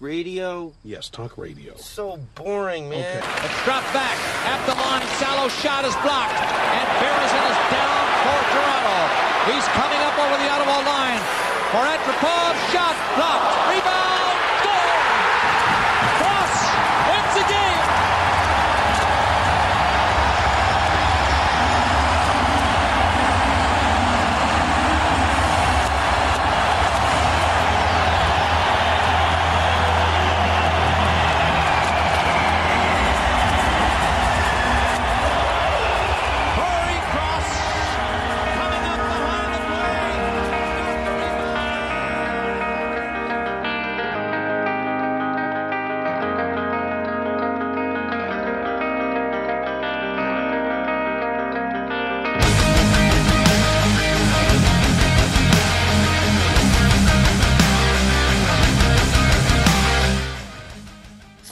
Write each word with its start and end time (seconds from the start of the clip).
radio? 0.00 0.72
Yes, 0.84 1.08
talk 1.08 1.38
radio. 1.38 1.74
So 1.76 2.18
boring, 2.34 2.88
man. 2.88 3.00
Okay. 3.00 3.46
It's 3.46 3.58
dropped 3.64 3.92
back 3.92 4.16
at 4.46 4.60
the 4.66 4.74
line. 4.74 5.06
Sallow 5.18 5.48
shot 5.48 5.84
is 5.84 5.94
blocked. 6.06 6.38
And 6.38 6.86
Barrison 7.02 7.44
is 7.50 7.60
down 7.70 8.02
for 8.24 8.38
Toronto. 8.54 8.98
He's 9.52 9.66
coming 9.74 10.00
up 10.04 10.16
over 10.18 10.36
the 10.38 10.48
Ottawa 10.50 10.78
line. 10.86 11.22
For 11.72 11.82
Antropov, 11.84 12.52
shot 12.72 12.96
blocked. 13.16 13.48
Rebound, 13.68 14.17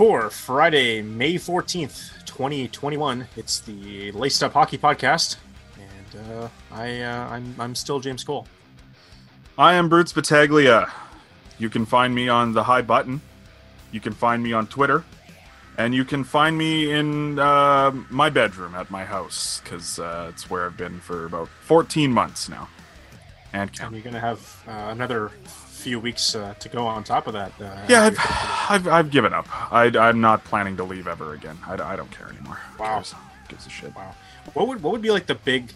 For 0.07 0.31
Friday, 0.31 1.03
May 1.03 1.35
14th, 1.35 2.25
2021, 2.27 3.27
it's 3.35 3.59
the 3.59 4.13
Laced 4.13 4.45
Up 4.45 4.53
Hockey 4.53 4.79
Podcast. 4.79 5.35
And 5.77 6.31
uh, 6.31 6.49
I, 6.71 7.01
uh, 7.01 7.29
I'm, 7.29 7.57
I'm 7.59 7.75
still 7.75 7.99
James 7.99 8.23
Cole. 8.23 8.47
I 9.59 9.75
am 9.75 9.89
Brutes 9.89 10.13
Battaglia. 10.13 10.93
You 11.59 11.69
can 11.69 11.85
find 11.85 12.15
me 12.15 12.29
on 12.29 12.53
the 12.53 12.63
High 12.63 12.83
Button. 12.83 13.21
You 13.91 13.99
can 13.99 14.13
find 14.13 14.45
me 14.45 14.53
on 14.53 14.69
Twitter. 14.69 15.05
And 15.77 15.93
you 15.93 16.05
can 16.05 16.23
find 16.23 16.57
me 16.57 16.93
in 16.93 17.41
uh, 17.41 17.91
my 18.09 18.31
bedroom 18.31 18.77
at 18.77 18.93
my 18.93 19.05
house, 19.05 19.61
because 19.65 19.99
uh, 19.99 20.31
it's 20.33 20.49
where 20.49 20.67
I've 20.67 20.77
been 20.77 21.01
for 21.01 21.27
about 21.27 21.49
14 21.63 22.13
months 22.13 22.49
now. 22.49 22.69
And 23.53 23.73
and 23.83 23.93
you're 23.93 24.03
going 24.03 24.15
to 24.15 24.21
have 24.21 24.63
uh, 24.69 24.91
another 24.93 25.33
few 25.87 26.01
weeks 26.01 26.35
uh, 26.35 26.53
to 26.59 26.69
go 26.69 26.85
on 26.85 27.05
top 27.05 27.29
of 27.29 27.33
that. 27.35 27.53
Uh, 27.61 27.87
Yeah, 27.89 28.03
I've, 28.03 28.19
I've, 28.69 28.89
I've 28.89 29.11
given 29.13 29.33
up. 29.33 29.47
I, 29.73 29.85
I'm 29.97 30.21
not 30.21 30.43
planning 30.43 30.77
to 30.79 30.83
leave 30.83 31.07
ever 31.07 31.33
again. 31.33 31.57
I, 31.65 31.75
I 31.75 31.95
don't 31.95 32.11
care 32.11 32.27
anymore. 32.27 32.59
Wow. 32.77 32.97
cares? 32.97 33.15
Gives 33.49 33.67
a 33.69 33.71
shit. 33.71 33.95
Wow. 33.95 34.13
What 34.55 34.67
would 34.67 34.83
what 34.83 34.91
would 34.91 35.03
be 35.03 35.13
like 35.13 35.27
the 35.27 35.37
big 35.37 35.73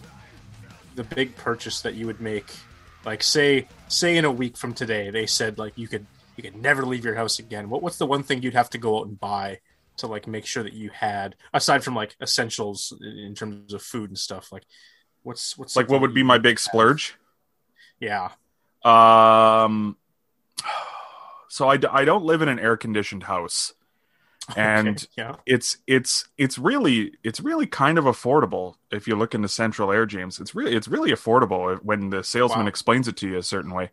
the 0.95 1.05
big 1.05 1.37
purchase 1.37 1.79
that 1.83 1.93
you 1.93 2.07
would 2.07 2.19
make? 2.19 2.47
Like 3.05 3.23
say 3.23 3.69
say 3.87 4.17
in 4.17 4.25
a 4.25 4.31
week 4.31 4.57
from 4.57 4.73
today, 4.73 5.11
they 5.11 5.25
said 5.25 5.57
like 5.57 5.77
you 5.77 5.87
could 5.87 6.05
you 6.35 6.43
could 6.43 6.57
never 6.61 6.85
leave 6.85 7.05
your 7.05 7.15
house 7.15 7.39
again. 7.39 7.69
What 7.69 7.81
what's 7.81 7.97
the 7.97 8.05
one 8.05 8.23
thing 8.23 8.41
you'd 8.41 8.53
have 8.53 8.69
to 8.71 8.77
go 8.77 8.99
out 8.99 9.07
and 9.07 9.17
buy 9.17 9.59
to 9.97 10.07
like 10.07 10.27
make 10.27 10.45
sure 10.45 10.63
that 10.63 10.73
you 10.73 10.89
had 10.89 11.37
aside 11.53 11.85
from 11.85 11.95
like 11.95 12.17
essentials 12.21 12.93
in 12.99 13.17
in 13.27 13.33
terms 13.33 13.73
of 13.73 13.81
food 13.81 14.09
and 14.09 14.19
stuff? 14.19 14.51
Like 14.51 14.65
what's 15.23 15.57
what's 15.57 15.77
Like, 15.77 15.89
what 15.89 16.01
would 16.01 16.13
be 16.13 16.23
my 16.23 16.37
big 16.37 16.59
splurge? 16.59 17.15
Yeah. 18.01 18.31
Um, 18.83 19.95
so 21.49 21.69
I, 21.69 21.77
I 21.91 22.05
don't 22.05 22.23
live 22.23 22.41
in 22.41 22.47
an 22.49 22.59
air 22.59 22.77
conditioned 22.77 23.23
house, 23.23 23.73
and 24.55 24.97
Okay, 24.97 25.07
yeah. 25.17 25.35
it's 25.45 25.77
it's 25.87 26.27
it's 26.37 26.57
really 26.57 27.13
it's 27.23 27.39
really 27.39 27.65
kind 27.67 27.97
of 27.97 28.05
affordable 28.05 28.75
if 28.91 29.07
you 29.07 29.15
look 29.15 29.33
into 29.35 29.47
Central 29.47 29.91
Air, 29.91 30.05
James. 30.05 30.39
It's 30.39 30.55
really 30.55 30.75
it's 30.75 30.87
really 30.87 31.11
affordable 31.11 31.77
when 31.83 32.09
the 32.09 32.23
salesman 32.23 32.65
Wow. 32.65 32.69
explains 32.69 33.07
it 33.07 33.17
to 33.17 33.27
you 33.29 33.37
a 33.37 33.43
certain 33.43 33.73
way. 33.73 33.91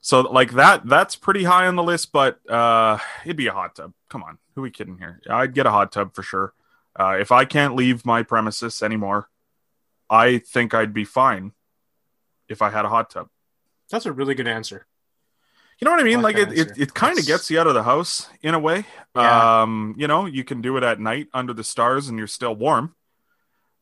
So 0.00 0.20
like 0.20 0.52
that 0.52 0.86
that's 0.86 1.16
pretty 1.16 1.44
high 1.44 1.66
on 1.66 1.76
the 1.76 1.82
list, 1.82 2.12
but 2.12 2.38
uh, 2.50 2.98
it'd 3.24 3.36
be 3.36 3.48
a 3.48 3.52
hot 3.52 3.74
tub. 3.74 3.92
Come 4.08 4.22
on, 4.22 4.38
who 4.54 4.60
are 4.60 4.64
we 4.64 4.70
kidding 4.70 4.98
here? 4.98 5.20
I'd 5.28 5.54
get 5.54 5.66
a 5.66 5.70
hot 5.70 5.90
tub 5.92 6.14
for 6.14 6.22
sure. 6.22 6.52
Uh, 6.98 7.16
if 7.20 7.30
I 7.32 7.44
can't 7.44 7.74
leave 7.76 8.04
my 8.04 8.22
premises 8.24 8.82
anymore, 8.82 9.28
I 10.10 10.38
think 10.38 10.74
I'd 10.74 10.92
be 10.94 11.04
fine 11.04 11.52
if 12.48 12.60
I 12.62 12.70
had 12.70 12.84
a 12.84 12.88
hot 12.88 13.10
tub. 13.10 13.28
That's 13.90 14.06
a 14.06 14.12
really 14.12 14.34
good 14.34 14.48
answer. 14.48 14.86
You 15.80 15.84
know 15.84 15.92
what 15.92 16.00
I 16.00 16.04
mean? 16.04 16.22
Like 16.22 16.36
it, 16.36 16.52
it, 16.52 16.78
it 16.78 16.94
kind 16.94 17.18
of 17.18 17.26
gets 17.26 17.50
you 17.50 17.60
out 17.60 17.68
of 17.68 17.74
the 17.74 17.84
house 17.84 18.28
in 18.42 18.54
a 18.54 18.58
way. 18.58 18.84
Yeah. 19.14 19.62
Um, 19.62 19.94
you 19.96 20.08
know, 20.08 20.26
you 20.26 20.42
can 20.42 20.60
do 20.60 20.76
it 20.76 20.82
at 20.82 20.98
night 20.98 21.28
under 21.32 21.52
the 21.52 21.62
stars 21.62 22.08
and 22.08 22.18
you're 22.18 22.26
still 22.26 22.54
warm. 22.54 22.94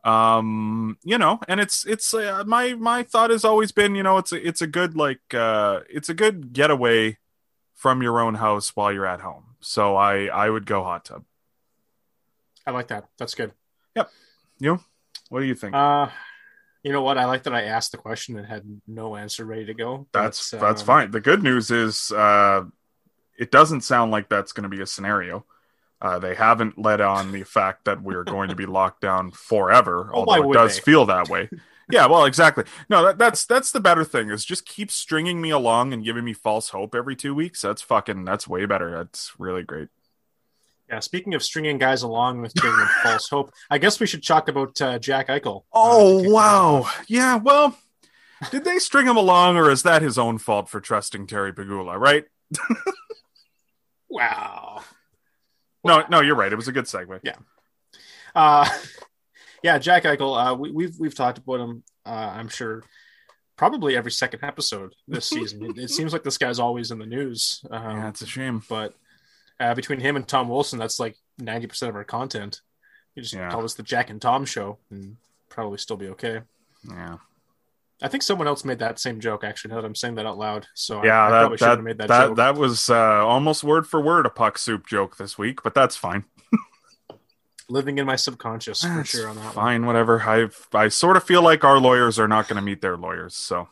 Um, 0.04 0.98
you 1.02 1.18
know, 1.18 1.40
and 1.48 1.58
it's 1.58 1.84
it's 1.86 2.12
uh, 2.12 2.44
my 2.46 2.74
my 2.74 3.02
thought 3.02 3.30
has 3.30 3.44
always 3.44 3.72
been, 3.72 3.94
you 3.94 4.02
know, 4.02 4.18
it's 4.18 4.30
a 4.30 4.46
it's 4.46 4.62
a 4.62 4.66
good 4.66 4.94
like 4.94 5.34
uh 5.34 5.80
it's 5.88 6.08
a 6.08 6.14
good 6.14 6.52
getaway 6.52 7.18
from 7.74 8.02
your 8.02 8.20
own 8.20 8.34
house 8.36 8.76
while 8.76 8.92
you're 8.92 9.06
at 9.06 9.20
home. 9.20 9.56
So 9.60 9.96
I 9.96 10.26
I 10.26 10.50
would 10.50 10.66
go 10.66 10.84
hot 10.84 11.06
tub. 11.06 11.24
I 12.66 12.72
like 12.72 12.88
that. 12.88 13.08
That's 13.18 13.34
good. 13.34 13.52
Yep. 13.94 14.10
You? 14.58 14.80
What 15.28 15.40
do 15.40 15.46
you 15.46 15.54
think? 15.54 15.74
Uh 15.74 16.08
you 16.86 16.92
know 16.92 17.02
what? 17.02 17.18
I 17.18 17.24
like 17.26 17.42
that 17.42 17.54
I 17.54 17.64
asked 17.64 17.90
the 17.92 17.98
question 17.98 18.38
and 18.38 18.46
had 18.46 18.62
no 18.86 19.16
answer 19.16 19.44
ready 19.44 19.66
to 19.66 19.74
go. 19.74 20.06
that's 20.12 20.52
But, 20.52 20.60
that's 20.60 20.82
fine. 20.82 21.10
The 21.10 21.20
good 21.20 21.42
news 21.42 21.70
is 21.70 22.12
uh 22.12 22.64
it 23.38 23.50
doesn't 23.50 23.82
sound 23.82 24.12
like 24.12 24.28
that's 24.28 24.52
going 24.52 24.62
to 24.70 24.74
be 24.76 24.80
a 24.82 24.86
scenario. 24.86 25.44
Uh, 26.00 26.18
they 26.18 26.34
haven't 26.34 26.78
let 26.78 27.00
on 27.00 27.32
the 27.32 27.42
fact 27.42 27.84
that 27.86 28.02
we're 28.02 28.24
going 28.24 28.48
to 28.50 28.54
be 28.54 28.66
locked 28.66 29.00
down 29.00 29.30
forever, 29.32 30.10
Well, 30.14 30.24
although 30.28 30.50
it 30.50 30.54
does 30.54 30.76
they? 30.76 30.82
feel 30.82 31.06
that 31.06 31.28
way. 31.28 31.50
Yeah, 31.88 32.06
well, 32.06 32.24
exactly. 32.24 32.64
No, 32.88 33.04
that, 33.04 33.18
that's 33.18 33.46
that's 33.46 33.70
the 33.70 33.78
better 33.78 34.04
thing 34.04 34.30
is 34.30 34.44
just 34.44 34.66
keep 34.66 34.90
stringing 34.90 35.40
me 35.40 35.50
along 35.50 35.92
and 35.92 36.04
giving 36.04 36.24
me 36.24 36.32
false 36.32 36.70
hope 36.70 36.96
every 36.96 37.14
two 37.14 37.32
weeks. 37.32 37.62
That's 37.62 37.80
fucking 37.80 38.24
that's 38.24 38.48
way 38.48 38.66
better. 38.66 38.90
That's 38.90 39.32
really 39.38 39.62
great. 39.62 39.88
Yeah, 40.88 41.00
speaking 41.00 41.34
of 41.34 41.42
stringing 41.42 41.78
guys 41.78 42.02
along 42.02 42.42
with 42.42 42.54
giving 42.54 42.76
them 42.76 42.88
false 43.02 43.28
hope, 43.28 43.52
I 43.70 43.78
guess 43.78 43.98
we 43.98 44.06
should 44.06 44.24
talk 44.24 44.48
about 44.48 44.80
uh, 44.80 44.98
Jack 44.98 45.28
Eichel. 45.28 45.58
uh, 45.58 45.60
Oh 45.72 46.20
things 46.20 46.32
wow, 46.32 46.88
yeah. 47.08 47.36
Well, 47.36 47.76
did 48.50 48.64
they 48.64 48.78
string 48.78 49.06
him 49.06 49.16
along, 49.16 49.56
or 49.56 49.70
is 49.70 49.82
that 49.82 50.02
his 50.02 50.16
own 50.18 50.38
fault 50.38 50.68
for 50.68 50.80
trusting 50.80 51.26
Terry 51.26 51.52
Pegula? 51.52 51.98
Right? 51.98 52.24
Wow. 54.08 54.82
No, 55.84 56.04
no, 56.08 56.20
you're 56.20 56.36
right. 56.36 56.52
It 56.52 56.56
was 56.56 56.68
a 56.68 56.72
good 56.72 56.84
segue. 56.84 57.20
Yeah. 57.22 57.36
Uh, 58.34 58.68
yeah, 59.62 59.78
Jack 59.78 60.04
Eichel. 60.04 60.50
Uh, 60.50 60.54
we, 60.54 60.70
we've 60.70 60.96
we've 60.98 61.14
talked 61.14 61.38
about 61.38 61.60
him. 61.60 61.82
Uh, 62.04 62.32
I'm 62.36 62.48
sure 62.48 62.82
probably 63.56 63.96
every 63.96 64.12
second 64.12 64.44
episode 64.44 64.94
this 65.08 65.26
season. 65.28 65.64
it, 65.64 65.78
it 65.78 65.90
seems 65.90 66.12
like 66.12 66.22
this 66.22 66.38
guy's 66.38 66.58
always 66.58 66.90
in 66.90 66.98
the 66.98 67.06
news. 67.06 67.64
Um, 67.70 67.96
Yeah, 67.96 68.08
it's 68.08 68.22
a 68.22 68.26
shame. 68.26 68.62
but 68.68 68.94
uh, 69.60 69.74
between 69.74 70.00
him 70.00 70.16
and 70.16 70.26
Tom 70.26 70.48
Wilson, 70.48 70.78
that's 70.78 70.98
like 71.00 71.16
ninety 71.38 71.66
percent 71.66 71.90
of 71.90 71.96
our 71.96 72.04
content. 72.04 72.60
You 73.14 73.22
just 73.22 73.34
Yeah. 73.34 73.50
call 73.50 73.62
this 73.62 73.74
the 73.74 73.82
Jack 73.82 74.10
and 74.10 74.20
Tom 74.20 74.44
show, 74.44 74.78
and 74.90 75.16
probably 75.48 75.78
still 75.78 75.96
be 75.96 76.08
okay. 76.08 76.42
Yeah. 76.88 77.16
I 78.02 78.08
think 78.08 78.22
someone 78.22 78.46
else 78.46 78.62
made 78.62 78.78
that 78.80 78.98
same 78.98 79.20
joke. 79.20 79.42
Actually, 79.42 79.70
now 79.74 79.80
that 79.80 79.86
I'm 79.86 79.94
saying 79.94 80.16
that 80.16 80.26
out 80.26 80.36
loud, 80.36 80.66
so 80.74 81.02
Yeah, 81.02 81.24
I, 81.26 81.28
probably 81.30 81.56
that 81.56 81.58
should 81.58 81.68
have 81.68 81.78
that 81.78 81.82
made 81.82 81.98
that, 81.98 82.08
that, 82.08 82.26
joke. 82.28 82.36
that 82.36 82.54
was 82.56 82.90
uh, 82.90 82.94
almost 83.26 83.64
word 83.64 83.86
for 83.88 84.02
word 84.02 84.26
a 84.26 84.30
puck 84.30 84.58
soup 84.58 84.86
joke 84.86 85.16
this 85.16 85.38
week, 85.38 85.62
but 85.62 85.72
that's 85.74 85.96
fine. 85.96 86.24
Living 87.68 87.98
in 87.98 88.06
my 88.06 88.14
subconscious 88.16 88.82
for 88.82 88.88
That's 88.88 89.08
sure 89.10 89.28
on 89.28 89.36
that. 89.36 89.44
One. 89.46 89.52
fine, 89.54 89.86
whatever. 89.86 90.20
I 90.22 90.48
I 90.72 90.88
sort 90.88 91.16
of 91.16 91.24
feel 91.24 91.42
like 91.42 91.64
our 91.64 91.78
lawyers 91.78 92.18
are 92.18 92.28
not 92.28 92.46
going 92.48 92.56
to 92.56 92.62
meet 92.62 92.80
their 92.80 92.96
lawyers, 92.96 93.34
so 93.34 93.68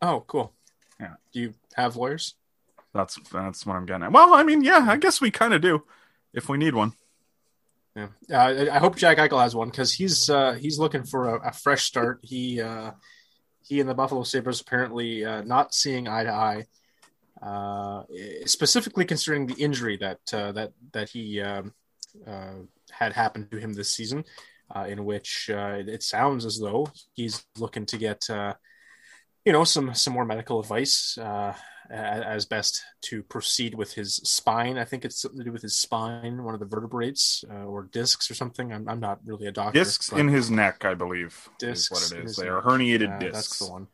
Oh, 0.00 0.24
cool. 0.26 0.52
Yeah. 0.98 1.14
Do 1.32 1.40
you 1.40 1.54
have 1.74 1.96
lawyers? 1.96 2.34
That's 2.94 3.18
that's 3.30 3.66
what 3.66 3.76
I'm 3.76 3.86
getting 3.86 4.04
at. 4.04 4.12
Well, 4.12 4.34
I 4.34 4.42
mean, 4.42 4.62
yeah, 4.62 4.86
I 4.88 4.96
guess 4.96 5.20
we 5.20 5.30
kind 5.30 5.54
of 5.54 5.60
do 5.60 5.84
if 6.32 6.48
we 6.48 6.58
need 6.58 6.74
one. 6.74 6.92
Yeah, 7.94 8.08
uh, 8.30 8.66
I 8.72 8.78
hope 8.78 8.96
Jack 8.96 9.18
Eichel 9.18 9.42
has 9.42 9.54
one 9.54 9.68
because 9.68 9.92
he's 9.92 10.30
uh, 10.30 10.54
he's 10.54 10.78
looking 10.78 11.04
for 11.04 11.36
a, 11.36 11.48
a 11.48 11.52
fresh 11.52 11.82
start. 11.82 12.20
He 12.22 12.60
uh, 12.60 12.92
he 13.62 13.80
and 13.80 13.88
the 13.88 13.94
Buffalo 13.94 14.22
Sabres 14.22 14.60
apparently 14.60 15.24
uh, 15.24 15.42
not 15.42 15.74
seeing 15.74 16.08
eye 16.08 16.24
to 16.24 16.32
eye, 16.32 16.66
uh, 17.42 18.04
specifically 18.46 19.04
concerning 19.04 19.46
the 19.46 19.62
injury 19.62 19.98
that 19.98 20.20
uh, 20.32 20.52
that 20.52 20.72
that 20.92 21.10
he 21.10 21.40
um, 21.42 21.74
had 22.90 23.12
happened 23.12 23.50
to 23.50 23.58
him 23.58 23.74
this 23.74 23.94
season, 23.94 24.24
in 24.86 25.04
which 25.04 25.50
it 25.50 26.02
sounds 26.02 26.46
as 26.46 26.58
though 26.58 26.88
he's 27.12 27.44
looking 27.58 27.84
to 27.86 27.98
get 27.98 28.26
you 29.44 29.52
know 29.52 29.64
some 29.64 29.94
some 29.94 30.14
more 30.14 30.24
medical 30.24 30.60
advice 30.60 31.18
uh, 31.18 31.54
as 31.90 32.44
best 32.46 32.82
to 33.02 33.22
proceed 33.22 33.74
with 33.74 33.92
his 33.94 34.16
spine. 34.16 34.78
I 34.78 34.84
think 34.84 35.04
it's 35.04 35.20
something 35.20 35.38
to 35.38 35.44
do 35.44 35.52
with 35.52 35.62
his 35.62 35.76
spine, 35.76 36.42
one 36.42 36.54
of 36.54 36.60
the 36.60 36.66
vertebrates 36.66 37.44
uh, 37.50 37.64
or 37.64 37.84
discs 37.84 38.30
or 38.30 38.34
something. 38.34 38.72
I'm, 38.72 38.88
I'm 38.88 39.00
not 39.00 39.20
really 39.24 39.46
a 39.46 39.52
doctor. 39.52 39.78
Discs 39.78 40.12
in 40.12 40.28
his 40.28 40.50
neck, 40.50 40.84
I 40.84 40.94
believe, 40.94 41.48
discs 41.58 41.90
is 41.90 42.12
what 42.12 42.18
it 42.20 42.24
is. 42.24 42.36
They 42.36 42.48
are 42.48 42.62
herniated 42.62 43.16
Uh, 43.16 43.18
discs. 43.18 43.32
That's 43.32 43.58
the 43.58 43.72
one. 43.72 43.86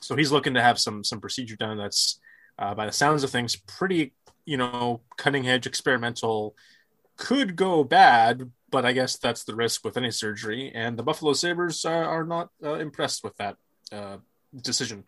So 0.00 0.16
he's 0.16 0.32
looking 0.32 0.54
to 0.54 0.62
have 0.62 0.78
some 0.78 1.04
some 1.04 1.20
procedure 1.20 1.56
done. 1.56 1.78
That's 1.78 2.20
uh, 2.58 2.74
by 2.74 2.86
the 2.86 2.92
sounds 2.92 3.24
of 3.24 3.30
things 3.30 3.56
pretty 3.56 4.12
you 4.44 4.56
know, 4.56 5.00
cutting 5.16 5.48
edge 5.48 5.66
experimental 5.66 6.54
could 7.16 7.56
go 7.56 7.84
bad, 7.84 8.50
but 8.70 8.84
I 8.84 8.92
guess 8.92 9.16
that's 9.16 9.44
the 9.44 9.54
risk 9.54 9.84
with 9.84 9.96
any 9.96 10.10
surgery. 10.10 10.70
And 10.74 10.98
the 10.98 11.02
Buffalo 11.02 11.32
Sabres 11.32 11.84
are, 11.84 12.04
are 12.04 12.24
not 12.24 12.50
uh, 12.62 12.74
impressed 12.74 13.24
with 13.24 13.36
that 13.36 13.56
uh, 13.92 14.18
decision 14.54 15.04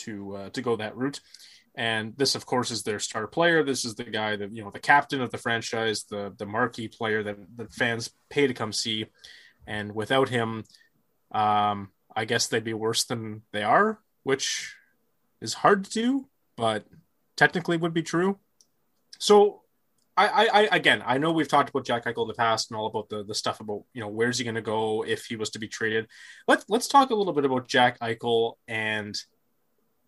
to 0.00 0.36
uh, 0.36 0.50
to 0.50 0.62
go 0.62 0.76
that 0.76 0.96
route. 0.96 1.20
And 1.74 2.14
this, 2.16 2.34
of 2.34 2.46
course, 2.46 2.70
is 2.70 2.82
their 2.82 2.98
star 2.98 3.26
player. 3.26 3.62
This 3.62 3.84
is 3.84 3.94
the 3.94 4.04
guy 4.04 4.36
that 4.36 4.54
you 4.54 4.62
know, 4.62 4.70
the 4.70 4.80
captain 4.80 5.20
of 5.20 5.30
the 5.30 5.38
franchise, 5.38 6.04
the 6.04 6.34
the 6.36 6.46
marquee 6.46 6.88
player 6.88 7.22
that 7.22 7.36
the 7.56 7.68
fans 7.68 8.10
pay 8.28 8.46
to 8.46 8.54
come 8.54 8.72
see. 8.72 9.06
And 9.66 9.94
without 9.94 10.28
him, 10.28 10.64
um, 11.30 11.90
I 12.14 12.24
guess 12.24 12.48
they'd 12.48 12.64
be 12.64 12.74
worse 12.74 13.04
than 13.04 13.42
they 13.52 13.62
are, 13.62 14.00
which 14.24 14.74
is 15.40 15.54
hard 15.54 15.84
to 15.84 15.90
do, 15.90 16.28
but 16.56 16.84
technically 17.36 17.76
would 17.76 17.94
be 17.94 18.02
true. 18.02 18.38
So 19.18 19.62
I, 20.16 20.48
I, 20.48 20.76
again, 20.76 21.02
I 21.06 21.16
know 21.16 21.32
we've 21.32 21.48
talked 21.48 21.70
about 21.70 21.86
Jack 21.86 22.04
Eichel 22.04 22.22
in 22.22 22.28
the 22.28 22.34
past 22.34 22.70
and 22.70 22.78
all 22.78 22.86
about 22.86 23.08
the, 23.08 23.24
the 23.24 23.34
stuff 23.34 23.60
about 23.60 23.84
you 23.94 24.02
know 24.02 24.08
where's 24.08 24.36
he 24.36 24.44
going 24.44 24.54
to 24.56 24.60
go 24.60 25.02
if 25.02 25.24
he 25.24 25.36
was 25.36 25.50
to 25.50 25.58
be 25.58 25.68
traded. 25.68 26.08
Let's 26.46 26.64
let's 26.68 26.88
talk 26.88 27.10
a 27.10 27.14
little 27.14 27.32
bit 27.32 27.46
about 27.46 27.68
Jack 27.68 27.98
Eichel 28.00 28.54
and 28.68 29.14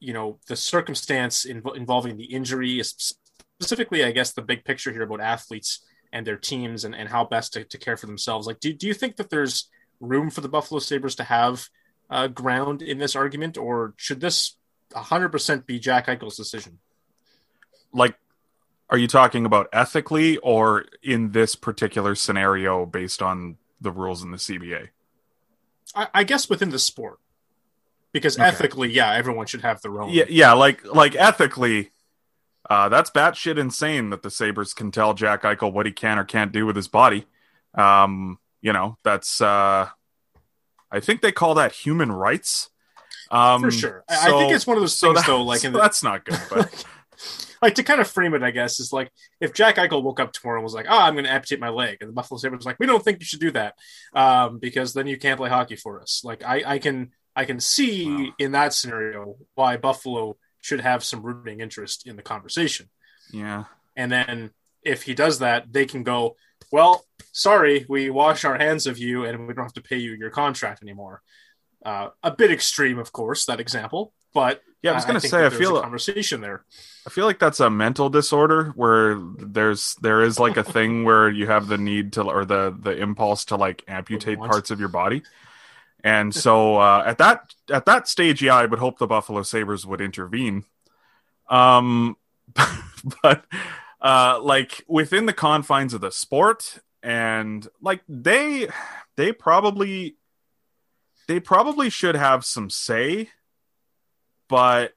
you 0.03 0.13
know 0.13 0.39
the 0.49 0.57
circumstance 0.57 1.45
involving 1.45 2.17
the 2.17 2.25
injury, 2.25 2.83
specifically, 2.83 4.05
I 4.05 4.13
guess 4.13 4.33
the 4.33 4.43
big 4.43 4.65
picture 4.65 4.93
here 4.93 5.03
about 5.03 5.21
athletes 5.21 5.85
and 6.13 6.27
their 6.27 6.37
teams 6.37 6.85
and, 6.85 6.95
and 6.95 7.09
how 7.09 7.25
best 7.25 7.55
to, 7.55 7.65
to 7.65 7.79
care 7.79 7.97
for 7.97 8.07
themselves. 8.07 8.47
Like, 8.47 8.61
do 8.61 8.73
do 8.73 8.87
you 8.87 8.95
think 8.95 9.17
that 9.17 9.31
there's 9.31 9.69
room 10.01 10.31
for 10.31 10.41
the 10.41 10.49
Buffalo 10.49 10.81
Sabres 10.81 11.15
to 11.17 11.25
have 11.25 11.69
uh, 12.11 12.27
ground 12.27 12.83
in 12.83 12.99
this 12.99 13.17
argument, 13.17 13.57
or 13.57 13.95
should 13.97 14.21
this 14.21 14.57
100% 14.91 15.65
be 15.65 15.79
Jack 15.79 16.07
Eichel's 16.09 16.37
decision? 16.37 16.79
Like 17.95 18.17
are 18.93 18.99
you 18.99 19.09
talking 19.09 19.47
about 19.47 19.69
ethically 19.73 20.37
or 20.37 20.85
in 21.03 21.33
this 21.33 21.55
particular 21.55 22.15
scenario 22.15 22.85
based 22.85 23.23
on 23.23 23.57
the 23.81 23.91
rules 23.91 24.23
in 24.23 24.33
the 24.33 24.37
CBA? 24.37 24.91
I, 25.95 26.09
I 26.13 26.25
guess 26.25 26.51
within 26.51 26.69
the 26.69 26.79
sport, 26.79 27.19
because 28.13 28.39
okay. 28.39 28.47
ethically, 28.47 28.91
yeah, 28.91 29.13
everyone 29.13 29.47
should 29.47 29.63
have 29.63 29.81
their 29.83 30.01
own. 30.01 30.11
Yeah, 30.11 30.25
yeah, 30.29 30.53
like 30.53 30.85
like 30.85 31.15
ethically, 31.17 31.91
uh, 32.69 32.89
that's 32.89 33.11
batshit 33.11 33.59
insane 33.59 34.11
that 34.11 34.23
the 34.23 34.31
Sabres 34.31 34.75
can 34.75 34.91
tell 34.91 35.15
Jack 35.15 35.43
Eichel 35.43 35.73
what 35.73 35.87
he 35.87 35.93
can 35.93 36.19
or 36.19 36.25
can't 36.25 36.53
do 36.53 36.67
with 36.67 36.77
his 36.77 36.89
body. 36.89 37.27
Um, 37.75 38.39
you 38.61 38.73
know, 38.73 38.99
that's 39.03 39.41
uh, 39.41 39.89
I 40.91 41.01
think 41.01 41.23
they 41.23 41.33
call 41.33 41.55
that 41.55 41.73
human 41.73 42.13
rights. 42.13 42.69
Um, 43.31 43.63
For 43.63 43.71
sure, 43.71 44.05
so, 44.11 44.17
I 44.17 44.39
think 44.39 44.53
it's 44.53 44.67
one 44.67 44.77
of 44.77 44.83
those 44.83 44.99
things, 44.99 45.25
so 45.25 45.33
though. 45.33 45.43
Like, 45.43 45.63
the, 45.63 45.71
that's 45.71 46.03
not 46.03 46.25
good, 46.25 46.39
but 46.51 46.85
like 47.63 47.77
to 47.77 47.83
kind 47.83 48.01
of 48.01 48.11
frame 48.11 48.35
it, 48.35 48.43
I 48.43 48.51
guess, 48.51 48.79
is 48.79 48.93
like 48.93 49.11
if 49.41 49.55
Jack 49.55 49.77
Eichel 49.77 50.03
woke 50.03 50.21
up 50.21 50.33
tomorrow 50.33 50.59
and 50.59 50.65
was 50.65 50.75
like, 50.75 50.87
"Oh, 50.89 50.99
I'm 50.99 51.15
going 51.15 51.25
to 51.25 51.31
amputate 51.31 51.61
my 51.61 51.71
leg," 51.71 51.99
and 52.01 52.11
the 52.11 52.13
Buffalo 52.13 52.37
Sabres 52.37 52.59
was 52.59 52.67
like, 52.67 52.79
"We 52.79 52.87
don't 52.87 53.03
think 53.03 53.21
you 53.21 53.25
should 53.25 53.41
do 53.41 53.53
that 53.53 53.77
um, 54.13 54.59
because 54.59 54.93
then 54.93 55.07
you 55.07 55.17
can't 55.17 55.39
play 55.39 55.49
hockey 55.49 55.77
for 55.77 56.03
us." 56.03 56.23
Like 56.25 56.45
I, 56.45 56.63
I 56.67 56.79
can 56.79 57.13
I 57.35 57.45
can 57.45 57.61
see 57.61 58.07
wow. 58.07 58.27
in 58.39 58.53
that 58.53 58.75
scenario 58.75 59.37
why 59.55 59.77
Buffalo 59.77 60.37
should 60.61 60.81
have 60.81 61.05
some 61.05 61.23
rooting 61.23 61.61
interest 61.61 62.07
in 62.07 62.17
the 62.17 62.23
conversation. 62.23 62.89
Yeah, 63.33 63.65
and 63.97 64.11
then 64.11 64.51
if 64.83 65.03
he 65.03 65.15
does 65.15 65.39
that, 65.39 65.73
they 65.73 65.87
can 65.87 66.03
go, 66.03 66.37
"Well, 66.71 67.05
sorry, 67.33 67.87
we 67.89 68.11
wash 68.11 68.45
our 68.45 68.59
hands 68.59 68.87
of 68.87 68.99
you, 68.99 69.25
and 69.25 69.47
we 69.47 69.55
don't 69.55 69.65
have 69.65 69.73
to 69.75 69.83
pay 69.83 69.99
you 69.99 70.13
your 70.13 70.31
contract 70.31 70.83
anymore." 70.83 71.23
Uh, 71.85 72.11
a 72.23 72.31
bit 72.31 72.53
extreme, 72.53 72.99
of 72.99 73.13
course, 73.13 73.47
that 73.47 73.59
example, 73.59 74.13
but 74.33 74.63
yeah, 74.83 74.93
I 74.93 74.95
was 74.95 75.05
going 75.05 75.21
to 75.21 75.29
say, 75.29 75.47
I 75.47 75.51
feel 75.51 75.77
a 75.77 75.83
conversation 75.83 76.41
there. 76.41 76.65
I 77.07 77.11
feel 77.11 77.25
like 77.25 77.39
that's 77.39 77.61
a 77.61 77.71
mental 77.71 78.09
disorder 78.09 78.73
where 78.75 79.17
there's 79.39 79.95
there 80.03 80.23
is 80.23 80.41
like 80.41 80.57
a 80.57 80.65
thing 80.65 81.05
where 81.05 81.29
you 81.29 81.47
have 81.47 81.69
the 81.69 81.79
need 81.79 82.15
to 82.15 82.23
or 82.23 82.45
the 82.45 82.77
the 82.77 82.91
impulse 82.91 83.45
to 83.47 83.57
like 83.57 83.85
amputate 83.89 84.39
parts 84.39 84.73
of 84.73 84.81
your 84.81 84.89
body, 84.89 85.23
and 86.05 86.35
so 86.35 86.77
uh, 86.77 87.05
at 87.07 87.19
that 87.19 87.55
at 87.71 87.87
that 87.87 88.09
stage, 88.09 88.43
yeah, 88.43 88.57
I 88.57 88.67
would 88.67 88.79
hope 88.79 88.99
the 88.99 89.07
Buffalo 89.07 89.43
Sabres 89.43 89.87
would 89.87 90.01
intervene. 90.01 90.65
Um, 91.49 92.17
but 93.23 93.45
uh, 94.01 94.41
like 94.43 94.85
within 94.89 95.27
the 95.27 95.33
confines 95.33 95.95
of 95.95 96.01
the 96.01 96.11
sport, 96.11 96.79
and 97.03 97.67
like 97.81 98.03
they 98.09 98.69
they 99.17 99.33
probably 99.33 100.17
they 101.29 101.41
probably 101.41 101.89
should 101.89 102.17
have 102.17 102.45
some 102.45 102.69
say 102.69 103.29
but 104.53 104.93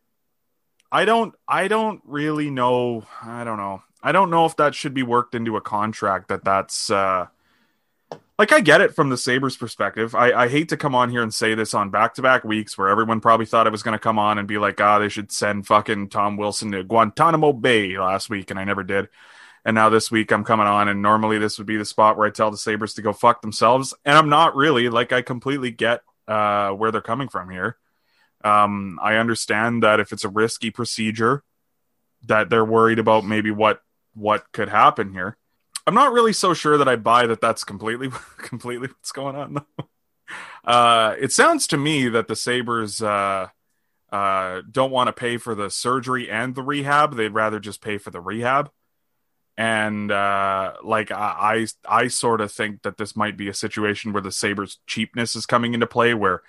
I 0.92 1.06
don't 1.06 1.34
I 1.48 1.70
don't 1.70 2.02
really 2.04 2.50
know 2.50 3.06
I 3.22 3.46
don't 3.46 3.56
know. 3.56 3.84
I 4.04 4.12
don't 4.12 4.30
know 4.30 4.46
if 4.46 4.58
that 4.58 4.76
should 4.76 4.94
be 4.94 5.02
worked 5.02 5.34
into 5.34 5.56
a 5.56 5.62
contract 5.62 6.28
that 6.28 6.44
that's 6.44 6.92
uh 6.92 7.28
like 8.38 8.52
I 8.52 8.60
get 8.60 8.82
it 8.82 8.94
from 8.94 9.10
the 9.10 9.18
Sabres 9.18 9.56
perspective. 9.56 10.14
I, 10.14 10.34
I 10.34 10.48
hate 10.50 10.70
to 10.70 10.78
come 10.78 10.94
on 10.94 11.10
here 11.10 11.24
and 11.24 11.34
say 11.34 11.56
this 11.56 11.74
on 11.74 11.90
back 11.90 12.16
to 12.16 12.22
back 12.22 12.44
weeks 12.44 12.78
where 12.78 12.90
everyone 12.90 13.22
probably 13.22 13.46
thought 13.46 13.68
I 13.68 13.72
was 13.72 13.84
gonna 13.84 14.00
come 14.00 14.20
on 14.20 14.38
and 14.38 14.48
be 14.48 14.58
like, 14.58 14.80
ah, 14.82 15.00
they 15.00 15.10
should 15.10 15.32
send 15.32 15.68
fucking 15.68 16.10
Tom 16.10 16.38
Wilson 16.38 16.72
to 16.72 16.84
Guantanamo 16.84 17.54
Bay 17.54 17.98
last 17.98 18.30
week, 18.30 18.52
and 18.52 18.60
I 18.60 18.64
never 18.64 18.84
did. 18.84 19.10
And 19.64 19.74
now 19.74 19.90
this 19.90 20.12
week 20.12 20.32
I'm 20.32 20.44
coming 20.44 20.68
on, 20.68 20.88
and 20.88 21.02
normally 21.02 21.40
this 21.40 21.58
would 21.58 21.68
be 21.68 21.78
the 21.78 21.86
spot 21.86 22.18
where 22.18 22.28
I 22.28 22.32
tell 22.32 22.52
the 22.52 22.58
Sabres 22.58 22.94
to 22.96 23.02
go 23.02 23.14
fuck 23.14 23.42
themselves. 23.42 23.94
And 24.06 24.18
I'm 24.18 24.30
not 24.30 24.56
really. 24.56 24.90
Like 24.90 25.12
I 25.12 25.22
completely 25.22 25.72
get 25.72 26.02
uh 26.28 26.72
where 26.72 26.92
they're 26.92 27.02
coming 27.02 27.30
from 27.30 27.50
here. 27.50 27.78
Um, 28.44 29.00
I 29.02 29.16
understand 29.16 29.82
that 29.84 30.00
if 30.00 30.14
it's 30.14 30.24
a 30.24 30.30
risky 30.30 30.70
procedure, 30.70 31.44
that 32.28 32.50
they're 32.50 32.66
worried 32.66 33.00
about 33.00 33.26
maybe 33.26 33.52
what 33.52 33.82
what 34.14 34.52
could 34.52 34.70
happen 34.70 35.14
here. 35.14 35.38
I'm 35.88 35.94
not 35.94 36.14
really 36.14 36.34
so 36.34 36.54
sure 36.54 36.78
that 36.78 36.88
I 36.88 36.96
buy 36.96 37.28
that 37.28 37.42
that's 37.42 37.64
completely 37.64 38.10
completely 38.38 38.88
what's 38.88 39.12
going 39.12 39.36
on 39.36 39.54
though. 39.54 39.90
Uh, 40.64 41.16
it 41.20 41.32
sounds 41.32 41.68
to 41.68 41.78
me 41.78 42.10
that 42.10 42.28
the 42.28 42.36
Sabres 42.36 43.02
uh, 43.02 43.48
uh, 44.12 44.62
don't 44.72 44.92
want 44.92 45.08
to 45.08 45.14
pay 45.14 45.38
for 45.38 45.54
the 45.54 45.70
surgery 45.70 46.30
and 46.30 46.56
the 46.56 46.64
rehab. 46.64 47.16
They'd 47.16 47.30
rather 47.30 47.60
just 47.60 47.82
pay 47.82 47.98
for 47.98 48.10
the 48.10 48.22
rehab. 48.22 48.72
And 49.58 50.12
uh, 50.12 50.74
like 50.84 51.12
I, 51.12 51.68
I, 51.88 52.04
I 52.04 52.08
sort 52.08 52.42
of 52.42 52.52
think 52.52 52.82
that 52.82 52.98
this 52.98 53.16
might 53.16 53.38
be 53.38 53.48
a 53.48 53.54
situation 53.54 54.12
where 54.12 54.22
the 54.22 54.32
Sabres' 54.32 54.80
cheapness 54.86 55.36
is 55.36 55.46
coming 55.46 55.74
into 55.74 55.88
play, 55.88 56.14
where 56.14 56.42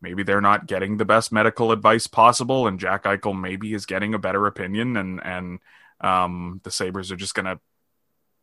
maybe 0.00 0.22
they're 0.22 0.40
not 0.40 0.66
getting 0.66 0.96
the 0.96 1.04
best 1.04 1.30
medical 1.30 1.72
advice 1.72 2.06
possible, 2.06 2.66
and 2.66 2.80
Jack 2.80 3.04
Eichel 3.04 3.38
maybe 3.38 3.74
is 3.74 3.84
getting 3.84 4.14
a 4.14 4.18
better 4.18 4.46
opinion, 4.46 4.96
and 4.96 5.20
and 5.22 5.58
um, 6.00 6.60
the 6.64 6.70
Sabres 6.70 7.12
are 7.12 7.16
just 7.16 7.34
gonna 7.34 7.60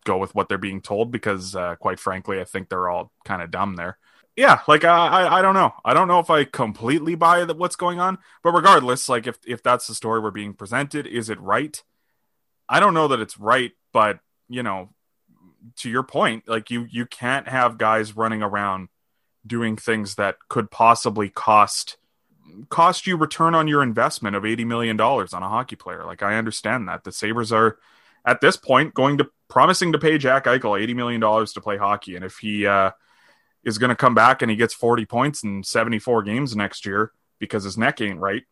go 0.05 0.17
with 0.17 0.33
what 0.35 0.49
they're 0.49 0.57
being 0.57 0.81
told 0.81 1.11
because, 1.11 1.55
uh, 1.55 1.75
quite 1.75 1.99
frankly, 1.99 2.39
I 2.39 2.43
think 2.43 2.69
they're 2.69 2.89
all 2.89 3.11
kind 3.25 3.41
of 3.41 3.51
dumb 3.51 3.75
there. 3.75 3.97
Yeah, 4.35 4.61
like 4.67 4.85
I, 4.85 5.07
I, 5.07 5.39
I 5.39 5.41
don't 5.41 5.55
know. 5.55 5.73
I 5.83 5.93
don't 5.93 6.07
know 6.07 6.19
if 6.19 6.29
I 6.29 6.45
completely 6.45 7.15
buy 7.15 7.43
what's 7.43 7.75
going 7.75 7.99
on, 7.99 8.17
but 8.43 8.53
regardless, 8.53 9.09
like 9.09 9.27
if 9.27 9.37
if 9.45 9.61
that's 9.61 9.87
the 9.87 9.95
story 9.95 10.21
we're 10.21 10.31
being 10.31 10.53
presented, 10.53 11.05
is 11.05 11.29
it 11.29 11.39
right? 11.41 11.81
I 12.69 12.79
don't 12.79 12.93
know 12.93 13.09
that 13.09 13.19
it's 13.19 13.37
right, 13.37 13.73
but 13.91 14.19
you 14.47 14.63
know, 14.63 14.93
to 15.77 15.89
your 15.89 16.03
point, 16.03 16.47
like 16.47 16.71
you 16.71 16.87
you 16.89 17.05
can't 17.05 17.47
have 17.49 17.77
guys 17.77 18.15
running 18.15 18.41
around 18.41 18.87
doing 19.45 19.75
things 19.75 20.15
that 20.15 20.37
could 20.47 20.71
possibly 20.71 21.27
cost 21.27 21.97
cost 22.69 23.07
you 23.07 23.17
return 23.17 23.55
on 23.55 23.67
your 23.67 23.83
investment 23.83 24.35
of 24.35 24.45
80 24.45 24.65
million 24.65 24.97
dollars 24.97 25.33
on 25.33 25.43
a 25.43 25.49
hockey 25.49 25.75
player. 25.75 26.05
Like 26.05 26.23
I 26.23 26.37
understand 26.37 26.87
that. 26.87 27.03
The 27.03 27.11
Sabres 27.11 27.51
are 27.51 27.77
at 28.25 28.41
this 28.41 28.57
point 28.57 28.93
going 28.93 29.17
to 29.17 29.29
promising 29.51 29.91
to 29.91 29.99
pay 29.99 30.17
Jack 30.17 30.45
Eichel 30.45 30.81
80 30.81 30.93
million 30.95 31.21
dollars 31.21 31.53
to 31.53 31.61
play 31.61 31.77
hockey 31.77 32.15
and 32.15 32.25
if 32.25 32.37
he 32.37 32.65
uh, 32.65 32.91
is 33.63 33.77
going 33.77 33.89
to 33.89 33.95
come 33.95 34.15
back 34.15 34.41
and 34.41 34.49
he 34.49 34.57
gets 34.57 34.73
40 34.73 35.05
points 35.05 35.43
in 35.43 35.63
74 35.63 36.23
games 36.23 36.55
next 36.55 36.85
year 36.85 37.11
because 37.37 37.63
his 37.63 37.77
neck 37.77 38.01
ain't 38.01 38.19
right, 38.19 38.43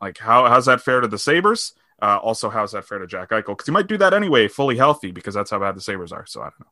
like 0.00 0.18
how 0.18 0.48
how's 0.48 0.66
that 0.66 0.80
fair 0.80 1.00
to 1.00 1.08
the 1.08 1.18
Sabres? 1.18 1.72
Uh, 2.00 2.18
also, 2.18 2.50
how's 2.50 2.72
that 2.72 2.86
fair 2.86 2.98
to 2.98 3.06
Jack 3.06 3.30
Eichel? 3.30 3.48
Because 3.48 3.66
he 3.66 3.72
might 3.72 3.86
do 3.86 3.96
that 3.98 4.12
anyway, 4.12 4.48
fully 4.48 4.76
healthy, 4.76 5.12
because 5.12 5.34
that's 5.34 5.50
how 5.50 5.58
bad 5.58 5.76
the 5.76 5.80
Sabres 5.80 6.12
are. 6.12 6.26
So 6.26 6.40
I 6.40 6.44
don't 6.44 6.60
know. 6.60 6.66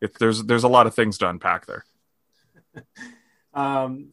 It, 0.00 0.18
there's 0.18 0.42
there's 0.44 0.64
a 0.64 0.68
lot 0.68 0.86
of 0.86 0.94
things 0.94 1.18
to 1.18 1.28
unpack 1.28 1.66
there. 1.66 1.84
um, 3.54 4.12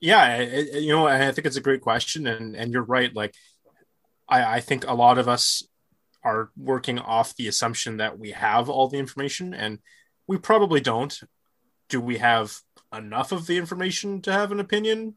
yeah, 0.00 0.36
it, 0.36 0.82
you 0.82 0.92
know, 0.92 1.06
I 1.06 1.32
think 1.32 1.46
it's 1.46 1.56
a 1.56 1.62
great 1.62 1.80
question, 1.80 2.26
and 2.26 2.54
and 2.56 2.72
you're 2.72 2.82
right. 2.82 3.14
Like, 3.14 3.34
I, 4.28 4.56
I 4.56 4.60
think 4.60 4.86
a 4.86 4.94
lot 4.94 5.18
of 5.18 5.28
us 5.28 5.62
are 6.22 6.50
working 6.56 6.98
off 6.98 7.36
the 7.36 7.48
assumption 7.48 7.96
that 7.98 8.18
we 8.18 8.32
have 8.32 8.68
all 8.68 8.88
the 8.88 8.98
information, 8.98 9.54
and 9.54 9.78
we 10.26 10.36
probably 10.36 10.80
don't. 10.80 11.18
Do 11.88 12.00
we 12.00 12.18
have 12.18 12.54
enough 12.92 13.32
of 13.32 13.46
the 13.46 13.56
information 13.56 14.22
to 14.22 14.32
have 14.32 14.52
an 14.52 14.60
opinion? 14.60 15.16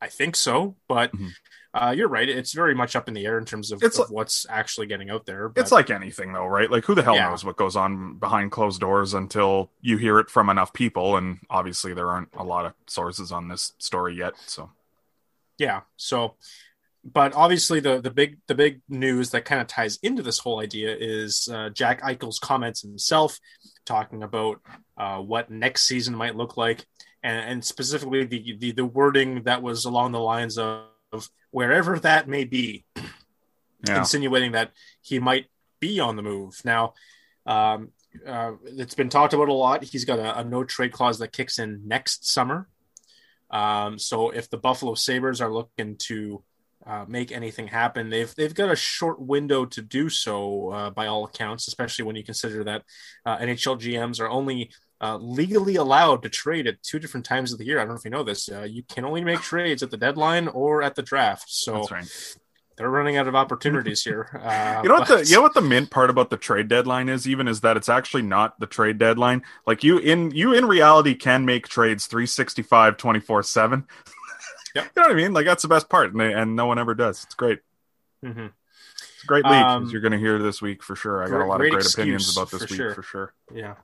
I 0.00 0.08
think 0.08 0.36
so, 0.36 0.76
but 0.88 1.12
mm-hmm 1.12 1.28
uh, 1.74 1.90
you're 1.90 2.08
right. 2.08 2.28
It's 2.28 2.52
very 2.52 2.74
much 2.74 2.94
up 2.94 3.08
in 3.08 3.14
the 3.14 3.26
air 3.26 3.36
in 3.36 3.44
terms 3.44 3.72
of, 3.72 3.82
of 3.82 3.98
like, 3.98 4.10
what's 4.10 4.46
actually 4.48 4.86
getting 4.86 5.10
out 5.10 5.26
there. 5.26 5.48
But... 5.48 5.60
It's 5.60 5.72
like 5.72 5.90
anything, 5.90 6.32
though, 6.32 6.46
right? 6.46 6.70
Like, 6.70 6.84
who 6.84 6.94
the 6.94 7.02
hell 7.02 7.16
yeah. 7.16 7.28
knows 7.28 7.44
what 7.44 7.56
goes 7.56 7.74
on 7.74 8.18
behind 8.18 8.52
closed 8.52 8.80
doors 8.80 9.12
until 9.12 9.70
you 9.80 9.96
hear 9.96 10.20
it 10.20 10.30
from 10.30 10.48
enough 10.48 10.72
people? 10.72 11.16
And 11.16 11.38
obviously, 11.50 11.92
there 11.92 12.08
aren't 12.08 12.28
a 12.34 12.44
lot 12.44 12.64
of 12.64 12.74
sources 12.86 13.32
on 13.32 13.48
this 13.48 13.72
story 13.78 14.16
yet. 14.16 14.34
So, 14.46 14.70
yeah. 15.58 15.80
So, 15.96 16.36
but 17.04 17.34
obviously 17.34 17.80
the 17.80 18.00
the 18.00 18.10
big 18.10 18.38
the 18.48 18.54
big 18.54 18.80
news 18.88 19.30
that 19.30 19.44
kind 19.44 19.60
of 19.60 19.66
ties 19.66 19.98
into 20.02 20.22
this 20.22 20.38
whole 20.38 20.60
idea 20.60 20.96
is 20.98 21.48
uh, 21.52 21.68
Jack 21.70 22.02
Eichel's 22.02 22.38
comments 22.38 22.80
himself 22.82 23.38
talking 23.84 24.22
about 24.22 24.60
uh, 24.96 25.18
what 25.18 25.50
next 25.50 25.84
season 25.86 26.14
might 26.14 26.34
look 26.36 26.56
like, 26.56 26.86
and, 27.22 27.50
and 27.50 27.64
specifically 27.64 28.24
the, 28.24 28.56
the, 28.58 28.72
the 28.72 28.84
wording 28.84 29.42
that 29.42 29.62
was 29.62 29.84
along 29.84 30.12
the 30.12 30.20
lines 30.20 30.56
of, 30.56 30.84
of 31.12 31.28
wherever 31.50 31.98
that 31.98 32.26
may 32.26 32.44
be, 32.44 32.84
Yeah. 33.86 33.98
insinuating 33.98 34.52
that 34.52 34.72
he 35.02 35.18
might 35.18 35.46
be 35.80 36.00
on 36.00 36.16
the 36.16 36.22
move. 36.22 36.54
Now, 36.64 36.94
um, 37.44 37.90
uh, 38.26 38.52
it's 38.64 38.94
been 38.94 39.10
talked 39.10 39.34
about 39.34 39.50
a 39.50 39.52
lot. 39.52 39.84
He's 39.84 40.06
got 40.06 40.18
a, 40.18 40.38
a 40.38 40.44
no 40.44 40.64
trade 40.64 40.92
clause 40.92 41.18
that 41.18 41.32
kicks 41.32 41.58
in 41.58 41.86
next 41.86 42.26
summer. 42.26 42.68
Um, 43.50 43.98
so 43.98 44.30
if 44.30 44.48
the 44.48 44.56
Buffalo 44.56 44.94
Sabres 44.94 45.42
are 45.42 45.52
looking 45.52 45.96
to 46.08 46.42
uh, 46.86 47.04
make 47.08 47.32
anything 47.32 47.68
happen, 47.68 48.10
they've 48.10 48.34
they've 48.34 48.54
got 48.54 48.70
a 48.70 48.76
short 48.76 49.20
window 49.20 49.64
to 49.64 49.82
do 49.82 50.08
so, 50.08 50.70
uh, 50.70 50.90
by 50.90 51.06
all 51.06 51.24
accounts. 51.24 51.68
Especially 51.68 52.04
when 52.04 52.16
you 52.16 52.24
consider 52.24 52.64
that 52.64 52.82
uh, 53.24 53.38
NHL 53.38 53.80
GMs 53.80 54.20
are 54.20 54.28
only 54.28 54.70
uh, 55.00 55.18
legally 55.18 55.76
allowed 55.76 56.22
to 56.22 56.28
trade 56.30 56.66
at 56.66 56.82
two 56.82 56.98
different 56.98 57.26
times 57.26 57.52
of 57.52 57.58
the 57.58 57.64
year. 57.64 57.78
I 57.78 57.82
don't 57.82 57.90
know 57.90 57.96
if 57.96 58.04
you 58.04 58.10
know 58.10 58.22
this. 58.22 58.48
Uh, 58.48 58.62
you 58.62 58.82
can 58.82 59.04
only 59.04 59.22
make 59.22 59.40
trades 59.40 59.82
at 59.82 59.90
the 59.90 59.96
deadline 59.96 60.48
or 60.48 60.82
at 60.82 60.94
the 60.94 61.02
draft. 61.02 61.44
So 61.48 61.86
right. 61.90 62.06
they're 62.76 62.88
running 62.88 63.18
out 63.18 63.28
of 63.28 63.34
opportunities 63.34 64.02
here. 64.02 64.40
Uh, 64.44 64.80
You 64.82 64.88
know 64.88 64.96
what 64.96 65.08
the 65.08 65.24
you 65.24 65.36
know 65.36 65.42
what 65.42 65.54
the 65.54 65.60
mint 65.60 65.90
part 65.90 66.10
about 66.10 66.30
the 66.30 66.36
trade 66.36 66.68
deadline 66.68 67.08
is 67.08 67.28
even 67.28 67.48
is 67.48 67.60
that 67.60 67.76
it's 67.76 67.88
actually 67.88 68.22
not 68.22 68.58
the 68.60 68.66
trade 68.66 68.98
deadline. 68.98 69.42
Like 69.66 69.84
you 69.84 69.98
in 69.98 70.30
you 70.30 70.54
in 70.54 70.64
reality 70.66 71.14
can 71.14 71.44
make 71.44 71.68
trades 71.68 72.06
365 72.06 72.96
24/7. 72.96 73.84
Yep. 74.74 74.84
You 74.96 75.02
know 75.02 75.08
what 75.08 75.12
I 75.12 75.14
mean? 75.14 75.32
Like 75.32 75.46
that's 75.46 75.62
the 75.62 75.68
best 75.68 75.88
part 75.88 76.12
and, 76.12 76.20
they, 76.20 76.32
and 76.32 76.56
no 76.56 76.66
one 76.66 76.78
ever 76.78 76.94
does. 76.94 77.22
It's 77.24 77.34
great. 77.34 77.60
Mhm. 78.24 78.50
It's 78.96 79.24
a 79.24 79.26
great 79.26 79.44
league 79.44 79.54
Um, 79.54 79.84
as 79.84 79.92
you're 79.92 80.00
going 80.00 80.12
to 80.12 80.18
hear 80.18 80.38
this 80.38 80.60
week 80.62 80.82
for 80.82 80.96
sure. 80.96 81.22
I 81.22 81.26
got 81.28 81.34
a 81.34 81.38
great- 81.38 81.48
lot 81.48 81.54
of 81.54 81.60
great 81.60 81.72
great 81.72 81.94
opinions 81.94 82.36
about 82.36 82.50
this 82.50 82.62
for 82.64 82.68
week 82.72 82.76
sure. 82.76 82.94
for 82.94 83.02
sure. 83.02 83.34
Yeah. 83.52 83.74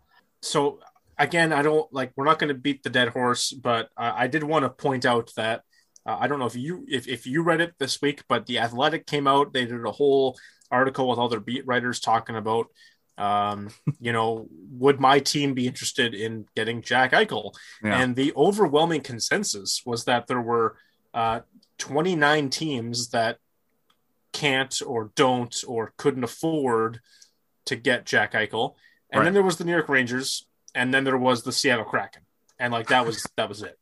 So 0.42 0.80
again, 1.18 1.52
I 1.52 1.62
don't 1.62 1.92
like. 1.92 2.12
We're 2.16 2.24
not 2.24 2.38
going 2.38 2.48
to 2.48 2.54
beat 2.54 2.82
the 2.82 2.90
dead 2.90 3.08
horse, 3.08 3.52
but 3.52 3.90
I, 3.96 4.24
I 4.24 4.26
did 4.26 4.42
want 4.42 4.64
to 4.64 4.70
point 4.70 5.04
out 5.04 5.32
that 5.36 5.62
uh, 6.06 6.16
I 6.18 6.26
don't 6.28 6.38
know 6.38 6.46
if 6.46 6.56
you 6.56 6.84
if, 6.88 7.06
if 7.06 7.26
you 7.26 7.42
read 7.42 7.60
it 7.60 7.74
this 7.78 8.00
week, 8.00 8.22
but 8.28 8.46
the 8.46 8.58
Athletic 8.58 9.06
came 9.06 9.26
out. 9.26 9.52
They 9.52 9.66
did 9.66 9.84
a 9.84 9.90
whole 9.92 10.38
article 10.70 11.08
with 11.08 11.18
all 11.18 11.28
their 11.28 11.40
beat 11.40 11.66
writers 11.66 12.00
talking 12.00 12.36
about. 12.36 12.66
Um, 13.20 13.68
you 14.00 14.12
know, 14.12 14.48
would 14.72 14.98
my 15.00 15.18
team 15.20 15.52
be 15.54 15.66
interested 15.66 16.14
in 16.14 16.46
getting 16.56 16.80
Jack 16.82 17.12
Eichel? 17.12 17.52
Yeah. 17.82 18.00
And 18.00 18.16
the 18.16 18.32
overwhelming 18.36 19.02
consensus 19.02 19.82
was 19.84 20.04
that 20.04 20.26
there 20.26 20.40
were 20.40 20.76
uh, 21.12 21.40
29 21.78 22.48
teams 22.50 23.08
that 23.10 23.38
can't 24.32 24.80
or 24.86 25.10
don't 25.16 25.54
or 25.66 25.92
couldn't 25.96 26.24
afford 26.24 27.00
to 27.66 27.76
get 27.76 28.06
Jack 28.06 28.32
Eichel. 28.32 28.74
And 29.10 29.18
Right. 29.20 29.24
then 29.24 29.34
there 29.34 29.42
was 29.42 29.56
the 29.56 29.64
New 29.64 29.72
York 29.72 29.88
Rangers, 29.88 30.46
and 30.74 30.94
then 30.94 31.04
there 31.04 31.18
was 31.18 31.42
the 31.42 31.52
Seattle 31.52 31.84
Kraken. 31.84 32.22
And 32.58 32.72
like 32.72 32.88
that 32.88 33.04
was 33.06 33.26
that 33.36 33.48
was 33.48 33.62
it. 33.62 33.78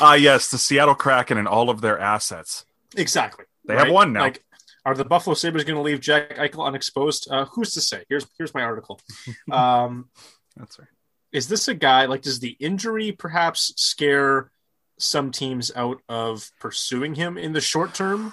Ah 0.00 0.14
yes, 0.14 0.50
the 0.50 0.58
Seattle 0.58 0.94
Kraken 0.94 1.38
and 1.38 1.46
all 1.46 1.70
of 1.70 1.80
their 1.80 1.98
assets. 1.98 2.64
exactly. 2.96 3.44
They 3.66 3.76
have 3.76 3.90
one 3.90 4.12
now. 4.14 4.20
Like 4.22 4.42
are 4.88 4.94
the 4.94 5.04
Buffalo 5.04 5.34
Sabres 5.34 5.64
going 5.64 5.76
to 5.76 5.82
leave 5.82 6.00
Jack 6.00 6.36
Eichel 6.36 6.66
unexposed? 6.66 7.28
Uh, 7.30 7.44
who's 7.44 7.74
to 7.74 7.80
say? 7.80 8.04
Here's 8.08 8.26
here's 8.38 8.54
my 8.54 8.62
article. 8.62 9.00
Um, 9.52 10.08
That's 10.56 10.78
right. 10.78 10.88
is 11.32 11.48
this 11.48 11.68
a 11.68 11.74
guy 11.74 12.06
like 12.06 12.22
does 12.22 12.40
the 12.40 12.56
injury 12.58 13.12
perhaps 13.12 13.72
scare 13.76 14.50
some 14.98 15.30
teams 15.30 15.70
out 15.76 16.00
of 16.08 16.50
pursuing 16.58 17.14
him 17.14 17.36
in 17.38 17.52
the 17.52 17.60
short 17.60 17.94
term 17.94 18.32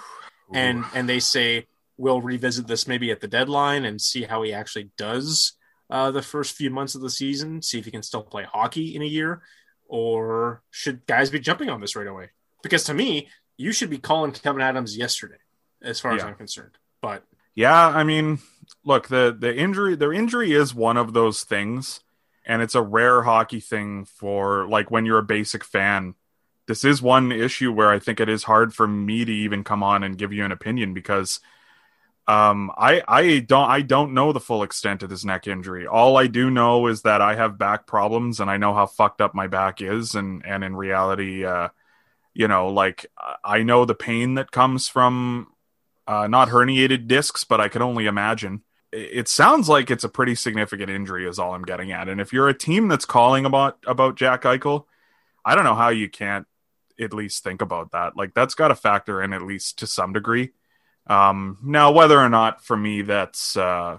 and 0.52 0.84
and 0.94 1.08
they 1.08 1.20
say 1.20 1.66
we'll 1.96 2.20
revisit 2.20 2.66
this 2.66 2.88
maybe 2.88 3.10
at 3.10 3.20
the 3.20 3.28
deadline 3.28 3.84
and 3.84 4.00
see 4.00 4.22
how 4.24 4.42
he 4.42 4.52
actually 4.52 4.90
does 4.98 5.52
uh, 5.90 6.10
the 6.10 6.22
first 6.22 6.56
few 6.56 6.70
months 6.70 6.94
of 6.96 7.02
the 7.02 7.10
season 7.10 7.62
see 7.62 7.78
if 7.78 7.84
he 7.84 7.90
can 7.90 8.02
still 8.02 8.22
play 8.22 8.44
hockey 8.44 8.96
in 8.96 9.02
a 9.02 9.06
year 9.06 9.42
or 9.86 10.62
should 10.70 11.06
guys 11.06 11.30
be 11.30 11.38
jumping 11.38 11.68
on 11.70 11.80
this 11.80 11.94
right 11.94 12.08
away 12.08 12.28
because 12.62 12.82
to 12.84 12.94
me 12.94 13.28
you 13.56 13.72
should 13.72 13.90
be 13.90 13.98
calling 13.98 14.32
kevyn 14.32 14.62
adams 14.62 14.96
yesterday 14.96 15.38
as 15.82 16.00
far 16.00 16.12
as 16.12 16.22
i'm 16.24 16.34
concerned 16.34 16.78
but 17.00 17.22
Yeah, 17.54 17.88
I 17.88 18.04
mean, 18.04 18.38
look, 18.84 19.08
the 19.08 19.34
the 19.38 19.54
injury 19.56 19.96
their 19.96 20.12
injury 20.12 20.52
is 20.52 20.74
one 20.74 20.96
of 20.96 21.12
those 21.12 21.44
things 21.44 22.00
and 22.44 22.62
it's 22.62 22.74
a 22.74 22.82
rare 22.82 23.22
hockey 23.22 23.60
thing 23.60 24.04
for 24.04 24.68
like 24.68 24.90
when 24.90 25.06
you're 25.06 25.18
a 25.18 25.22
basic 25.22 25.64
fan. 25.64 26.14
This 26.68 26.84
is 26.84 27.00
one 27.00 27.30
issue 27.32 27.72
where 27.72 27.90
I 27.90 27.98
think 28.00 28.20
it 28.20 28.28
is 28.28 28.42
hard 28.44 28.74
for 28.74 28.86
me 28.88 29.24
to 29.24 29.32
even 29.32 29.64
come 29.64 29.82
on 29.82 30.02
and 30.02 30.18
give 30.18 30.32
you 30.32 30.44
an 30.44 30.52
opinion 30.52 30.94
because 30.94 31.40
um 32.28 32.72
I 32.76 33.02
I 33.06 33.38
don't 33.40 33.70
I 33.70 33.82
don't 33.82 34.14
know 34.14 34.32
the 34.32 34.40
full 34.40 34.62
extent 34.62 35.02
of 35.02 35.10
this 35.10 35.24
neck 35.24 35.46
injury. 35.46 35.86
All 35.86 36.16
I 36.16 36.26
do 36.26 36.50
know 36.50 36.88
is 36.88 37.02
that 37.02 37.20
I 37.22 37.36
have 37.36 37.58
back 37.58 37.86
problems 37.86 38.40
and 38.40 38.50
I 38.50 38.56
know 38.56 38.74
how 38.74 38.86
fucked 38.86 39.20
up 39.20 39.34
my 39.34 39.46
back 39.46 39.80
is 39.80 40.14
and 40.14 40.44
and 40.44 40.64
in 40.64 40.74
reality 40.76 41.44
uh 41.44 41.68
you 42.34 42.48
know 42.48 42.68
like 42.68 43.06
I 43.44 43.62
know 43.62 43.84
the 43.84 43.94
pain 43.94 44.34
that 44.34 44.50
comes 44.52 44.88
from 44.88 45.48
uh, 46.06 46.26
not 46.26 46.48
herniated 46.48 47.08
discs, 47.08 47.44
but 47.44 47.60
I 47.60 47.68
could 47.68 47.82
only 47.82 48.06
imagine. 48.06 48.62
It 48.92 49.10
it 49.12 49.28
sounds 49.28 49.68
like 49.68 49.90
it's 49.90 50.04
a 50.04 50.08
pretty 50.08 50.34
significant 50.34 50.90
injury, 50.90 51.28
is 51.28 51.38
all 51.38 51.54
I'm 51.54 51.62
getting 51.62 51.92
at. 51.92 52.08
And 52.08 52.20
if 52.20 52.32
you're 52.32 52.48
a 52.48 52.54
team 52.54 52.88
that's 52.88 53.04
calling 53.04 53.44
about 53.44 53.78
about 53.86 54.16
Jack 54.16 54.42
Eichel, 54.42 54.84
I 55.44 55.54
don't 55.54 55.64
know 55.64 55.74
how 55.74 55.88
you 55.88 56.08
can't 56.08 56.46
at 56.98 57.12
least 57.12 57.44
think 57.44 57.62
about 57.62 57.92
that. 57.92 58.16
Like 58.16 58.34
that's 58.34 58.54
got 58.54 58.68
to 58.68 58.74
factor 58.74 59.22
in 59.22 59.32
at 59.32 59.42
least 59.42 59.78
to 59.80 59.86
some 59.86 60.12
degree. 60.12 60.52
Um, 61.06 61.58
now, 61.62 61.92
whether 61.92 62.18
or 62.18 62.28
not 62.28 62.64
for 62.64 62.76
me 62.76 63.02
that's 63.02 63.56
uh, 63.56 63.98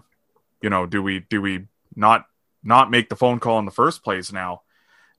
you 0.62 0.70
know, 0.70 0.86
do 0.86 1.02
we 1.02 1.20
do 1.20 1.42
we 1.42 1.68
not 1.96 2.26
not 2.64 2.92
make 2.92 3.10
the 3.10 3.16
phone 3.16 3.40
call 3.40 3.60
in 3.60 3.66
the 3.66 3.72
first 3.72 4.04
place? 4.04 4.32
Now, 4.32 4.62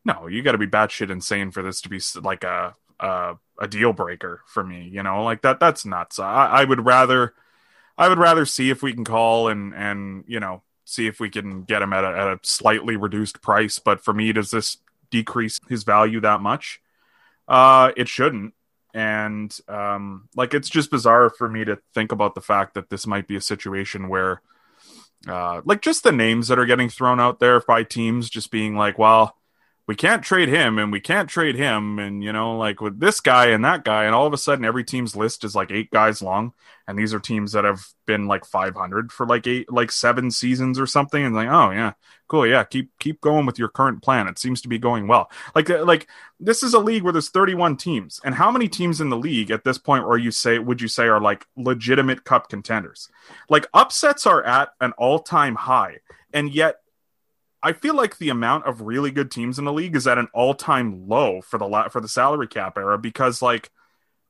no, 0.04 0.26
you 0.26 0.42
got 0.42 0.52
to 0.52 0.58
be 0.58 0.66
batshit 0.66 1.10
insane 1.10 1.50
for 1.50 1.62
this 1.62 1.80
to 1.82 1.88
be 1.88 2.00
like 2.22 2.44
a 2.44 2.74
a, 3.00 3.36
a 3.58 3.68
deal 3.68 3.92
breaker 3.92 4.42
for 4.46 4.64
me. 4.64 4.88
You 4.92 5.02
know, 5.02 5.24
like 5.24 5.42
that. 5.42 5.60
That's 5.60 5.84
nuts. 5.84 6.18
I, 6.18 6.46
I 6.46 6.64
would 6.64 6.84
rather, 6.84 7.34
I 7.96 8.08
would 8.08 8.18
rather 8.18 8.46
see 8.46 8.70
if 8.70 8.82
we 8.82 8.92
can 8.92 9.04
call 9.04 9.48
and 9.48 9.74
and 9.74 10.24
you 10.26 10.40
know 10.40 10.62
see 10.84 11.06
if 11.06 11.20
we 11.20 11.28
can 11.28 11.62
get 11.62 11.82
him 11.82 11.92
at 11.92 12.04
a, 12.04 12.08
at 12.08 12.28
a 12.28 12.40
slightly 12.42 12.96
reduced 12.96 13.42
price. 13.42 13.78
But 13.78 14.02
for 14.02 14.14
me, 14.14 14.32
does 14.32 14.50
this 14.50 14.78
decrease 15.10 15.60
his 15.68 15.84
value 15.84 16.20
that 16.20 16.40
much? 16.40 16.80
Uh, 17.46 17.92
it 17.96 18.08
shouldn't. 18.08 18.54
And 18.94 19.56
um, 19.68 20.28
like 20.34 20.54
it's 20.54 20.68
just 20.68 20.90
bizarre 20.90 21.30
for 21.30 21.48
me 21.48 21.64
to 21.64 21.78
think 21.94 22.10
about 22.10 22.34
the 22.34 22.40
fact 22.40 22.74
that 22.74 22.90
this 22.90 23.06
might 23.06 23.28
be 23.28 23.36
a 23.36 23.40
situation 23.40 24.08
where, 24.08 24.40
uh, 25.26 25.60
like 25.64 25.82
just 25.82 26.04
the 26.04 26.12
names 26.12 26.48
that 26.48 26.58
are 26.58 26.66
getting 26.66 26.88
thrown 26.88 27.20
out 27.20 27.38
there 27.38 27.60
by 27.60 27.82
teams 27.82 28.30
just 28.30 28.50
being 28.50 28.76
like, 28.76 28.98
well, 28.98 29.36
we 29.88 29.96
can't 29.96 30.22
trade 30.22 30.50
him 30.50 30.78
and 30.78 30.92
we 30.92 31.00
can't 31.00 31.30
trade 31.30 31.56
him. 31.56 31.98
And 31.98 32.22
you 32.22 32.30
know 32.30 32.56
like 32.58 32.80
with 32.80 33.00
this 33.00 33.20
guy 33.20 33.46
and 33.46 33.64
that 33.64 33.84
guy 33.84 34.04
and 34.04 34.14
all 34.14 34.26
of 34.26 34.34
a 34.34 34.38
sudden 34.38 34.64
every 34.64 34.84
team's 34.84 35.16
list 35.16 35.44
is 35.44 35.54
like 35.56 35.72
eight 35.72 35.90
guys 35.90 36.20
long. 36.22 36.52
And 36.86 36.98
these 36.98 37.12
are 37.14 37.18
teams 37.18 37.52
that 37.52 37.64
have 37.64 37.80
been 38.06 38.26
like 38.26 38.44
500 38.44 39.10
for 39.10 39.26
like 39.26 39.46
eight 39.46 39.72
like 39.72 39.90
seven 39.90 40.30
seasons 40.30 40.78
or 40.78 40.86
something. 40.86 41.24
And 41.24 41.34
like 41.34 41.48
oh 41.48 41.70
yeah 41.70 41.94
cool. 42.28 42.46
Yeah 42.46 42.64
keep 42.64 42.90
keep 42.98 43.22
going 43.22 43.46
with 43.46 43.58
your 43.58 43.70
current 43.70 44.02
plan. 44.02 44.28
It 44.28 44.38
seems 44.38 44.60
to 44.60 44.68
be 44.68 44.78
going 44.78 45.08
well. 45.08 45.30
Like 45.54 45.70
uh, 45.70 45.84
like 45.86 46.06
this 46.38 46.62
is 46.62 46.74
a 46.74 46.78
league 46.78 47.02
where 47.02 47.12
there's 47.12 47.30
31 47.30 47.78
teams. 47.78 48.20
And 48.22 48.34
how 48.34 48.50
many 48.50 48.68
teams 48.68 49.00
in 49.00 49.08
the 49.08 49.16
league 49.16 49.50
at 49.50 49.64
this 49.64 49.78
point 49.78 50.06
where 50.06 50.18
you 50.18 50.30
say 50.30 50.58
would 50.58 50.82
you 50.82 50.88
say 50.88 51.06
are 51.06 51.20
like 51.20 51.46
legitimate 51.56 52.24
cup 52.24 52.50
contenders? 52.50 53.08
Like 53.48 53.66
upsets 53.72 54.26
are 54.26 54.44
at 54.44 54.68
an 54.82 54.92
all-time 54.98 55.54
high. 55.54 56.00
And 56.34 56.52
yet 56.52 56.82
I 57.62 57.72
feel 57.72 57.94
like 57.94 58.18
the 58.18 58.28
amount 58.28 58.66
of 58.66 58.82
really 58.82 59.10
good 59.10 59.30
teams 59.30 59.58
in 59.58 59.64
the 59.64 59.72
league 59.72 59.96
is 59.96 60.06
at 60.06 60.18
an 60.18 60.28
all-time 60.32 61.08
low 61.08 61.40
for 61.40 61.58
the 61.58 61.66
la- 61.66 61.88
for 61.88 62.00
the 62.00 62.08
salary 62.08 62.46
cap 62.46 62.78
era 62.78 62.96
because 62.98 63.42
like 63.42 63.70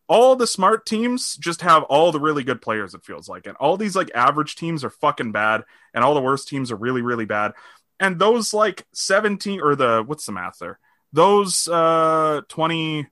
all 0.09 0.35
the 0.35 0.47
smart 0.47 0.87
teams 0.87 1.37
just 1.37 1.61
have 1.61 1.83
all 1.85 2.11
the 2.11 2.21
really 2.21 2.43
good 2.43 2.63
players 2.63 2.95
it 2.95 3.05
feels 3.05 3.29
like. 3.29 3.47
And 3.47 3.57
all 3.59 3.77
these 3.77 3.95
like 3.95 4.11
average 4.15 4.57
teams 4.57 4.83
are 4.83 4.91
fucking 4.91 5.33
bad 5.33 5.65
and 5.93 6.03
all 6.03 6.15
the 6.15 6.23
worst 6.23 6.49
teams 6.49 6.73
are 6.73 6.77
really 6.77 7.03
really 7.03 7.27
bad. 7.27 7.53
And 8.01 8.19
those 8.19 8.55
like 8.55 8.87
17 8.95 9.61
or 9.61 9.77
the 9.77 10.03
what's 10.07 10.25
the 10.25 10.33
math 10.33 10.59
there? 10.59 10.79
Those 11.13 11.69
uh 11.69 12.41
20 12.49 13.09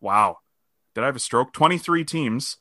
wow. 0.00 0.38
Did 0.94 1.02
I 1.02 1.06
have 1.06 1.16
a 1.16 1.20
stroke? 1.20 1.52
23 1.52 2.04
teams. 2.04 2.58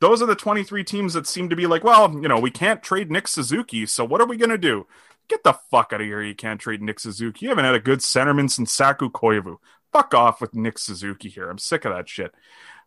Those 0.00 0.22
are 0.22 0.26
the 0.26 0.34
23 0.34 0.84
teams 0.84 1.14
that 1.14 1.26
seem 1.26 1.48
to 1.48 1.56
be 1.56 1.66
like 1.66 1.82
well 1.82 2.12
you 2.12 2.28
know 2.28 2.38
we 2.38 2.52
can't 2.52 2.84
trade 2.84 3.10
Nick 3.10 3.26
Suzuki 3.26 3.84
so 3.86 4.04
what 4.04 4.20
are 4.20 4.26
we 4.26 4.36
going 4.36 4.50
to 4.50 4.58
do 4.58 4.86
Get 5.30 5.44
the 5.44 5.54
fuck 5.70 5.92
out 5.94 6.02
of 6.02 6.06
here. 6.06 6.22
You 6.22 6.34
can't 6.34 6.60
trade 6.60 6.82
Nick 6.82 7.00
Suzuki. 7.00 7.46
You 7.46 7.50
haven't 7.50 7.64
had 7.64 7.74
a 7.74 7.80
good 7.80 8.00
centerman 8.00 8.50
since 8.50 8.72
Saku 8.72 9.08
Koivu. 9.10 9.56
Fuck 9.92 10.12
off 10.12 10.40
with 10.40 10.54
Nick 10.54 10.76
Suzuki 10.76 11.28
here. 11.28 11.48
I'm 11.48 11.58
sick 11.58 11.84
of 11.84 11.94
that 11.94 12.08
shit. 12.08 12.34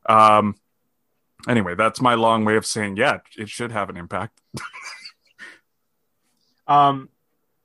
Um, 0.05 0.55
anyway, 1.47 1.73
that's 1.75 2.01
my 2.01 2.13
long 2.13 2.45
way 2.45 2.57
of 2.57 2.65
saying, 2.65 2.97
yeah, 2.97 3.19
it 3.37 3.49
should 3.49 3.71
have 3.71 3.89
an 3.89 3.97
impact. 3.97 4.39
Um, 6.67 7.09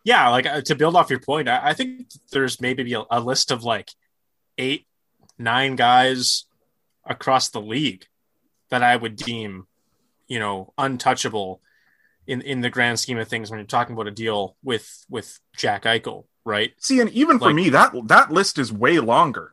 yeah, 0.04 0.28
like 0.30 0.46
uh, 0.46 0.60
to 0.62 0.74
build 0.74 0.96
off 0.96 1.10
your 1.10 1.20
point, 1.20 1.48
I, 1.48 1.68
I 1.68 1.74
think 1.74 2.06
there's 2.32 2.60
maybe 2.60 2.92
a, 2.94 3.02
a 3.10 3.20
list 3.20 3.50
of 3.50 3.62
like 3.62 3.90
eight, 4.56 4.86
nine 5.38 5.76
guys 5.76 6.44
across 7.04 7.50
the 7.50 7.60
league 7.60 8.06
that 8.70 8.82
I 8.82 8.96
would 8.96 9.16
deem, 9.16 9.66
you 10.26 10.38
know, 10.38 10.72
untouchable 10.76 11.60
in 12.28 12.42
in 12.42 12.60
the 12.60 12.70
grand 12.70 13.00
scheme 13.00 13.18
of 13.18 13.26
things 13.26 13.50
when 13.50 13.58
you're 13.58 13.66
talking 13.66 13.94
about 13.94 14.06
a 14.06 14.12
deal 14.12 14.56
with 14.62 15.04
with 15.08 15.40
Jack 15.56 15.84
Eichel, 15.84 16.26
right? 16.44 16.72
See, 16.78 17.00
and 17.00 17.10
even 17.10 17.40
for 17.40 17.52
me, 17.52 17.70
that 17.70 17.92
that 18.04 18.30
list 18.30 18.58
is 18.58 18.72
way 18.72 19.00
longer. 19.00 19.52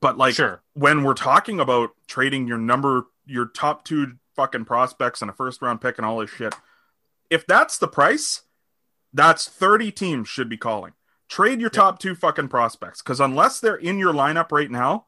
But 0.00 0.16
like 0.16 0.34
Sure. 0.34 0.62
when 0.72 1.02
we're 1.02 1.14
talking 1.14 1.60
about 1.60 1.90
trading 2.06 2.46
your 2.46 2.58
number, 2.58 3.06
your 3.26 3.46
top 3.46 3.84
two 3.84 4.14
fucking 4.34 4.64
prospects 4.64 5.20
and 5.20 5.30
a 5.30 5.34
first 5.34 5.60
round 5.60 5.80
pick 5.80 5.98
and 5.98 6.06
all 6.06 6.18
this 6.18 6.30
shit, 6.30 6.54
if 7.28 7.46
that's 7.46 7.78
the 7.78 7.88
price, 7.88 8.42
that's 9.12 9.48
30 9.48 9.92
teams 9.92 10.28
should 10.28 10.48
be 10.48 10.56
calling. 10.56 10.92
Trade 11.28 11.60
your 11.60 11.70
top 11.70 11.98
two 11.98 12.14
fucking 12.14 12.48
prospects 12.48 13.02
because 13.02 13.20
unless 13.20 13.60
they're 13.60 13.76
in 13.76 13.98
your 13.98 14.12
lineup 14.12 14.52
right 14.52 14.70
now, 14.70 15.06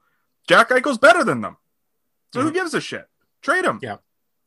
Jack 0.49 0.71
Eichel's 0.71 0.99
better 0.99 1.25
than 1.25 1.41
them. 1.41 1.57
So 2.33 2.41
who 2.41 2.49
mm-hmm. 2.49 2.57
gives 2.57 2.75
a 2.75 2.81
shit? 2.81 3.09
Trade 3.43 3.65
him. 3.65 3.79
Yeah. 3.83 3.97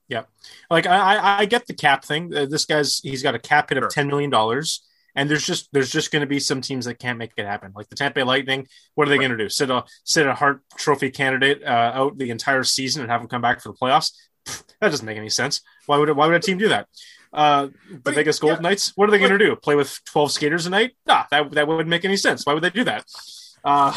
Yeah, 0.10 0.24
like 0.70 0.86
I, 0.88 1.16
I, 1.18 1.40
I 1.40 1.46
get 1.46 1.68
the 1.68 1.74
cap 1.74 2.06
thing. 2.06 2.34
Uh, 2.34 2.46
This 2.46 2.66
guy's 2.66 3.00
he's 3.00 3.22
got 3.24 3.36
a 3.36 3.40
cap 3.40 3.70
hit 3.70 3.78
of 3.84 3.90
ten 3.90 4.08
million 4.08 4.30
dollars, 4.30 4.86
and 5.16 5.30
there's 5.30 5.46
just 5.46 5.68
there's 5.74 5.92
just 5.92 6.12
going 6.12 6.22
to 6.22 6.28
be 6.28 6.40
some 6.40 6.62
teams 6.62 6.86
that 6.86 6.98
can't 7.00 7.18
make 7.18 7.32
it 7.36 7.46
happen. 7.46 7.74
Like 7.76 7.90
the 7.90 7.96
Tampa 7.96 8.16
Bay 8.22 8.24
Lightning, 8.24 8.68
what 8.96 9.08
are 9.08 9.10
they 9.10 9.18
going 9.18 9.32
to 9.32 9.38
do? 9.38 9.50
Sit 9.50 9.70
a 9.70 9.84
sit 10.06 10.26
a 10.26 10.34
Hart 10.34 10.62
Trophy 10.78 11.12
candidate 11.12 11.62
uh, 11.64 11.92
out 11.94 12.18
the 12.18 12.30
entire 12.30 12.64
season 12.64 13.02
and 13.02 13.12
have 13.12 13.20
him 13.22 13.28
come 13.28 13.42
back 13.42 13.62
for 13.62 13.70
the 13.70 13.78
playoffs? 13.78 14.14
Pfft, 14.46 14.76
That 14.80 14.92
doesn't 14.92 15.06
make 15.06 15.18
any 15.18 15.30
sense. 15.30 15.62
Why 15.88 15.98
would 15.98 16.10
why 16.16 16.28
would 16.28 16.36
a 16.36 16.40
team 16.40 16.58
do 16.58 16.70
that? 16.70 16.88
Uh, 17.34 17.68
the 17.92 18.00
But 18.02 18.16
Vegas 18.16 18.38
yeah. 18.38 18.48
Golden 18.48 18.64
Knights, 18.64 18.94
what 18.96 19.10
are 19.10 19.12
they 19.12 19.20
going 19.20 19.32
to 19.32 19.38
do? 19.38 19.58
Play 19.58 19.76
with 19.76 20.00
twelve 20.06 20.32
skaters 20.32 20.66
a 20.68 20.70
night? 20.70 20.96
Nah, 21.06 21.26
that 21.32 21.52
that 21.52 21.68
wouldn't 21.68 21.90
make 21.90 22.06
any 22.06 22.16
sense. 22.16 22.46
Why 22.46 22.54
would 22.54 22.64
they 22.64 22.70
do 22.70 22.86
that? 22.86 23.04
Uh, 23.62 23.92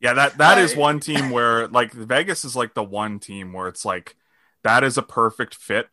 Yeah, 0.00 0.12
that 0.12 0.36
that 0.36 0.58
is 0.58 0.74
I- 0.74 0.78
one 0.78 1.00
team 1.00 1.30
where 1.30 1.66
like 1.68 1.92
Vegas 1.92 2.44
is 2.44 2.54
like 2.54 2.74
the 2.74 2.84
one 2.84 3.18
team 3.18 3.54
where 3.54 3.68
it's 3.68 3.84
like 3.86 4.14
that 4.66 4.82
is 4.82 4.98
a 4.98 5.02
perfect 5.02 5.54
fit, 5.54 5.88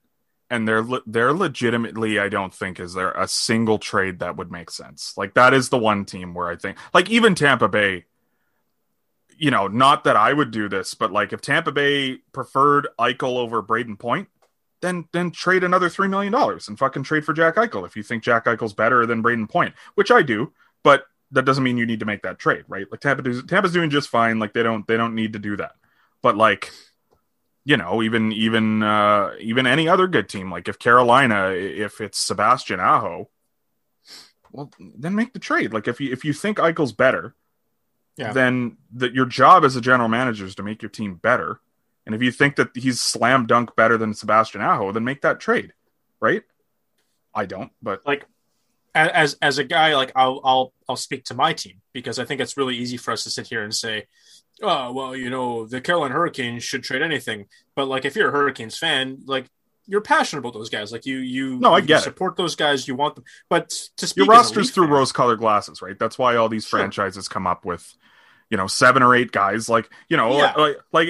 and 0.50 0.68
they're 0.68 0.82
le- 0.82 1.04
they're 1.06 1.32
legitimately 1.32 2.18
I 2.20 2.28
don't 2.28 2.54
think 2.54 2.80
is 2.80 2.96
there 2.96 3.12
a 3.12 3.28
single 3.28 3.78
trade 3.78 4.20
that 4.20 4.36
would 4.36 4.52
make 4.52 4.72
sense. 4.72 5.14
Like 5.16 5.36
that 5.36 5.54
is 5.54 5.70
the 5.70 5.78
one 5.78 6.06
team 6.06 6.34
where 6.34 6.48
I 6.48 6.56
think 6.56 6.78
like 6.94 7.10
even 7.10 7.36
Tampa 7.36 7.70
Bay. 7.70 8.06
You 9.36 9.52
know, 9.52 9.68
not 9.68 10.04
that 10.04 10.16
I 10.16 10.32
would 10.32 10.52
do 10.52 10.70
this, 10.70 10.94
but 10.94 11.12
like 11.12 11.34
if 11.34 11.42
Tampa 11.42 11.72
Bay 11.72 12.18
preferred 12.32 12.88
Eichel 13.00 13.38
over 13.38 13.64
Brayden 13.64 13.98
Point, 13.98 14.28
then 14.82 15.08
then 15.12 15.30
trade 15.32 15.64
another 15.64 15.90
three 15.90 16.08
million 16.08 16.34
dollars 16.34 16.68
and 16.68 16.78
fucking 16.78 17.04
trade 17.04 17.26
for 17.26 17.34
Jack 17.34 17.56
Eichel 17.56 17.86
if 17.86 17.96
you 17.96 18.04
think 18.04 18.24
Jack 18.24 18.46
Eichel's 18.46 18.74
better 18.74 19.06
than 19.06 19.22
Brayden 19.22 19.50
Point, 19.50 19.76
which 19.96 20.12
I 20.12 20.24
do. 20.24 20.52
But 20.84 21.06
that 21.32 21.46
doesn't 21.46 21.64
mean 21.64 21.78
you 21.78 21.86
need 21.86 22.00
to 22.00 22.06
make 22.06 22.24
that 22.24 22.40
trade, 22.40 22.64
right? 22.68 22.86
Like 22.90 23.02
Tampa, 23.02 23.24
Tampa's 23.44 23.74
doing 23.74 23.90
just 23.90 24.10
fine. 24.10 24.40
Like 24.40 24.54
they 24.54 24.64
don't 24.64 24.88
they 24.88 24.98
don't 24.98 25.16
need 25.16 25.34
to 25.34 25.40
do 25.40 25.58
that. 25.58 25.74
But 26.22 26.38
like, 26.38 26.72
you 27.66 27.78
know, 27.78 28.02
even 28.04 28.32
even 28.32 28.84
uh, 28.84 29.32
even 29.40 29.66
any 29.68 29.88
other 29.88 30.08
good 30.08 30.28
team, 30.30 30.52
like 30.52 30.68
if 30.68 30.80
Carolina, 30.80 31.50
if 31.52 32.02
it's 32.02 32.20
Sebastian 32.20 32.80
Aho, 32.80 33.30
well, 34.52 34.72
then 34.98 35.16
make 35.16 35.34
the 35.34 35.40
trade. 35.40 35.74
Like 35.74 35.88
if 35.88 36.00
you 36.02 36.12
if 36.12 36.26
you 36.26 36.34
think 36.34 36.58
Eichel's 36.58 36.92
better, 36.94 37.36
Yeah. 38.18 38.34
then 38.34 38.78
that 38.96 39.14
your 39.14 39.26
job 39.26 39.64
as 39.64 39.76
a 39.76 39.82
general 39.82 40.10
manager 40.10 40.46
is 40.46 40.56
to 40.56 40.64
make 40.64 40.82
your 40.82 40.90
team 40.90 41.16
better. 41.16 41.60
And 42.06 42.14
if 42.14 42.22
you 42.22 42.32
think 42.32 42.58
that 42.58 42.70
he's 42.76 43.02
slam 43.02 43.46
dunk 43.48 43.76
better 43.78 43.98
than 43.98 44.14
Sebastian 44.14 44.62
Aho, 44.62 44.92
then 44.92 45.06
make 45.06 45.22
that 45.22 45.40
trade, 45.40 45.74
right? 46.20 46.44
I 47.34 47.46
don't, 47.46 47.72
but 47.82 48.06
like 48.06 48.26
as 48.96 49.36
as 49.42 49.58
a 49.58 49.64
guy 49.64 49.96
like 49.96 50.12
I'll 50.16 50.40
I'll 50.44 50.74
I'll 50.88 50.96
speak 50.96 51.24
to 51.26 51.34
my 51.34 51.54
team 51.54 51.82
because 51.94 52.20
I 52.20 52.26
think 52.26 52.42
it's 52.42 52.58
really 52.58 52.76
easy 52.78 52.98
for 52.98 53.12
us 53.12 53.24
to 53.24 53.30
sit 53.30 53.48
here 53.48 53.64
and 53.64 53.74
say, 53.74 54.06
oh 54.62 54.92
well, 54.94 55.16
you 55.16 55.30
know 55.30 55.66
the 55.66 55.82
Carolina 55.82 56.14
Hurricanes 56.14 56.64
should 56.64 56.84
trade 56.84 57.02
anything, 57.02 57.46
but 57.76 57.88
like 57.88 58.06
if 58.06 58.16
you're 58.16 58.30
a 58.30 58.32
Hurricanes 58.32 58.78
fan, 58.78 59.20
like 59.26 59.48
you're 59.86 60.02
passionate 60.02 60.40
about 60.40 60.54
those 60.54 60.70
guys, 60.70 60.92
like 60.92 61.06
you 61.06 61.18
you 61.18 61.60
No, 61.60 61.74
I 61.74 61.80
you 61.80 61.86
get 61.86 62.00
it. 62.02 62.04
support 62.04 62.38
those 62.38 62.56
guys, 62.56 62.88
you 62.88 62.96
want 62.96 63.16
them, 63.16 63.24
but 63.50 63.70
to 63.98 64.08
speak 64.08 64.26
your 64.28 64.36
roster's 64.36 64.72
through 64.72 64.86
fan- 64.86 64.94
rose-colored 64.94 65.40
glasses, 65.40 65.82
right? 65.82 65.98
That's 66.00 66.18
why 66.18 66.36
all 66.38 66.48
these 66.48 66.66
Sure. 66.66 66.80
franchises 66.80 67.28
come 67.28 67.46
up 67.48 67.66
with, 67.66 67.94
you 68.54 68.58
know, 68.58 68.68
seven 68.68 69.02
or 69.02 69.16
eight 69.16 69.32
guys. 69.32 69.68
Like, 69.68 69.90
you 70.10 70.16
know, 70.16 70.38
Yeah. 70.38 70.54
like, 70.54 70.78
like 70.92 71.10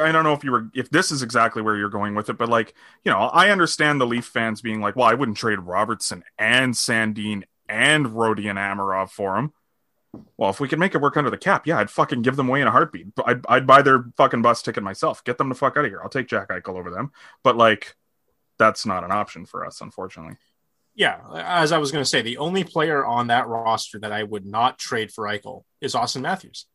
I 0.00 0.10
don't 0.10 0.24
know 0.24 0.32
if 0.32 0.42
you 0.42 0.52
were, 0.52 0.70
if 0.74 0.88
this 0.88 1.12
is 1.12 1.22
exactly 1.22 1.60
where 1.60 1.76
you're 1.76 1.90
going 1.90 2.14
with 2.14 2.30
it, 2.30 2.38
but 2.38 2.48
like, 2.48 2.72
you 3.04 3.12
know, 3.12 3.18
I 3.18 3.50
understand 3.50 4.00
the 4.00 4.06
Leaf 4.06 4.24
fans 4.24 4.62
being 4.62 4.80
like, 4.80 4.96
well, 4.96 5.06
I 5.06 5.12
wouldn't 5.12 5.36
trade 5.36 5.58
Robertson 5.58 6.24
and 6.38 6.72
Sandin 6.72 7.42
and 7.68 8.06
Rodion 8.06 8.56
Amirov 8.56 9.10
for 9.10 9.36
him. 9.36 9.52
Well, 10.38 10.48
if 10.48 10.60
we 10.60 10.68
can 10.68 10.78
make 10.78 10.94
it 10.94 11.02
work 11.02 11.18
under 11.18 11.28
the 11.28 11.36
cap, 11.36 11.66
yeah, 11.66 11.78
I'd 11.78 11.90
fucking 11.90 12.22
give 12.22 12.36
them 12.36 12.48
away 12.48 12.62
in 12.62 12.66
a 12.66 12.70
heartbeat. 12.70 13.08
I'd, 13.22 13.44
I'd 13.46 13.66
buy 13.66 13.82
their 13.82 14.06
fucking 14.16 14.40
bus 14.40 14.62
ticket 14.62 14.82
myself. 14.82 15.22
Get 15.24 15.36
them 15.36 15.50
the 15.50 15.54
fuck 15.54 15.76
out 15.76 15.84
of 15.84 15.90
here. 15.90 16.00
I'll 16.02 16.08
take 16.08 16.28
Jack 16.28 16.48
Eichel 16.48 16.78
over 16.78 16.90
them. 16.90 17.12
But 17.44 17.58
like, 17.58 17.96
that's 18.58 18.86
not 18.86 19.04
an 19.04 19.12
option 19.12 19.44
for 19.44 19.66
us, 19.66 19.82
unfortunately. 19.82 20.36
Yeah, 20.94 21.20
as 21.32 21.70
I 21.70 21.78
was 21.78 21.92
going 21.92 22.02
to 22.02 22.08
say, 22.08 22.22
the 22.22 22.38
only 22.38 22.64
player 22.64 23.04
on 23.04 23.28
that 23.28 23.46
roster 23.46 24.00
that 24.00 24.10
I 24.10 24.24
would 24.24 24.44
not 24.44 24.78
trade 24.78 25.12
for 25.12 25.26
Eichel 25.26 25.62
is 25.80 25.94
Auston 25.94 26.22
Matthews, 26.22 26.66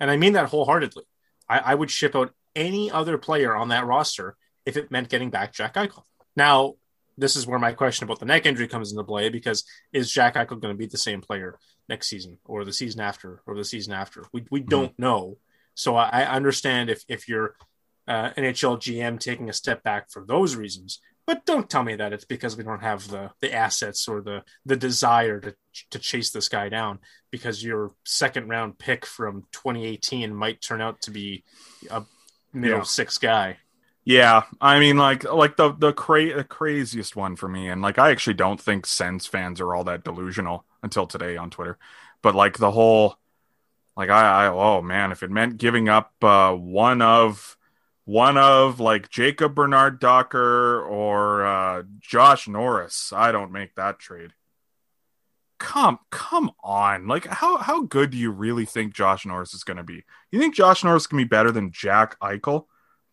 and 0.00 0.10
I 0.10 0.16
mean 0.16 0.32
that 0.32 0.48
wholeheartedly. 0.48 1.04
I, 1.48 1.58
I 1.58 1.74
would 1.74 1.90
ship 1.90 2.16
out 2.16 2.32
any 2.56 2.90
other 2.90 3.18
player 3.18 3.54
on 3.54 3.68
that 3.68 3.86
roster 3.86 4.36
if 4.66 4.76
it 4.76 4.90
meant 4.90 5.08
getting 5.08 5.30
back 5.30 5.52
Jack 5.52 5.74
Eichel. 5.74 6.02
Now, 6.36 6.74
this 7.18 7.36
is 7.36 7.46
where 7.46 7.58
my 7.58 7.72
question 7.72 8.04
about 8.04 8.18
the 8.18 8.26
neck 8.26 8.46
injury 8.46 8.66
comes 8.66 8.90
into 8.90 9.04
play 9.04 9.28
because 9.28 9.64
is 9.92 10.10
Jack 10.10 10.34
Eichel 10.34 10.60
going 10.60 10.74
to 10.74 10.78
be 10.78 10.86
the 10.86 10.96
same 10.96 11.20
player 11.20 11.58
next 11.88 12.08
season 12.08 12.38
or 12.44 12.64
the 12.64 12.72
season 12.72 13.00
after 13.00 13.42
or 13.46 13.54
the 13.54 13.64
season 13.64 13.92
after? 13.92 14.24
We 14.32 14.44
we 14.50 14.60
don't 14.60 14.98
know. 14.98 15.38
So 15.74 15.96
I, 15.96 16.08
I 16.08 16.24
understand 16.24 16.88
if 16.90 17.04
if 17.08 17.28
you're 17.28 17.56
uh, 18.08 18.30
NHL 18.36 18.78
GM 18.78 19.20
taking 19.20 19.48
a 19.48 19.52
step 19.52 19.82
back 19.82 20.10
for 20.10 20.24
those 20.26 20.56
reasons, 20.56 21.00
but 21.30 21.46
don't 21.46 21.70
tell 21.70 21.84
me 21.84 21.94
that 21.94 22.12
it's 22.12 22.24
because 22.24 22.56
we 22.56 22.64
don't 22.64 22.82
have 22.82 23.06
the 23.06 23.30
the 23.40 23.54
assets 23.54 24.08
or 24.08 24.20
the 24.20 24.42
the 24.66 24.74
desire 24.74 25.38
to 25.38 25.54
to 25.92 25.98
chase 26.00 26.32
this 26.32 26.48
guy 26.48 26.68
down 26.68 26.98
because 27.30 27.62
your 27.62 27.92
second 28.04 28.48
round 28.48 28.76
pick 28.80 29.06
from 29.06 29.44
2018 29.52 30.34
might 30.34 30.60
turn 30.60 30.80
out 30.80 31.00
to 31.02 31.12
be 31.12 31.44
a 31.88 32.02
middle 32.52 32.78
Yeah. 32.78 32.82
six 32.82 33.16
guy. 33.16 33.58
Yeah, 34.02 34.42
I 34.60 34.80
mean, 34.80 34.96
like, 34.96 35.22
like 35.22 35.56
the 35.56 35.70
the, 35.72 35.92
cra- 35.92 36.34
the 36.34 36.42
craziest 36.42 37.14
one 37.14 37.36
for 37.36 37.48
me, 37.48 37.68
and 37.68 37.80
like, 37.80 37.96
I 37.96 38.10
actually 38.10 38.34
don't 38.34 38.60
think 38.60 38.84
Sens 38.84 39.28
fans 39.28 39.60
are 39.60 39.72
all 39.72 39.84
that 39.84 40.02
delusional 40.02 40.64
until 40.82 41.06
today 41.06 41.36
on 41.36 41.50
Twitter, 41.50 41.78
but 42.22 42.34
like 42.34 42.58
the 42.58 42.72
whole, 42.72 43.18
like, 43.96 44.10
I, 44.10 44.46
I 44.46 44.48
oh 44.48 44.82
man, 44.82 45.12
if 45.12 45.22
it 45.22 45.30
meant 45.30 45.58
giving 45.58 45.88
up 45.88 46.12
uh, 46.22 46.52
one 46.54 47.02
of 47.02 47.56
one 48.10 48.36
of 48.36 48.80
like 48.80 49.08
Jacob 49.08 49.54
Bernard 49.54 50.00
Docker 50.00 50.82
or 50.82 51.46
uh, 51.46 51.84
Josh 52.00 52.48
Norris, 52.48 53.12
I 53.14 53.30
don't 53.30 53.52
make 53.52 53.76
that 53.76 54.00
trade. 54.00 54.32
Come, 55.58 56.00
come 56.10 56.50
on! 56.64 57.06
Like, 57.06 57.26
how 57.26 57.58
how 57.58 57.82
good 57.82 58.10
do 58.10 58.16
you 58.16 58.32
really 58.32 58.64
think 58.64 58.94
Josh 58.94 59.24
Norris 59.24 59.54
is 59.54 59.62
going 59.62 59.76
to 59.76 59.84
be? 59.84 60.02
You 60.32 60.40
think 60.40 60.56
Josh 60.56 60.82
Norris 60.82 61.06
can 61.06 61.18
be 61.18 61.24
better 61.24 61.52
than 61.52 61.70
Jack 61.70 62.18
Eichel? 62.18 62.64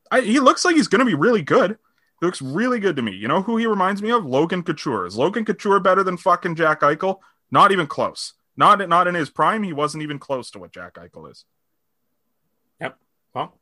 I, 0.10 0.22
he 0.22 0.40
looks 0.40 0.66
like 0.66 0.76
he's 0.76 0.88
going 0.88 1.00
to 1.00 1.06
be 1.06 1.14
really 1.14 1.44
good. 1.44 1.78
He 2.20 2.26
looks 2.26 2.42
really 2.42 2.80
good 2.80 2.96
to 2.96 3.04
me. 3.04 3.12
You 3.12 3.28
know 3.28 3.44
who 3.44 3.58
he 3.58 3.68
reminds 3.68 4.02
me 4.02 4.12
of? 4.12 4.26
Logan 4.26 4.64
Couture. 4.64 5.06
Is 5.06 5.16
Logan 5.16 5.46
Couture 5.46 5.80
better 5.80 6.04
than 6.04 6.18
fucking 6.18 6.56
Jack 6.56 6.82
Eichel? 6.82 7.20
Not 7.52 7.72
even 7.72 7.86
close. 7.86 8.34
Not 8.56 8.88
not 8.90 9.08
in 9.08 9.14
his 9.14 9.30
prime. 9.30 9.62
He 9.62 9.74
wasn't 9.74 10.02
even 10.02 10.18
close 10.18 10.50
to 10.52 10.60
what 10.60 10.72
Jack 10.72 10.96
Eichel 10.96 11.30
is. 11.30 11.46
Yep. 12.82 12.98
Well, 13.36 13.60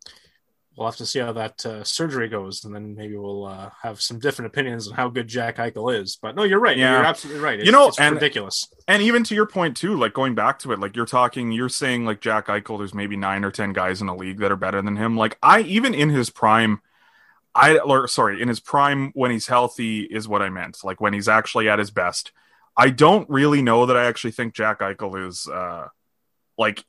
we'll 0.78 0.88
have 0.88 0.98
to 0.98 1.06
see 1.06 1.20
how 1.20 1.32
that 1.34 1.66
uh, 1.66 1.84
surgery 1.84 2.28
goes, 2.28 2.66
and 2.66 2.76
then 2.76 2.96
maybe 2.96 3.16
we'll 3.18 3.46
uh, 3.46 3.70
have 3.82 4.02
some 4.02 4.20
different 4.20 4.48
opinions 4.48 4.88
on 4.88 4.94
how 4.96 5.10
good 5.10 5.28
Jack 5.28 5.58
Eichel 5.58 5.98
is. 6.00 6.18
But 6.22 6.36
no, 6.36 6.44
you're 6.44 6.60
right. 6.60 6.78
Yeah. 6.78 6.94
You're 6.98 7.06
absolutely 7.06 7.42
right. 7.42 7.60
It's, 7.60 7.66
You 7.66 7.72
know, 7.72 7.88
it's 7.88 8.00
and- 8.00 8.16
ridiculous. 8.16 8.68
And 8.88 9.02
even 9.02 9.24
to 9.26 9.36
your 9.36 9.46
point 9.48 9.76
too, 9.78 9.96
like 9.98 10.14
going 10.14 10.36
back 10.36 10.60
to 10.60 10.72
it, 10.72 10.80
like 10.80 10.96
you're 10.96 11.06
talking, 11.06 11.52
you're 11.52 11.70
saying 11.70 12.06
like 12.06 12.22
Jack 12.22 12.48
Eichel. 12.48 12.78
There's 12.78 12.94
maybe 12.94 13.16
nine 13.18 13.44
or 13.44 13.52
ten 13.52 13.74
guys 13.74 14.02
in 14.02 14.08
the 14.08 14.16
league 14.16 14.40
that 14.40 14.52
are 14.52 14.56
better 14.58 14.82
than 14.82 14.96
him. 14.96 15.18
Like 15.18 15.38
I 15.42 15.62
even 15.62 15.94
in 15.94 16.10
his 16.10 16.30
prime. 16.30 16.82
I 17.58 17.78
or 17.78 18.08
sorry, 18.10 18.42
in 18.42 18.50
his 18.50 18.60
prime 18.60 19.12
when 19.16 19.32
he's 19.32 19.48
healthy 19.48 20.02
is 20.02 20.28
what 20.28 20.42
I 20.42 20.50
meant. 20.50 20.84
Like 20.84 21.00
when 21.00 21.14
he's 21.14 21.30
actually 21.30 21.70
at 21.70 21.80
his 21.80 21.90
best. 21.90 22.32
I 22.78 22.90
don't 22.90 23.30
really 23.30 23.62
know 23.62 23.86
that 23.86 23.96
I 23.96 24.04
actually 24.08 24.32
think 24.32 24.54
Jack 24.54 24.82
Eichel 24.82 25.26
is 25.26 25.48
uh 25.48 25.88
like 26.58 26.84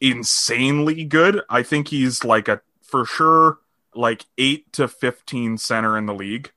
insanely 0.00 1.04
good. 1.04 1.40
I 1.48 1.62
think 1.62 1.88
he's 1.88 2.24
like 2.24 2.48
a 2.48 2.60
for 2.92 3.04
sure 3.06 3.58
like 3.94 4.26
8 4.38 4.72
to 4.74 4.86
15 4.88 5.58
center 5.58 5.98
in 5.98 6.06
the 6.06 6.14
league 6.14 6.52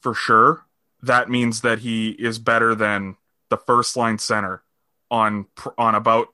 for 0.00 0.12
sure. 0.14 0.64
That 1.02 1.30
means 1.30 1.60
that 1.62 1.78
he 1.80 2.10
is 2.10 2.38
better 2.38 2.74
than 2.74 3.16
the 3.48 3.56
first 3.56 3.96
line 3.96 4.18
center 4.18 4.62
on 5.10 5.46
on 5.78 5.94
about 5.94 6.28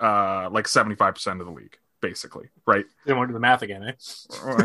uh 0.00 0.48
like 0.52 0.66
75% 0.66 1.40
of 1.40 1.46
the 1.46 1.52
league 1.52 1.78
basically, 2.00 2.48
right? 2.66 2.84
Didn't 3.06 3.18
want 3.18 3.28
to 3.28 3.32
do 3.32 3.34
the 3.34 3.40
math 3.40 3.62
again, 3.62 3.82
eh? 3.82 3.92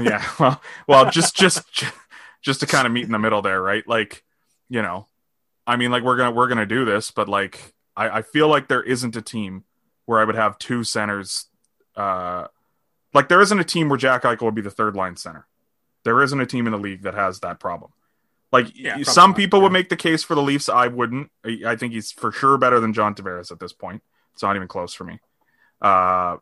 Yeah. 0.02 0.24
Well, 0.40 0.62
well, 0.88 1.10
just 1.10 1.36
just 1.36 1.64
just 2.42 2.60
to 2.60 2.68
kind 2.68 2.86
of 2.86 2.94
meet 2.94 3.06
in 3.06 3.12
the 3.12 3.20
middle 3.20 3.42
there, 3.42 3.62
right? 3.62 3.88
Like, 3.88 4.24
you 4.70 4.82
know, 4.82 5.08
I 5.66 5.78
mean, 5.78 5.90
like 5.90 6.04
we're 6.04 6.18
gonna 6.18 6.32
we're 6.32 6.50
gonna 6.50 6.66
do 6.66 6.86
this, 6.86 7.10
but 7.10 7.28
like 7.30 7.74
I, 7.96 8.10
I 8.10 8.22
feel 8.22 8.50
like 8.50 8.68
there 8.68 8.84
isn't 8.84 9.16
a 9.16 9.22
team 9.22 9.64
where 10.06 10.20
I 10.20 10.26
would 10.26 10.36
have 10.36 10.60
two 10.60 10.84
centers. 10.84 11.48
Uh, 11.96 12.48
like 13.14 13.30
there 13.30 13.42
isn't 13.42 13.60
a 13.60 13.64
team 13.64 13.90
where 13.90 13.98
Jack 13.98 14.24
Eichel 14.24 14.44
would 14.44 14.56
be 14.56 14.62
the 14.62 14.70
third 14.72 14.96
line 14.96 15.16
center. 15.18 15.46
There 16.04 16.22
isn't 16.22 16.40
a 16.40 16.46
team 16.46 16.66
in 16.68 16.72
the 16.74 16.80
league 16.80 17.04
that 17.04 17.14
has 17.14 17.40
that 17.42 17.60
problem. 17.60 17.92
Like 18.52 18.68
Yeah, 18.78 19.02
some 19.04 19.32
not, 19.32 19.38
people 19.38 19.60
yeah. 19.60 19.64
would 19.64 19.72
make 19.72 19.90
the 19.90 19.96
case 19.96 20.24
for 20.24 20.36
the 20.36 20.42
Leafs. 20.42 20.70
I 20.70 20.88
wouldn't. 20.88 21.32
I 21.46 21.60
I 21.68 21.76
think 21.76 21.94
he's 21.94 22.12
for 22.12 22.32
sure 22.32 22.58
better 22.58 22.80
than 22.80 22.94
John 22.94 23.16
Tavares 23.16 23.52
at 23.52 23.60
this 23.60 23.74
point. 23.74 24.04
It's 24.34 24.44
not 24.44 24.56
even 24.56 24.68
close 24.68 24.94
for 24.94 25.04
me. 25.06 25.20
Uh, 25.82 26.38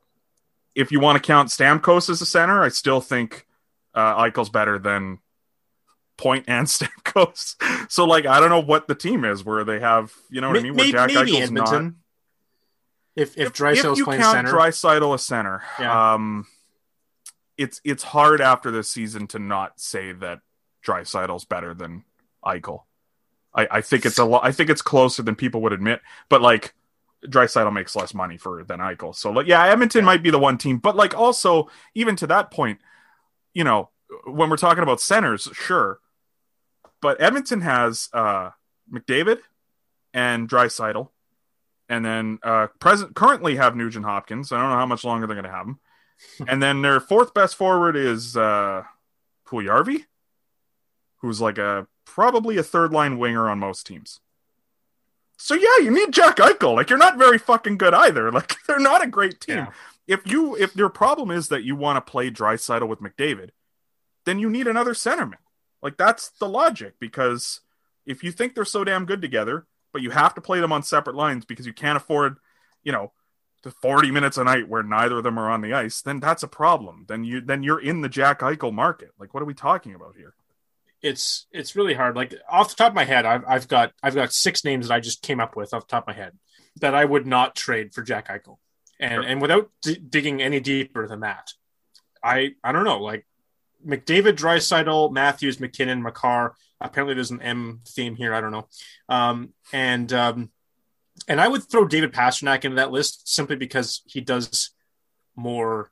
if 0.76 0.92
you 0.92 1.00
want 1.00 1.22
to 1.22 1.26
count 1.26 1.50
Stamkos 1.50 2.10
as 2.10 2.22
a 2.22 2.26
center, 2.26 2.62
I 2.64 2.70
still 2.70 3.02
think 3.02 3.46
uh, 3.94 4.16
Eichel's 4.24 4.50
better 4.50 4.80
than 4.80 5.20
Point 6.18 6.46
and 6.48 6.68
Stamkos. 6.68 7.56
so 7.92 8.06
like, 8.06 8.26
I 8.26 8.40
don't 8.40 8.50
know 8.50 8.62
what 8.62 8.88
the 8.88 8.96
team 8.96 9.26
is 9.26 9.44
where 9.44 9.64
they 9.64 9.80
have, 9.80 10.14
you 10.30 10.40
know 10.40 10.50
what 10.50 10.58
I 10.58 10.62
mean? 10.62 10.76
Where 10.76 10.86
may- 10.86 10.92
Jack 10.92 11.08
maybe 11.14 11.32
Eichel's 11.32 11.52
not. 11.52 11.68
Edmonton. 11.74 11.96
If 13.16 13.38
if, 13.38 13.52
Draisaitl's 13.52 13.98
you 14.00 14.06
playing 14.06 14.22
count 14.22 14.36
center, 14.36 14.54
Draisaitl 14.54 15.14
a 15.14 15.20
center, 15.20 15.62
Yeah. 15.80 16.14
um, 16.14 16.48
it's 17.62 17.82
it's 17.84 18.04
hard 18.04 18.42
after 18.42 18.72
this 18.72 18.90
season 18.90 19.28
to 19.28 19.40
not 19.40 19.80
say 19.80 20.12
that 20.14 20.40
Draisaitl's 20.86 21.46
better 21.46 21.74
than 21.74 22.04
Eichel. 22.44 22.84
I, 23.54 23.68
I 23.70 23.82
think 23.82 24.06
it's 24.06 24.20
a. 24.20 24.40
I 24.42 24.52
think 24.52 24.70
it's 24.70 24.82
closer 24.82 25.22
than 25.22 25.36
people 25.36 25.62
would 25.62 25.74
admit. 25.74 26.02
But 26.30 26.42
like, 26.42 26.74
Draisaitl 27.26 27.74
makes 27.74 27.96
less 27.96 28.14
money 28.14 28.38
for 28.38 28.64
than 28.64 28.80
Eichel. 28.80 29.16
So 29.16 29.32
like, 29.32 29.48
yeah, 29.48 29.66
Edmonton 29.68 30.06
might 30.06 30.24
be 30.24 30.32
the 30.32 30.40
one 30.40 30.58
team. 30.58 30.78
But 30.78 30.96
like, 30.96 31.16
also 31.16 31.70
even 31.94 32.16
to 32.18 32.28
that 32.28 32.52
point, 32.52 32.80
you 33.54 33.64
know, 33.64 33.90
when 34.26 34.50
we're 34.50 34.58
talking 34.58 34.84
about 34.84 35.02
centers, 35.02 35.48
sure. 35.54 36.00
But 37.02 37.22
Edmonton 37.22 37.62
has 37.62 38.10
uh, 38.14 38.52
McDavid 38.92 39.40
and 40.14 40.50
Draisaitl 40.50 41.10
and 41.92 42.06
then 42.06 42.40
uh 42.44 42.68
present 42.80 43.14
currently 43.16 43.58
have 43.58 43.76
Nugent 43.76 44.06
Hopkins. 44.06 44.52
I 44.52 44.60
don't 44.60 44.70
know 44.70 44.78
how 44.78 44.86
much 44.86 45.04
longer 45.04 45.28
they're 45.28 45.36
going 45.36 45.46
to 45.46 45.52
have 45.52 45.68
him. 45.68 45.80
And 46.48 46.62
then 46.62 46.82
their 46.82 47.00
fourth 47.00 47.34
best 47.34 47.56
forward 47.56 47.96
is 47.96 48.36
uh 48.38 48.84
who's 51.18 51.42
like 51.42 51.58
a 51.58 51.88
probably 52.06 52.58
a 52.58 52.64
third 52.64 52.92
line 52.92 53.18
winger 53.18 53.50
on 53.50 53.60
most 53.60 53.86
teams. 53.86 54.20
So 55.38 55.56
yeah, 55.56 55.84
you 55.84 55.92
need 55.92 56.14
Jack 56.14 56.38
Eichel. 56.38 56.76
Like 56.76 56.90
you're 56.90 57.00
not 57.00 57.18
very 57.18 57.38
fucking 57.38 57.78
good 57.78 57.94
either. 57.94 58.32
Like 58.32 58.56
they're 58.68 58.80
not 58.80 59.04
a 59.04 59.08
great 59.08 59.40
team. 59.40 59.58
Yeah. 59.58 59.72
If 60.08 60.30
you 60.30 60.56
if 60.56 60.76
your 60.76 60.90
problem 60.90 61.32
is 61.32 61.50
that 61.50 61.64
you 61.64 61.76
want 61.76 61.98
to 61.98 62.12
play 62.12 62.30
Draisaitl 62.30 62.88
with 62.88 63.02
McDavid, 63.02 63.50
then 64.26 64.40
you 64.40 64.50
need 64.50 64.68
another 64.68 64.94
centerman. 64.94 65.38
Like 65.82 65.98
that's 65.98 66.30
the 66.30 66.48
logic 66.48 66.96
because 67.00 67.62
if 68.06 68.24
you 68.24 68.32
think 68.32 68.56
they're 68.56 68.66
so 68.66 68.84
damn 68.84 69.06
good 69.06 69.22
together, 69.22 69.66
but 69.94 70.02
you 70.02 70.12
have 70.12 70.36
to 70.36 70.42
play 70.42 70.60
them 70.60 70.72
on 70.72 70.84
separate 70.84 71.16
lines 71.16 71.46
because 71.46 71.66
you 71.66 71.74
can't 71.74 71.98
afford, 71.98 72.38
you 72.84 72.92
know, 72.92 73.12
40 73.70 74.10
minutes 74.10 74.38
a 74.38 74.44
night 74.44 74.68
where 74.68 74.82
neither 74.82 75.18
of 75.20 75.24
them 75.24 75.38
are 75.38 75.52
on 75.52 75.62
the 75.62 75.74
ice, 75.74 76.02
then 76.02 76.20
that's 76.20 76.42
a 76.42 76.48
problem. 76.48 77.06
Then 77.08 77.24
you 77.24 77.42
then 77.42 77.62
you're 77.62 77.80
in 77.80 78.02
the 78.02 78.10
Jack 78.10 78.40
Eichel 78.40 78.74
market. 78.74 79.12
Like 79.20 79.34
what 79.36 79.44
are 79.44 79.46
we 79.46 79.54
talking 79.54 79.94
about 79.94 80.16
here? 80.18 80.34
it's 81.04 81.48
it's 81.52 81.76
really 81.76 81.94
hard. 81.96 82.16
Like 82.16 82.34
off 82.48 82.70
the 82.70 82.76
top 82.76 82.90
of 82.90 82.96
my 82.96 83.06
head, 83.06 83.26
I've 83.26 83.44
I've 83.48 83.68
got 83.68 83.92
I've 84.04 84.16
got 84.16 84.34
six 84.34 84.64
names 84.64 84.88
that 84.88 84.94
I 84.94 85.00
just 85.00 85.22
came 85.24 85.40
up 85.40 85.56
with 85.56 85.74
off 85.74 85.88
the 85.88 85.92
top 85.92 86.04
of 86.04 86.16
my 86.16 86.22
head 86.22 86.38
that 86.80 86.94
I 86.96 87.04
would 87.06 87.26
not 87.26 87.56
trade 87.56 87.94
for 87.94 88.04
Jack 88.04 88.28
Eichel, 88.28 88.58
and 89.00 89.14
Sure. 89.14 89.24
and 89.24 89.42
without 89.42 89.70
d- 89.82 89.98
digging 89.98 90.42
any 90.42 90.60
deeper 90.60 91.08
than 91.08 91.22
that, 91.22 91.54
I 92.24 92.52
I 92.64 92.72
don't 92.72 92.84
know 92.84 93.00
like 93.00 93.26
McDavid, 93.86 94.34
Draisaitl, 94.34 95.12
Matthews, 95.12 95.60
MacKinnon, 95.60 96.04
Makar. 96.04 96.56
Apparently, 96.80 97.16
there's 97.16 97.32
an 97.32 97.42
M 97.42 97.82
theme 97.88 98.16
here. 98.16 98.34
I 98.36 98.42
don't 98.42 98.52
know, 98.52 98.68
um, 99.10 99.54
and 99.74 100.12
um, 100.14 100.52
and 101.28 101.40
I 101.42 101.48
would 101.48 101.64
throw 101.64 101.86
David 101.86 102.14
Pastrnak 102.14 102.64
into 102.66 102.76
that 102.76 102.92
list 102.92 103.28
simply 103.34 103.56
because 103.56 104.02
he 104.06 104.22
does 104.22 104.72
more 105.36 105.92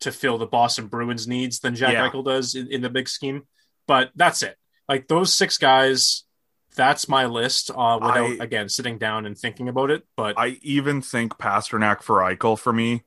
to 0.00 0.12
fill 0.12 0.38
the 0.38 0.46
Boston 0.46 0.86
Bruins 0.88 1.26
needs 1.26 1.60
than 1.60 1.74
Jack 1.74 1.92
Yeah. 1.94 2.08
Eichel 2.08 2.24
does 2.24 2.54
in, 2.54 2.70
in 2.70 2.82
the 2.82 2.90
big 2.90 3.08
scheme. 3.08 3.44
But 3.86 4.10
that's 4.14 4.42
it. 4.42 4.56
Like 4.88 5.08
those 5.08 5.32
six 5.32 5.56
guys, 5.56 6.24
that's 6.76 7.08
my 7.08 7.26
list. 7.26 7.70
Uh, 7.70 7.98
without 8.00 8.40
I- 8.40 8.44
again 8.44 8.68
sitting 8.68 8.98
down 8.98 9.24
and 9.26 9.36
thinking 9.38 9.68
about 9.68 9.90
it. 9.90 10.04
But 10.16 10.38
I 10.38 10.58
even 10.62 11.00
think 11.00 11.38
Pasternak 11.38 12.02
for 12.02 12.18
Eichel 12.18 12.58
for 12.58 12.72
me 12.72 13.02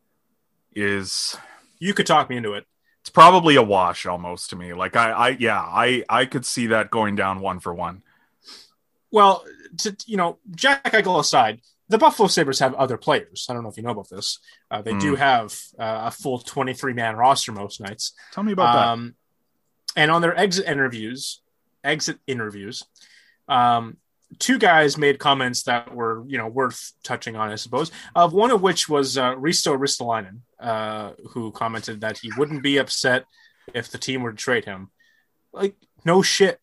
is 0.76 1.38
you 1.80 1.94
could 1.94 2.06
talk 2.08 2.30
me 2.30 2.38
into 2.38 2.54
it. 2.54 2.66
it's 3.02 3.10
probably 3.10 3.56
a 3.56 3.64
wash 3.64 4.06
almost 4.06 4.50
to 4.52 4.56
me. 4.56 4.74
Like 4.74 4.96
I, 4.96 5.12
I 5.12 5.30
yeah, 5.40 5.60
I 5.60 6.04
I 6.10 6.26
could 6.26 6.46
see 6.46 6.68
that 6.68 6.90
going 6.92 7.16
down 7.16 7.40
one 7.42 7.60
for 7.60 7.74
one. 7.74 8.04
Well, 9.12 9.44
to 9.80 9.96
you 10.06 10.18
know, 10.18 10.40
Jack 10.52 10.84
Eichel 10.86 11.20
aside, 11.20 11.62
the 11.90 11.98
Buffalo 11.98 12.28
Sabres 12.28 12.60
have 12.60 12.74
other 12.74 12.98
players. 12.98 13.48
I 13.50 13.54
don't 13.54 13.64
know 13.64 13.70
if 13.70 13.78
you 13.78 13.84
know 13.84 13.92
about 13.92 14.10
this. 14.10 14.40
Uh, 14.70 14.82
they 14.82 14.98
do 14.98 15.16
have 15.16 15.58
uh, 15.80 16.04
a 16.06 16.12
full 16.12 16.40
23 16.40 16.94
man 16.94 17.16
roster 17.16 17.52
most 17.52 17.80
nights. 17.80 18.14
Tell 18.34 18.44
me 18.44 18.52
about 18.52 18.74
that. 18.74 18.88
Um, 18.88 19.16
and 19.96 20.12
on 20.12 20.22
their 20.22 20.38
exit 20.38 20.68
interviews, 20.68 21.42
exit 21.84 22.20
interviews, 22.28 22.84
um, 23.48 23.98
two 24.40 24.58
guys 24.58 24.98
made 24.98 25.20
comments 25.20 25.64
that 25.64 25.94
were, 25.96 26.24
you 26.28 26.38
know, 26.38 26.48
worth 26.48 26.92
touching 27.04 27.36
on, 27.36 27.50
I 27.50 27.56
suppose. 27.56 27.92
Of 28.16 28.34
one 28.34 28.52
of 28.52 28.62
which 28.62 28.90
was 28.90 29.18
uh, 29.18 29.36
Risto 29.36 29.78
Ristolainen, 29.78 30.42
uh, 30.60 31.14
who 31.30 31.52
commented 31.52 32.02
that 32.02 32.18
he 32.18 32.32
wouldn't 32.38 32.64
be 32.64 32.78
upset 32.78 33.26
if 33.74 33.90
the 33.90 33.98
team 33.98 34.22
were 34.22 34.32
to 34.32 34.38
trade 34.38 34.66
him. 34.66 34.92
Like, 35.54 35.76
no 36.04 36.22
shit. 36.22 36.60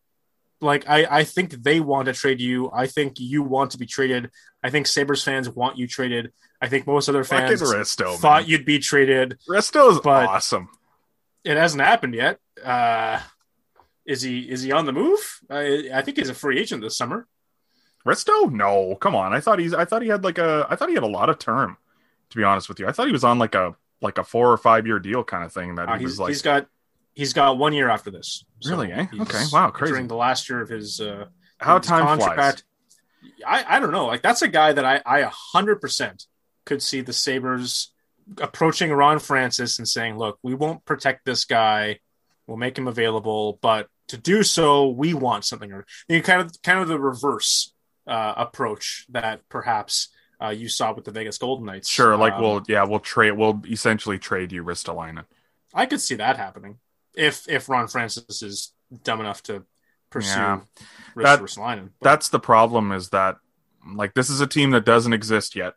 Like, 0.61 0.89
I, 0.89 1.05
I 1.19 1.23
think 1.23 1.51
they 1.51 1.79
want 1.79 2.05
to 2.07 2.13
trade 2.13 2.39
you. 2.39 2.71
I 2.73 2.87
think 2.87 3.19
you 3.19 3.43
want 3.43 3.71
to 3.71 3.77
be 3.77 3.85
traded. 3.85 4.31
I 4.63 4.69
think 4.69 4.87
Sabres 4.87 5.23
fans 5.23 5.49
want 5.49 5.77
you 5.77 5.87
traded. 5.87 6.31
I 6.61 6.67
think 6.69 6.87
most 6.87 7.09
other 7.09 7.23
fans 7.23 7.61
Risto, 7.61 8.17
thought 8.17 8.43
man. 8.43 8.49
you'd 8.49 8.65
be 8.65 8.79
traded 8.79 9.37
Risto 9.47 9.91
is 9.91 9.99
awesome. 10.03 10.69
it 11.43 11.57
hasn't 11.57 11.83
happened 11.83 12.15
yet. 12.15 12.39
Uh, 12.63 13.19
is 14.05 14.21
he 14.21 14.39
is 14.39 14.61
he 14.63 14.71
on 14.71 14.85
the 14.85 14.93
move? 14.93 15.19
I, 15.49 15.89
I 15.93 16.01
think 16.01 16.17
he's 16.17 16.29
a 16.29 16.33
free 16.33 16.59
agent 16.59 16.81
this 16.81 16.97
summer. 16.97 17.27
Risto? 18.05 18.51
No, 18.51 18.95
come 18.95 19.15
on. 19.15 19.33
I 19.33 19.39
thought 19.41 19.59
he's. 19.59 19.73
I 19.73 19.83
thought 19.85 20.01
he 20.01 20.07
had 20.07 20.23
like 20.23 20.37
a. 20.37 20.65
I 20.69 20.75
thought 20.75 20.89
he 20.89 20.95
had 20.95 21.03
a 21.03 21.07
lot 21.07 21.29
of 21.29 21.37
term. 21.39 21.77
To 22.31 22.37
be 22.37 22.43
honest 22.43 22.69
with 22.69 22.79
you, 22.79 22.87
I 22.87 22.91
thought 22.91 23.07
he 23.07 23.11
was 23.13 23.23
on 23.23 23.37
like 23.39 23.53
a 23.55 23.75
like 24.01 24.17
a 24.17 24.23
four 24.23 24.51
or 24.51 24.57
five 24.57 24.87
year 24.87 24.99
deal 24.99 25.23
kind 25.23 25.43
of 25.43 25.51
thing. 25.51 25.75
That 25.75 25.89
Uh, 25.89 25.97
he 25.97 26.05
was 26.05 26.19
like. 26.19 26.29
he's 26.29 26.41
got 26.41 26.67
he's 27.15 27.33
got 27.33 27.57
one 27.57 27.73
year 27.73 27.89
after 27.89 28.11
this. 28.11 28.45
Really, 28.65 28.91
eh? 28.91 29.07
Okay. 29.21 29.43
Wow, 29.51 29.71
crazy. 29.71 29.93
During 29.93 30.07
the 30.07 30.15
last 30.15 30.49
year 30.49 30.61
of 30.61 30.69
his 30.69 31.01
uh, 31.01 31.25
how 31.57 31.79
his 31.79 31.87
time 31.87 32.19
flies. 32.19 32.63
I 33.45 33.65
I 33.67 33.79
don't 33.79 33.91
know. 33.91 34.05
Like 34.05 34.21
that's 34.21 34.43
a 34.43 34.47
guy 34.47 34.73
that 34.73 34.85
I 34.85 35.01
I 35.05 35.19
a 35.19 35.29
hundred 35.29 35.81
percent 35.81 36.27
could 36.65 36.83
see 36.83 37.01
the 37.01 37.13
Sabres 37.13 37.91
approaching 38.39 38.91
Ron 38.91 39.19
Francis 39.19 39.79
and 39.79 39.87
saying, 39.87 40.17
"Look, 40.17 40.37
we 40.43 40.53
won't 40.53 40.85
protect 40.85 41.25
this 41.25 41.45
guy. 41.45 41.99
We'll 42.45 42.57
make 42.57 42.77
him 42.77 42.87
available, 42.87 43.57
but 43.61 43.87
to 44.09 44.17
do 44.17 44.43
so, 44.43 44.89
we 44.89 45.13
want 45.13 45.45
something." 45.45 45.71
Or 45.71 45.85
you 46.07 46.17
know, 46.17 46.23
kind 46.23 46.41
of 46.41 46.61
kind 46.61 46.79
of 46.79 46.87
the 46.87 46.99
reverse 46.99 47.73
uh, 48.05 48.33
approach 48.37 49.05
that 49.09 49.47
perhaps 49.49 50.09
uh, 50.41 50.49
you 50.49 50.69
saw 50.69 50.93
with 50.93 51.05
the 51.05 51.11
Vegas 51.11 51.37
Golden 51.37 51.65
Knights. 51.65 51.89
Sure, 51.89 52.15
like 52.15 52.33
Um, 52.33 52.41
we'll 52.41 52.63
yeah 52.67 52.83
we'll 52.83 52.99
trade 52.99 53.31
we'll 53.31 53.61
essentially 53.69 54.19
trade 54.19 54.51
you 54.51 54.63
Ristolainen. 54.63 55.25
I 55.73 55.85
could 55.87 56.01
see 56.01 56.15
that 56.15 56.37
happening 56.37 56.77
if 57.17 57.47
if 57.49 57.69
Ron 57.69 57.87
Francis 57.87 58.41
is 58.41 58.71
dumb 59.03 59.19
enough 59.19 59.41
to 59.43 59.63
pursue 60.09 60.37
Yeah. 60.39 60.59
Rich 61.15 61.25
That- 61.25 61.39
Ristolainen. 61.41 61.89
That's 62.01 62.29
the 62.29 62.39
problem 62.39 62.91
is 62.91 63.09
that 63.09 63.37
like 63.95 64.13
this 64.13 64.29
is 64.29 64.41
a 64.41 64.47
team 64.47 64.71
that 64.71 64.85
doesn't 64.85 65.13
exist 65.13 65.55
yet. 65.55 65.75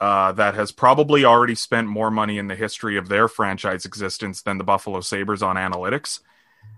Uh, 0.00 0.32
that 0.32 0.54
has 0.54 0.72
probably 0.72 1.24
already 1.24 1.54
spent 1.54 1.86
more 1.88 2.10
money 2.10 2.36
in 2.36 2.48
the 2.48 2.54
history 2.56 2.96
of 2.96 3.08
their 3.08 3.28
franchise 3.28 3.84
existence 3.86 4.42
than 4.42 4.58
the 4.58 4.64
Buffalo 4.64 5.00
Sabres 5.00 5.42
on 5.42 5.56
analytics. 5.56 6.20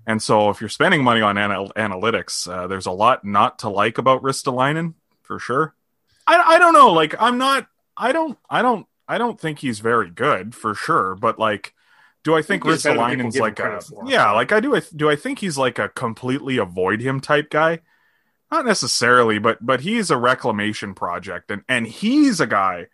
And 0.07 0.23
so, 0.23 0.51
if 0.51 0.61
you're 0.61 0.69
spending 0.69 1.03
money 1.03 1.23
on 1.23 1.39
anal- 1.39 1.73
analytics, 1.77 2.47
uh, 2.47 2.67
there's 2.67 2.87
a 2.87 2.93
lot 2.93 3.25
not 3.25 3.59
to 3.61 3.69
like 3.69 3.99
about 3.99 4.23
Ristolainen 4.23 4.95
for 5.23 5.39
sure. 5.39 5.75
I, 6.27 6.37
I 6.55 6.59
don't 6.59 6.75
know. 6.75 6.93
Like, 6.93 7.15
I'm 7.21 7.39
not. 7.39 7.67
I 7.97 8.13
don't. 8.13 8.39
I 8.51 8.63
don't. 8.63 8.87
I 9.09 9.19
don't 9.19 9.41
think 9.41 9.61
he's 9.61 9.81
very 9.81 10.11
good 10.11 10.55
for 10.55 10.75
sure. 10.75 11.15
But 11.15 11.39
like, 11.39 11.73
do 12.27 12.35
I 12.35 12.43
think 12.43 12.65
think 12.65 12.75
Ristolainen's 12.75 13.39
like 13.39 13.61
a 13.61 13.81
yeah? 14.05 14.33
Like, 14.33 14.51
I 14.51 14.59
do. 14.59 14.75
I 14.75 14.83
do. 14.97 15.09
I 15.09 15.15
think 15.15 15.39
he's 15.39 15.57
like 15.57 15.79
a 15.79 15.91
completely 15.91 16.59
avoid 16.59 17.01
him 17.01 17.21
type 17.21 17.51
guy. 17.51 17.83
Not 18.51 18.67
necessarily, 18.67 19.39
but 19.39 19.65
but 19.65 19.83
he's 19.83 20.11
a 20.11 20.17
reclamation 20.17 20.93
project, 20.93 21.53
and 21.53 21.63
and 21.69 21.87
he's 21.87 22.41
a 22.41 22.47
guy. 22.49 22.89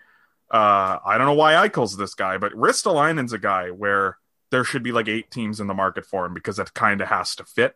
Uh, 0.51 0.99
I 1.03 1.17
don't 1.17 1.27
know 1.27 1.33
why 1.33 1.55
Eichel's 1.67 1.97
this 1.97 2.13
guy, 2.13 2.37
but 2.37 2.53
Ristolainen's 2.53 3.33
a 3.33 3.39
guy 3.39 3.71
where 3.71 4.19
there 4.51 4.65
should 4.65 4.83
be 4.83 4.93
like 4.93 5.09
eight 5.09 5.31
teams 5.31 5.61
in 5.61 5.67
the 5.67 5.73
market 5.73 6.05
for 6.05 6.27
him 6.27 6.35
because 6.35 6.59
it 6.59 6.75
kind 6.75 7.01
of 7.01 7.09
has 7.09 7.35
to 7.37 7.45
fit. 7.45 7.75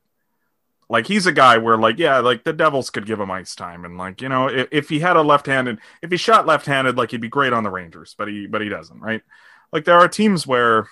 Like 0.91 1.07
he's 1.07 1.25
a 1.25 1.33
guy 1.33 1.57
where 1.57 1.79
like 1.79 1.99
yeah, 1.99 2.19
like 2.19 2.45
the 2.45 2.53
Devils 2.53 2.91
could 2.91 3.07
give 3.07 3.19
him 3.19 3.31
ice 3.31 3.55
time, 3.55 3.87
and 3.87 3.97
like 3.97 4.21
you 4.21 4.29
know 4.29 4.49
if, 4.49 4.69
if 4.71 4.89
he 4.91 4.99
had 4.99 5.17
a 5.17 5.23
left-handed, 5.23 5.79
if 6.03 6.11
he 6.11 6.19
shot 6.19 6.45
left-handed, 6.45 6.99
like 6.99 7.13
he'd 7.13 7.23
be 7.23 7.29
great 7.29 7.55
on 7.55 7.63
the 7.63 7.71
Rangers, 7.71 8.15
but 8.19 8.29
he 8.29 8.47
but 8.47 8.61
he 8.61 8.69
doesn't, 8.69 9.01
right? 9.01 9.23
Like 9.73 9.87
there 9.87 9.99
are 9.99 10.07
teams 10.07 10.47
where 10.47 10.87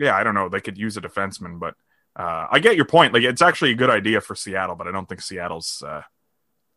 yeah, 0.00 0.16
I 0.16 0.24
don't 0.24 0.34
know, 0.34 0.48
they 0.48 0.60
could 0.60 0.78
use 0.78 0.96
a 0.96 1.00
defenseman, 1.00 1.60
but 1.60 1.74
uh, 2.16 2.46
I 2.50 2.58
get 2.58 2.74
your 2.76 2.84
point. 2.86 3.14
Like 3.14 3.22
it's 3.22 3.42
actually 3.42 3.70
a 3.72 3.76
good 3.76 3.90
idea 3.90 4.20
for 4.20 4.34
Seattle, 4.34 4.74
but 4.74 4.88
I 4.88 4.92
don't 4.92 5.08
think 5.08 5.20
Seattle's 5.22 5.82
uh, 5.86 6.02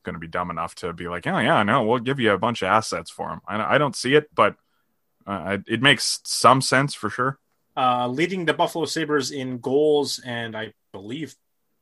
going 0.03 0.13
to 0.13 0.19
be 0.19 0.27
dumb 0.27 0.51
enough 0.51 0.75
to 0.75 0.93
be 0.93 1.07
like, 1.07 1.25
oh 1.25 1.39
yeah, 1.39 1.63
no, 1.63 1.83
we'll 1.85 1.99
give 1.99 2.19
you 2.19 2.31
a 2.31 2.37
bunch 2.37 2.61
of 2.61 2.67
assets 2.67 3.09
for 3.09 3.29
him. 3.31 3.41
I, 3.47 3.75
I 3.75 3.77
don't 3.79 3.95
see 3.95 4.13
it, 4.13 4.29
but 4.35 4.55
uh, 5.25 5.57
it, 5.67 5.81
makes 5.81 6.19
some 6.25 6.61
sense 6.61 6.93
for 6.93 7.09
sure. 7.09 7.39
uh, 7.77 8.07
leading 8.07 8.45
the 8.45 8.53
Buffalo 8.53 8.85
Sabres 8.85 9.31
in 9.31 9.57
goals 9.59 10.19
and 10.25 10.55
I 10.55 10.73
believe 10.91 11.33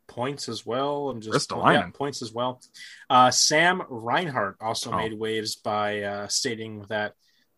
points 0.07 0.47
as 0.47 0.65
well. 0.65 1.09
I'm 1.09 1.21
just 1.21 1.51
yeah, 1.51 1.89
points 1.93 2.21
as 2.21 2.31
well. 2.31 2.61
Uh, 3.09 3.31
Sam 3.31 3.81
Reinhart 3.89 4.57
also 4.61 4.91
Oh. 4.91 4.97
made 4.97 5.13
waves 5.13 5.55
by 5.55 6.03
uh, 6.03 6.27
stating 6.27 6.85
that 6.89 7.15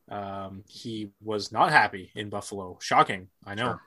um, 0.10 0.64
he 0.68 1.12
was 1.22 1.52
not 1.52 1.72
happy 1.72 2.12
in 2.16 2.30
Buffalo. 2.30 2.78
Shocking, 2.82 3.30
I 3.46 3.56
know. 3.56 3.80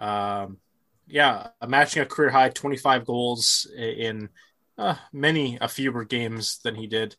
Um, 0.00 0.58
yeah, 1.06 1.48
matching 1.66 2.02
a 2.02 2.06
career 2.06 2.30
high 2.30 2.48
25 2.48 3.04
goals 3.04 3.70
in 3.76 4.30
uh, 4.78 4.96
many 5.12 5.58
a 5.60 5.68
fewer 5.68 6.04
games 6.04 6.58
than 6.64 6.74
he 6.74 6.86
did 6.86 7.16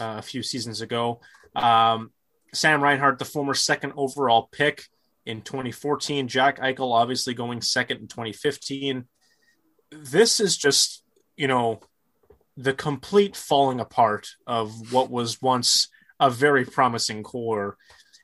uh, 0.00 0.16
a 0.18 0.22
few 0.22 0.42
seasons 0.42 0.80
ago. 0.80 1.20
Um, 1.54 2.10
Sam 2.52 2.82
Reinhart, 2.82 3.18
the 3.18 3.24
former 3.24 3.54
second 3.54 3.92
overall 3.96 4.48
pick 4.50 4.84
in 5.24 5.42
2014. 5.42 6.28
Jack 6.28 6.58
Eichel, 6.58 6.92
obviously 6.92 7.34
going 7.34 7.60
second 7.62 7.98
in 7.98 8.08
2015. 8.08 9.04
This 9.90 10.40
is 10.40 10.56
just, 10.56 11.04
you 11.36 11.46
know, 11.46 11.80
the 12.56 12.74
complete 12.74 13.36
falling 13.36 13.80
apart 13.80 14.28
of 14.46 14.92
what 14.92 15.10
was 15.10 15.40
once 15.40 15.88
a 16.20 16.30
very 16.30 16.64
promising 16.64 17.22
core. 17.22 17.76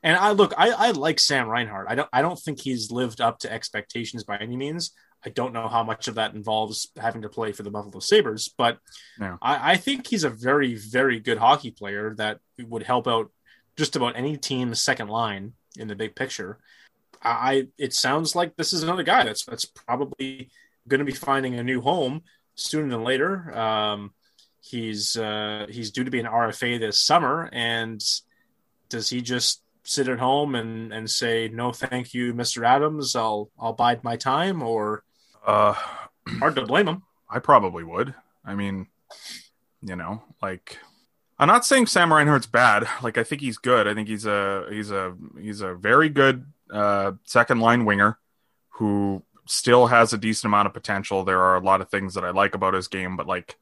And 0.03 0.17
I 0.17 0.31
look, 0.31 0.53
I, 0.57 0.69
I 0.69 0.91
like 0.91 1.19
Sam 1.19 1.47
Reinhart. 1.47 1.87
I 1.89 1.95
don't, 1.95 2.09
I 2.13 2.21
don't 2.21 2.39
think 2.39 2.59
he's 2.59 2.91
lived 2.91 3.21
up 3.21 3.39
to 3.39 3.51
expectations 3.51 4.23
by 4.23 4.37
any 4.37 4.55
means. 4.55 4.91
I 5.25 5.29
don't 5.29 5.53
know 5.53 5.67
how 5.67 5.83
much 5.83 6.07
of 6.07 6.15
that 6.15 6.35
involves 6.35 6.91
having 6.97 7.23
to 7.23 7.29
play 7.29 7.51
for 7.51 7.63
the 7.63 7.71
Buffalo 7.71 7.99
Sabres, 7.99 8.53
but 8.55 8.77
Yeah. 9.19 9.37
I, 9.41 9.71
I 9.71 9.77
think 9.77 10.05
he's 10.05 10.23
a 10.23 10.29
very, 10.29 10.75
very 10.75 11.19
good 11.19 11.39
hockey 11.39 11.71
player 11.71 12.13
that 12.17 12.39
would 12.61 12.83
help 12.83 13.07
out 13.07 13.31
just 13.75 13.95
about 13.95 14.15
any 14.15 14.37
team's 14.37 14.79
second 14.79 15.07
line 15.07 15.53
in 15.77 15.87
the 15.87 15.95
big 15.95 16.15
picture. 16.15 16.59
I 17.23 17.67
it 17.77 17.93
sounds 17.93 18.35
like 18.35 18.55
this 18.55 18.71
is 18.71 18.83
another 18.83 19.01
guy 19.01 19.23
that's 19.23 19.43
that's 19.45 19.65
probably 19.65 20.51
going 20.87 20.99
to 20.99 21.05
be 21.05 21.11
finding 21.11 21.55
a 21.55 21.63
new 21.63 21.81
home 21.81 22.21
sooner 22.53 22.87
than 22.87 23.03
later. 23.03 23.57
Um, 23.57 24.13
he's 24.65 25.15
uh, 25.17 25.67
he's 25.69 25.91
due 25.91 26.03
to 26.03 26.11
be 26.11 26.19
an 26.19 26.25
RFA 26.25 26.79
this 26.79 26.99
summer, 26.99 27.49
and 27.51 28.03
does 28.89 29.09
he 29.09 29.21
just 29.21 29.61
sit 29.83 30.07
at 30.07 30.19
home 30.19 30.55
and 30.55 30.91
and 30.93 31.09
say 31.09 31.47
no, 31.47 31.71
thank 31.71 32.13
you, 32.13 32.33
Mister 32.33 32.65
Adams? 32.65 33.15
I'll 33.15 33.49
I'll 33.59 33.73
bide 33.73 34.03
my 34.03 34.15
time, 34.17 34.61
or 34.63 35.03
Uh, 35.45 35.75
hard 36.39 36.55
to 36.55 36.65
blame 36.65 36.87
him. 36.87 37.03
I 37.29 37.39
probably 37.39 37.83
would. 37.83 38.13
I 38.43 38.55
mean, 38.55 38.87
you 39.81 39.95
know, 39.95 40.23
like 40.41 40.79
I'm 41.37 41.47
not 41.47 41.65
saying 41.65 41.87
Sam 41.87 42.11
Reinhart's 42.13 42.47
bad. 42.47 42.87
Like 43.03 43.17
I 43.17 43.23
think 43.23 43.41
he's 43.41 43.57
good. 43.57 43.87
I 43.87 43.93
think 43.93 44.07
he's 44.07 44.25
a 44.25 44.65
he's 44.69 44.91
a 44.91 45.15
he's 45.39 45.61
a 45.61 45.75
very 45.75 46.09
good 46.09 46.45
uh, 46.71 47.13
second 47.25 47.59
line 47.59 47.85
winger 47.85 48.17
who 48.69 49.23
still 49.47 49.87
has 49.87 50.11
a 50.13 50.17
decent 50.17 50.45
amount 50.49 50.67
of 50.67 50.73
potential. 50.73 51.23
There 51.23 51.41
are 51.41 51.55
a 51.55 51.63
lot 51.63 51.81
of 51.81 51.89
things 51.89 52.15
that 52.15 52.25
I 52.25 52.31
like 52.31 52.55
about 52.55 52.73
his 52.73 52.87
game, 52.87 53.15
but 53.17 53.27
like 53.27 53.57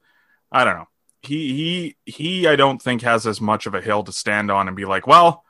I 0.52 0.64
don't 0.64 0.76
know. 0.76 0.88
He 1.26 1.96
he 2.04 2.12
he 2.12 2.46
I 2.48 2.56
don't 2.56 2.80
think 2.80 3.02
has 3.02 3.26
as 3.26 3.40
much 3.40 3.66
of 3.66 3.74
a 3.74 3.80
hill 3.80 4.02
to 4.04 4.12
stand 4.12 4.50
on 4.50 4.68
and 4.68 4.76
be 4.76 4.84
like, 4.84 5.06
well, 5.06 5.44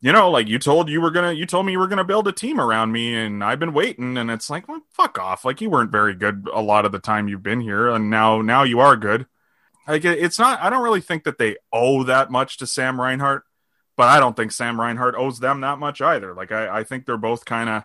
you 0.00 0.12
know, 0.12 0.30
like 0.30 0.48
you 0.48 0.58
told 0.58 0.88
you 0.88 1.00
were 1.00 1.10
gonna 1.10 1.32
you 1.32 1.46
told 1.46 1.66
me 1.66 1.72
you 1.72 1.78
were 1.78 1.88
gonna 1.88 2.04
build 2.04 2.28
a 2.28 2.32
team 2.32 2.60
around 2.60 2.92
me 2.92 3.14
and 3.14 3.42
I've 3.42 3.58
been 3.58 3.72
waiting 3.72 4.16
and 4.18 4.30
it's 4.30 4.50
like, 4.50 4.68
well, 4.68 4.82
fuck 4.92 5.18
off. 5.18 5.44
Like 5.44 5.60
you 5.60 5.70
weren't 5.70 5.92
very 5.92 6.14
good 6.14 6.48
a 6.52 6.60
lot 6.60 6.84
of 6.84 6.92
the 6.92 6.98
time 6.98 7.28
you've 7.28 7.42
been 7.42 7.60
here 7.60 7.88
and 7.90 8.10
now 8.10 8.42
now 8.42 8.62
you 8.64 8.80
are 8.80 8.96
good. 8.96 9.26
Like 9.88 10.04
it- 10.04 10.18
it's 10.18 10.38
not 10.38 10.60
I 10.60 10.70
don't 10.70 10.82
really 10.82 11.00
think 11.00 11.24
that 11.24 11.38
they 11.38 11.56
owe 11.72 12.04
that 12.04 12.30
much 12.30 12.58
to 12.58 12.66
Sam 12.66 13.00
Reinhart, 13.00 13.44
but 13.96 14.08
I 14.08 14.20
don't 14.20 14.36
think 14.36 14.52
Sam 14.52 14.80
Reinhart 14.80 15.14
owes 15.16 15.38
them 15.40 15.60
that 15.62 15.78
much 15.78 16.00
either. 16.00 16.34
Like 16.34 16.52
I, 16.52 16.80
I 16.80 16.84
think 16.84 17.06
they're 17.06 17.16
both 17.16 17.44
kind 17.44 17.68
of 17.70 17.84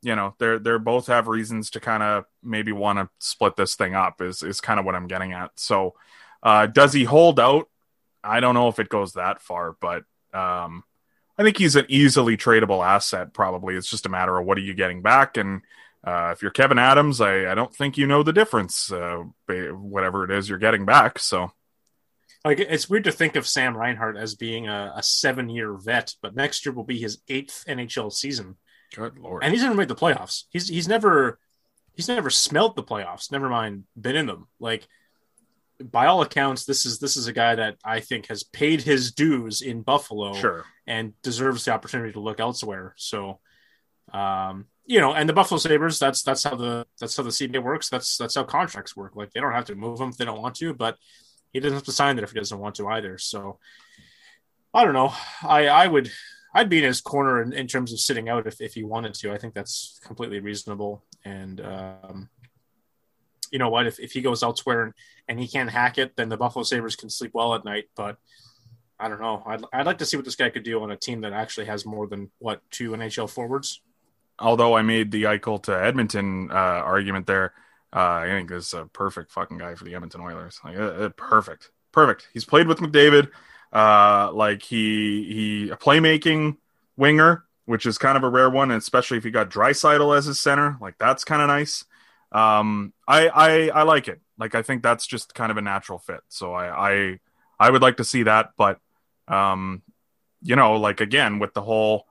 you 0.00 0.14
know, 0.14 0.34
they're 0.38 0.58
they're 0.60 0.78
both 0.78 1.08
have 1.08 1.26
reasons 1.26 1.70
to 1.70 1.80
kind 1.80 2.02
of 2.02 2.24
maybe 2.42 2.70
want 2.72 2.98
to 3.00 3.08
split 3.18 3.56
this 3.56 3.74
thing 3.74 3.94
up 3.94 4.20
is 4.22 4.42
is 4.42 4.60
kind 4.60 4.78
of 4.78 4.86
what 4.86 4.94
I'm 4.94 5.08
getting 5.08 5.32
at. 5.32 5.50
So 5.56 5.94
uh 6.42 6.66
does 6.66 6.92
he 6.92 7.04
hold 7.04 7.40
out? 7.40 7.68
I 8.22 8.40
don't 8.40 8.54
know 8.54 8.68
if 8.68 8.78
it 8.78 8.88
goes 8.88 9.14
that 9.14 9.40
far, 9.40 9.76
but 9.80 10.04
um 10.32 10.84
I 11.38 11.44
think 11.44 11.56
he's 11.56 11.76
an 11.76 11.86
easily 11.88 12.36
tradable 12.36 12.84
asset. 12.84 13.32
Probably 13.32 13.76
it's 13.76 13.88
just 13.88 14.06
a 14.06 14.08
matter 14.08 14.36
of 14.36 14.44
what 14.44 14.58
are 14.58 14.62
you 14.62 14.74
getting 14.74 15.02
back. 15.02 15.36
And 15.36 15.62
uh, 16.04 16.30
if 16.32 16.42
you're 16.42 16.50
Kevyn 16.50 16.80
Adams, 16.80 17.20
I, 17.20 17.50
I 17.50 17.54
don't 17.54 17.74
think 17.74 17.96
you 17.96 18.06
know 18.08 18.24
the 18.24 18.32
difference. 18.32 18.90
Uh, 18.90 19.22
whatever 19.46 20.24
it 20.24 20.32
is 20.32 20.48
you're 20.48 20.58
getting 20.58 20.84
back. 20.84 21.18
So 21.20 21.52
Like 22.44 22.58
it's 22.60 22.88
weird 22.90 23.04
to 23.04 23.12
think 23.12 23.36
of 23.36 23.46
Sam 23.46 23.76
Reinhart 23.76 24.16
as 24.16 24.34
being 24.34 24.68
a, 24.68 24.92
a 24.96 25.02
seven 25.02 25.48
year 25.48 25.74
vet, 25.74 26.14
but 26.22 26.34
next 26.34 26.66
year 26.66 26.72
will 26.72 26.84
be 26.84 26.98
his 26.98 27.18
eighth 27.28 27.64
NHL 27.68 28.12
season. 28.12 28.56
good 28.94 29.18
lord, 29.18 29.44
and 29.44 29.52
he's 29.52 29.62
never 29.62 29.74
made 29.74 29.88
the 29.88 29.94
playoffs. 29.94 30.44
He's 30.50 30.68
he's 30.68 30.88
never 30.88 31.38
he's 31.94 32.08
never 32.08 32.30
smelt 32.30 32.74
the 32.76 32.82
playoffs. 32.82 33.30
Never 33.30 33.48
mind 33.48 33.84
been 34.00 34.16
in 34.16 34.26
them. 34.26 34.48
Like 34.58 34.86
by 35.82 36.06
all 36.06 36.22
accounts, 36.22 36.64
this 36.64 36.84
is 36.84 36.98
this 36.98 37.16
is 37.16 37.26
a 37.26 37.32
guy 37.32 37.54
that 37.54 37.76
I 37.84 38.00
think 38.00 38.26
has 38.26 38.42
paid 38.42 38.82
his 38.82 39.12
dues 39.12 39.60
in 39.60 39.82
Buffalo 39.82 40.34
sure, 40.34 40.64
and 40.86 41.20
deserves 41.22 41.64
the 41.64 41.72
opportunity 41.72 42.12
to 42.12 42.20
look 42.20 42.40
elsewhere. 42.40 42.94
So, 42.96 43.40
um, 44.12 44.66
you 44.86 45.00
know, 45.00 45.12
and 45.12 45.28
the 45.28 45.32
Buffalo 45.32 45.58
Sabres, 45.58 45.98
that's 45.98 46.22
that's 46.22 46.44
how 46.44 46.56
the 46.56 46.86
that's 47.00 47.16
how 47.16 47.22
the 47.22 47.30
CBA 47.30 47.62
works. 47.62 47.88
That's 47.88 48.16
that's 48.16 48.34
how 48.34 48.44
contracts 48.44 48.96
work. 48.96 49.14
Like 49.14 49.32
they 49.32 49.40
don't 49.40 49.52
have 49.52 49.66
to 49.66 49.74
move 49.74 50.00
him 50.00 50.08
if 50.10 50.16
they 50.16 50.24
don't 50.24 50.42
want 50.42 50.56
to, 50.56 50.74
but 50.74 50.96
he 51.52 51.60
doesn't 51.60 51.76
have 51.76 51.84
to 51.84 51.92
sign 51.92 52.18
it 52.18 52.24
if 52.24 52.32
he 52.32 52.38
doesn't 52.38 52.58
want 52.58 52.76
to 52.76 52.88
either. 52.88 53.18
So, 53.18 53.58
I 54.74 54.84
don't 54.84 54.94
know. 54.94 55.12
I 55.42 55.68
I 55.68 55.86
would 55.86 56.10
I'd 56.54 56.68
be 56.68 56.78
in 56.78 56.84
his 56.84 57.00
corner 57.00 57.42
in, 57.42 57.52
in 57.52 57.66
terms 57.66 57.92
of 57.92 58.00
sitting 58.00 58.28
out 58.28 58.46
if 58.46 58.60
if 58.60 58.74
he 58.74 58.82
wanted 58.82 59.14
to. 59.14 59.32
I 59.32 59.38
think 59.38 59.54
that's 59.54 60.00
completely 60.04 60.40
reasonable. 60.40 61.04
And 61.24 61.60
um, 61.60 62.30
you 63.50 63.58
know 63.58 63.68
what? 63.70 63.86
If 63.86 63.98
if 64.00 64.12
he 64.12 64.20
goes 64.20 64.42
elsewhere 64.42 64.82
and, 64.84 64.94
and 65.28 65.40
he 65.40 65.48
can't 65.48 65.70
hack 65.70 65.98
it, 65.98 66.16
then 66.16 66.28
the 66.28 66.36
Buffalo 66.36 66.62
Sabres 66.62 66.96
can 66.96 67.10
sleep 67.10 67.32
well 67.34 67.54
at 67.54 67.64
night. 67.64 67.84
But 67.96 68.18
I 68.98 69.08
don't 69.08 69.20
know. 69.20 69.42
I'd, 69.46 69.62
I'd 69.72 69.86
like 69.86 69.98
to 69.98 70.06
see 70.06 70.16
what 70.16 70.24
this 70.24 70.36
guy 70.36 70.50
could 70.50 70.64
do 70.64 70.82
on 70.82 70.90
a 70.90 70.96
team 70.96 71.20
that 71.20 71.32
actually 71.32 71.66
has 71.66 71.86
more 71.86 72.06
than 72.06 72.30
what 72.38 72.62
two 72.70 72.90
NHL 72.92 73.30
forwards. 73.30 73.80
although 74.38 74.76
I 74.76 74.82
made 74.82 75.10
the 75.10 75.24
Eichel 75.24 75.62
to 75.64 75.72
Edmonton 75.72 76.50
uh, 76.50 76.54
argument 76.54 77.26
there, 77.26 77.52
uh, 77.92 78.22
I 78.22 78.26
think 78.26 78.48
this 78.50 78.68
is 78.68 78.74
a 78.74 78.86
perfect 78.86 79.32
fucking 79.32 79.58
guy 79.58 79.74
for 79.74 79.84
the 79.84 79.94
Edmonton 79.94 80.20
Oilers. 80.20 80.60
Like, 80.64 80.76
uh, 80.76 80.82
uh, 80.82 81.08
perfect, 81.10 81.70
perfect. 81.92 82.28
He's 82.32 82.44
played 82.44 82.68
with 82.68 82.78
McDavid. 82.78 83.30
Uh, 83.72 84.32
like 84.32 84.62
he 84.62 85.24
he 85.24 85.70
a 85.70 85.76
playmaking 85.76 86.56
winger, 86.96 87.44
which 87.66 87.84
is 87.86 87.98
kind 87.98 88.16
of 88.16 88.24
a 88.24 88.28
rare 88.28 88.48
one, 88.50 88.70
especially 88.70 89.18
if 89.18 89.24
you 89.24 89.30
got 89.30 89.50
Draisaitl 89.50 90.16
as 90.16 90.24
his 90.24 90.40
center, 90.40 90.78
like 90.80 90.96
that's 90.98 91.24
kind 91.24 91.42
of 91.42 91.48
nice. 91.48 91.84
Um, 92.32 92.92
I 93.06 93.28
I 93.28 93.68
I 93.68 93.82
like 93.82 94.08
it. 94.08 94.20
Like 94.38 94.54
I 94.54 94.62
think 94.62 94.82
that's 94.82 95.06
just 95.06 95.34
kind 95.34 95.50
of 95.50 95.56
a 95.56 95.62
natural 95.62 95.98
fit. 95.98 96.20
So 96.28 96.52
I 96.52 96.90
I 96.90 97.20
I 97.58 97.70
would 97.70 97.82
like 97.82 97.96
to 97.96 98.04
see 98.04 98.24
that, 98.24 98.50
but 98.56 98.78
um, 99.26 99.82
you 100.42 100.56
know, 100.56 100.74
like 100.74 101.00
again 101.00 101.38
with 101.38 101.54
the 101.54 101.62
whole, 101.62 102.06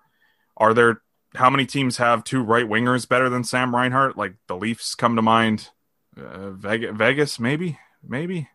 are 0.55 0.73
there 0.73 1.01
how 1.35 1.49
many 1.49 1.65
teams 1.65 1.97
have 1.97 2.23
two 2.23 2.41
right 2.41 2.65
wingers 2.65 3.07
better 3.07 3.29
than 3.29 3.43
Sam 3.43 3.75
Reinhart? 3.75 4.17
Like 4.17 4.35
the 4.47 4.57
Leafs 4.57 4.95
come 4.95 5.15
to 5.15 5.21
mind. 5.21 5.69
Uh, 6.17 6.49
Vegas, 6.51 7.39
maybe, 7.39 7.77
maybe, 8.03 8.49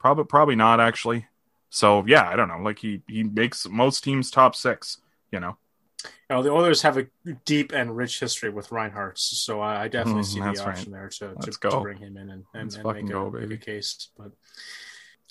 probably, 0.00 0.24
probably 0.24 0.56
not 0.56 0.80
actually. 0.80 1.26
So 1.70 2.04
yeah, 2.06 2.28
I 2.28 2.34
don't 2.34 2.48
know. 2.48 2.58
Like 2.58 2.80
he 2.80 3.02
he 3.08 3.22
makes 3.22 3.68
most 3.68 4.02
teams 4.02 4.30
top 4.30 4.56
six. 4.56 4.98
You 5.30 5.38
know, 5.38 5.56
You 6.04 6.36
know, 6.36 6.42
the 6.42 6.50
Oilers 6.50 6.82
have 6.82 6.96
a 6.98 7.06
deep 7.44 7.72
and 7.72 7.96
rich 7.96 8.20
history 8.20 8.50
with 8.50 8.70
Reinhart, 8.72 9.18
so 9.18 9.60
I, 9.60 9.84
I 9.84 9.88
definitely 9.88 10.22
Mm, 10.22 10.26
see 10.26 10.40
the 10.40 10.46
right. 10.46 10.58
option 10.60 10.92
there 10.92 11.08
to, 11.08 11.34
to, 11.40 11.50
to 11.70 11.80
bring 11.80 11.98
him 11.98 12.16
in 12.16 12.30
and, 12.30 12.44
and, 12.54 12.72
and 12.72 12.72
fucking 12.72 13.04
make, 13.06 13.10
a, 13.10 13.12
go, 13.12 13.30
make 13.30 13.50
a 13.50 13.56
case. 13.56 14.08
But 14.16 14.30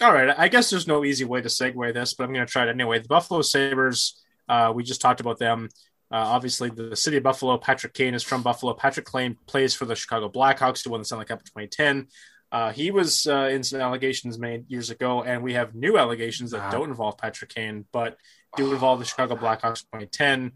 all 0.01 0.13
right, 0.13 0.33
I 0.37 0.47
guess 0.47 0.69
there's 0.69 0.87
no 0.87 1.03
easy 1.03 1.25
way 1.25 1.41
to 1.41 1.49
segue 1.49 1.93
this, 1.93 2.13
but 2.13 2.23
I'm 2.25 2.33
going 2.33 2.45
to 2.45 2.51
try 2.51 2.63
it 2.63 2.69
anyway. 2.69 2.99
The 2.99 3.07
Buffalo 3.07 3.41
Sabres, 3.41 4.21
uh, 4.47 4.71
we 4.73 4.83
just 4.83 5.01
talked 5.01 5.19
about 5.19 5.39
them. 5.39 5.69
Uh, 6.11 6.15
obviously, 6.17 6.69
the 6.69 6.95
city 6.95 7.17
of 7.17 7.23
Buffalo. 7.23 7.57
Patrick 7.57 7.93
Kane 7.93 8.13
is 8.15 8.23
from 8.23 8.41
Buffalo. 8.41 8.73
Patrick 8.73 9.05
Kane 9.11 9.37
plays 9.45 9.75
for 9.75 9.85
the 9.85 9.95
Chicago 9.95 10.27
Blackhawks, 10.29 10.83
who 10.83 10.91
won 10.91 11.01
the 11.01 11.05
Stanley 11.05 11.25
Cup 11.25 11.39
in 11.39 11.45
2010. 11.45 12.07
Uh, 12.51 12.71
he 12.71 12.89
was 12.89 13.27
uh, 13.27 13.49
in 13.51 13.61
some 13.61 13.79
allegations 13.79 14.39
made 14.39 14.65
years 14.71 14.89
ago, 14.89 15.21
and 15.21 15.43
we 15.43 15.53
have 15.53 15.75
new 15.75 15.97
allegations 15.99 16.49
that 16.51 16.61
Ah. 16.61 16.71
don't 16.71 16.89
involve 16.89 17.15
Patrick 17.17 17.53
Kane, 17.53 17.85
but 17.91 18.17
do 18.55 18.71
involve 18.73 18.99
the 18.99 19.05
Chicago 19.05 19.35
Blackhawks 19.35 19.83
in 19.93 19.99
2010, 19.99 20.51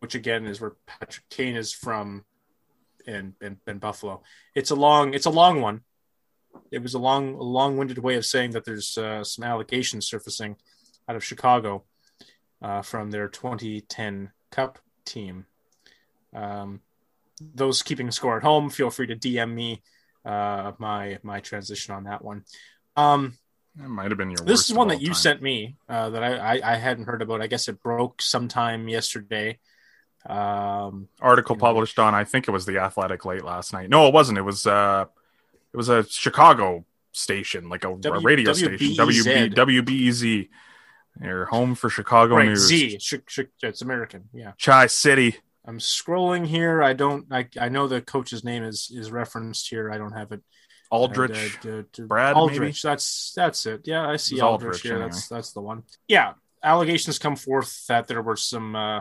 which 0.00 0.14
again 0.14 0.46
is 0.46 0.60
where 0.60 0.72
Patrick 0.86 1.28
Kane 1.30 1.56
is 1.56 1.72
from 1.72 2.24
in, 3.06 3.34
in 3.66 3.78
Buffalo. 3.78 4.22
It's 4.54 4.70
a 4.70 4.74
long, 4.74 5.14
it's 5.14 5.26
a 5.26 5.30
long 5.30 5.60
one. 5.60 5.82
It 6.70 6.82
was 6.82 6.94
a 6.94 6.98
long, 6.98 7.34
a 7.34 7.42
long-winded 7.42 7.98
way 7.98 8.16
of 8.16 8.26
saying 8.26 8.52
that 8.52 8.64
there's 8.64 8.98
uh, 8.98 9.22
some 9.24 9.44
allegations 9.44 10.08
surfacing 10.08 10.56
out 11.08 11.16
of 11.16 11.24
Chicago 11.24 11.84
uh, 12.62 12.82
from 12.82 13.10
their 13.10 13.28
2010 13.28 14.32
Cup 14.50 14.78
team. 15.04 15.46
Um, 16.34 16.80
those 17.40 17.82
keeping 17.82 18.10
score 18.10 18.36
at 18.36 18.42
home, 18.42 18.70
feel 18.70 18.90
free 18.90 19.06
to 19.06 19.16
DM 19.16 19.54
me 19.54 19.82
uh, 20.24 20.72
my 20.78 21.18
my 21.22 21.40
transition 21.40 21.94
on 21.94 22.04
that 22.04 22.22
one. 22.22 22.44
Um, 22.96 23.38
that 23.76 23.88
might 23.88 24.10
have 24.10 24.18
been 24.18 24.30
your. 24.30 24.44
this 24.44 24.68
is 24.68 24.74
one 24.74 24.88
that 24.88 25.00
you 25.00 25.08
time. 25.08 25.14
sent 25.14 25.42
me 25.42 25.76
uh, 25.88 26.10
that 26.10 26.22
I, 26.22 26.56
I 26.58 26.72
I 26.72 26.76
hadn't 26.76 27.04
heard 27.06 27.22
about. 27.22 27.40
I 27.42 27.46
guess 27.46 27.68
it 27.68 27.82
broke 27.82 28.20
sometime 28.22 28.88
yesterday. 28.88 29.58
Um, 30.26 31.08
Article 31.20 31.56
You 31.56 31.58
know. 31.58 31.66
published 31.66 31.98
on 31.98 32.14
I 32.14 32.24
think 32.24 32.46
it 32.46 32.50
was 32.50 32.66
the 32.66 32.78
Athletic 32.78 33.24
late 33.24 33.44
last 33.44 33.72
night. 33.72 33.88
No, 33.88 34.06
it 34.06 34.14
wasn't. 34.14 34.38
It 34.38 34.42
was 34.42 34.66
uh, 34.66 35.06
it 35.72 35.76
was 35.76 35.88
a 35.88 36.04
Chicago 36.06 36.84
station, 37.12 37.68
like 37.68 37.84
a, 37.84 37.92
a 37.94 37.98
W- 37.98 38.26
radio 38.26 38.52
station. 38.52 38.94
WB 38.94 39.54
WBEZ. 39.54 39.54
WBEZ. 39.54 40.48
Your 41.22 41.46
home 41.46 41.74
for 41.74 41.90
Chicago 41.90 42.36
right, 42.36 42.46
news. 42.48 42.66
Z. 42.66 42.98
Sh- 43.00 43.14
sh- 43.26 43.40
it's 43.62 43.82
American. 43.82 44.28
Yeah. 44.32 44.52
Chai 44.58 44.86
City. 44.86 45.36
I'm 45.66 45.78
scrolling 45.78 46.46
here. 46.46 46.82
I 46.82 46.92
don't. 46.92 47.26
I, 47.32 47.48
I 47.60 47.68
know 47.68 47.88
the 47.88 48.00
coach's 48.00 48.44
name 48.44 48.62
is 48.62 48.90
is 48.94 49.10
referenced 49.10 49.68
here. 49.68 49.90
I 49.90 49.98
don't 49.98 50.12
have 50.12 50.32
it. 50.32 50.40
Aldrich. 50.90 51.58
Uh, 51.64 51.82
Brad, 51.98 52.34
Aldrich. 52.34 52.82
That's 52.82 53.32
that's 53.34 53.66
it. 53.66 53.82
Yeah, 53.84 54.08
I 54.08 54.16
see 54.16 54.40
Aldrich, 54.40 54.66
Aldrich, 54.66 54.82
here. 54.82 54.92
anyway. 54.94 55.06
That's 55.08 55.28
that's 55.28 55.52
the 55.52 55.60
one. 55.60 55.84
Yeah, 56.08 56.34
allegations 56.62 57.18
come 57.18 57.36
forth 57.36 57.86
that 57.86 58.08
there 58.08 58.22
were 58.22 58.36
some 58.36 58.74
uh, 58.74 59.00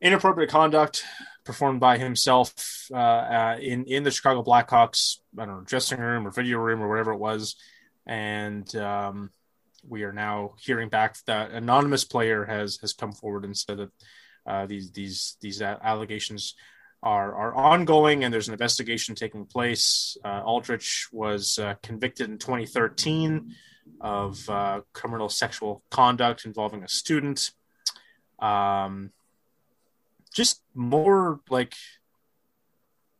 inappropriate 0.00 0.50
conduct 0.50 1.04
performed 1.44 1.80
by 1.80 1.98
himself 1.98 2.86
uh, 2.92 2.96
uh, 2.96 3.56
in 3.60 3.84
in 3.84 4.02
the 4.02 4.10
Chicago 4.10 4.42
Blackhawks. 4.42 5.18
I 5.38 5.46
don't 5.46 5.56
know 5.56 5.64
dressing 5.64 6.00
room 6.00 6.26
or 6.26 6.30
video 6.30 6.58
room 6.58 6.82
or 6.82 6.88
whatever 6.88 7.12
it 7.12 7.18
was, 7.18 7.56
and 8.06 8.74
um, 8.76 9.30
we 9.88 10.04
are 10.04 10.12
now 10.12 10.54
hearing 10.60 10.88
back 10.88 11.16
that 11.26 11.50
anonymous 11.50 12.04
player 12.04 12.44
has 12.44 12.78
has 12.82 12.92
come 12.92 13.12
forward 13.12 13.44
and 13.44 13.56
said 13.56 13.78
that 13.78 13.90
uh, 14.46 14.66
these 14.66 14.90
these 14.92 15.36
these 15.40 15.62
allegations 15.62 16.54
are 17.02 17.34
are 17.34 17.54
ongoing 17.54 18.24
and 18.24 18.32
there's 18.32 18.48
an 18.48 18.54
investigation 18.54 19.14
taking 19.14 19.46
place. 19.46 20.16
Uh, 20.24 20.42
Aldrich 20.44 21.08
was 21.12 21.58
uh, 21.58 21.74
convicted 21.82 22.28
in 22.28 22.38
2013 22.38 23.54
of 24.00 24.48
uh, 24.48 24.80
criminal 24.92 25.28
sexual 25.28 25.82
conduct 25.90 26.44
involving 26.44 26.82
a 26.82 26.88
student. 26.88 27.52
Um, 28.38 29.10
just 30.34 30.62
more 30.74 31.40
like 31.48 31.74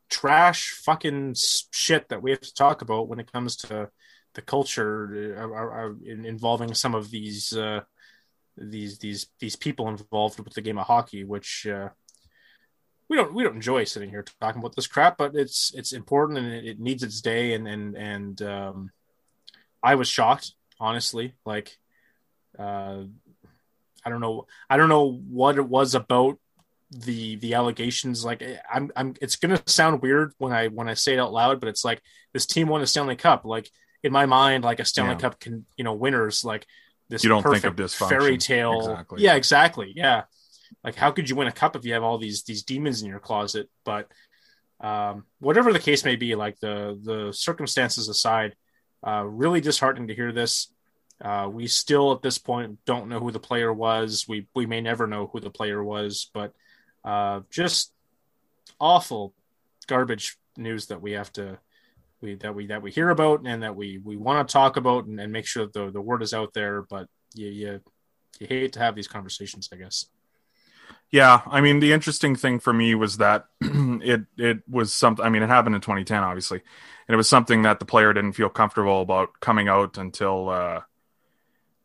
trash 0.08 0.70
fucking 0.84 1.34
shit 1.72 2.08
that 2.08 2.22
we 2.22 2.30
have 2.30 2.40
to 2.40 2.54
talk 2.54 2.82
about 2.82 3.08
when 3.08 3.20
it 3.20 3.32
comes 3.32 3.56
to 3.56 3.88
the 4.34 4.42
culture 4.42 5.36
uh, 5.38 5.48
uh, 5.48 5.86
uh, 5.86 5.92
in- 6.04 6.24
involving 6.24 6.74
some 6.74 6.94
of 6.94 7.10
these 7.10 7.56
these 8.56 8.98
these 8.98 9.26
these 9.38 9.56
people 9.56 9.88
involved 9.88 10.38
with 10.38 10.52
the 10.52 10.60
game 10.60 10.78
of 10.78 10.86
hockey, 10.86 11.24
which 11.24 11.66
we 13.10 13.16
don't 13.16 13.34
we 13.34 13.42
don't 13.42 13.56
enjoy 13.56 13.82
sitting 13.82 14.08
here 14.08 14.24
talking 14.40 14.60
about 14.60 14.76
this 14.76 14.86
crap, 14.86 15.18
but 15.18 15.34
it's 15.34 15.74
it's 15.74 15.92
important 15.92 16.38
and 16.38 16.54
it, 16.54 16.64
it 16.64 16.80
needs 16.80 17.02
its 17.02 17.20
day. 17.20 17.54
And 17.54 17.66
and 17.66 17.96
and 17.96 18.40
um, 18.40 18.90
I 19.82 19.96
was 19.96 20.08
shocked, 20.08 20.52
honestly. 20.78 21.34
Like, 21.44 21.76
uh, 22.56 23.02
I 24.04 24.10
don't 24.10 24.20
know, 24.20 24.46
I 24.70 24.76
don't 24.76 24.88
know 24.88 25.10
what 25.28 25.56
it 25.56 25.68
was 25.68 25.96
about 25.96 26.38
the 26.92 27.34
the 27.36 27.54
allegations. 27.54 28.24
Like, 28.24 28.44
I'm 28.72 28.92
I'm. 28.94 29.14
It's 29.20 29.34
gonna 29.34 29.60
sound 29.66 30.02
weird 30.02 30.32
when 30.38 30.52
I 30.52 30.68
when 30.68 30.88
I 30.88 30.94
say 30.94 31.14
it 31.14 31.18
out 31.18 31.32
loud, 31.32 31.58
but 31.58 31.68
it's 31.68 31.84
like 31.84 32.00
this 32.32 32.46
team 32.46 32.68
won 32.68 32.80
a 32.80 32.86
Stanley 32.86 33.16
Cup. 33.16 33.44
Like 33.44 33.68
in 34.04 34.12
my 34.12 34.26
mind, 34.26 34.62
like 34.62 34.78
a 34.78 34.84
Stanley 34.84 35.14
Yeah. 35.14 35.18
Cup 35.18 35.40
can 35.40 35.66
you 35.76 35.82
know 35.82 35.94
winners 35.94 36.44
like 36.44 36.64
this. 37.08 37.24
You 37.24 37.30
don't 37.30 37.42
think 37.42 37.64
of 37.64 37.74
this 37.74 37.92
fairy 37.92 38.38
tale. 38.38 38.78
Exactly. 38.78 39.22
Yeah, 39.22 39.34
exactly. 39.34 39.92
Yeah, 39.96 40.22
like 40.84 40.94
how 40.94 41.10
could 41.10 41.28
you 41.28 41.36
win 41.36 41.48
a 41.48 41.52
cup 41.52 41.76
if 41.76 41.84
you 41.84 41.92
have 41.92 42.02
all 42.02 42.18
these 42.18 42.44
these 42.44 42.62
demons 42.62 43.02
in 43.02 43.08
your 43.08 43.20
closet? 43.20 43.68
But 43.84 44.10
um, 44.80 45.24
whatever 45.38 45.72
the 45.72 45.78
case 45.78 46.04
may 46.04 46.16
be, 46.16 46.34
like 46.34 46.58
the 46.60 46.98
the 47.02 47.32
circumstances 47.32 48.08
aside, 48.08 48.54
uh, 49.06 49.24
really 49.26 49.60
disheartening 49.60 50.08
to 50.08 50.14
hear 50.14 50.32
this. 50.32 50.72
Uh, 51.22 51.48
we 51.52 51.66
still 51.66 52.12
at 52.12 52.22
this 52.22 52.38
point 52.38 52.78
don't 52.86 53.08
know 53.08 53.20
who 53.20 53.30
the 53.30 53.38
player 53.38 53.72
was. 53.72 54.24
We 54.26 54.46
we 54.54 54.66
may 54.66 54.80
never 54.80 55.06
know 55.06 55.26
who 55.26 55.40
the 55.40 55.50
player 55.50 55.82
was, 55.84 56.30
but 56.32 56.52
uh, 57.04 57.40
just 57.50 57.92
awful 58.78 59.34
garbage 59.86 60.38
news 60.56 60.86
that 60.86 61.02
we 61.02 61.12
have 61.12 61.32
to 61.32 61.58
we 62.20 62.34
that 62.36 62.54
we 62.54 62.66
that 62.66 62.82
we 62.82 62.90
hear 62.90 63.10
about 63.10 63.46
and 63.46 63.62
that 63.62 63.76
we 63.76 63.98
we 63.98 64.16
want 64.16 64.46
to 64.46 64.52
talk 64.52 64.76
about 64.76 65.06
and, 65.06 65.20
and 65.20 65.32
make 65.32 65.46
sure 65.46 65.64
that 65.64 65.72
the, 65.72 65.90
the 65.90 66.00
word 66.00 66.22
is 66.22 66.34
out 66.34 66.52
there. 66.54 66.82
But 66.82 67.06
you, 67.34 67.48
you 67.48 67.80
you 68.38 68.46
hate 68.46 68.72
to 68.74 68.78
have 68.78 68.94
these 68.94 69.08
conversations, 69.08 69.68
I 69.72 69.76
guess. 69.76 70.06
Yeah, 71.10 71.40
I 71.46 71.60
mean 71.60 71.80
the 71.80 71.92
interesting 71.92 72.36
thing 72.36 72.60
for 72.60 72.72
me 72.72 72.94
was 72.94 73.16
that 73.16 73.46
it 73.60 74.26
it 74.36 74.62
was 74.68 74.94
something. 74.94 75.24
I 75.24 75.28
mean, 75.28 75.42
it 75.42 75.48
happened 75.48 75.74
in 75.74 75.80
2010, 75.80 76.22
obviously, 76.22 76.60
and 77.08 77.14
it 77.14 77.16
was 77.16 77.28
something 77.28 77.62
that 77.62 77.80
the 77.80 77.84
player 77.84 78.12
didn't 78.12 78.34
feel 78.34 78.48
comfortable 78.48 79.02
about 79.02 79.40
coming 79.40 79.68
out 79.68 79.98
until 79.98 80.48
uh, 80.48 80.80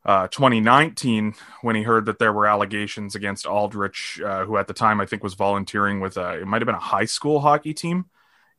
uh, 0.06 0.28
2019 0.28 1.34
when 1.62 1.76
he 1.76 1.82
heard 1.82 2.06
that 2.06 2.20
there 2.20 2.32
were 2.32 2.46
allegations 2.46 3.16
against 3.16 3.48
Aldrich, 3.48 4.22
uh, 4.24 4.46
who 4.46 4.58
at 4.58 4.68
the 4.68 4.74
time 4.74 5.02
I 5.02 5.08
think 5.08 5.24
was 5.24 5.34
volunteering 5.34 6.00
with 6.00 6.18
a 6.18 6.42
it 6.42 6.46
might 6.46 6.62
have 6.62 6.68
been 6.68 6.76
a 6.76 6.80
high 6.80 7.06
school 7.06 7.40
hockey 7.40 7.74
team 7.74 8.06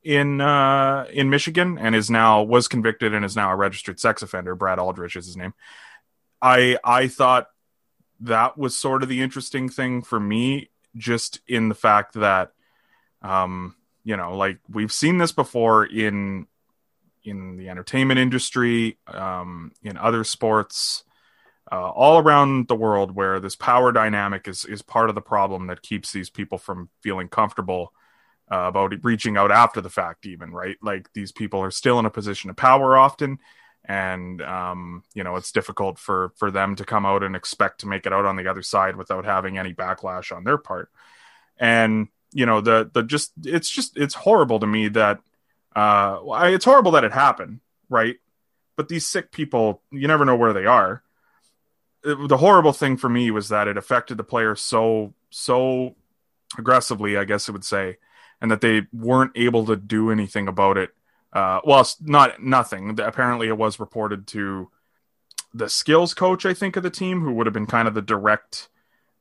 in 0.03 0.41
uh, 0.41 1.07
in 1.13 1.31
Michigan, 1.31 1.79
and 1.79 1.95
is 1.95 2.11
now 2.11 2.43
was 2.43 2.67
convicted 2.67 3.15
and 3.15 3.25
is 3.25 3.37
now 3.37 3.53
a 3.53 3.57
registered 3.57 4.01
sex 4.01 4.23
offender. 4.23 4.57
Brad 4.57 4.81
Aldrich 4.81 5.15
is 5.15 5.27
his 5.27 5.37
name. 5.37 5.55
I 6.43 6.77
I 6.83 7.07
thought 7.07 7.47
that 8.21 8.57
was 8.57 8.77
sort 8.77 9.03
of 9.03 9.09
the 9.09 9.23
interesting 9.23 9.69
thing 9.69 10.03
for 10.03 10.19
me, 10.19 10.71
just 10.97 11.41
in 11.47 11.69
the 11.69 11.75
fact 11.75 12.15
that, 12.15 12.53
um, 13.23 13.75
you 14.05 14.17
know, 14.17 14.37
like 14.37 14.59
we've 14.69 14.93
seen 14.93 15.19
this 15.19 15.33
before 15.33 15.85
in 15.85 16.47
in 17.25 17.57
the 17.57 17.69
entertainment 17.69 18.21
industry, 18.21 18.99
um, 19.09 19.73
in 19.83 19.97
other 19.97 20.23
sports, 20.23 21.03
uh, 21.71 21.91
all 21.91 22.19
around 22.19 22.69
the 22.69 22.77
world, 22.77 23.11
where 23.11 23.41
this 23.41 23.57
power 23.57 23.93
dynamic 23.93 24.47
is 24.49 24.65
is 24.65 24.83
part 24.83 25.09
of 25.09 25.15
the 25.15 25.21
problem 25.21 25.67
that 25.67 25.83
keeps 25.83 26.13
these 26.13 26.31
people 26.31 26.59
from 26.59 26.89
feeling 27.03 27.29
comfortable 27.29 27.93
uh, 28.51 28.67
about 28.69 28.93
reaching 29.03 29.37
out 29.37 29.51
after 29.51 29.81
the 29.81 29.91
fact, 29.91 30.25
even 30.25 30.53
right? 30.53 30.77
Like 30.81 31.13
these 31.13 31.33
people 31.33 31.61
are 31.61 31.73
still 31.73 31.99
in 31.99 32.07
a 32.07 32.11
position 32.11 32.49
of 32.51 32.57
power 32.57 32.97
often 32.97 33.39
and 33.87 34.43
um, 34.43 35.03
you 35.15 35.25
know 35.25 35.37
it's 35.37 35.53
difficult 35.53 35.99
for 35.99 36.33
for 36.37 36.51
them 36.51 36.77
to 36.77 36.85
come 36.85 37.07
out 37.07 37.23
and 37.23 37.35
expect 37.35 37.81
to 37.81 37.87
make 37.87 38.05
it 38.07 38.13
out 38.13 38.27
on 38.27 38.37
the 38.37 38.49
other 38.49 38.63
side 38.63 38.97
without 38.97 39.25
having 39.25 39.59
any 39.59 39.73
backlash 39.73 40.37
on 40.37 40.45
their 40.45 40.59
part. 40.59 40.91
And 41.59 42.09
you 42.33 42.47
know 42.47 42.61
the 42.61 42.91
the 42.93 43.03
just 43.03 43.33
it's 43.45 43.71
just 43.71 43.97
it's 43.97 44.15
horrible 44.15 44.61
to 44.61 44.67
me 44.67 44.89
that 44.89 45.21
uh 45.75 46.19
it's 46.45 46.65
horrible 46.65 46.93
that 46.93 47.05
it 47.05 47.13
happened 47.13 47.61
right? 47.89 48.17
But 48.77 48.89
these 48.89 49.07
sick 49.07 49.31
people 49.33 49.83
you 49.91 50.09
never 50.09 50.25
know 50.25 50.37
where 50.37 50.53
they 50.53 50.67
are. 50.67 51.03
It- 52.05 52.29
the 52.29 52.37
horrible 52.37 52.73
thing 52.73 52.97
for 52.97 53.09
me 53.09 53.31
was 53.31 53.49
that 53.49 53.69
it 53.69 53.77
affected 53.77 54.17
the 54.17 54.25
players 54.25 54.61
so 54.61 55.15
so 55.31 55.97
aggressively 56.57 57.17
i 57.17 57.25
guess 57.25 57.49
it 57.49 57.53
would 57.53 57.65
say 57.65 57.97
and 58.41 58.51
that 58.51 58.61
they 58.61 58.87
weren't 58.93 59.33
able 59.35 59.67
to 59.67 59.75
do 59.77 60.11
anything 60.11 60.47
about 60.47 60.79
it 60.79 60.95
uh, 61.37 61.61
well, 61.65 61.81
it's 61.81 61.97
not 62.01 62.43
nothing. 62.43 62.99
Apparently, 63.01 63.49
it 63.49 63.59
was 63.59 63.79
reported 63.81 64.27
to 64.29 64.71
the 65.53 65.69
skills 65.69 66.15
coach, 66.15 66.45
I 66.47 66.55
think, 66.55 66.77
of 66.77 66.83
the 66.83 66.91
team, 66.91 67.21
who 67.23 67.33
would 67.35 67.47
have 67.47 67.55
been 67.55 67.67
kind 67.67 67.89
of 67.89 67.95
the 67.95 68.03
direct 68.03 68.69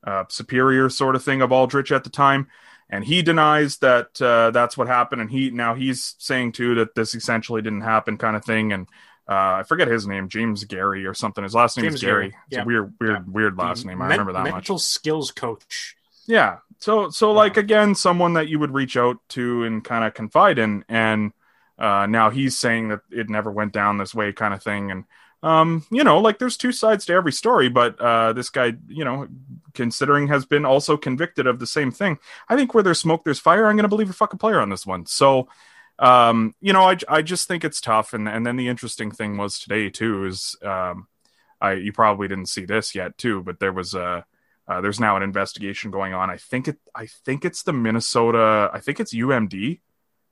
uh, 0.04 0.24
superior 0.28 0.88
sort 0.88 1.16
of 1.16 1.22
thing 1.24 1.42
of 1.42 1.52
Aldrich 1.52 1.90
at 1.92 2.04
the 2.04 2.10
time, 2.10 2.48
and 2.88 3.04
he 3.04 3.22
denies 3.22 3.78
that 3.78 4.20
uh, 4.22 4.50
that's 4.50 4.76
what 4.76 4.86
happened. 4.88 5.20
And 5.22 5.30
he 5.30 5.50
now 5.50 5.74
he's 5.74 6.14
saying 6.18 6.52
too 6.52 6.74
that 6.76 6.94
this 6.94 7.14
essentially 7.14 7.62
didn't 7.62 7.80
happen, 7.82 8.16
kind 8.18 8.36
of 8.36 8.44
thing. 8.44 8.72
And 8.72 8.86
uh, 9.28 9.60
I 9.60 9.62
forget 9.66 9.88
his 9.88 10.06
name, 10.06 10.28
James 10.28 10.62
Gary 10.64 11.04
or 11.06 11.14
something. 11.14 11.42
His 11.42 11.54
last 11.54 11.76
name 11.76 11.84
James 11.84 11.96
is 11.96 12.00
Gary. 12.02 12.30
Gary, 12.30 12.36
It's 12.48 12.56
yeah. 12.56 12.62
a 12.62 12.66
weird, 12.66 12.94
weird, 13.00 13.12
Yeah. 13.26 13.32
weird 13.32 13.58
last 13.58 13.82
The 13.82 13.88
name. 13.88 14.02
I 14.02 14.06
remember 14.08 14.32
that 14.32 14.44
much. 14.44 14.52
mental 14.52 14.78
skills 14.78 15.30
coach. 15.32 15.96
Yeah. 16.28 16.58
So 16.78 17.10
so 17.10 17.32
like 17.32 17.56
again, 17.56 17.94
someone 17.94 18.34
that 18.34 18.48
you 18.48 18.58
would 18.60 18.72
reach 18.74 18.96
out 18.96 19.16
to 19.30 19.64
and 19.64 19.82
kind 19.82 20.04
of 20.04 20.14
confide 20.14 20.58
in, 20.58 20.84
and 20.88 21.32
uh, 21.78 22.06
now 22.06 22.30
he's 22.30 22.56
saying 22.56 22.88
that 22.88 23.00
it 23.10 23.28
never 23.28 23.50
went 23.50 23.72
down 23.72 23.98
this 23.98 24.14
way, 24.14 24.32
kind 24.32 24.54
of 24.54 24.62
thing. 24.62 24.90
And 24.90 25.04
um, 25.42 25.84
you 25.90 26.04
know, 26.04 26.20
like 26.20 26.38
there's 26.38 26.56
two 26.56 26.72
sides 26.72 27.06
to 27.06 27.12
every 27.12 27.32
story, 27.32 27.68
but 27.68 28.00
uh, 28.00 28.32
this 28.32 28.50
guy, 28.50 28.74
you 28.88 29.04
know, 29.04 29.28
considering 29.74 30.28
has 30.28 30.46
been 30.46 30.64
also 30.64 30.96
convicted 30.96 31.46
of 31.46 31.58
the 31.58 31.66
same 31.66 31.90
thing. 31.90 32.18
I 32.48 32.56
think 32.56 32.74
where 32.74 32.82
there's 32.82 33.00
smoke, 33.00 33.24
there's 33.24 33.38
fire. 33.38 33.66
I'm 33.66 33.76
going 33.76 33.84
to 33.84 33.88
believe 33.88 34.10
a 34.10 34.14
fucking 34.14 34.38
player 34.38 34.60
on 34.60 34.70
this 34.70 34.86
one. 34.86 35.06
So. 35.06 35.48
Um, 35.98 36.54
you 36.60 36.74
know, 36.74 36.82
I, 36.82 36.98
I 37.08 37.22
just 37.22 37.48
think 37.48 37.64
it's 37.64 37.80
tough. 37.80 38.12
And, 38.12 38.28
and 38.28 38.46
then 38.46 38.56
the 38.56 38.68
interesting 38.68 39.10
thing 39.10 39.38
was 39.38 39.58
today 39.58 39.88
too, 39.88 40.26
is, 40.26 40.54
um, 40.62 41.06
I, 41.58 41.72
you 41.72 41.90
probably 41.90 42.28
didn't 42.28 42.50
see 42.50 42.66
this 42.66 42.94
yet 42.94 43.16
too, 43.16 43.42
but 43.42 43.60
there 43.60 43.72
was 43.72 43.94
a, 43.94 44.26
uh, 44.68 44.80
there's 44.80 45.00
now 45.00 45.16
an 45.16 45.22
investigation 45.22 45.90
going 45.90 46.12
on. 46.12 46.28
I 46.28 46.36
think 46.36 46.68
it. 46.68 46.78
I 46.94 47.06
think 47.06 47.44
it's 47.44 47.62
the 47.62 47.72
Minnesota. 47.72 48.70
I 48.72 48.80
think 48.80 48.98
it's 48.98 49.14
UMD. 49.14 49.80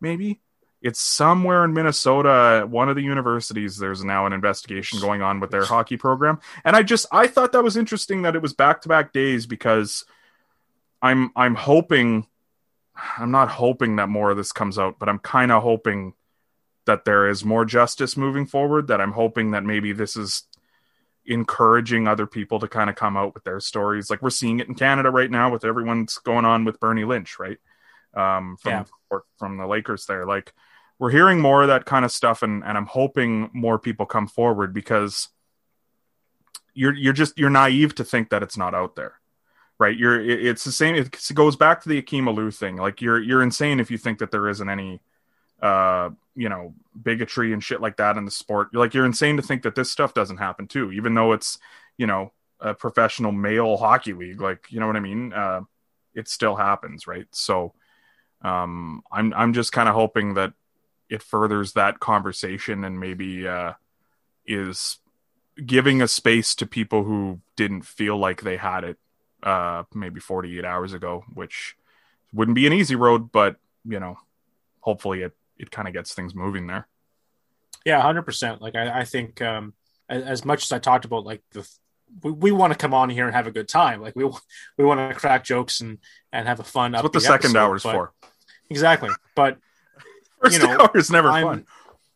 Maybe 0.00 0.40
it's 0.84 1.00
somewhere 1.00 1.64
in 1.64 1.72
Minnesota. 1.72 2.66
One 2.68 2.90
of 2.90 2.94
the 2.94 3.02
universities. 3.02 3.78
There's 3.78 4.04
now 4.04 4.26
an 4.26 4.34
investigation 4.34 5.00
going 5.00 5.22
on 5.22 5.40
with 5.40 5.50
their 5.50 5.64
hockey 5.64 5.96
program. 5.96 6.40
And 6.62 6.76
I 6.76 6.82
just 6.82 7.06
I 7.10 7.26
thought 7.26 7.52
that 7.52 7.64
was 7.64 7.78
interesting 7.78 8.22
that 8.22 8.36
it 8.36 8.42
was 8.42 8.52
back 8.52 8.82
to 8.82 8.88
back 8.88 9.12
days 9.14 9.46
because 9.46 10.04
I'm 11.00 11.32
I'm 11.34 11.54
hoping. 11.54 12.26
I'm 13.18 13.30
not 13.32 13.48
hoping 13.48 13.96
that 13.96 14.08
more 14.08 14.30
of 14.30 14.36
this 14.36 14.52
comes 14.52 14.78
out, 14.78 14.98
but 15.00 15.08
I'm 15.08 15.18
kind 15.18 15.50
of 15.50 15.62
hoping 15.62 16.12
that 16.84 17.04
there 17.06 17.28
is 17.28 17.44
more 17.44 17.64
justice 17.64 18.16
moving 18.16 18.46
forward. 18.46 18.88
That 18.88 19.00
I'm 19.00 19.12
hoping 19.12 19.52
that 19.52 19.64
maybe 19.64 19.92
this 19.92 20.16
is 20.16 20.42
encouraging 21.24 22.06
other 22.06 22.26
people 22.26 22.60
to 22.60 22.68
kind 22.68 22.90
of 22.90 22.96
come 22.96 23.16
out 23.16 23.32
with 23.32 23.44
their 23.44 23.58
stories. 23.58 24.10
Like 24.10 24.20
we're 24.20 24.28
seeing 24.28 24.60
it 24.60 24.68
in 24.68 24.74
Canada 24.74 25.10
right 25.10 25.30
now 25.30 25.50
with 25.50 25.64
everyone's 25.64 26.18
going 26.18 26.44
on 26.44 26.66
with 26.66 26.78
Bernie 26.78 27.04
Lynch, 27.04 27.38
right? 27.38 27.56
Um, 28.12 28.58
from 28.60 28.86
Yeah. 29.10 29.18
from 29.38 29.56
the 29.56 29.66
Lakers 29.66 30.04
there. 30.04 30.26
Like 30.26 30.52
we're 30.98 31.10
hearing 31.10 31.40
more 31.40 31.62
of 31.62 31.68
that 31.68 31.84
kind 31.86 32.04
of 32.04 32.12
stuff, 32.12 32.42
and 32.42 32.62
and 32.64 32.76
I'm 32.78 32.86
hoping 32.86 33.50
more 33.52 33.78
people 33.78 34.06
come 34.06 34.26
forward 34.26 34.72
because 34.72 35.28
you're 36.74 36.94
you're 36.94 37.12
just 37.12 37.38
you're 37.38 37.50
naive 37.50 37.94
to 37.96 38.04
think 38.04 38.30
that 38.30 38.42
it's 38.42 38.56
not 38.56 38.74
out 38.74 38.96
there. 38.96 39.14
Right, 39.78 39.96
you're 39.96 40.20
it- 40.20 40.44
it's 40.46 40.64
the 40.64 40.72
same. 40.72 40.94
It 40.94 41.16
goes 41.34 41.56
back 41.56 41.82
to 41.82 41.88
the 41.88 41.98
Akim 41.98 42.26
Aliu 42.26 42.56
thing. 42.56 42.76
Like 42.76 43.00
you're 43.02 43.20
you're 43.20 43.42
insane 43.42 43.80
if 43.80 43.90
you 43.90 43.98
think 43.98 44.18
that 44.18 44.30
there 44.30 44.48
isn't 44.48 44.68
any 44.68 45.00
uh 45.62 46.10
you 46.34 46.48
know 46.48 46.74
bigotry 47.00 47.52
and 47.52 47.62
shit 47.62 47.80
like 47.80 47.96
that 47.96 48.16
in 48.16 48.24
the 48.24 48.30
sport 48.30 48.68
you're 48.72 48.82
like 48.82 48.92
you're 48.92 49.06
insane 49.06 49.36
to 49.36 49.42
think 49.42 49.62
that 49.62 49.74
this 49.76 49.90
stuff 49.90 50.12
doesn't 50.12 50.38
happen 50.38 50.66
too 50.66 50.90
even 50.92 51.14
though 51.14 51.32
it's 51.32 51.58
you 51.96 52.06
know 52.06 52.32
a 52.60 52.74
professional 52.74 53.30
male 53.30 53.76
hockey 53.76 54.12
league 54.12 54.40
like 54.40 54.66
you 54.70 54.80
know 54.80 54.86
what 54.88 54.96
i 54.96 55.00
mean 55.00 55.32
uh 55.32 55.60
it 56.12 56.28
still 56.28 56.56
happens 56.56 57.06
right 57.06 57.26
so 57.30 57.72
um 58.42 59.00
i'm 59.12 59.32
i'm 59.34 59.52
just 59.52 59.72
kind 59.72 59.88
of 59.88 59.94
hoping 59.94 60.34
that 60.34 60.52
it 61.08 61.22
furthers 61.22 61.72
that 61.72 62.00
conversation 62.00 62.84
and 62.84 62.98
maybe 62.98 63.46
uh 63.46 63.72
is 64.46 64.98
giving 65.64 66.02
a 66.02 66.08
space 66.08 66.54
to 66.54 66.66
people 66.66 67.04
who 67.04 67.40
didn't 67.56 67.82
feel 67.82 68.16
like 68.16 68.42
they 68.42 68.56
had 68.56 68.84
it 68.84 68.98
uh 69.42 69.84
maybe 69.94 70.20
48 70.20 70.64
hours 70.64 70.92
ago 70.92 71.24
which 71.32 71.76
wouldn't 72.32 72.56
be 72.56 72.66
an 72.66 72.72
easy 72.72 72.96
road 72.96 73.30
but 73.30 73.56
you 73.84 74.00
know 74.00 74.18
hopefully 74.80 75.22
it 75.22 75.32
it 75.58 75.70
kind 75.70 75.88
of 75.88 75.94
gets 75.94 76.14
things 76.14 76.34
moving 76.34 76.66
there. 76.66 76.86
Yeah, 77.84 78.00
hundred 78.00 78.22
percent. 78.22 78.62
Like 78.62 78.74
I, 78.74 79.00
I 79.00 79.04
think 79.04 79.40
um, 79.42 79.74
as, 80.08 80.22
as 80.22 80.44
much 80.44 80.64
as 80.64 80.72
I 80.72 80.78
talked 80.78 81.04
about, 81.04 81.24
like 81.24 81.42
the 81.52 81.68
we, 82.22 82.30
we 82.30 82.52
want 82.52 82.72
to 82.72 82.78
come 82.78 82.94
on 82.94 83.10
here 83.10 83.26
and 83.26 83.34
have 83.34 83.46
a 83.46 83.50
good 83.50 83.68
time. 83.68 84.00
Like 84.00 84.16
we 84.16 84.24
we 84.76 84.84
want 84.84 85.10
to 85.10 85.18
crack 85.18 85.44
jokes 85.44 85.80
and 85.80 85.98
and 86.32 86.46
have 86.46 86.60
a 86.60 86.64
fun. 86.64 86.92
That's 86.92 87.02
what 87.02 87.12
the 87.12 87.20
second 87.20 87.56
hour's 87.56 87.82
but- 87.82 87.92
for. 87.92 88.12
Exactly, 88.70 89.10
but 89.34 89.58
First 90.44 90.60
you 90.60 90.66
know, 90.66 90.80
hour 90.80 90.90
is 90.94 91.10
never 91.10 91.28
I'm- 91.28 91.64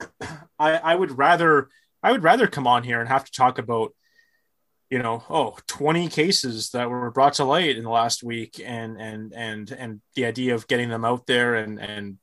fun. 0.01 0.39
I 0.59 0.72
I 0.76 0.95
would 0.95 1.16
rather 1.16 1.68
I 2.03 2.12
would 2.12 2.22
rather 2.22 2.47
come 2.47 2.66
on 2.66 2.85
here 2.85 3.01
and 3.01 3.09
have 3.09 3.24
to 3.24 3.33
talk 3.33 3.59
about 3.59 3.95
you 4.91 4.99
know 4.99 5.22
oh 5.29 5.57
20 5.66 6.09
cases 6.09 6.70
that 6.70 6.89
were 6.89 7.11
brought 7.11 7.35
to 7.35 7.45
light 7.45 7.76
in 7.76 7.85
the 7.85 7.91
last 7.91 8.22
week 8.22 8.61
and 8.64 9.01
and 9.01 9.33
and 9.35 9.70
and 9.72 10.01
the 10.14 10.24
idea 10.24 10.55
of 10.55 10.68
getting 10.68 10.89
them 10.89 11.05
out 11.05 11.26
there 11.26 11.55
and 11.55 11.81
and 11.81 12.18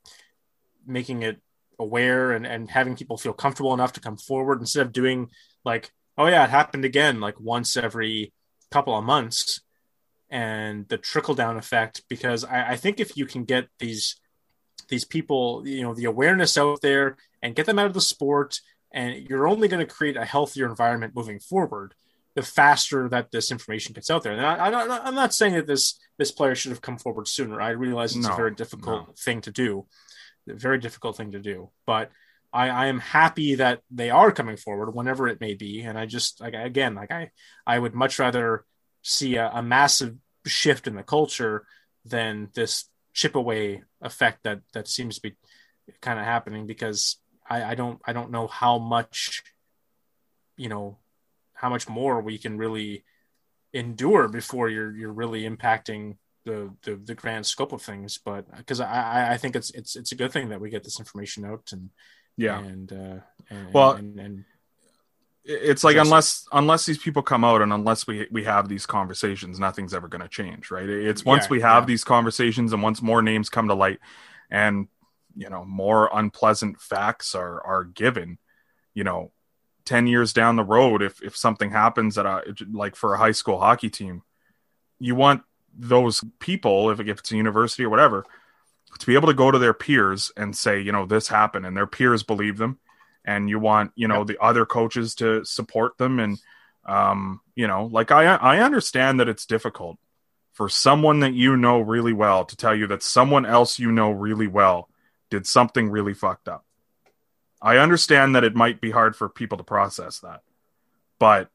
making 0.85 1.21
it 1.23 1.41
aware 1.77 2.31
and 2.31 2.47
and 2.47 2.69
having 2.69 2.95
people 2.95 3.17
feel 3.17 3.33
comfortable 3.33 3.73
enough 3.73 3.93
to 3.93 3.99
come 3.99 4.17
forward 4.17 4.59
instead 4.59 4.85
of 4.85 4.93
doing 4.93 5.29
like 5.65 5.91
oh 6.17 6.27
yeah 6.27 6.43
it 6.43 6.49
happened 6.49 6.85
again 6.85 7.19
like 7.19 7.39
once 7.39 7.75
every 7.75 8.31
couple 8.71 8.97
of 8.97 9.03
months 9.03 9.61
and 10.29 10.87
the 10.87 10.97
trickle 10.97 11.35
down 11.35 11.57
effect 11.57 12.03
because 12.09 12.43
I, 12.43 12.71
I 12.71 12.75
think 12.77 12.99
if 12.99 13.15
you 13.17 13.25
can 13.25 13.43
get 13.43 13.67
these 13.79 14.15
these 14.87 15.05
people 15.05 15.63
you 15.65 15.81
know 15.83 15.93
the 15.93 16.05
awareness 16.05 16.57
out 16.57 16.81
there 16.81 17.17
and 17.41 17.55
get 17.55 17.65
them 17.65 17.79
out 17.79 17.87
of 17.87 17.93
the 17.93 18.01
sport. 18.01 18.59
And 18.91 19.27
you're 19.29 19.47
only 19.47 19.67
going 19.67 19.85
to 19.85 19.93
create 19.93 20.15
a 20.15 20.23
healthier 20.23 20.69
environment 20.69 21.13
moving 21.15 21.39
forward 21.39 21.93
the 22.35 22.41
faster 22.41 23.09
that 23.09 23.31
this 23.31 23.51
information 23.51 23.93
gets 23.93 24.09
out 24.09 24.23
there. 24.23 24.33
And 24.33 24.45
I, 24.45 24.69
I, 24.69 25.07
I'm 25.07 25.15
not 25.15 25.33
saying 25.33 25.53
that 25.53 25.67
this 25.67 25.99
this 26.17 26.31
player 26.31 26.55
should 26.55 26.71
have 26.71 26.81
come 26.81 26.97
forward 26.97 27.27
sooner. 27.27 27.61
I 27.61 27.69
realize 27.71 28.15
it's 28.15 28.27
No, 28.27 28.33
a 28.33 28.37
very 28.37 28.55
difficult 28.55 29.07
no. 29.07 29.13
thing 29.17 29.41
to 29.41 29.51
do 29.51 29.85
a 30.49 30.53
very 30.53 30.77
difficult 30.77 31.17
thing 31.17 31.31
to 31.31 31.39
do. 31.39 31.69
But 31.85 32.11
I, 32.53 32.69
I 32.69 32.85
am 32.87 32.99
happy 32.99 33.55
that 33.55 33.81
they 33.91 34.09
are 34.09 34.31
coming 34.31 34.57
forward 34.57 34.93
whenever 34.93 35.27
it 35.27 35.41
may 35.41 35.53
be. 35.53 35.81
And 35.81 35.97
i 35.97 36.05
just 36.05 36.41
like 36.41 36.53
again 36.53 36.95
like 36.95 37.11
i 37.11 37.31
i 37.65 37.77
would 37.77 37.93
much 37.93 38.19
rather 38.19 38.63
see 39.01 39.35
a, 39.35 39.49
a 39.49 39.61
massive 39.61 40.15
shift 40.45 40.87
in 40.87 40.95
the 40.95 41.03
culture 41.03 41.65
than 42.05 42.49
this 42.53 42.85
chip 43.15 43.33
away 43.35 43.81
effect 44.01 44.43
that 44.43 44.59
that 44.73 44.87
seems 44.87 45.15
to 45.15 45.21
be 45.21 45.35
kind 46.01 46.19
of 46.19 46.25
happening 46.25 46.67
because 46.67 47.17
I, 47.49 47.71
I 47.71 47.75
don't 47.75 47.99
I 48.05 48.13
don't 48.13 48.29
know 48.29 48.45
how 48.47 48.77
much 48.77 49.41
you 50.57 50.69
know 50.69 50.99
how 51.53 51.69
much 51.69 51.87
more 51.89 52.21
we 52.21 52.37
can 52.37 52.57
really 52.57 53.05
endure 53.73 54.27
before 54.27 54.69
you're 54.69 54.95
you're 54.95 55.13
really 55.13 55.43
impacting 55.43 56.17
the 56.43 56.71
the, 56.83 56.95
the 56.97 57.15
grand 57.15 57.45
scope 57.45 57.73
of 57.73 57.81
things 57.81 58.19
but 58.23 58.43
because 58.57 58.79
I, 58.81 59.33
I 59.33 59.37
think 59.37 59.55
it's 59.55 59.71
it's 59.71 59.95
it's 59.95 60.11
a 60.11 60.15
good 60.21 60.31
thing 60.31 60.49
that 60.49 60.61
we 60.61 60.69
get 60.69 60.83
this 60.83 60.99
information 60.99 61.45
out 61.45 61.71
and 61.71 61.89
Yeah. 62.37 62.59
and 62.59 62.91
uh 62.91 63.19
and, 63.49 63.73
Well, 63.73 63.91
and, 63.93 64.19
and 64.19 64.45
It's 65.47 65.83
like 65.83 65.97
unless 65.97 66.47
unless 66.51 66.87
these 66.87 66.97
people 66.97 67.21
come 67.21 67.43
out 67.43 67.61
and 67.61 67.71
unless 67.71 68.07
we 68.07 68.27
we 68.31 68.45
have 68.45 68.67
these 68.67 68.87
conversations, 68.87 69.59
nothing's 69.59 69.93
ever 69.93 70.07
going 70.07 70.23
to 70.23 70.27
change, 70.27 70.71
right? 70.71 70.89
It's 70.89 71.23
once 71.23 71.45
Yeah, 71.45 71.49
we 71.51 71.61
have 71.61 71.83
yeah. 71.83 71.87
these 71.87 72.03
conversations 72.03 72.73
and 72.73 72.81
once 72.81 72.99
more 73.01 73.21
names 73.21 73.49
come 73.49 73.67
to 73.67 73.75
light 73.75 73.99
and 74.49 74.87
you 75.35 75.49
know 75.49 75.63
more 75.63 76.09
unpleasant 76.11 76.81
facts 76.81 77.35
are 77.35 77.61
are 77.61 77.83
given, 77.83 78.39
you 78.95 79.03
know, 79.03 79.31
10 79.85 80.07
years 80.07 80.33
down 80.33 80.55
the 80.55 80.63
road 80.63 81.03
if 81.03 81.21
if 81.21 81.37
something 81.37 81.69
happens 81.69 82.17
at 82.17 82.25
a 82.25 82.29
uh, 82.29 82.41
like 82.71 82.95
for 82.95 83.13
a 83.13 83.19
high 83.19 83.31
school 83.31 83.59
hockey 83.59 83.91
team, 83.91 84.23
you 84.99 85.13
want 85.13 85.43
those 85.77 86.23
people 86.39 86.89
if, 86.89 86.99
if 86.99 87.19
it's 87.19 87.31
a 87.31 87.37
university 87.37 87.83
or 87.83 87.89
whatever 87.89 88.25
to 88.97 89.05
be 89.05 89.13
able 89.13 89.27
to 89.27 89.33
go 89.33 89.51
to 89.51 89.59
their 89.59 89.73
peers 89.73 90.31
and 90.37 90.55
say, 90.55 90.79
you 90.79 90.91
know, 90.91 91.05
this 91.05 91.27
happened 91.27 91.65
and 91.65 91.75
their 91.77 91.85
peers 91.85 92.23
believe 92.23 92.57
them 92.57 92.79
and 93.25 93.49
you 93.49 93.59
want 93.59 93.91
you 93.95 94.07
know 94.07 94.23
the 94.23 94.41
other 94.41 94.65
coaches 94.65 95.15
to 95.15 95.43
support 95.43 95.97
them. 95.97 96.19
And 96.19 96.37
um 96.85 97.41
you 97.55 97.67
know 97.67 97.85
like 97.85 98.11
i 98.11 98.35
i 98.35 98.59
understand 98.59 99.19
that 99.19 99.27
it's 99.27 99.45
difficult 99.45 99.97
for 100.53 100.69
someone 100.69 101.19
that 101.19 101.33
you 101.33 101.57
know 101.57 101.79
really 101.79 102.13
well 102.13 102.45
to 102.45 102.55
tell 102.55 102.75
you 102.75 102.87
that 102.87 103.03
someone 103.03 103.45
else 103.45 103.79
you 103.79 103.91
know 103.91 104.11
really 104.11 104.47
well 104.47 104.89
did 105.29 105.47
something 105.47 105.89
really 105.89 106.13
fucked 106.13 106.47
up. 106.47 106.63
I 107.61 107.77
understand 107.77 108.35
that 108.35 108.43
it 108.43 108.55
might 108.55 108.79
be 108.79 108.91
hard 108.91 109.15
for 109.15 109.27
people 109.27 109.57
to 109.57 109.63
process 109.63 110.19
that. 110.19 110.43
But 111.19 111.49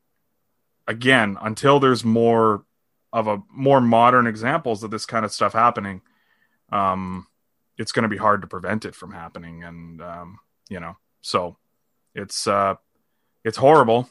again 0.88 1.38
until 1.40 1.78
there's 1.78 2.04
more 2.04 2.64
of 3.12 3.28
a 3.28 3.42
more 3.50 3.80
modern 3.80 4.26
examples 4.26 4.82
of 4.82 4.90
this 4.90 5.06
kind 5.06 5.24
of 5.24 5.32
stuff 5.32 5.52
happening 5.52 6.00
um 6.72 7.26
it's 7.78 7.92
going 7.92 8.02
to 8.02 8.08
be 8.08 8.16
hard 8.16 8.40
to 8.42 8.46
prevent 8.46 8.84
it 8.84 8.94
from 8.94 9.12
happening. 9.12 9.62
And 9.62 10.02
um 10.02 10.40
you 10.68 10.80
know 10.80 10.96
so 11.20 11.56
it's 12.14 12.46
uh 12.46 12.74
it's 13.44 13.56
horrible 13.56 14.08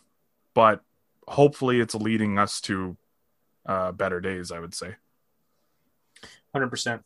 but 0.54 0.82
hopefully 1.28 1.80
it's 1.80 1.96
leading 1.96 2.38
us 2.38 2.62
to 2.62 2.98
uh 3.66 3.92
better 3.92 4.20
days 4.20 4.52
i 4.52 4.60
would 4.60 4.74
say 4.74 4.96
Hundred 6.54 6.70
percent. 6.70 7.04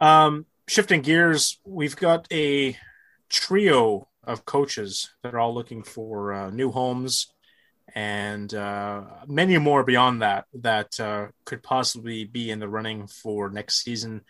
Um, 0.00 0.46
shifting 0.66 1.02
gears, 1.02 1.58
we've 1.64 1.96
got 1.96 2.26
a 2.32 2.76
trio 3.28 4.08
of 4.24 4.44
coaches 4.44 5.10
that 5.22 5.34
are 5.34 5.38
all 5.38 5.54
looking 5.54 5.84
for 5.84 6.32
uh, 6.32 6.50
new 6.50 6.72
homes, 6.72 7.32
and 7.94 8.52
uh, 8.52 9.02
many 9.28 9.56
more 9.58 9.84
beyond 9.84 10.22
that 10.22 10.46
that 10.54 10.98
uh, 10.98 11.28
could 11.44 11.62
possibly 11.62 12.24
be 12.24 12.50
in 12.50 12.58
the 12.58 12.68
running 12.68 13.06
for 13.06 13.50
next 13.50 13.84
season, 13.84 14.22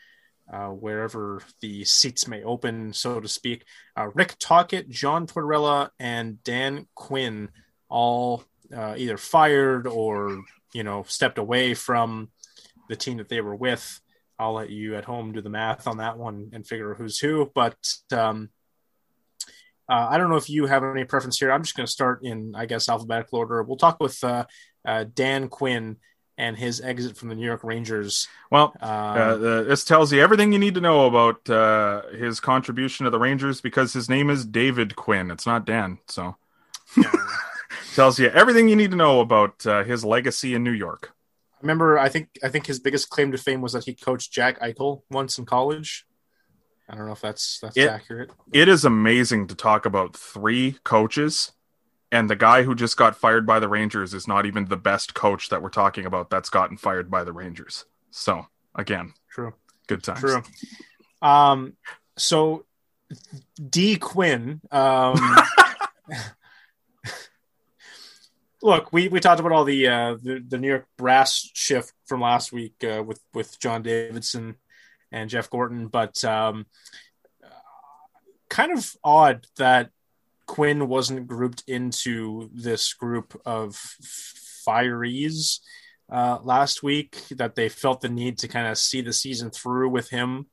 uh, 0.53 0.69
wherever 0.69 1.43
the 1.61 1.85
seats 1.85 2.27
may 2.27 2.43
open, 2.43 2.93
so 2.93 3.21
to 3.21 3.29
speak. 3.29 3.65
Uh, 3.97 4.09
Rick 4.15 4.37
Tocchet, 4.39 4.89
John 4.89 5.27
Tortorella, 5.27 5.91
and 5.99 6.43
Dan 6.43 6.87
Quinn 6.95 7.51
all 7.89 8.45
uh, 8.75 8.95
either 8.97 9.17
fired 9.17 9.87
or 9.87 10.43
you 10.73 10.83
know 10.83 11.03
stepped 11.07 11.39
away 11.39 11.75
from 11.75 12.31
the 12.89 12.97
team 12.97 13.19
that 13.19 13.29
they 13.29 13.41
were 13.41 13.57
with. 13.57 14.01
I'll 14.39 14.55
let 14.55 14.71
you 14.71 14.97
at 14.97 15.05
home 15.05 15.33
do 15.33 15.41
the 15.41 15.51
math 15.51 15.87
on 15.87 15.99
that 15.99 16.17
one 16.17 16.51
and 16.53 16.67
figure 16.67 16.93
out 16.93 16.99
who's 16.99 17.19
who. 17.19 17.51
But 17.55 17.77
um, 18.13 18.51
uh, 19.89 20.07
I 20.11 20.19
don't 20.19 20.31
know 20.31 20.37
if 20.37 20.49
you 20.49 20.67
have 20.67 20.85
any 20.85 21.05
preference 21.05 21.39
here. 21.39 21.51
I'm 21.51 21.63
just 21.63 21.77
going 21.77 21.87
to 21.87 21.93
start 21.93 22.21
in, 22.23 22.55
I 22.55 22.67
guess, 22.67 22.89
alphabetical 22.89 23.39
order. 23.39 23.63
We'll 23.63 23.77
talk 23.77 23.99
with 24.01 24.23
uh, 24.23 24.45
uh, 24.87 25.07
Dan 25.13 25.49
Quinn 25.49 25.97
and 26.39 26.57
his 26.57 26.81
exit 26.81 27.17
from 27.17 27.29
the 27.29 27.35
New 27.35 27.45
York 27.45 27.63
Rangers. 27.65 28.29
well 28.51 28.75
Uh, 28.81 28.85
uh, 28.85 29.37
the, 29.37 29.65
this 29.65 29.85
tells 29.85 30.13
you 30.13 30.23
everything 30.23 30.53
you 30.53 30.59
need 30.59 30.75
to 30.75 30.81
know 30.81 31.07
about 31.07 31.51
uh, 31.51 32.03
his 32.17 32.41
contribution 32.41 33.05
to 33.05 33.11
the 33.11 33.19
Rangers 33.19 33.61
because 33.61 33.93
his 33.93 34.09
name 34.09 34.31
is 34.31 34.47
David 34.47 34.97
Quinn. 34.97 35.31
It's 35.31 35.47
not 35.47 35.67
Dan, 35.67 35.99
so 36.07 36.37
tells 37.95 38.19
you 38.19 38.29
everything 38.29 38.69
you 38.69 38.77
need 38.77 38.91
to 38.93 38.97
know 38.97 39.21
about 39.21 39.67
uh, 39.67 39.85
his 39.85 40.05
legacy 40.05 40.55
in 40.55 40.63
New 40.65 40.73
York. 40.73 41.13
I 41.55 41.61
remember, 41.63 41.99
I 41.99 42.09
think 42.09 42.29
I 42.45 42.49
think 42.49 42.67
his 42.67 42.79
biggest 42.79 43.11
claim 43.11 43.33
to 43.33 43.39
fame 43.39 43.61
was 43.61 43.73
that 43.73 43.85
he 43.85 43.95
coached 43.95 44.33
Jack 44.33 44.61
Eichel 44.61 45.03
once 45.11 45.39
in 45.39 45.45
college. 45.45 46.07
I 46.89 46.95
don't 46.95 47.07
know 47.07 47.13
if 47.13 47.21
that's 47.21 47.59
that's 47.61 47.77
It- 47.77 47.89
accurate. 47.89 48.31
It 48.53 48.69
is 48.69 48.85
amazing 48.85 49.49
to 49.49 49.55
talk 49.57 49.85
about 49.85 50.17
three 50.17 50.79
coaches, 50.85 51.53
and 52.11 52.31
the 52.31 52.37
guy 52.37 52.63
who 52.63 52.75
just 52.75 52.97
got 52.97 53.17
fired 53.17 53.47
by 53.47 53.61
the 53.61 53.69
Rangers 53.69 54.15
is 54.15 54.27
not 54.27 54.47
even 54.47 54.67
the 54.67 54.77
best 54.77 55.15
coach 55.15 55.49
that 55.51 55.63
we're 55.63 55.69
talking 55.69 56.07
about 56.07 56.31
that's 56.31 56.51
gotten 56.51 56.77
fired 56.77 57.11
by 57.11 57.25
the 57.25 57.33
Rangers. 57.33 57.85
So 58.11 58.47
again, 58.75 59.13
True. 59.31 59.55
good 59.87 60.03
times. 60.03 60.21
True. 60.21 60.43
Um, 61.21 61.77
so 62.17 62.65
D 63.69 63.97
Quinn, 63.97 64.61
um, 64.71 65.19
look, 68.63 68.93
we, 68.93 69.09
we 69.09 69.21
talked 69.21 69.41
about 69.41 69.53
all 69.53 69.65
the, 69.65 69.89
uh, 69.89 70.17
the 70.23 70.45
the 70.47 70.59
New 70.59 70.69
York 70.69 70.87
brass 70.97 71.51
shift 71.55 71.93
from 72.07 72.21
last 72.21 72.53
week 72.53 72.75
uh, 72.85 73.03
with 73.03 73.21
with 73.35 73.59
John 73.61 73.83
Davidson 73.83 74.57
and 75.13 75.31
Jeff 75.31 75.51
Gorton, 75.51 75.89
but 75.89 76.23
um, 76.25 76.67
kind 78.49 78.73
of 78.73 78.95
odd 79.05 79.47
that 79.57 79.91
Quinn 80.49 80.89
wasn't 80.89 81.29
grouped 81.29 81.63
into 81.69 82.51
this 82.53 82.95
group 82.95 83.41
of 83.45 83.75
fireys 84.67 85.61
uh, 86.11 86.39
last 86.43 86.83
week. 86.83 87.23
That 87.31 87.55
they 87.55 87.69
felt 87.69 88.01
the 88.01 88.09
need 88.09 88.39
to 88.39 88.49
kind 88.49 88.67
of 88.67 88.79
see 88.79 89.03
the 89.03 89.13
season 89.13 89.51
through 89.51 89.91
with 89.91 90.09
him, 90.09 90.47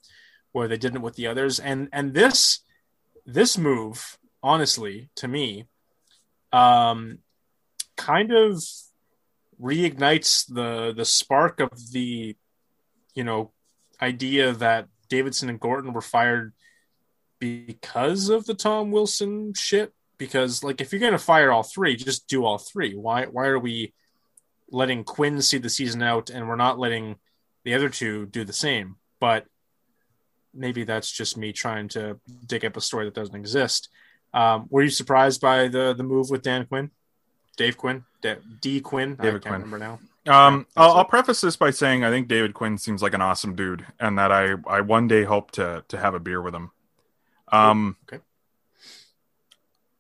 where 0.52 0.68
they 0.68 0.78
didn't 0.78 1.02
with 1.02 1.16
the 1.16 1.28
others, 1.28 1.60
and 1.60 1.88
and 1.92 2.14
this 2.14 2.60
this 3.26 3.58
move, 3.58 4.20
honestly, 4.44 5.10
to 5.16 5.28
me, 5.28 5.66
um, 6.52 7.20
kind 7.96 8.32
of 8.32 8.62
reignites 9.60 10.46
the 10.54 10.94
the 10.94 11.06
spark 11.06 11.62
of 11.62 11.72
the 11.94 12.36
you 13.16 13.24
know 13.24 13.52
idea 14.02 14.52
that 14.52 14.90
Davidson 15.08 15.50
and 15.50 15.60
Gorton 15.60 15.94
were 15.94 16.02
fired 16.02 16.54
because 17.40 18.30
of 18.30 18.46
the 18.46 18.54
Tom 18.54 18.92
Wilson 18.92 19.54
shit. 19.54 19.94
Because 20.18 20.64
like 20.64 20.80
if 20.80 20.92
you're 20.92 21.02
gonna 21.02 21.18
fire 21.18 21.52
all 21.52 21.64
three, 21.64 21.96
just 21.96 22.28
do 22.28 22.46
all 22.46 22.58
three. 22.58 22.96
Why 22.96 23.26
why 23.26 23.48
are 23.48 23.60
we 23.60 23.94
letting 24.72 25.04
Quinn 25.04 25.42
see 25.42 25.58
the 25.58 25.70
season 25.70 26.02
out 26.02 26.30
and 26.30 26.48
we're 26.48 26.56
not 26.56 26.80
letting 26.80 27.18
the 27.64 27.74
other 27.74 27.90
two 27.90 28.26
do 28.28 28.46
the 28.46 28.54
same? 28.54 28.96
But 29.20 29.46
maybe 30.54 30.86
that's 30.86 31.12
just 31.12 31.38
me 31.38 31.52
trying 31.52 31.90
to 31.90 32.18
dig 32.46 32.64
up 32.64 32.78
a 32.78 32.82
story 32.82 33.06
that 33.06 33.14
doesn't 33.14 33.36
exist. 33.36 33.90
Um, 34.34 34.68
were 34.70 34.84
you 34.84 34.90
surprised 34.90 35.42
by 35.42 35.68
the 35.68 35.94
the 35.94 36.04
move 36.04 36.30
with 36.30 36.42
Dan 36.42 36.66
Quinn, 36.66 36.92
Dave 37.58 37.78
Quinn, 37.78 38.06
D, 38.22 38.36
D. 38.62 38.80
Quinn? 38.82 39.16
David 39.16 39.28
I 39.28 39.32
can't 39.32 39.44
Quinn. 39.44 39.54
remember 39.64 39.80
now. 39.80 40.00
Um, 40.28 40.66
I'll, 40.76 40.94
I'll 40.94 41.06
preface 41.06 41.42
this 41.42 41.56
by 41.56 41.70
saying 41.70 42.04
I 42.04 42.10
think 42.10 42.28
David 42.28 42.54
Quinn 42.54 42.78
seems 42.78 43.02
like 43.04 43.14
an 43.14 43.22
awesome 43.22 43.56
dude, 43.56 43.86
and 44.00 44.18
that 44.18 44.32
I 44.32 44.56
I 44.68 44.82
one 44.82 45.08
day 45.08 45.24
hope 45.24 45.52
to 45.52 45.84
to 45.90 45.98
have 45.98 46.14
a 46.16 46.20
beer 46.20 46.42
with 46.42 46.56
him. 46.56 46.72
Um, 47.56 47.98
Okay. 48.08 48.22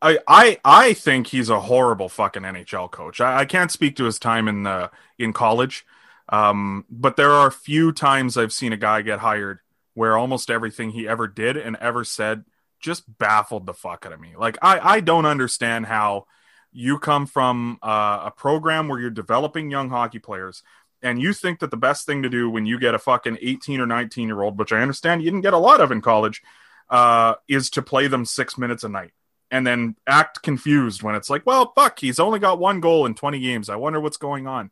I 0.01 0.19
I 0.27 0.59
I 0.63 0.93
think 0.93 1.27
he's 1.27 1.49
a 1.49 1.61
horrible 1.61 2.09
fucking 2.09 2.43
NHL 2.43 2.91
coach. 2.91 3.21
I, 3.21 3.39
I 3.39 3.45
can't 3.45 3.71
speak 3.71 3.95
to 3.95 4.05
his 4.05 4.19
time 4.19 4.47
in 4.47 4.63
the 4.63 4.91
in 5.17 5.33
college, 5.33 5.85
um, 6.29 6.85
but 6.89 7.15
there 7.15 7.31
are 7.31 7.47
a 7.47 7.51
few 7.51 7.91
times 7.91 8.37
I've 8.37 8.53
seen 8.53 8.73
a 8.73 8.77
guy 8.77 9.01
get 9.01 9.19
hired 9.19 9.59
where 9.93 10.17
almost 10.17 10.51
everything 10.51 10.91
he 10.91 11.07
ever 11.07 11.27
did 11.27 11.57
and 11.57 11.75
ever 11.77 12.03
said 12.03 12.43
just 12.79 13.17
baffled 13.17 13.65
the 13.65 13.73
fuck 13.73 14.05
out 14.05 14.13
of 14.13 14.19
me. 14.19 14.33
Like 14.37 14.57
I 14.61 14.79
I 14.79 14.99
don't 14.99 15.25
understand 15.25 15.87
how 15.87 16.27
you 16.71 16.99
come 16.99 17.25
from 17.25 17.79
uh, 17.81 18.23
a 18.25 18.31
program 18.31 18.89
where 18.89 18.99
you're 18.99 19.09
developing 19.09 19.71
young 19.71 19.89
hockey 19.89 20.19
players 20.19 20.61
and 21.01 21.21
you 21.21 21.33
think 21.33 21.59
that 21.59 21.71
the 21.71 21.77
best 21.77 22.05
thing 22.05 22.21
to 22.23 22.29
do 22.29 22.49
when 22.49 22.65
you 22.65 22.77
get 22.79 22.95
a 22.95 22.99
fucking 22.99 23.37
18 23.41 23.79
or 23.79 23.85
19 23.85 24.27
year 24.27 24.41
old 24.41 24.59
which 24.59 24.73
i 24.73 24.81
understand 24.81 25.21
you 25.21 25.29
didn't 25.29 25.43
get 25.43 25.53
a 25.53 25.57
lot 25.57 25.79
of 25.79 25.91
in 25.91 26.01
college 26.01 26.41
uh, 26.89 27.35
is 27.47 27.69
to 27.71 27.81
play 27.81 28.07
them 28.07 28.25
six 28.25 28.57
minutes 28.57 28.83
a 28.83 28.89
night 28.89 29.11
and 29.51 29.65
then 29.65 29.95
act 30.07 30.41
confused 30.41 31.03
when 31.03 31.15
it's 31.15 31.29
like 31.29 31.45
well 31.45 31.71
fuck 31.75 31.99
he's 31.99 32.19
only 32.19 32.39
got 32.39 32.59
one 32.59 32.79
goal 32.79 33.05
in 33.05 33.13
20 33.13 33.39
games 33.39 33.69
i 33.69 33.75
wonder 33.75 33.99
what's 33.99 34.17
going 34.17 34.47
on 34.47 34.71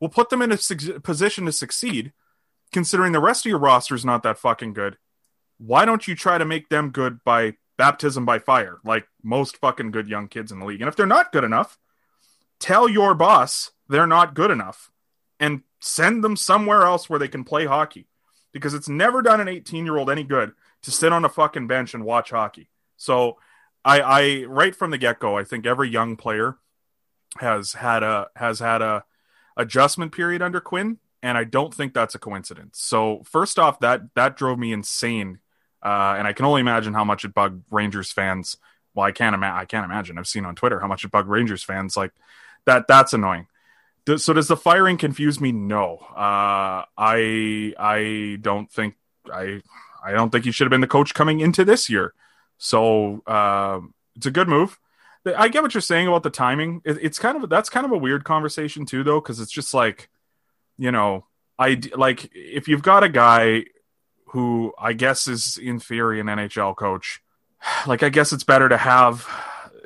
we'll 0.00 0.10
put 0.10 0.30
them 0.30 0.42
in 0.42 0.52
a 0.52 0.56
su- 0.56 0.98
position 1.00 1.46
to 1.46 1.52
succeed 1.52 2.12
considering 2.72 3.12
the 3.12 3.20
rest 3.20 3.46
of 3.46 3.50
your 3.50 3.58
roster 3.58 3.94
is 3.94 4.04
not 4.04 4.22
that 4.22 4.38
fucking 4.38 4.72
good 4.72 4.96
why 5.58 5.84
don't 5.84 6.08
you 6.08 6.14
try 6.14 6.38
to 6.38 6.44
make 6.44 6.68
them 6.68 6.90
good 6.90 7.22
by 7.24 7.54
baptism 7.76 8.24
by 8.24 8.38
fire, 8.38 8.78
like 8.84 9.06
most 9.22 9.56
fucking 9.58 9.90
good 9.90 10.08
young 10.08 10.28
kids 10.28 10.52
in 10.52 10.58
the 10.58 10.64
league. 10.64 10.80
And 10.80 10.88
if 10.88 10.96
they're 10.96 11.06
not 11.06 11.32
good 11.32 11.44
enough, 11.44 11.78
tell 12.60 12.88
your 12.88 13.14
boss 13.14 13.70
they're 13.88 14.06
not 14.06 14.34
good 14.34 14.50
enough 14.50 14.90
and 15.40 15.62
send 15.80 16.22
them 16.22 16.36
somewhere 16.36 16.82
else 16.82 17.08
where 17.08 17.18
they 17.18 17.28
can 17.28 17.44
play 17.44 17.66
hockey. 17.66 18.06
Because 18.52 18.74
it's 18.74 18.88
never 18.88 19.22
done 19.22 19.40
an 19.40 19.48
18 19.48 19.84
year 19.86 19.96
old 19.96 20.10
any 20.10 20.24
good 20.24 20.52
to 20.82 20.90
sit 20.90 21.12
on 21.12 21.24
a 21.24 21.28
fucking 21.28 21.66
bench 21.66 21.94
and 21.94 22.04
watch 22.04 22.30
hockey. 22.30 22.68
So 22.96 23.38
I, 23.84 24.00
I 24.00 24.44
right 24.44 24.74
from 24.74 24.90
the 24.90 24.98
get 24.98 25.18
go, 25.18 25.36
I 25.36 25.44
think 25.44 25.66
every 25.66 25.88
young 25.88 26.16
player 26.16 26.56
has 27.38 27.72
had 27.72 28.02
a 28.02 28.28
has 28.36 28.58
had 28.60 28.82
a 28.82 29.04
adjustment 29.56 30.12
period 30.12 30.42
under 30.42 30.60
Quinn, 30.60 30.98
and 31.22 31.36
I 31.38 31.44
don't 31.44 31.74
think 31.74 31.94
that's 31.94 32.14
a 32.14 32.18
coincidence. 32.18 32.80
So 32.80 33.22
first 33.24 33.58
off, 33.58 33.80
that 33.80 34.14
that 34.14 34.36
drove 34.36 34.58
me 34.58 34.72
insane 34.72 35.40
uh, 35.82 36.14
and 36.16 36.28
I 36.28 36.32
can 36.32 36.46
only 36.46 36.60
imagine 36.60 36.94
how 36.94 37.04
much 37.04 37.24
it 37.24 37.34
bugged 37.34 37.64
Rangers 37.70 38.12
fans. 38.12 38.56
Well, 38.94 39.06
I 39.06 39.12
can't 39.12 39.34
imagine. 39.34 39.58
I 39.58 39.64
can't 39.64 39.84
imagine. 39.84 40.18
I've 40.18 40.28
seen 40.28 40.44
on 40.44 40.54
Twitter 40.54 40.78
how 40.78 40.86
much 40.86 41.04
it 41.04 41.10
bugged 41.10 41.28
Rangers 41.28 41.64
fans. 41.64 41.96
Like 41.96 42.12
that. 42.66 42.86
That's 42.86 43.12
annoying. 43.12 43.48
Does, 44.04 44.24
so 44.24 44.32
does 44.32 44.48
the 44.48 44.56
firing 44.56 44.96
confuse 44.96 45.40
me? 45.40 45.50
No. 45.50 45.96
Uh, 45.96 46.84
I 46.96 47.74
I 47.78 48.38
don't 48.40 48.70
think 48.70 48.94
I 49.32 49.62
I 50.04 50.12
don't 50.12 50.30
think 50.30 50.44
he 50.44 50.52
should 50.52 50.66
have 50.66 50.70
been 50.70 50.80
the 50.80 50.86
coach 50.86 51.14
coming 51.14 51.40
into 51.40 51.64
this 51.64 51.88
year. 51.88 52.14
So 52.58 53.22
uh, 53.26 53.80
it's 54.16 54.26
a 54.26 54.30
good 54.30 54.48
move. 54.48 54.78
I 55.24 55.48
get 55.48 55.62
what 55.62 55.74
you're 55.74 55.80
saying 55.80 56.08
about 56.08 56.24
the 56.24 56.30
timing. 56.30 56.82
It, 56.84 56.98
it's 57.00 57.18
kind 57.18 57.42
of 57.42 57.48
that's 57.48 57.68
kind 57.70 57.86
of 57.86 57.92
a 57.92 57.98
weird 57.98 58.24
conversation 58.24 58.86
too, 58.86 59.04
though, 59.04 59.20
because 59.20 59.40
it's 59.40 59.52
just 59.52 59.72
like, 59.72 60.08
you 60.78 60.90
know, 60.90 61.26
I 61.58 61.80
like 61.96 62.30
if 62.34 62.66
you've 62.66 62.82
got 62.82 63.04
a 63.04 63.08
guy 63.08 63.64
who 64.26 64.72
I 64.78 64.94
guess 64.94 65.28
is 65.28 65.58
in 65.58 65.78
theory 65.78 66.20
an 66.20 66.26
NHL 66.26 66.76
coach. 66.76 67.20
Like 67.86 68.02
I 68.02 68.08
guess 68.08 68.32
it's 68.32 68.42
better 68.42 68.68
to 68.68 68.76
have 68.76 69.28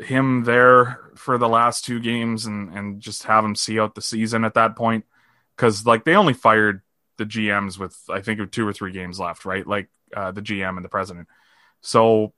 him 0.00 0.44
there 0.44 0.98
for 1.14 1.36
the 1.36 1.48
last 1.48 1.84
two 1.84 2.00
games 2.00 2.46
and 2.46 2.72
and 2.72 3.00
just 3.00 3.24
have 3.24 3.44
him 3.44 3.54
see 3.54 3.78
out 3.78 3.94
the 3.94 4.00
season 4.00 4.44
at 4.44 4.54
that 4.54 4.76
point 4.76 5.04
cuz 5.56 5.86
like 5.86 6.04
they 6.04 6.14
only 6.14 6.32
fired 6.32 6.80
the 7.18 7.26
GMs 7.26 7.78
with 7.78 7.98
I 8.08 8.22
think 8.22 8.50
two 8.50 8.66
or 8.66 8.72
three 8.72 8.92
games 8.92 9.20
left, 9.20 9.44
right? 9.44 9.66
Like 9.66 9.90
uh, 10.16 10.32
the 10.32 10.42
GM 10.42 10.76
and 10.76 10.84
the 10.84 10.88
president. 10.88 11.28
So 11.82 12.32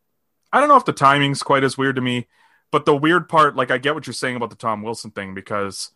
I 0.53 0.61
don't 0.61 0.69
know 0.69 0.77
if 0.77 0.85
the 0.85 0.93
timing's 0.93 1.43
quite 1.43 1.65
as 1.65 1.79
weird 1.79 1.97
to 1.97 2.03
me, 2.03 2.27
but 2.71 2.85
the 2.85 2.97
weird 2.97 3.29
part 3.29 3.57
like 3.57 3.71
I 3.71 3.79
get 3.79 3.95
what 3.95 4.07
you're 4.07 4.15
saying 4.15 4.37
about 4.37 4.51
the 4.51 4.57
Tom 4.57 4.83
Wilson 4.83 5.11
thing 5.13 5.33
because 5.33 5.91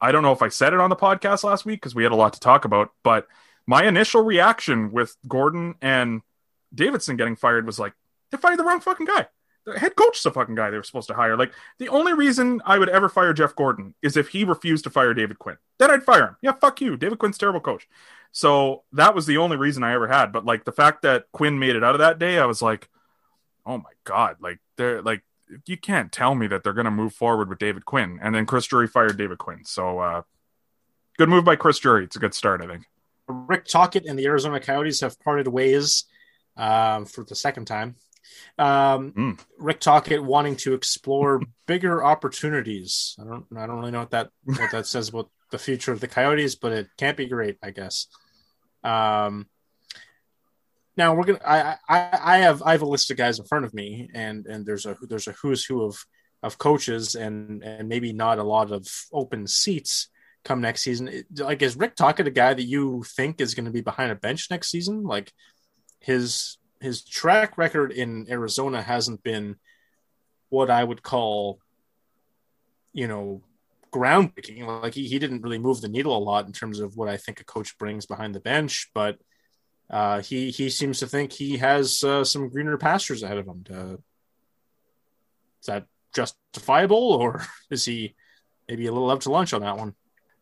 I 0.00 0.10
don't 0.10 0.22
know 0.22 0.32
if 0.32 0.42
I 0.42 0.48
said 0.48 0.72
it 0.72 0.80
on 0.80 0.90
the 0.90 0.96
podcast 0.96 1.44
last 1.44 1.64
week 1.64 1.80
because 1.80 1.94
we 1.94 2.02
had 2.02 2.12
a 2.12 2.16
lot 2.16 2.32
to 2.32 2.40
talk 2.40 2.64
about, 2.64 2.90
but 3.02 3.26
my 3.66 3.84
initial 3.84 4.22
reaction 4.22 4.90
with 4.92 5.16
Gorton 5.28 5.74
and 5.82 6.22
Davidson 6.74 7.16
getting 7.16 7.36
fired 7.36 7.66
was 7.66 7.78
like, 7.78 7.92
they 8.30 8.38
fired 8.38 8.58
the 8.58 8.64
wrong 8.64 8.80
fucking 8.80 9.06
guy. 9.06 9.26
The 9.68 9.78
head 9.78 9.96
coach 9.96 10.16
is 10.16 10.22
the 10.22 10.30
fucking 10.30 10.54
guy 10.54 10.70
they 10.70 10.76
were 10.76 10.82
supposed 10.82 11.08
to 11.08 11.14
hire. 11.14 11.36
Like, 11.36 11.52
the 11.78 11.90
only 11.90 12.14
reason 12.14 12.62
I 12.64 12.78
would 12.78 12.88
ever 12.88 13.08
fire 13.08 13.34
Jeff 13.34 13.54
Gorton 13.54 13.94
is 14.02 14.16
if 14.16 14.28
he 14.28 14.44
refused 14.44 14.84
to 14.84 14.90
fire 14.90 15.12
David 15.12 15.38
Quinn. 15.38 15.58
Then 15.78 15.90
I'd 15.90 16.02
fire 16.02 16.28
him. 16.28 16.36
Yeah, 16.40 16.52
fuck 16.52 16.80
you. 16.80 16.96
David 16.96 17.18
Quinn's 17.18 17.36
terrible 17.36 17.60
coach. 17.60 17.86
So 18.32 18.84
that 18.92 19.14
was 19.14 19.26
the 19.26 19.36
only 19.36 19.56
reason 19.56 19.82
I 19.82 19.92
ever 19.92 20.08
had. 20.08 20.32
But 20.32 20.44
like 20.44 20.64
the 20.64 20.72
fact 20.72 21.02
that 21.02 21.26
Quinn 21.32 21.58
made 21.58 21.76
it 21.76 21.84
out 21.84 21.94
of 21.94 21.98
that 21.98 22.18
day, 22.18 22.38
I 22.38 22.46
was 22.46 22.62
like, 22.62 22.88
oh 23.66 23.78
my 23.78 23.90
God. 24.04 24.36
Like, 24.40 24.58
they're 24.76 25.02
like, 25.02 25.22
you 25.66 25.76
can't 25.76 26.12
tell 26.12 26.34
me 26.34 26.46
that 26.46 26.64
they're 26.64 26.72
going 26.72 26.84
to 26.86 26.90
move 26.90 27.12
forward 27.12 27.48
with 27.48 27.58
David 27.58 27.84
Quinn. 27.84 28.18
And 28.22 28.34
then 28.34 28.46
Chris 28.46 28.66
Drury 28.66 28.86
fired 28.86 29.18
David 29.18 29.38
Quinn. 29.38 29.64
So, 29.64 29.98
uh, 29.98 30.22
good 31.18 31.28
move 31.28 31.44
by 31.44 31.56
Chris 31.56 31.78
Drury. 31.78 32.04
It's 32.04 32.16
a 32.16 32.20
good 32.20 32.34
start, 32.34 32.62
I 32.62 32.66
think. 32.66 32.84
Rick 33.26 33.66
Tocchet 33.66 34.06
and 34.06 34.18
the 34.18 34.26
Arizona 34.26 34.60
Coyotes 34.60 35.00
have 35.02 35.20
parted 35.20 35.48
ways 35.48 36.04
um, 36.56 37.04
for 37.04 37.24
the 37.24 37.34
second 37.34 37.66
time. 37.66 37.96
Um, 38.58 39.12
Mm. 39.12 39.40
Rick 39.58 39.80
Tocchet 39.80 40.22
wanting 40.22 40.56
to 40.56 40.74
explore 40.74 41.40
bigger 41.66 42.04
opportunities. 42.04 43.16
I 43.20 43.24
don't, 43.24 43.46
I 43.56 43.66
don't 43.66 43.78
really 43.78 43.92
know 43.92 44.00
what 44.00 44.10
that 44.10 44.30
what 44.44 44.70
that 44.72 44.86
says 44.86 45.08
about 45.08 45.30
the 45.50 45.58
future 45.58 45.92
of 45.92 46.00
the 46.00 46.08
Coyotes, 46.08 46.56
but 46.56 46.72
it 46.72 46.88
can't 46.96 47.16
be 47.16 47.26
great, 47.26 47.56
I 47.62 47.70
guess. 47.70 48.06
Um, 48.84 49.46
now 50.96 51.14
we're 51.14 51.24
gonna. 51.24 51.40
I, 51.46 51.76
I 51.88 52.18
I 52.20 52.38
have 52.38 52.62
I 52.62 52.72
have 52.72 52.82
a 52.82 52.86
list 52.86 53.10
of 53.10 53.16
guys 53.16 53.38
in 53.38 53.46
front 53.46 53.64
of 53.64 53.72
me, 53.72 54.10
and 54.14 54.46
and 54.46 54.66
there's 54.66 54.84
a 54.84 54.96
there's 55.02 55.28
a 55.28 55.32
who's 55.32 55.64
who 55.64 55.84
of 55.84 56.04
of 56.42 56.58
coaches, 56.58 57.14
and 57.14 57.62
and 57.62 57.88
maybe 57.88 58.12
not 58.12 58.38
a 58.38 58.44
lot 58.44 58.72
of 58.72 58.86
open 59.12 59.46
seats 59.46 60.08
come 60.44 60.60
next 60.60 60.82
season. 60.82 61.24
Like, 61.36 61.62
is 61.62 61.76
Rick 61.76 61.94
Tocchet 61.94 62.26
a 62.26 62.30
guy 62.30 62.54
that 62.54 62.62
you 62.64 63.04
think 63.06 63.40
is 63.40 63.54
going 63.54 63.66
to 63.66 63.70
be 63.70 63.80
behind 63.80 64.10
a 64.10 64.16
bench 64.16 64.50
next 64.50 64.70
season? 64.70 65.04
Like, 65.04 65.32
his 66.00 66.57
his 66.80 67.02
track 67.02 67.58
record 67.58 67.92
in 67.92 68.26
Arizona 68.30 68.82
hasn't 68.82 69.22
been 69.22 69.56
what 70.48 70.70
I 70.70 70.82
would 70.82 71.02
call, 71.02 71.60
you 72.92 73.08
know, 73.08 73.42
groundbreaking. 73.92 74.82
Like, 74.82 74.94
he, 74.94 75.08
he 75.08 75.18
didn't 75.18 75.42
really 75.42 75.58
move 75.58 75.80
the 75.80 75.88
needle 75.88 76.16
a 76.16 76.18
lot 76.18 76.46
in 76.46 76.52
terms 76.52 76.80
of 76.80 76.96
what 76.96 77.08
I 77.08 77.16
think 77.16 77.40
a 77.40 77.44
coach 77.44 77.76
brings 77.78 78.06
behind 78.06 78.34
the 78.34 78.40
bench, 78.40 78.90
but 78.94 79.18
uh, 79.90 80.20
he 80.20 80.50
he 80.50 80.68
seems 80.68 80.98
to 80.98 81.06
think 81.06 81.32
he 81.32 81.56
has 81.56 82.04
uh, 82.04 82.22
some 82.22 82.50
greener 82.50 82.76
pastures 82.76 83.22
ahead 83.22 83.38
of 83.38 83.46
him. 83.46 83.64
To, 83.64 83.98
is 85.60 85.66
that 85.66 85.86
justifiable, 86.14 87.14
or 87.14 87.42
is 87.70 87.84
he 87.84 88.14
maybe 88.68 88.86
a 88.86 88.92
little 88.92 89.10
up 89.10 89.20
to 89.20 89.30
lunch 89.30 89.52
on 89.52 89.62
that 89.62 89.78
one? 89.78 89.94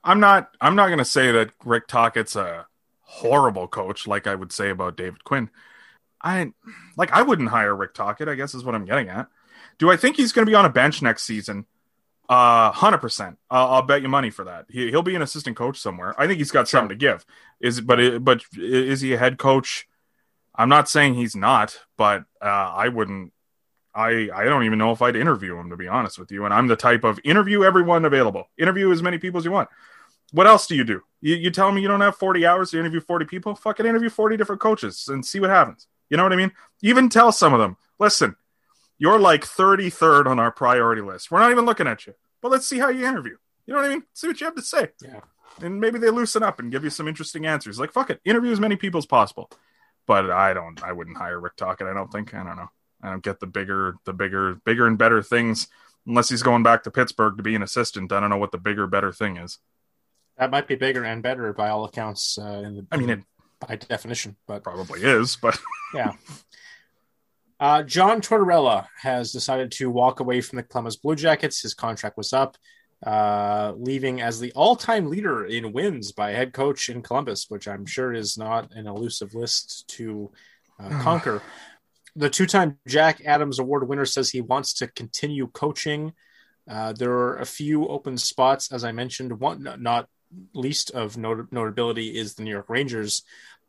I'm 0.02 0.20
not 0.20 0.50
I'm 0.60 0.74
not 0.74 0.88
gonna 0.88 1.04
say 1.04 1.30
that 1.32 1.50
Rick 1.64 1.86
Tocchet's 1.86 2.36
a 2.36 2.66
horrible 3.02 3.68
coach 3.68 4.06
like 4.06 4.26
I 4.26 4.34
would 4.34 4.52
say 4.52 4.70
about 4.70 4.96
David 4.96 5.22
Quinn. 5.22 5.48
I 6.26 6.52
like 6.96 7.12
I 7.12 7.22
wouldn't 7.22 7.50
hire 7.50 7.74
Rick 7.74 7.94
Tocchet, 7.94 8.28
I 8.28 8.34
guess 8.34 8.54
is 8.54 8.64
what 8.64 8.74
I'm 8.74 8.84
getting 8.84 9.08
at. 9.08 9.28
Do 9.78 9.90
I 9.92 9.96
think 9.96 10.16
he's 10.16 10.32
gonna 10.32 10.46
be 10.46 10.56
on 10.56 10.64
a 10.64 10.70
bench 10.70 11.00
next 11.00 11.22
season? 11.22 11.66
Uh, 12.28 12.72
hundred 12.72 12.98
percent. 12.98 13.38
I'll, 13.48 13.82
bet 13.82 14.02
you 14.02 14.08
money 14.08 14.30
for 14.30 14.44
that. 14.44 14.66
He, 14.68 14.90
he'll 14.90 15.02
be 15.02 15.14
an 15.14 15.22
assistant 15.22 15.56
coach 15.56 15.78
somewhere. 15.78 16.20
I 16.20 16.26
think 16.26 16.38
he's 16.38 16.50
got 16.50 16.68
something 16.68 16.88
to 16.88 16.96
give. 16.96 17.24
Is 17.60 17.80
but 17.80 18.00
it, 18.00 18.24
but 18.24 18.42
is 18.56 19.00
he 19.00 19.12
a 19.12 19.18
head 19.18 19.38
coach? 19.38 19.86
I'm 20.52 20.68
not 20.68 20.88
saying 20.88 21.14
he's 21.14 21.36
not, 21.36 21.78
but 21.96 22.24
uh, 22.42 22.44
I 22.44 22.88
wouldn't. 22.88 23.32
I 23.94 24.28
I 24.34 24.44
don't 24.44 24.64
even 24.64 24.80
know 24.80 24.90
if 24.90 25.02
I'd 25.02 25.14
interview 25.14 25.56
him 25.56 25.70
to 25.70 25.76
be 25.76 25.86
honest 25.86 26.18
with 26.18 26.32
you. 26.32 26.44
And 26.44 26.52
I'm 26.52 26.66
the 26.66 26.74
type 26.74 27.04
of 27.04 27.20
interview 27.22 27.62
everyone 27.62 28.04
available. 28.04 28.50
Interview 28.58 28.90
as 28.90 29.00
many 29.00 29.18
people 29.18 29.38
as 29.38 29.44
you 29.44 29.52
want. 29.52 29.68
What 30.32 30.48
else 30.48 30.66
do 30.66 30.74
you 30.74 30.82
do? 30.82 31.02
You, 31.20 31.36
you 31.36 31.50
tell 31.52 31.70
me 31.70 31.82
you 31.82 31.88
don't 31.88 32.00
have 32.00 32.16
40 32.16 32.44
hours 32.44 32.72
to 32.72 32.80
interview 32.80 32.98
40 32.98 33.26
people? 33.26 33.54
Fucking 33.54 33.86
interview 33.86 34.10
40 34.10 34.36
different 34.36 34.60
coaches 34.60 35.06
and 35.06 35.24
see 35.24 35.38
what 35.38 35.50
happens. 35.50 35.86
You 36.10 36.16
know 36.16 36.22
what 36.22 36.32
I 36.32 36.36
mean? 36.36 36.52
Even 36.82 37.08
tell 37.08 37.32
some 37.32 37.52
of 37.52 37.60
them, 37.60 37.76
listen, 37.98 38.36
you're 38.98 39.18
like 39.18 39.42
33rd 39.42 40.26
on 40.26 40.38
our 40.38 40.50
priority 40.50 41.02
list. 41.02 41.30
We're 41.30 41.40
not 41.40 41.50
even 41.50 41.66
looking 41.66 41.86
at 41.86 42.06
you, 42.06 42.14
but 42.40 42.50
let's 42.50 42.66
see 42.66 42.78
how 42.78 42.88
you 42.88 43.06
interview. 43.06 43.36
You 43.66 43.74
know 43.74 43.80
what 43.80 43.90
I 43.90 43.94
mean? 43.94 44.04
See 44.14 44.28
what 44.28 44.40
you 44.40 44.46
have 44.46 44.54
to 44.54 44.62
say. 44.62 44.88
Yeah. 45.02 45.20
And 45.60 45.80
maybe 45.80 45.98
they 45.98 46.10
loosen 46.10 46.42
up 46.42 46.60
and 46.60 46.70
give 46.70 46.84
you 46.84 46.90
some 46.90 47.08
interesting 47.08 47.46
answers. 47.46 47.80
Like, 47.80 47.92
fuck 47.92 48.10
it, 48.10 48.20
interview 48.24 48.52
as 48.52 48.60
many 48.60 48.76
people 48.76 48.98
as 48.98 49.06
possible. 49.06 49.50
But 50.06 50.30
I 50.30 50.54
don't, 50.54 50.82
I 50.82 50.92
wouldn't 50.92 51.16
hire 51.16 51.40
Rick 51.40 51.56
Tocchet. 51.56 51.86
I 51.86 51.94
don't 51.94 52.12
think. 52.12 52.32
I 52.34 52.44
don't 52.44 52.56
know. 52.56 52.70
I 53.02 53.10
don't 53.10 53.22
get 53.22 53.40
the 53.40 53.46
bigger, 53.46 53.96
the 54.04 54.12
bigger, 54.12 54.54
bigger 54.64 54.86
and 54.86 54.96
better 54.96 55.22
things 55.22 55.68
unless 56.06 56.28
he's 56.28 56.42
going 56.42 56.62
back 56.62 56.84
to 56.84 56.90
Pittsburgh 56.90 57.36
to 57.36 57.42
be 57.42 57.54
an 57.54 57.62
assistant. 57.62 58.12
I 58.12 58.20
don't 58.20 58.30
know 58.30 58.36
what 58.36 58.52
the 58.52 58.58
bigger, 58.58 58.86
better 58.86 59.12
thing 59.12 59.36
is. 59.36 59.58
That 60.38 60.50
might 60.50 60.68
be 60.68 60.76
bigger 60.76 61.02
and 61.02 61.22
better 61.22 61.52
by 61.52 61.70
all 61.70 61.84
accounts. 61.84 62.38
Uh, 62.38 62.62
in 62.64 62.76
the, 62.76 62.86
I 62.92 62.96
mean, 62.96 63.10
it 63.10 63.20
by 63.60 63.76
definition, 63.76 64.36
but 64.46 64.62
probably 64.62 65.02
is, 65.02 65.36
but 65.36 65.58
yeah. 65.94 66.12
Uh, 67.58 67.82
John 67.82 68.20
Tortorella 68.20 68.86
has 69.00 69.32
decided 69.32 69.72
to 69.72 69.90
walk 69.90 70.20
away 70.20 70.40
from 70.40 70.56
the 70.56 70.62
Columbus 70.62 70.96
Blue 70.96 71.14
Jackets. 71.14 71.62
His 71.62 71.72
contract 71.72 72.18
was 72.18 72.32
up, 72.32 72.56
uh, 73.04 73.72
leaving 73.76 74.20
as 74.20 74.40
the 74.40 74.52
all-time 74.52 75.08
leader 75.08 75.46
in 75.46 75.72
wins 75.72 76.12
by 76.12 76.32
head 76.32 76.52
coach 76.52 76.90
in 76.90 77.02
Columbus, 77.02 77.46
which 77.48 77.66
I'm 77.66 77.86
sure 77.86 78.12
is 78.12 78.36
not 78.36 78.72
an 78.74 78.86
elusive 78.86 79.34
list 79.34 79.88
to 79.88 80.30
uh, 80.78 80.88
conquer. 81.02 81.42
The 82.14 82.30
two-time 82.30 82.78
Jack 82.86 83.22
Adams 83.24 83.58
Award 83.58 83.88
winner 83.88 84.06
says 84.06 84.30
he 84.30 84.40
wants 84.42 84.74
to 84.74 84.86
continue 84.88 85.46
coaching. 85.48 86.12
Uh, 86.68 86.92
there 86.92 87.12
are 87.12 87.38
a 87.38 87.46
few 87.46 87.86
open 87.88 88.18
spots, 88.18 88.72
as 88.72 88.84
I 88.84 88.92
mentioned. 88.92 89.38
One, 89.38 89.66
not 89.78 90.08
least 90.54 90.90
of 90.90 91.16
not- 91.16 91.52
notability, 91.52 92.16
is 92.16 92.34
the 92.34 92.42
New 92.42 92.50
York 92.50 92.68
Rangers 92.68 93.22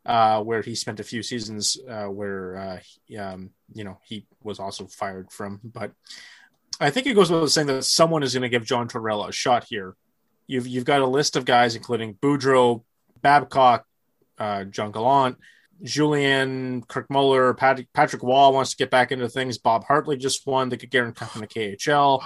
uh, 0.08 0.42
where 0.42 0.62
he 0.62 0.74
spent 0.74 1.02
a 1.02 1.04
few 1.04 1.22
seasons 1.22 1.78
uh, 1.88 2.06
where 2.06 2.56
uh, 2.56 2.80
he, 3.06 3.18
um, 3.18 3.52
you 3.74 3.84
know 3.84 4.00
he 4.04 4.26
was 4.42 4.60
also 4.60 4.88
fired 4.88 5.32
from. 5.32 5.60
But 5.64 5.92
I 6.80 6.90
think 6.90 7.08
it 7.08 7.14
goes 7.14 7.30
without 7.30 7.52
saying 7.52 7.68
that 7.68 7.84
someone 7.84 8.24
is 8.24 8.34
going 8.34 8.44
to 8.44 8.50
give 8.50 8.66
John 8.66 8.88
Torella 8.88 9.30
a 9.30 9.34
shot 9.34 9.66
here. 9.66 9.96
You've 10.48 10.66
you've 10.66 10.86
got 10.86 11.02
a 11.02 11.08
list 11.08 11.36
of 11.36 11.46
guys 11.46 11.76
including 11.76 12.14
Boudreau, 12.16 12.84
Babcock, 13.22 13.86
uh, 14.38 14.64
John 14.64 14.94
Gallant, 14.94 15.38
Julian 15.84 16.84
Kirk 16.84 17.10
Muller, 17.10 17.54
Patrick, 17.54 17.92
Patrick 17.94 18.24
Wall 18.24 18.54
wants 18.54 18.72
to 18.72 18.78
get 18.78 18.90
back 18.90 19.12
into 19.12 19.28
things. 19.28 19.58
Bob 19.58 19.84
Hartley 19.84 20.16
just 20.16 20.48
won 20.48 20.70
the 20.70 20.78
Gagarin 20.78 21.14
Cup 21.14 21.36
in 21.36 21.42
the 21.42 21.48
KHL, 21.48 22.24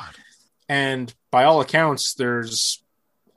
and 0.69 1.11
by 1.31 1.45
all 1.45 1.61
accounts, 1.61 2.13
there's 2.13 2.80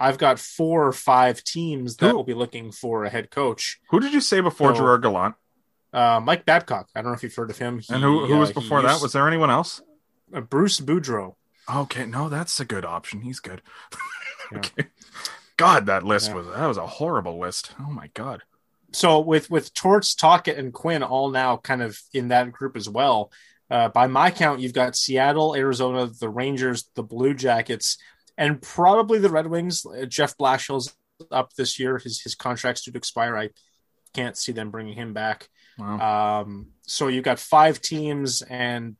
I've 0.00 0.18
got 0.18 0.38
four 0.38 0.86
or 0.86 0.92
five 0.92 1.42
teams 1.44 1.96
that 1.98 2.10
Who? 2.10 2.16
will 2.16 2.24
be 2.24 2.34
looking 2.34 2.72
for 2.72 3.04
a 3.04 3.10
head 3.10 3.30
coach. 3.30 3.80
who 3.90 4.00
did 4.00 4.12
you 4.12 4.20
say 4.20 4.40
before 4.40 4.70
So- 4.74 4.80
Gerard 4.80 5.02
Gallant? 5.02 5.34
Uh, 5.92 6.20
Mike 6.20 6.44
Babcock. 6.44 6.88
I 6.96 7.02
don't 7.02 7.12
know 7.12 7.16
if 7.16 7.22
you've 7.22 7.34
heard 7.34 7.50
of 7.50 7.58
him. 7.58 7.80
And 7.88 8.02
who, 8.02 8.26
who 8.26 8.36
was 8.38 8.50
uh, 8.50 8.54
he 8.54 8.60
before 8.60 8.82
that? 8.82 8.90
used- 8.92 9.02
Was 9.02 9.12
there 9.12 9.28
anyone 9.28 9.50
else? 9.50 9.80
uh, 10.34 10.40
Bruce 10.40 10.80
Boudreau. 10.80 11.36
Okay, 11.72 12.04
no, 12.04 12.28
that's 12.28 12.58
a 12.60 12.64
good 12.64 12.84
option. 12.84 13.20
He's 13.22 13.40
good. 13.40 13.62
Yeah. 14.52 14.58
okay. 14.58 14.84
God, 15.56 15.86
that 15.86 16.02
list 16.02 16.28
Yeah. 16.28 16.34
was 16.34 16.46
that 16.48 16.66
was 16.66 16.76
a 16.76 16.86
horrible 16.86 17.38
list. 17.38 17.72
Oh 17.80 17.90
my 17.90 18.08
god. 18.12 18.42
So 18.92 19.18
with 19.20 19.48
with 19.50 19.72
Torts, 19.72 20.14
Tocchet, 20.14 20.58
and 20.58 20.70
Quinn 20.72 21.02
all 21.02 21.30
now 21.30 21.56
kind 21.56 21.80
of 21.82 21.98
in 22.12 22.28
that 22.28 22.52
group 22.52 22.76
as 22.76 22.86
well. 22.86 23.32
Uh, 23.70 23.88
by 23.88 24.06
my 24.06 24.30
count, 24.30 24.60
you've 24.60 24.74
got 24.74 24.96
Seattle, 24.96 25.54
Arizona, 25.54 26.06
the 26.08 26.28
Rangers, 26.28 26.90
the 26.94 27.02
Blue 27.02 27.32
Jackets, 27.32 27.96
and 28.36 28.60
probably 28.60 29.18
the 29.18 29.30
Red 29.30 29.46
Wings. 29.46 29.84
Uh, 29.86 30.06
Jeff 30.06 30.36
Blashill's 30.36 30.94
up 31.30 31.52
this 31.54 31.78
year. 31.78 31.98
His 31.98 32.20
his 32.20 32.34
contract's 32.34 32.82
due 32.82 32.92
to 32.92 32.98
expire. 32.98 33.36
I 33.36 33.50
can't 34.14 34.36
see 34.36 34.52
them 34.52 34.70
bringing 34.70 34.94
him 34.94 35.12
back. 35.12 35.48
Wow. 35.78 36.42
Um, 36.42 36.68
so 36.82 37.08
you've 37.08 37.24
got 37.24 37.38
five 37.38 37.80
teams 37.80 38.42
and 38.42 38.96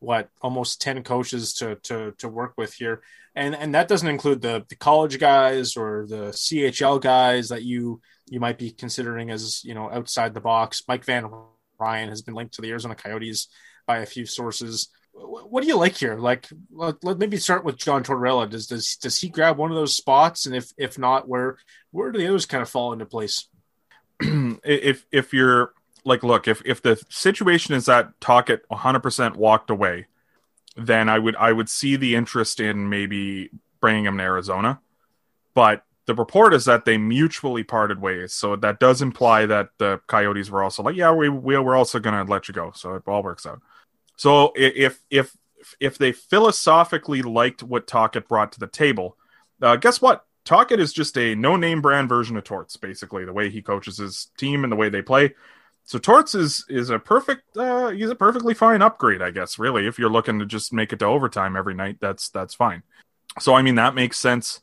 what 0.00 0.30
almost 0.40 0.80
10 0.80 1.02
coaches 1.04 1.54
to, 1.54 1.76
to, 1.76 2.12
to 2.18 2.28
work 2.28 2.54
with 2.56 2.74
here. 2.74 3.02
And, 3.34 3.54
and 3.54 3.74
that 3.74 3.86
doesn't 3.86 4.08
include 4.08 4.40
the, 4.40 4.64
the 4.68 4.74
college 4.74 5.20
guys 5.20 5.76
or 5.76 6.06
the 6.08 6.32
CHL 6.32 7.00
guys 7.00 7.50
that 7.50 7.62
you, 7.62 8.00
you 8.28 8.40
might 8.40 8.58
be 8.58 8.70
considering 8.70 9.30
as, 9.30 9.62
you 9.62 9.74
know, 9.74 9.90
outside 9.90 10.34
the 10.34 10.40
box. 10.40 10.82
Mike 10.88 11.04
Van 11.04 11.30
Ryn 11.78 12.08
has 12.08 12.22
been 12.22 12.34
linked 12.34 12.54
to 12.54 12.62
the 12.62 12.70
Arizona 12.70 12.94
Coyotes 12.94 13.48
by 13.86 13.98
a 13.98 14.06
few 14.06 14.26
sources. 14.26 14.88
Wh- 15.12 15.50
What 15.50 15.62
do 15.62 15.68
you 15.68 15.76
like 15.76 15.96
here? 15.96 16.16
Like, 16.16 16.48
let, 16.70 17.02
let 17.04 17.18
maybe 17.18 17.36
start 17.36 17.64
with 17.64 17.76
John 17.76 18.02
Tortorella. 18.04 18.48
Does, 18.48 18.66
does, 18.66 18.96
does 18.96 19.20
he 19.20 19.28
grab 19.28 19.56
one 19.56 19.70
of 19.70 19.76
those 19.76 19.96
spots? 19.96 20.46
And 20.46 20.54
if, 20.54 20.72
if 20.76 20.98
not, 20.98 21.28
where, 21.28 21.56
where 21.90 22.10
do 22.12 22.18
the 22.18 22.28
others 22.28 22.46
kind 22.46 22.62
of 22.62 22.68
fall 22.68 22.92
into 22.92 23.06
place? 23.06 23.48
if 24.22 25.06
if 25.10 25.32
you're 25.32 25.72
like 26.04 26.22
look 26.22 26.46
if 26.46 26.62
if 26.64 26.82
the 26.82 27.02
situation 27.08 27.74
is 27.74 27.86
that 27.86 28.20
Tocchet 28.20 28.68
100% 28.68 29.36
walked 29.36 29.70
away 29.70 30.06
then 30.76 31.08
I 31.08 31.18
would 31.18 31.36
I 31.36 31.52
would 31.52 31.68
see 31.68 31.96
the 31.96 32.14
interest 32.14 32.60
in 32.60 32.88
maybe 32.88 33.50
bringing 33.80 34.04
him 34.04 34.18
to 34.18 34.22
Arizona 34.24 34.80
but 35.54 35.84
the 36.06 36.14
report 36.14 36.54
is 36.54 36.64
that 36.66 36.84
they 36.84 36.98
mutually 36.98 37.62
parted 37.62 38.00
ways 38.00 38.32
so 38.34 38.56
that 38.56 38.78
does 38.78 39.00
imply 39.00 39.46
that 39.46 39.70
the 39.78 40.00
Coyotes 40.06 40.50
were 40.50 40.62
also 40.62 40.82
like 40.82 40.96
yeah 40.96 41.12
we, 41.12 41.28
we 41.28 41.56
we're 41.58 41.76
also 41.76 41.98
going 41.98 42.26
to 42.26 42.30
let 42.30 42.48
you 42.48 42.54
go 42.54 42.72
so 42.74 42.94
it 42.94 43.02
all 43.06 43.22
works 43.22 43.46
out 43.46 43.60
so 44.20 44.52
if 44.54 45.00
if 45.10 45.34
if 45.80 45.96
they 45.96 46.12
philosophically 46.12 47.22
liked 47.22 47.62
what 47.62 47.86
Tocchet 47.86 48.28
brought 48.28 48.52
to 48.52 48.60
the 48.60 48.66
table 48.66 49.16
uh, 49.62 49.76
guess 49.76 50.02
what 50.02 50.26
Tocchet 50.44 50.80
is 50.80 50.92
just 50.92 51.16
a 51.16 51.34
no-name 51.34 51.80
brand 51.82 52.08
version 52.08 52.36
of 52.36 52.44
Torts, 52.44 52.76
basically 52.76 53.24
the 53.24 53.32
way 53.32 53.50
he 53.50 53.62
coaches 53.62 53.98
his 53.98 54.30
team 54.36 54.64
and 54.64 54.72
the 54.72 54.76
way 54.76 54.88
they 54.88 55.02
play. 55.02 55.34
So 55.84 55.98
Torts 55.98 56.34
is 56.34 56.64
is 56.68 56.90
a 56.90 56.98
perfect 56.98 57.56
uh, 57.56 57.88
he's 57.88 58.10
a 58.10 58.14
perfectly 58.14 58.54
fine 58.54 58.82
upgrade, 58.82 59.22
I 59.22 59.30
guess. 59.30 59.58
Really, 59.58 59.86
if 59.86 59.98
you're 59.98 60.10
looking 60.10 60.38
to 60.38 60.46
just 60.46 60.72
make 60.72 60.92
it 60.92 61.00
to 61.00 61.06
overtime 61.06 61.56
every 61.56 61.74
night, 61.74 61.96
that's 62.00 62.28
that's 62.30 62.54
fine. 62.54 62.82
So 63.40 63.54
I 63.54 63.62
mean 63.62 63.74
that 63.76 63.94
makes 63.94 64.18
sense. 64.18 64.60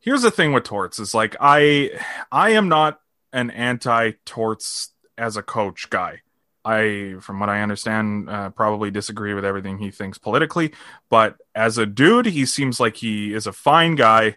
Here's 0.00 0.22
the 0.22 0.30
thing 0.30 0.52
with 0.52 0.64
Torts 0.64 0.98
is 0.98 1.14
like 1.14 1.36
I 1.40 1.90
I 2.32 2.50
am 2.50 2.68
not 2.68 3.00
an 3.32 3.50
anti 3.50 4.12
Torts 4.24 4.90
as 5.16 5.36
a 5.36 5.42
coach 5.42 5.88
guy. 5.88 6.22
I, 6.66 7.16
from 7.20 7.38
what 7.38 7.48
I 7.48 7.62
understand, 7.62 8.28
uh, 8.28 8.50
probably 8.50 8.90
disagree 8.90 9.34
with 9.34 9.44
everything 9.44 9.78
he 9.78 9.90
thinks 9.90 10.18
politically. 10.18 10.72
But 11.08 11.36
as 11.54 11.78
a 11.78 11.86
dude, 11.86 12.26
he 12.26 12.44
seems 12.44 12.80
like 12.80 12.96
he 12.96 13.32
is 13.32 13.46
a 13.46 13.52
fine 13.52 13.94
guy 13.94 14.36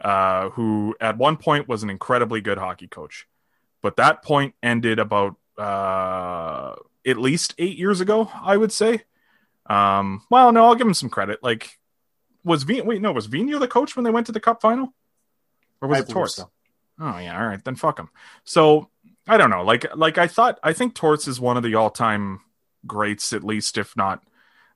uh, 0.00 0.50
who 0.50 0.94
at 1.00 1.16
one 1.16 1.36
point 1.36 1.68
was 1.68 1.82
an 1.82 1.90
incredibly 1.90 2.40
good 2.40 2.58
hockey 2.58 2.86
coach. 2.86 3.26
But 3.82 3.96
that 3.96 4.22
point 4.22 4.54
ended 4.62 4.98
about 4.98 5.36
uh, 5.56 6.74
at 7.06 7.18
least 7.18 7.54
eight 7.58 7.78
years 7.78 8.00
ago, 8.00 8.30
I 8.34 8.56
would 8.56 8.72
say. 8.72 9.04
Um, 9.66 10.22
well, 10.30 10.52
no, 10.52 10.66
I'll 10.66 10.74
give 10.74 10.86
him 10.86 10.94
some 10.94 11.10
credit. 11.10 11.42
Like, 11.42 11.78
was 12.44 12.62
v- 12.62 12.80
wait 12.82 13.00
no 13.00 13.12
was 13.12 13.26
Vino 13.26 13.58
the 13.58 13.68
coach 13.68 13.96
when 13.96 14.04
they 14.04 14.10
went 14.10 14.26
to 14.26 14.32
the 14.32 14.40
Cup 14.40 14.60
final, 14.60 14.92
or 15.80 15.88
was 15.88 15.98
I 15.98 16.00
it 16.02 16.08
Torts? 16.08 16.36
so. 16.36 16.50
Oh 16.98 17.18
yeah, 17.18 17.38
all 17.38 17.46
right, 17.46 17.62
then 17.64 17.76
fuck 17.76 17.98
him. 17.98 18.10
So 18.44 18.90
I 19.30 19.36
don't 19.36 19.50
know. 19.50 19.62
Like 19.62 19.86
like 19.96 20.18
I 20.18 20.26
thought, 20.26 20.58
I 20.60 20.72
think 20.72 20.96
Torts 20.96 21.28
is 21.28 21.40
one 21.40 21.56
of 21.56 21.62
the 21.62 21.76
all 21.76 21.88
time 21.88 22.40
greats, 22.84 23.32
at 23.32 23.44
least 23.44 23.78
if 23.78 23.96
not 23.96 24.24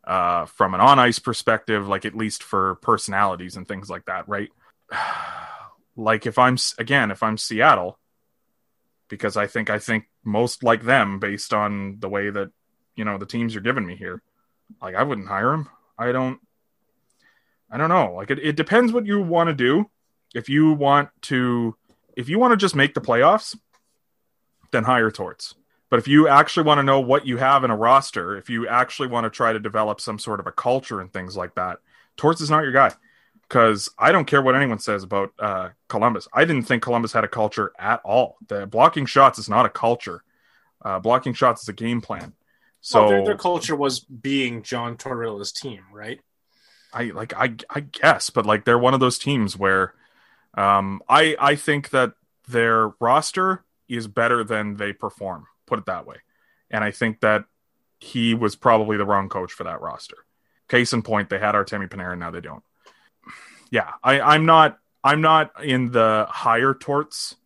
uh, 0.05 0.45
from 0.45 0.75
an 0.75 0.81
on 0.81 1.01
ice 1.01 1.19
perspective, 1.19 1.89
like 1.89 2.05
at 2.05 2.15
least 2.15 2.45
for 2.45 2.77
personalities 2.77 3.57
and 3.57 3.67
things 3.67 3.91
like 3.91 4.05
that, 4.05 4.29
right? 4.29 4.51
like 5.97 6.25
if 6.27 6.39
I'm 6.39 6.57
again, 6.79 7.11
if 7.11 7.25
I'm 7.25 7.37
Seattle, 7.37 7.99
because 9.09 9.37
I 9.37 9.49
think 9.49 9.71
I 9.71 9.81
think 9.81 10.05
most 10.23 10.63
like 10.63 10.85
them 10.85 11.19
based 11.19 11.53
on 11.53 11.99
the 11.99 12.09
way 12.09 12.31
that 12.31 12.53
you 12.95 13.05
know 13.05 13.19
the 13.19 13.27
teams 13.27 13.55
you're 13.55 13.61
giving 13.61 13.85
me 13.85 13.97
here. 13.97 14.23
Like 14.81 14.95
I 14.95 15.03
wouldn't 15.03 15.27
hire 15.27 15.53
him. 15.53 15.69
I 15.99 16.13
don't. 16.13 16.39
I 17.69 17.77
don't 17.77 17.89
know. 17.89 18.15
Like 18.15 18.31
it, 18.31 18.39
it 18.39 18.55
depends 18.55 18.93
what 18.93 19.05
you 19.05 19.21
want 19.21 19.49
to 19.49 19.55
do. 19.55 19.91
If 20.33 20.49
you 20.49 20.75
want 20.75 21.09
to, 21.23 21.75
if 22.17 22.29
you 22.29 22.39
want 22.39 22.53
to 22.53 22.57
just 22.57 22.77
make 22.77 22.95
the 22.95 23.01
playoffs, 23.01 23.57
then 24.75 24.85
hire 24.85 25.11
Torts. 25.11 25.55
But 25.89 25.99
if 25.99 26.09
you 26.09 26.29
actually 26.29 26.64
want 26.64 26.79
to 26.79 26.83
know 26.83 27.01
what 27.01 27.27
you 27.27 27.37
have 27.37 27.62
in 27.62 27.70
a 27.70 27.77
roster, 27.77 28.37
if 28.37 28.51
you 28.51 28.66
actually 28.66 29.09
want 29.09 29.25
to 29.25 29.31
try 29.31 29.53
to 29.53 29.61
develop 29.61 30.01
some 30.01 30.18
sort 30.18 30.41
of 30.41 30.47
a 30.47 30.53
culture 30.53 31.01
and 31.01 31.12
things 31.12 31.37
like 31.37 31.55
that, 31.55 31.79
Torts 32.16 32.41
is 32.41 32.51
not 32.51 32.64
your 32.64 32.72
guy. 32.72 32.91
Because 33.43 33.91
I 33.99 34.11
don't 34.11 34.25
care 34.25 34.43
what 34.43 34.57
anyone 34.57 34.79
says 34.79 35.03
about 35.03 35.33
uh, 35.39 35.68
Columbus. 35.89 36.27
I 36.33 36.45
didn't 36.45 36.64
think 36.64 36.83
Columbus 36.83 37.12
had 37.12 37.25
a 37.25 37.29
culture 37.29 37.72
at 37.79 38.01
all. 38.05 38.37
The 38.49 38.66
blocking 38.66 39.07
shots 39.07 39.39
is 39.39 39.49
not 39.49 39.66
a 39.66 39.68
culture. 39.68 40.25
Uh, 40.83 40.99
blocking 40.99 41.35
shots 41.35 41.62
is 41.62 41.68
a 41.68 41.75
game 41.75 42.01
plan. 42.01 42.33
So 42.81 43.01
well, 43.01 43.09
their, 43.11 43.25
their 43.25 43.37
culture 43.37 43.77
was 43.77 44.01
being 44.01 44.62
John 44.62 44.97
Tortorella's 44.97 45.53
team, 45.53 45.83
right? 45.93 46.20
I 46.93 47.05
like 47.05 47.35
I 47.35 47.55
I 47.70 47.81
guess, 47.81 48.31
but 48.31 48.47
like 48.47 48.64
they're 48.64 48.79
one 48.79 48.95
of 48.95 49.01
those 49.01 49.18
teams 49.18 49.57
where 49.57 49.95
um 50.55 51.03
I 51.09 51.37
I 51.39 51.55
think 51.55 51.91
that 51.91 52.14
their 52.49 52.89
roster 53.01 53.64
is 53.89 54.07
better 54.07 54.45
than 54.45 54.76
they 54.76 54.93
perform, 54.93 55.47
put 55.66 55.78
it 55.78 55.87
that 55.87 56.07
way. 56.07 56.16
And 56.70 56.82
I 56.82 56.91
think 56.91 57.20
that 57.20 57.45
he 58.01 58.35
was 58.35 58.57
probably 58.57 58.97
the 58.97 59.05
wrong 59.05 59.28
coach 59.28 59.53
for 59.53 59.64
that 59.64 59.80
roster. 59.80 60.18
Case 60.68 60.93
in 60.93 61.03
point, 61.03 61.28
they 61.28 61.39
had 61.39 61.55
Artemi 61.55 61.89
Panarin, 61.89 62.18
now 62.18 62.30
they 62.30 62.41
don't. 62.41 62.62
Yeah, 63.70 63.93
I, 64.03 64.20
I'm 64.20 64.47
not 64.47 64.78
I'm 65.03 65.20
not 65.20 65.53
in 65.62 65.91
the 65.91 66.26
higher 66.30 66.74
torts 66.74 67.37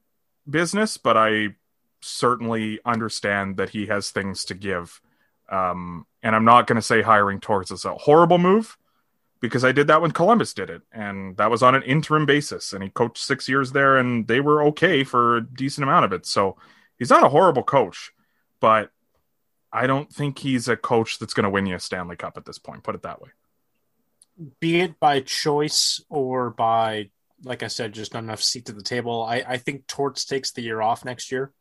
business, 0.48 0.96
but 0.96 1.16
I 1.16 1.56
certainly 2.00 2.78
understand 2.84 3.56
that 3.56 3.70
he 3.70 3.86
has 3.86 4.10
things 4.10 4.44
to 4.46 4.54
give. 4.54 5.00
Um, 5.48 6.06
and 6.22 6.36
I'm 6.36 6.44
not 6.44 6.66
going 6.66 6.76
to 6.76 6.82
say 6.82 7.02
hiring 7.02 7.40
Torts 7.40 7.70
is 7.70 7.84
a 7.84 7.94
horrible 7.94 8.38
move 8.38 8.77
because 9.40 9.64
I 9.64 9.72
did 9.72 9.86
that 9.86 10.02
when 10.02 10.10
Columbus 10.10 10.52
did 10.52 10.70
it, 10.70 10.82
and 10.92 11.36
that 11.36 11.50
was 11.50 11.62
on 11.62 11.74
an 11.74 11.82
interim 11.82 12.26
basis. 12.26 12.72
And 12.72 12.82
he 12.82 12.90
coached 12.90 13.22
six 13.22 13.48
years 13.48 13.72
there, 13.72 13.96
and 13.96 14.26
they 14.26 14.40
were 14.40 14.62
okay 14.64 15.04
for 15.04 15.36
a 15.36 15.46
decent 15.46 15.84
amount 15.84 16.04
of 16.04 16.12
it. 16.12 16.26
So 16.26 16.56
he's 16.98 17.10
not 17.10 17.24
a 17.24 17.28
horrible 17.28 17.62
coach, 17.62 18.12
but 18.60 18.90
I 19.72 19.86
don't 19.86 20.12
think 20.12 20.38
he's 20.38 20.68
a 20.68 20.76
coach 20.76 21.18
that's 21.18 21.34
going 21.34 21.44
to 21.44 21.50
win 21.50 21.66
you 21.66 21.76
a 21.76 21.80
Stanley 21.80 22.16
Cup 22.16 22.36
at 22.36 22.44
this 22.44 22.58
point. 22.58 22.82
Put 22.82 22.94
it 22.94 23.02
that 23.02 23.20
way. 23.20 23.30
Be 24.60 24.80
it 24.80 24.98
by 24.98 25.20
choice 25.20 26.00
or 26.08 26.50
by, 26.50 27.10
like 27.44 27.62
I 27.62 27.66
said, 27.68 27.92
just 27.92 28.14
not 28.14 28.22
enough 28.22 28.42
seat 28.42 28.68
at 28.68 28.76
the 28.76 28.82
table. 28.82 29.22
I, 29.22 29.44
I 29.46 29.56
think 29.58 29.86
Torts 29.86 30.24
takes 30.24 30.52
the 30.52 30.62
year 30.62 30.80
off 30.80 31.04
next 31.04 31.30
year. 31.30 31.52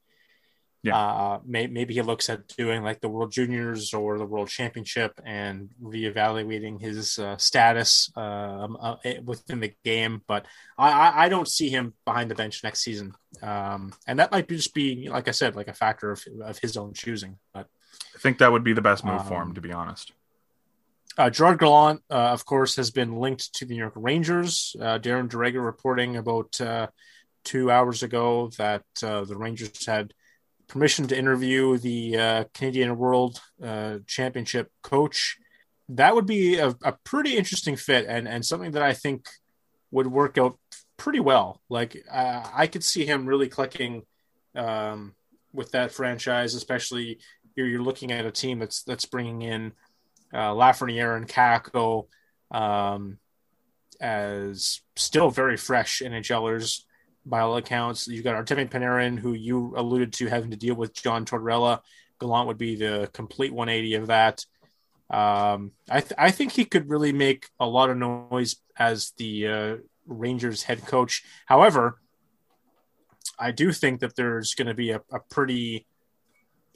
Yeah. 0.84 0.96
Uh, 0.96 1.40
may, 1.46 1.68
maybe 1.68 1.96
he 1.96 2.02
looks 2.02 2.30
at 2.30 2.48
doing 2.50 2.84
like 2.84 3.02
the 3.02 3.10
World 3.10 3.32
Juniors 3.32 3.94
or 3.94 4.18
the 4.18 4.26
World 4.26 4.48
Championship 4.48 5.20
and 5.26 5.70
reevaluating 5.82 6.80
his 6.80 7.20
uh, 7.20 7.36
status 7.38 8.12
uh, 8.16 8.20
um, 8.20 8.78
uh, 8.80 8.96
within 9.24 9.60
the 9.60 9.74
game. 9.84 10.22
But 10.28 10.46
I, 10.78 11.26
I, 11.26 11.30
don't 11.30 11.48
see 11.48 11.70
him 11.70 11.94
behind 12.06 12.32
the 12.32 12.36
bench 12.36 12.64
next 12.64 12.82
season. 12.82 13.14
Um, 13.42 13.94
and 14.06 14.20
that 14.20 14.32
might 14.32 14.48
just 14.48 14.74
be, 14.74 15.10
like 15.10 15.28
I 15.28 15.32
said, 15.32 15.56
like 15.56 15.68
a 15.68 15.74
factor 15.74 16.12
of, 16.12 16.24
of 16.44 16.60
his 16.60 16.78
own 16.78 16.94
choosing. 16.94 17.38
But 17.54 17.68
I 18.16 18.20
think 18.20 18.38
that 18.38 18.52
would 18.52 18.64
be 18.64 18.74
the 18.74 18.82
best 18.82 19.04
move 19.04 19.22
um, 19.22 19.28
for 19.28 19.42
him, 19.42 19.50
um, 19.50 19.54
to 19.56 19.62
be 19.62 19.72
honest. 19.72 20.14
Uh, 21.18 21.32
Gerard 21.32 21.60
Gallant, 21.60 22.02
uh, 22.12 22.30
of 22.30 22.46
course, 22.46 22.76
has 22.76 22.92
been 22.92 23.16
linked 23.16 23.54
to 23.56 23.66
the 23.66 23.74
New 23.74 23.80
York 23.80 23.94
Rangers. 23.96 24.76
Uh, 24.80 25.00
Darren 25.00 25.28
Dreger 25.28 25.66
reporting 25.66 26.16
about 26.16 26.62
uh, 26.62 26.88
two 27.44 27.72
hours 27.72 28.04
ago 28.04 28.52
that 28.58 28.84
uh, 29.02 29.24
the 29.24 29.36
Rangers 29.36 29.86
had 29.86 30.14
permission 30.68 31.08
to 31.08 31.18
interview 31.18 31.78
the 31.78 32.18
uh, 32.18 32.44
Canadian 32.54 32.98
World 32.98 33.40
Championship 34.06 34.72
coach. 34.82 35.38
That 35.90 36.16
would 36.16 36.26
be 36.26 36.58
a, 36.58 36.76
a, 36.84 36.92
pretty 37.06 37.38
interesting 37.38 37.78
fit 37.78 38.06
and, 38.10 38.28
and 38.28 38.46
something 38.46 38.72
that 38.72 38.84
I 38.84 38.94
think 38.94 39.28
would 39.92 40.08
work 40.08 40.38
out 40.38 40.60
pretty 40.98 41.22
well. 41.22 41.62
Like, 41.70 42.04
I 42.12 42.68
could 42.68 42.84
see 42.84 43.06
him 43.06 43.26
really 43.26 43.48
clicking 43.48 44.04
um, 44.54 45.16
with 45.54 45.72
that 45.72 45.92
franchise, 45.92 46.56
especially 46.56 47.20
you're, 47.56 47.68
you're 47.68 47.82
looking 47.82 48.12
at 48.12 48.26
a 48.26 48.32
team 48.32 48.60
that's 48.60 48.84
that's 48.84 49.06
bringing 49.06 49.42
in 49.42 49.74
uh, 50.34 50.52
Lafreniere 50.52 51.18
and 51.18 51.28
Kakko 51.28 52.08
um, 52.52 53.18
as 54.00 54.82
still 54.96 55.30
very 55.30 55.58
fresh 55.58 56.02
NHLers 56.04 56.84
by 57.30 57.42
all 57.42 57.58
accounts. 57.58 58.08
You've 58.08 58.24
got 58.24 58.36
Artemi 58.36 58.70
Panarin, 58.70 59.20
who 59.20 59.34
you 59.34 59.74
alluded 59.76 60.14
to 60.14 60.28
having 60.28 60.52
to 60.52 60.58
deal 60.58 60.76
with 60.76 60.94
John 60.94 61.26
Tortorella. 61.26 61.82
Gallant 62.20 62.48
would 62.48 62.58
be 62.58 62.76
the 62.76 63.10
complete 63.14 63.54
180 63.54 63.96
of 63.96 64.08
that. 64.08 64.46
Um, 65.10 65.72
I, 65.90 66.02
th- 66.02 66.14
I 66.18 66.32
think 66.32 66.52
he 66.52 66.66
could 66.66 66.90
really 66.90 67.14
make 67.14 67.48
a 67.60 67.66
lot 67.66 67.90
of 67.90 67.98
noise 67.98 68.58
as 68.78 69.12
the 69.18 69.48
uh, 69.48 69.76
Rangers 70.06 70.64
head 70.64 70.86
coach. 70.86 71.24
However, 71.46 72.00
I 73.40 73.52
do 73.52 73.72
think 73.72 74.02
that 74.02 74.16
there's 74.16 74.54
going 74.54 74.68
to 74.68 74.74
be 74.74 74.92
a, 74.92 75.02
a 75.12 75.20
pretty 75.30 75.86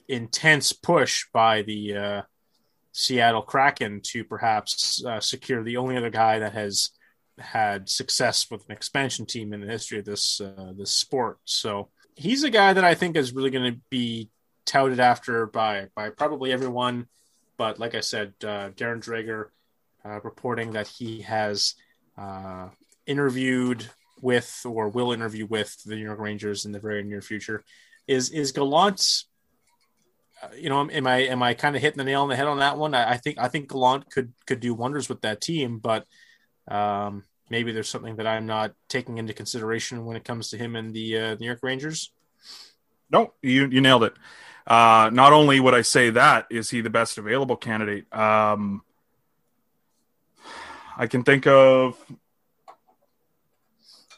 intense 0.07 0.73
push 0.73 1.25
by 1.33 1.63
the 1.63 1.95
uh, 1.95 2.21
Seattle 2.91 3.41
Kraken 3.41 4.01
to 4.05 4.23
perhaps 4.23 5.03
uh, 5.05 5.19
secure 5.19 5.63
the 5.63 5.77
only 5.77 5.97
other 5.97 6.09
guy 6.09 6.39
that 6.39 6.53
has 6.53 6.91
had 7.41 7.89
success 7.89 8.49
with 8.49 8.65
an 8.65 8.71
expansion 8.71 9.25
team 9.25 9.53
in 9.53 9.61
the 9.61 9.67
history 9.67 9.99
of 9.99 10.05
this 10.05 10.41
uh, 10.41 10.73
this 10.77 10.91
sport. 10.91 11.39
So 11.45 11.89
he's 12.15 12.43
a 12.43 12.49
guy 12.49 12.73
that 12.73 12.83
I 12.83 12.95
think 12.95 13.15
is 13.15 13.33
really 13.33 13.49
going 13.49 13.73
to 13.73 13.79
be 13.89 14.29
touted 14.65 14.99
after 14.99 15.45
by 15.45 15.87
by 15.95 16.09
probably 16.09 16.51
everyone. 16.51 17.07
But 17.57 17.79
like 17.79 17.95
I 17.95 18.01
said, 18.01 18.33
uh, 18.43 18.69
Darren 18.69 19.03
Dreger 19.03 19.47
uh, 20.03 20.19
reporting 20.21 20.71
that 20.71 20.87
he 20.87 21.21
has 21.21 21.75
uh, 22.17 22.69
interviewed 23.05 23.85
with 24.21 24.61
or 24.65 24.89
will 24.89 25.11
interview 25.11 25.45
with 25.45 25.75
the 25.83 25.95
New 25.95 26.03
York 26.03 26.19
Rangers 26.19 26.65
in 26.65 26.71
the 26.71 26.79
very 26.79 27.03
near 27.03 27.21
future. 27.21 27.63
Is 28.07 28.29
is 28.29 28.51
Gallant 28.51 29.25
you 30.55 30.69
know, 30.69 30.89
am 30.89 31.07
I 31.07 31.17
am 31.17 31.43
I 31.43 31.53
kind 31.53 31.75
of 31.75 31.81
hitting 31.81 31.97
the 31.97 32.03
nail 32.03 32.23
on 32.23 32.29
the 32.29 32.35
head 32.35 32.47
on 32.47 32.59
that 32.59 32.77
one? 32.77 32.93
I, 32.95 33.11
I 33.11 33.17
think 33.17 33.37
I 33.37 33.47
think 33.47 33.69
Gallant 33.69 34.09
could 34.09 34.33
could 34.45 34.59
do 34.59 34.73
wonders 34.73 35.09
with 35.09 35.21
that 35.21 35.41
team, 35.41 35.79
but 35.79 36.05
um, 36.67 37.23
maybe 37.51 37.73
there's 37.73 37.89
something 37.89 38.15
that 38.15 38.25
I'm 38.25 38.47
not 38.47 38.73
taking 38.87 39.17
into 39.17 39.33
consideration 39.33 40.05
when 40.05 40.15
it 40.15 40.23
comes 40.23 40.49
to 40.49 40.57
him 40.57 40.75
and 40.75 40.93
the 40.93 41.17
uh, 41.17 41.35
New 41.35 41.45
York 41.45 41.59
Rangers. 41.61 42.11
No, 43.11 43.33
you 43.41 43.67
you 43.67 43.81
nailed 43.81 44.05
it. 44.05 44.13
Uh, 44.65 45.09
not 45.11 45.33
only 45.33 45.59
would 45.59 45.75
I 45.75 45.81
say 45.81 46.11
that 46.11 46.47
is 46.49 46.69
he 46.69 46.81
the 46.81 46.89
best 46.89 47.17
available 47.17 47.57
candidate. 47.57 48.11
Um, 48.15 48.83
I 50.97 51.07
can 51.07 51.23
think 51.23 51.45
of. 51.45 51.97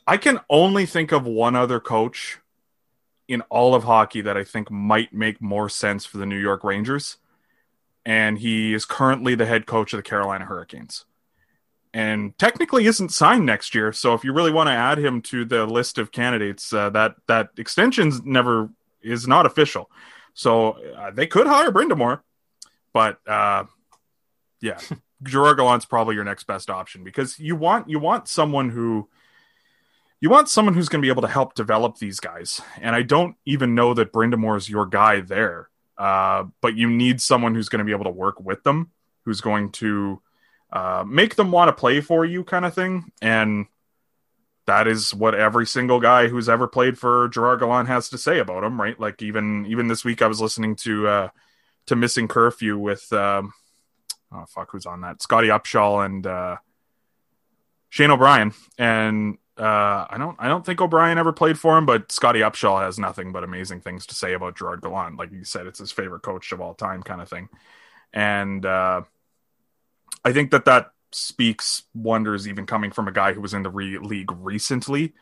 I 0.06 0.18
can 0.18 0.40
only 0.50 0.86
think 0.86 1.12
of 1.12 1.26
one 1.26 1.56
other 1.56 1.80
coach 1.80 2.40
in 3.28 3.42
all 3.50 3.74
of 3.74 3.86
hockey 3.86 4.22
that 4.22 4.38
I 4.38 4.44
think 4.44 4.70
might 4.70 5.14
make 5.14 5.42
more 5.42 5.70
sense 5.70 6.06
for 6.06 6.18
the 6.18 6.26
New 6.26 6.38
York 6.40 6.64
Rangers. 6.64 7.18
And 8.06 8.38
he 8.38 8.74
is 8.74 8.84
currently 8.84 9.34
the 9.34 9.46
head 9.46 9.66
coach 9.66 9.94
of 9.94 9.98
the 9.98 10.04
Carolina 10.04 10.44
Hurricanes. 10.44 11.06
And 11.94 12.38
technically 12.40 12.86
isn't 12.86 13.10
signed 13.10 13.46
next 13.46 13.76
year. 13.76 13.94
So 13.94 14.16
if 14.16 14.24
you 14.24 14.34
really 14.34 14.52
want 14.52 14.68
to 14.68 14.74
add 14.74 14.98
him 14.98 15.22
to 15.24 15.46
the 15.46 15.66
list 15.68 16.00
of 16.00 16.12
candidates, 16.12 16.74
uh, 16.74 16.90
that 16.90 17.16
that 17.28 17.50
extension's 17.58 18.24
never 18.24 18.70
is 19.02 19.28
not 19.28 19.46
official. 19.46 19.92
So 20.34 20.72
uh, 20.72 21.12
they 21.12 21.28
could 21.28 21.46
hire 21.46 21.72
Brind'Amour, 21.72 22.22
but 22.94 23.20
uh, 23.28 23.66
yeah, 24.60 24.80
Gerard 25.24 25.58
Gallant's 25.58 25.86
probably 25.86 26.16
your 26.16 26.24
next 26.24 26.46
best 26.46 26.70
option 26.70 27.04
because 27.04 27.40
you 27.40 27.56
want 27.56 27.90
you 27.90 28.00
want 28.00 28.28
someone 28.28 28.70
who 28.70 29.08
you 30.20 30.30
want 30.30 30.50
someone 30.50 30.74
who's 30.74 30.90
going 30.90 31.02
to 31.02 31.06
be 31.06 31.12
able 31.12 31.22
to 31.22 31.28
help 31.28 31.54
develop 31.54 31.98
these 31.98 32.20
guys. 32.20 32.62
And 32.82 32.96
I 32.96 33.02
don't 33.02 33.36
even 33.46 33.76
know 33.76 33.94
that 33.94 34.14
Brind'Amour 34.14 34.58
is 34.58 34.70
your 34.70 34.86
guy 34.86 35.20
there. 35.20 35.70
Uh, 35.98 36.46
but 36.62 36.76
you 36.76 36.90
need 36.90 37.22
someone 37.22 37.54
who's 37.54 37.70
going 37.70 37.80
to 37.80 37.86
be 37.86 37.92
able 37.92 38.06
to 38.06 38.10
work 38.10 38.40
with 38.40 38.64
them, 38.64 38.92
who's 39.26 39.42
going 39.42 39.72
to 39.74 40.22
uh, 40.74 41.04
make 41.08 41.36
them 41.36 41.52
want 41.52 41.70
to 41.70 41.74
play 41.74 42.02
for 42.02 42.26
you, 42.26 42.44
kind 42.44 42.66
of 42.66 42.74
thing. 42.74 43.12
And 43.22 43.68
that 44.66 44.88
is 44.88 45.14
what 45.14 45.36
every 45.36 45.68
single 45.68 46.00
guy 46.00 46.28
who's 46.28 46.50
ever 46.50 46.68
played 46.68 46.98
for 46.98 47.28
Gerard 47.30 47.60
Gallant 47.60 47.88
has 47.88 48.10
to 48.10 48.18
say 48.18 48.40
about 48.40 48.64
him, 48.64 48.82
right? 48.82 49.00
Like 49.00 49.22
even 49.22 49.68
even 49.68 49.88
this 49.88 50.04
week, 50.04 50.24
I 50.24 50.28
was 50.28 50.42
listening 50.42 50.76
to 50.78 51.08
uh, 51.08 51.30
to 51.86 51.96
Missing 51.96 52.28
Curfew 52.28 52.78
with 52.78 53.14
um, 53.14 53.54
oh 54.32 54.46
fuck, 54.48 54.72
who's 54.72 54.88
on 54.88 55.02
that? 55.02 55.22
Scotty 55.22 55.50
Upshall 55.50 56.04
and 56.04 56.26
uh, 56.26 56.58
Shane 57.90 58.10
O'Brien, 58.10 58.54
and 58.80 59.38
uh, 59.58 60.08
I 60.10 60.16
don't 60.18 60.38
I 60.40 60.48
don't 60.48 60.66
think 60.66 60.82
O'Brien 60.82 61.20
ever 61.20 61.34
played 61.34 61.60
for 61.60 61.78
him, 61.78 61.86
but 61.86 62.12
Scotty 62.12 62.40
Upshall 62.40 62.82
has 62.82 62.98
nothing 62.98 63.32
but 63.32 63.44
amazing 63.44 63.82
things 63.82 64.08
to 64.08 64.16
say 64.16 64.34
about 64.34 64.58
Gerard 64.58 64.82
Gallant. 64.82 65.18
Like 65.18 65.32
you 65.32 65.44
said, 65.44 65.68
it's 65.68 65.78
his 65.78 65.92
favorite 65.92 66.24
coach 66.24 66.52
of 66.52 66.62
all 66.62 66.74
time, 66.74 67.04
kind 67.04 67.22
of 67.22 67.30
thing. 67.30 67.50
And 68.12 68.66
uh, 68.66 69.02
I 70.26 70.32
think 70.34 70.52
that 70.52 70.66
that 70.66 70.92
speaks 71.12 71.84
wonders, 71.94 72.48
even 72.48 72.66
coming 72.66 72.92
from 72.92 73.08
a 73.08 73.12
guy 73.12 73.34
who 73.34 73.42
was 73.42 73.54
in 73.54 73.64
the 73.64 73.70
re- 73.70 74.00
league 74.00 74.32
recently. 74.32 75.14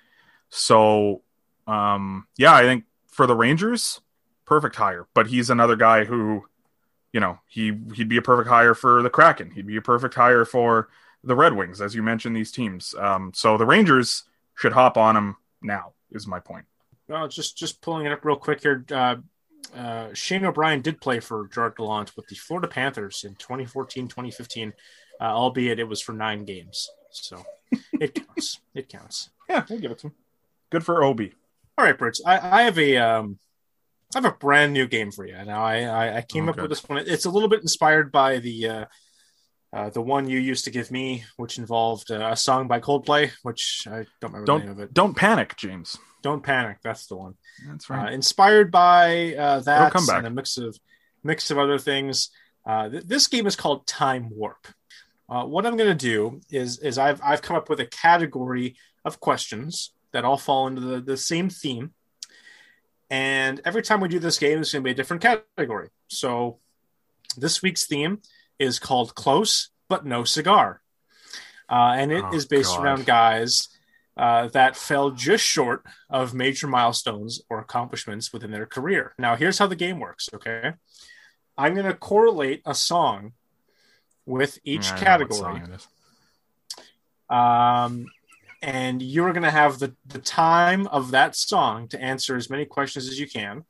So, 0.50 1.22
um, 1.68 2.28
yeah, 2.38 2.54
I 2.54 2.64
think 2.64 2.86
for 3.08 3.28
the 3.28 3.36
Rangers, 3.36 4.02
perfect 4.46 4.76
hire. 4.76 5.08
But 5.14 5.28
he's 5.28 5.50
another 5.50 5.76
guy 5.76 6.06
who, 6.06 6.46
you 7.14 7.20
know, 7.20 7.40
he 7.48 7.78
he'd 7.96 8.10
be 8.10 8.18
a 8.18 8.22
perfect 8.22 8.50
hire 8.50 8.74
for 8.74 9.02
the 9.02 9.10
Kraken. 9.10 9.52
He'd 9.52 9.68
be 9.68 9.78
a 9.78 9.82
perfect 9.82 10.16
hire 10.16 10.46
for 10.46 10.90
the 11.24 11.36
Red 11.36 11.54
Wings, 11.54 11.82
as 11.82 11.96
you 11.96 12.04
mentioned, 12.04 12.36
these 12.36 12.52
teams. 12.52 12.96
Um, 12.98 13.32
so 13.34 13.58
the 13.58 13.66
Rangers 13.66 14.24
should 14.56 14.74
hop 14.74 14.98
on 14.98 15.16
him 15.16 15.38
now. 15.62 15.94
Is 16.12 16.28
my 16.28 16.40
point. 16.40 16.66
Well, 17.08 17.28
just 17.28 17.58
just 17.58 17.82
pulling 17.82 18.06
it 18.06 18.12
up 18.12 18.26
real 18.26 18.36
quick 18.36 18.62
here. 18.62 18.86
Uh, 18.92 19.18
uh, 19.76 20.14
Shane 20.14 20.46
O'Brien 20.46 20.82
did 20.82 21.02
play 21.02 21.20
for 21.20 21.48
Gerard 21.48 21.76
Gallant 21.76 22.16
with 22.16 22.28
the 22.28 22.36
Florida 22.36 22.68
Panthers 22.68 23.24
in 23.24 23.36
2014, 23.36 24.08
2015, 24.08 24.74
uh, 25.20 25.24
albeit 25.24 25.80
it 25.80 25.88
was 25.88 26.02
for 26.02 26.14
nine 26.14 26.46
games. 26.46 26.90
So 27.12 27.44
it 28.00 28.16
counts. 28.28 28.60
It 28.74 28.90
counts. 28.90 29.30
Yeah, 29.50 29.66
we'll 29.70 29.80
give 29.80 29.92
it 29.92 30.00
to 30.00 30.08
him. 30.08 30.14
Good 30.70 30.86
for 30.86 31.04
Obi. 31.04 31.34
All 31.78 31.86
right, 31.86 31.98
Brits. 31.98 32.20
I, 32.26 32.60
I 32.60 32.62
have 32.64 32.78
a 32.78 32.98
um, 32.98 33.40
I 34.14 34.18
have 34.18 34.26
a 34.26 34.38
brand 34.38 34.74
new 34.74 34.88
game 34.88 35.12
for 35.12 35.26
you. 35.26 35.36
Now 35.46 35.64
I 35.64 35.84
I, 35.84 36.18
I 36.18 36.22
came 36.22 36.48
oh, 36.48 36.52
up 36.52 36.58
with 36.58 36.70
this 36.70 36.88
one. 36.88 37.04
It's 37.06 37.26
a 37.26 37.30
little 37.30 37.50
bit 37.50 37.62
inspired 37.62 38.12
by 38.12 38.40
the 38.40 38.68
uh, 38.68 38.86
Uh, 39.74 39.90
the 39.90 40.02
one 40.02 40.28
you 40.28 40.38
used 40.38 40.66
to 40.66 40.72
give 40.72 40.92
me, 40.92 41.24
which 41.38 41.58
involved 41.58 42.12
uh, 42.12 42.30
a 42.32 42.36
song 42.36 42.68
by 42.68 42.80
Coldplay, 42.82 43.32
which 43.44 43.88
I 43.88 44.06
don't 44.20 44.34
remember 44.34 44.46
the 44.46 44.60
name 44.60 44.70
of 44.70 44.80
it. 44.80 44.94
don't 44.94 45.16
panic, 45.16 45.56
James. 45.56 45.98
Don't 46.22 46.44
panic. 46.44 46.78
That's 46.84 47.08
the 47.08 47.16
one. 47.16 47.36
That's 47.68 47.90
Uh, 47.90 47.96
right. 47.96 48.14
inspired 48.14 48.72
by 48.72 49.36
uh, 49.36 49.60
that 49.62 49.92
come 49.92 50.06
back. 50.06 50.18
and 50.20 50.28
a 50.28 50.30
mix 50.30 50.58
of 50.58 50.78
mix 51.24 51.50
of 51.52 51.58
other 51.58 51.78
things. 51.80 52.30
Uh, 52.66 52.90
th- 52.90 53.04
this 53.06 53.28
game 53.28 53.48
is 53.48 53.56
called 53.56 53.88
Time 53.88 54.30
Warp. 54.30 54.68
Uh, 55.30 55.46
what 55.46 55.66
I'm 55.66 55.78
going 55.78 55.90
to 55.98 56.08
do 56.10 56.42
is 56.50 56.78
is 56.80 56.98
I've 56.98 57.22
I've 57.24 57.42
come 57.42 57.56
up 57.56 57.70
with 57.70 57.80
a 57.80 57.86
category 57.86 58.76
of 59.06 59.20
questions 59.20 59.94
that 60.12 60.26
all 60.26 60.38
fall 60.38 60.68
into 60.68 60.82
the, 60.82 61.02
the 61.02 61.18
same 61.18 61.50
theme, 61.50 61.94
and 63.10 63.62
every 63.66 63.82
time 63.82 64.00
we 64.02 64.08
do 64.10 64.20
this 64.20 64.38
game, 64.38 64.60
it's 64.60 64.72
going 64.72 64.84
to 64.84 64.88
be 64.88 64.92
a 64.92 64.96
different 64.96 65.22
category. 65.24 65.90
So 66.10 66.60
this 67.38 67.62
week's 67.62 67.86
theme 67.88 68.22
is 68.60 68.78
called 68.80 69.16
Close 69.16 69.70
but 69.90 70.06
No 70.06 70.24
Cigar, 70.24 70.82
uh, 71.70 71.94
and 71.96 72.12
it 72.12 72.24
is 72.34 72.46
Oh, 72.46 72.48
based 72.50 72.76
God. 72.76 72.84
around 72.84 73.06
guys 73.06 73.70
uh, 74.22 74.48
that 74.50 74.76
fell 74.76 75.10
just 75.10 75.44
short 75.44 75.84
of 76.08 76.32
major 76.32 76.68
milestones 76.68 77.42
or 77.50 77.58
accomplishments 77.60 78.32
within 78.32 78.52
their 78.52 78.68
career. 78.68 79.16
Now, 79.18 79.36
here's 79.36 79.58
how 79.58 79.66
the 79.66 79.76
game 79.76 80.00
works. 80.00 80.30
Okay, 80.32 80.74
I'm 81.58 81.74
going 81.74 81.88
to 81.88 81.96
correlate 81.96 82.62
a 82.64 82.76
song 82.76 83.34
with 84.28 84.60
each 84.64 84.96
category, 84.96 85.40
song 85.40 85.62
it 85.64 85.76
is. 85.76 85.88
um, 87.36 88.06
and 88.62 89.02
you're 89.02 89.34
going 89.34 89.42
to 89.42 89.50
have 89.50 89.80
the 89.80 89.96
the 90.06 90.20
time 90.20 90.86
of 90.88 91.10
that 91.12 91.36
song 91.36 91.88
to 91.88 92.00
answer 92.00 92.36
as 92.36 92.48
many 92.48 92.66
questions 92.66 93.08
as 93.10 93.20
you 93.20 93.28
can, 93.28 93.66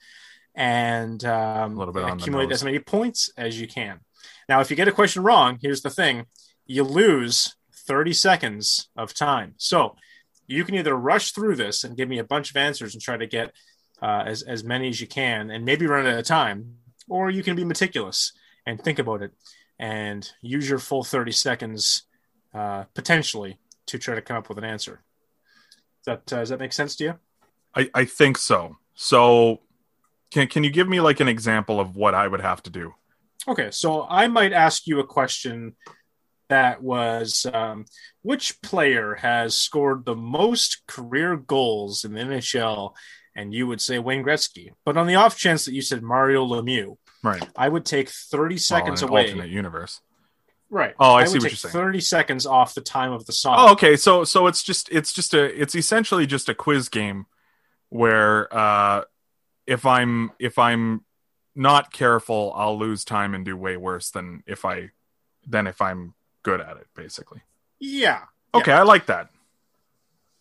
and 0.54 1.24
um, 1.24 1.76
A 1.76 1.80
little 1.80 1.94
bit 1.94 2.04
accumulate 2.04 2.52
as 2.52 2.64
many 2.64 2.80
points 2.80 3.32
as 3.38 3.60
you 3.60 3.70
can. 3.70 4.02
Now, 4.50 4.60
if 4.60 4.70
you 4.70 4.76
get 4.76 4.90
a 4.90 4.92
question 4.92 5.24
wrong, 5.24 5.60
here's 5.62 5.82
the 5.82 5.90
thing: 5.90 6.26
you 6.66 6.84
lose 6.84 7.56
30 7.88 8.12
seconds 8.12 8.90
of 8.98 9.14
time. 9.14 9.54
So 9.56 9.96
you 10.52 10.64
can 10.64 10.76
either 10.76 10.96
rush 10.96 11.32
through 11.32 11.56
this 11.56 11.84
and 11.84 11.98
give 11.98 12.10
me 12.10 12.20
a 12.20 12.24
bunch 12.24 12.50
of 12.50 12.58
answers 12.58 12.94
and 12.94 13.02
try 13.02 13.18
to 13.18 13.28
get 13.28 13.54
uh, 14.02 14.24
as 14.26 14.42
as 14.44 14.64
many 14.64 14.90
as 14.90 15.00
you 15.00 15.08
can, 15.08 15.50
and 15.50 15.64
maybe 15.66 15.86
run 15.86 16.08
out 16.08 16.20
of 16.20 16.26
time, 16.26 16.78
or 17.08 17.30
you 17.30 17.44
can 17.44 17.56
be 17.56 17.64
meticulous 17.64 18.34
and 18.66 18.82
think 18.82 19.00
about 19.00 19.22
it 19.22 19.32
and 19.80 20.32
use 20.42 20.70
your 20.70 20.80
full 20.80 21.04
30 21.04 21.32
seconds 21.32 22.04
uh, 22.54 22.84
potentially 22.94 23.58
to 23.88 23.98
try 23.98 24.16
to 24.16 24.22
come 24.22 24.38
up 24.38 24.48
with 24.48 24.58
an 24.58 24.64
answer. 24.64 25.02
Does 26.04 26.06
that 26.06 26.34
uh, 26.34 26.40
does 26.40 26.50
that 26.50 26.60
make 26.60 26.74
sense 26.74 26.96
to 26.98 27.04
you? 27.04 27.20
I, 27.76 27.90
I 27.94 28.06
think 28.06 28.38
so. 28.38 28.78
So 28.96 29.62
can 30.32 30.48
can 30.48 30.64
you 30.64 30.70
give 30.70 30.88
me 30.88 31.02
like 31.02 31.20
an 31.20 31.28
example 31.28 31.80
of 31.80 31.96
what 31.96 32.14
I 32.14 32.28
would 32.28 32.42
have 32.42 32.64
to 32.64 32.70
do? 32.70 32.94
Okay, 33.48 33.72
so 33.72 34.06
I 34.08 34.28
might 34.28 34.54
ask 34.54 34.86
you 34.86 35.00
a 35.00 35.04
question 35.04 35.76
that 36.52 36.82
was 36.82 37.46
um, 37.54 37.86
which 38.22 38.62
player 38.62 39.16
has 39.16 39.58
scored 39.58 40.06
the 40.06 40.16
most 40.16 40.84
career 40.88 41.36
goals 41.36 42.06
in 42.06 42.14
the 42.14 42.22
NHL? 42.22 42.94
And 43.36 43.54
you 43.54 43.66
would 43.66 43.82
say 43.82 43.98
Wayne 43.98 44.24
Gretzky. 44.24 44.72
But 44.86 44.98
on 44.98 45.08
the 45.08 45.16
off 45.16 45.38
chance 45.38 45.66
that 45.66 45.74
you 45.74 45.82
said 45.82 46.04
Mario 46.04 46.46
Lemieux, 46.46 46.98
Right. 47.24 47.48
I 47.56 47.70
would 47.70 47.86
take 47.86 48.10
30 48.10 48.58
seconds 48.58 49.02
well, 49.02 49.10
in 49.10 49.12
away. 49.14 49.22
alternate 49.24 49.50
universe. 49.50 50.02
Right. 50.70 50.96
Oh, 51.00 51.14
I 51.14 51.22
would 51.22 51.30
see 51.30 51.38
what 51.40 51.44
you're 51.44 51.58
saying. 51.58 51.74
30 51.74 52.00
seconds 52.00 52.46
off 52.46 52.74
the 52.74 52.82
time 52.82 53.12
of 53.12 53.26
the 53.26 53.34
song. 53.34 53.56
Oh, 53.60 53.72
okay. 53.74 53.98
So 53.98 54.24
so 54.24 54.48
it's 54.48 54.64
just 54.64 54.90
it's 54.90 55.12
just 55.12 55.34
a 55.34 55.62
it's 55.62 55.76
essentially 55.76 56.26
just 56.26 56.50
a 56.50 56.56
quiz 56.56 56.88
game 56.90 57.26
where 57.90 58.54
uh 58.56 59.04
if 59.68 59.86
I'm 59.86 60.32
if 60.40 60.58
I'm 60.58 61.04
not 61.56 61.92
careful, 61.92 62.54
I'll 62.56 62.80
lose 62.80 63.04
time 63.04 63.36
and 63.36 63.44
do 63.44 63.58
way 63.58 63.76
worse 63.76 64.12
than 64.12 64.44
if 64.48 64.64
I 64.64 64.92
than 65.46 65.68
if 65.68 65.82
I'm 65.82 66.14
good 66.44 66.62
at 66.62 66.78
it, 66.78 66.88
basically. 66.96 67.42
Yeah. 67.80 68.24
Okay, 68.54 68.72
I 68.74 68.84
like 68.84 69.06
that. 69.08 69.30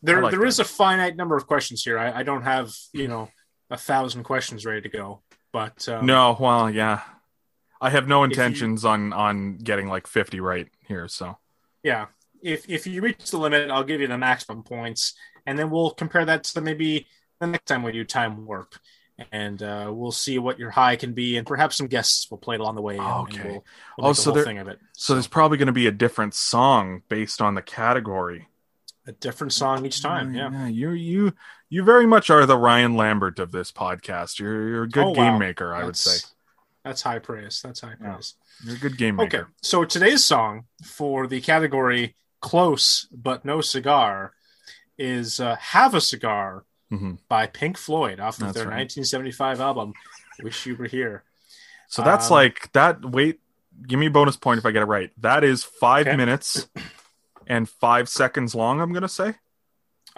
There, 0.02 0.22
like 0.22 0.30
there 0.30 0.40
that. 0.40 0.46
is 0.46 0.58
a 0.58 0.64
finite 0.64 1.16
number 1.16 1.36
of 1.36 1.46
questions 1.46 1.82
here. 1.82 1.98
I, 1.98 2.20
I 2.20 2.22
don't 2.22 2.42
have, 2.42 2.72
you 2.92 3.06
know, 3.08 3.28
a 3.70 3.76
thousand 3.76 4.24
questions 4.24 4.64
ready 4.64 4.80
to 4.80 4.88
go. 4.88 5.20
But 5.52 5.86
um, 5.88 6.06
No, 6.06 6.36
well, 6.40 6.70
yeah. 6.70 7.00
I 7.80 7.90
have 7.90 8.08
no 8.08 8.22
If 8.24 8.28
you- 8.30 8.32
intentions 8.42 8.84
on 8.84 9.12
on 9.12 9.56
getting 9.58 9.88
like 9.88 10.06
50 10.06 10.40
right 10.40 10.68
here, 10.86 11.08
so. 11.08 11.38
yeah, 11.82 12.06
if 12.42 12.68
if 12.68 12.86
you 12.86 13.00
reach 13.02 13.30
the 13.30 13.38
limit, 13.38 13.70
I'll 13.70 13.84
give 13.84 14.00
you 14.00 14.06
the 14.06 14.18
maximum 14.18 14.62
points, 14.62 15.14
and 15.46 15.58
then 15.58 15.70
we'll 15.70 15.90
compare 15.90 16.24
that 16.26 16.44
to 16.44 16.60
maybe 16.60 17.06
the 17.40 17.46
next 17.46 17.64
time 17.66 17.82
we 17.82 17.92
do 17.92 18.04
time 18.04 18.44
warp, 18.46 18.74
and 19.32 19.62
uh, 19.62 19.90
we'll 19.92 20.12
see 20.12 20.38
what 20.38 20.58
your 20.58 20.70
high 20.70 20.96
can 20.96 21.12
be, 21.12 21.36
and 21.36 21.46
perhaps 21.46 21.76
some 21.76 21.86
guests 21.86 22.30
will 22.30 22.38
play 22.38 22.54
it 22.56 22.60
along 22.60 22.74
the 22.76 22.82
way. 22.82 22.98
Okay. 22.98 23.42
we'll, 23.44 23.64
we'll 23.98 24.06
Oh, 24.08 24.12
so 24.12 24.24
whole 24.30 24.34
there- 24.36 24.44
thing 24.44 24.58
of 24.58 24.68
it. 24.68 24.78
So 24.92 25.14
there's 25.14 25.26
probably 25.26 25.58
going 25.58 25.66
to 25.66 25.72
be 25.72 25.86
a 25.86 25.92
different 25.92 26.34
song 26.34 27.02
based 27.08 27.40
on 27.42 27.54
the 27.54 27.62
category. 27.62 28.48
a 29.06 29.12
different 29.12 29.52
song 29.52 29.84
each 29.86 30.02
time. 30.02 30.34
Yeah. 30.34 30.66
you 30.68 30.90
you 30.90 31.32
you 31.68 31.82
very 31.82 32.06
much 32.06 32.30
are 32.30 32.44
the 32.46 32.56
Ryan 32.58 32.94
Lambert 32.96 33.38
of 33.38 33.50
this 33.52 33.72
podcast. 33.72 34.38
You're 34.38 34.68
you're 34.68 34.82
a 34.84 34.88
good 34.88 35.06
Oh, 35.06 35.14
game 35.14 35.32
wow. 35.34 35.38
maker, 35.38 35.74
I 35.74 35.84
would 35.84 35.96
say. 35.96 36.10
That's- 36.10 36.34
that's 36.84 37.02
high 37.02 37.18
praise. 37.18 37.60
That's 37.62 37.80
high 37.80 37.94
Yeah. 38.00 38.12
praise. 38.14 38.34
You're 38.64 38.76
a 38.76 38.78
good 38.78 38.96
game 38.96 39.16
maker. 39.16 39.36
Okay, 39.38 39.46
so 39.62 39.84
today's 39.84 40.24
song 40.24 40.64
for 40.84 41.26
the 41.26 41.40
category 41.40 42.14
"Close 42.40 43.06
but 43.12 43.44
No 43.44 43.60
Cigar" 43.60 44.32
is 44.98 45.40
uh, 45.40 45.56
"Have 45.56 45.94
a 45.94 46.00
Cigar" 46.00 46.64
Mhm. 46.90 47.18
by 47.28 47.46
Pink 47.46 47.76
Floyd 47.78 48.18
off 48.20 48.38
of 48.38 48.44
That's 48.46 48.54
their 48.54 48.64
right. 48.68 48.76
1975 48.76 49.60
album 49.60 49.92
"Wish 50.42 50.66
You 50.66 50.76
Were 50.76 50.86
Here." 50.86 51.24
So 51.88 52.02
that's 52.02 52.26
Um, 52.26 52.32
like 52.34 52.70
that. 52.72 53.04
Wait, 53.04 53.40
give 53.86 53.98
me 53.98 54.06
a 54.06 54.10
bonus 54.10 54.36
point 54.36 54.58
if 54.58 54.66
I 54.66 54.70
get 54.72 54.82
it 54.82 54.86
right. 54.86 55.12
That 55.20 55.44
is 55.44 55.62
five 55.64 56.06
Okay. 56.06 56.16
minutes 56.16 56.68
and 57.46 57.68
five 57.68 58.08
seconds 58.08 58.54
long. 58.54 58.80
I'm 58.80 58.92
gonna 58.92 59.08
say. 59.08 59.34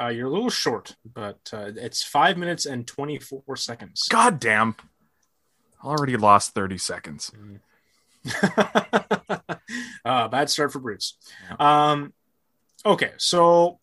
Uh, 0.00 0.08
you're 0.08 0.26
a 0.28 0.30
little 0.30 0.48
short, 0.50 0.96
but 1.04 1.50
uh, 1.52 1.70
it's 1.76 2.02
five 2.02 2.38
minutes 2.38 2.64
and 2.64 2.86
24 2.86 3.56
seconds. 3.56 4.06
God 4.08 4.40
damn! 4.40 4.74
I 5.82 5.86
already 5.86 6.16
lost 6.16 6.54
thirty 6.54 6.78
seconds. 6.78 7.30
uh, 10.04 10.28
bad 10.28 10.48
start 10.50 10.72
for 10.72 10.78
Bruce. 10.78 11.16
Um, 11.58 12.12
okay, 12.86 13.12
so 13.18 13.78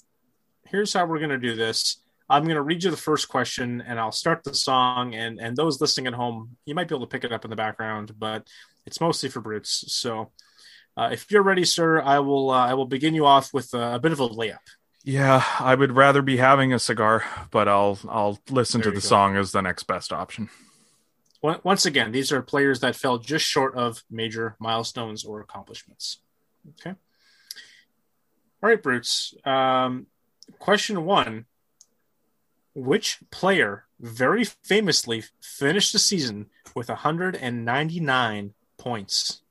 here's 0.65 0.93
how 0.93 1.05
we're 1.05 1.17
going 1.19 1.29
to 1.29 1.37
do 1.37 1.55
this. 1.55 1.97
I'm 2.29 2.43
going 2.43 2.55
to 2.55 2.61
read 2.61 2.83
you 2.83 2.91
the 2.91 2.97
first 2.97 3.27
question, 3.27 3.81
and 3.85 3.99
I'll 3.99 4.11
start 4.11 4.43
the 4.43 4.53
song. 4.53 5.15
And 5.15 5.39
and 5.39 5.57
those 5.57 5.81
listening 5.81 6.07
at 6.07 6.13
home, 6.13 6.57
you 6.65 6.75
might 6.75 6.87
be 6.87 6.95
able 6.95 7.07
to 7.07 7.11
pick 7.11 7.23
it 7.23 7.31
up 7.33 7.43
in 7.43 7.49
the 7.49 7.55
background, 7.55 8.13
but 8.17 8.47
it's 8.85 9.01
mostly 9.01 9.29
for 9.29 9.41
brutes. 9.41 9.85
So 9.87 10.31
uh, 10.95 11.09
if 11.11 11.29
you're 11.31 11.43
ready, 11.43 11.65
sir, 11.65 12.01
I 12.01 12.19
will 12.19 12.51
uh, 12.51 12.67
I 12.67 12.73
will 12.75 12.85
begin 12.85 13.15
you 13.15 13.25
off 13.25 13.53
with 13.53 13.73
a, 13.73 13.95
a 13.95 13.99
bit 13.99 14.11
of 14.11 14.19
a 14.19 14.27
layup. 14.29 14.57
Yeah, 15.03 15.43
I 15.59 15.75
would 15.75 15.93
rather 15.95 16.21
be 16.21 16.37
having 16.37 16.73
a 16.73 16.79
cigar, 16.79 17.23
but 17.51 17.67
I'll 17.67 17.97
I'll 18.07 18.39
listen 18.49 18.81
There 18.81 18.91
to 18.91 18.95
the 18.97 19.01
go. 19.01 19.07
song 19.07 19.35
as 19.37 19.51
the 19.51 19.61
next 19.61 19.83
best 19.83 20.13
option. 20.13 20.49
Once 21.41 21.85
again, 21.85 22.11
these 22.11 22.33
are 22.33 22.41
players 22.41 22.81
that 22.81 22.97
fell 22.97 23.17
just 23.17 23.45
short 23.45 23.73
of 23.75 24.03
major 24.11 24.57
milestones 24.59 25.23
or 25.23 25.39
accomplishments. 25.39 26.19
Okay. 26.71 26.89
All 28.61 28.69
right, 28.69 28.83
Brutes. 28.83 29.33
Um, 29.45 30.07
question 30.59 31.05
one 31.05 31.45
Which 32.79 33.19
player 33.29 33.83
very 33.99 34.45
famously 34.45 35.25
finished 35.41 35.91
the 35.91 35.99
season 35.99 36.45
with 36.73 36.87
199 36.87 38.53
points? 38.77 39.41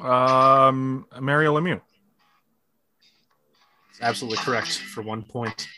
Um, 0.00 1.06
Mario 1.20 1.56
Lemieux. 1.56 1.80
Absolutely 4.02 4.38
correct 4.38 4.78
for 4.78 5.02
one 5.02 5.22
point. 5.22 5.68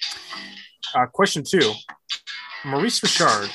Uh, 0.94 1.04
question 1.04 1.44
two 1.44 1.74
Maurice 2.64 3.02
Richard 3.02 3.50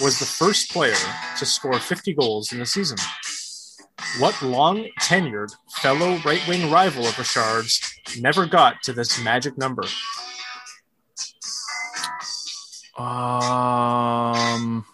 was 0.00 0.20
the 0.20 0.24
first 0.24 0.70
player 0.70 0.94
to 1.38 1.44
score 1.44 1.80
50 1.80 2.14
goals 2.14 2.52
in 2.52 2.60
the 2.60 2.66
season. 2.66 2.98
What 4.20 4.40
long 4.42 4.86
tenured 5.00 5.52
fellow 5.72 6.18
right 6.24 6.46
wing 6.46 6.70
rival 6.70 7.04
of 7.04 7.18
Richard's 7.18 7.80
never 8.16 8.46
got 8.46 8.82
to 8.84 8.92
this 8.92 9.20
magic 9.24 9.58
number? 9.58 9.82
Um, 13.00 14.84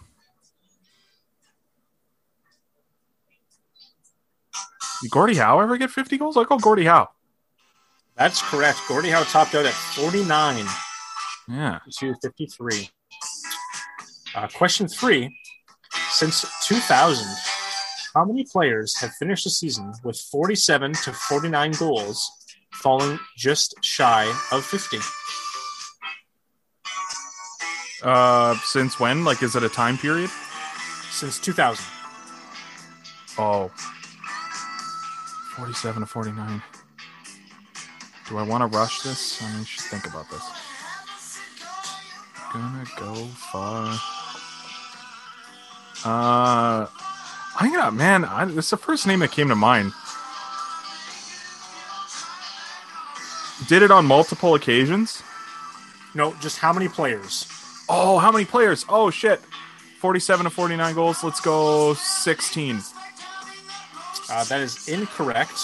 did 5.01 5.11
Gordie 5.11 5.35
Howe 5.35 5.59
ever 5.59 5.77
get 5.77 5.91
50 5.91 6.17
goals? 6.17 6.37
I 6.37 6.43
call 6.45 6.59
Gordie 6.59 6.85
Howe. 6.85 7.09
That's 8.15 8.41
correct. 8.41 8.79
Gordie 8.87 9.09
Howe 9.09 9.23
topped 9.23 9.53
out 9.55 9.65
at 9.65 9.73
49 9.73 10.65
Yeah. 11.47 11.79
to 11.99 12.15
53. 12.21 12.89
Uh, 14.35 14.47
question 14.55 14.87
three 14.87 15.35
Since 16.11 16.45
2000, 16.67 17.25
how 18.15 18.25
many 18.25 18.43
players 18.45 18.97
have 18.99 19.11
finished 19.15 19.43
the 19.43 19.49
season 19.49 19.93
with 20.03 20.19
47 20.31 20.93
to 21.03 21.13
49 21.13 21.71
goals, 21.73 22.29
falling 22.73 23.19
just 23.37 23.75
shy 23.83 24.25
of 24.51 24.65
50? 24.65 24.97
Uh, 28.03 28.55
since 28.63 28.99
when? 28.99 29.23
Like, 29.23 29.41
is 29.41 29.55
it 29.55 29.63
a 29.63 29.69
time 29.69 29.97
period? 29.97 30.29
Since 31.09 31.39
2000. 31.39 31.83
Oh. 33.37 33.71
47 35.55 36.01
to 36.01 36.05
49. 36.05 36.61
Do 38.29 38.37
I 38.37 38.43
want 38.43 38.61
to 38.61 38.77
rush 38.77 39.01
this? 39.01 39.41
I 39.41 39.63
should 39.63 39.83
think 39.85 40.05
about 40.05 40.29
this. 40.29 40.43
Gonna 42.53 42.85
go 42.97 43.25
far. 43.51 43.97
Uh, 46.05 46.87
I'm 47.59 47.73
gonna, 47.73 47.91
man, 47.91 48.23
I, 48.25 48.45
this 48.45 48.65
is 48.65 48.69
the 48.71 48.77
first 48.77 49.07
name 49.07 49.19
that 49.19 49.31
came 49.31 49.47
to 49.49 49.55
mind. 49.55 49.93
Did 53.67 53.81
it 53.81 53.91
on 53.91 54.05
multiple 54.05 54.55
occasions? 54.55 55.23
No, 56.13 56.33
just 56.35 56.59
how 56.59 56.71
many 56.71 56.87
players? 56.87 57.47
Oh, 57.89 58.17
how 58.19 58.31
many 58.31 58.45
players? 58.45 58.85
Oh, 58.89 59.09
shit. 59.09 59.41
47 59.99 60.43
to 60.45 60.49
49 60.49 60.95
goals. 60.95 61.23
Let's 61.23 61.39
go 61.39 61.93
16. 61.93 62.81
Uh, 64.29 64.43
that 64.45 64.59
is 64.61 64.87
incorrect. 64.87 65.57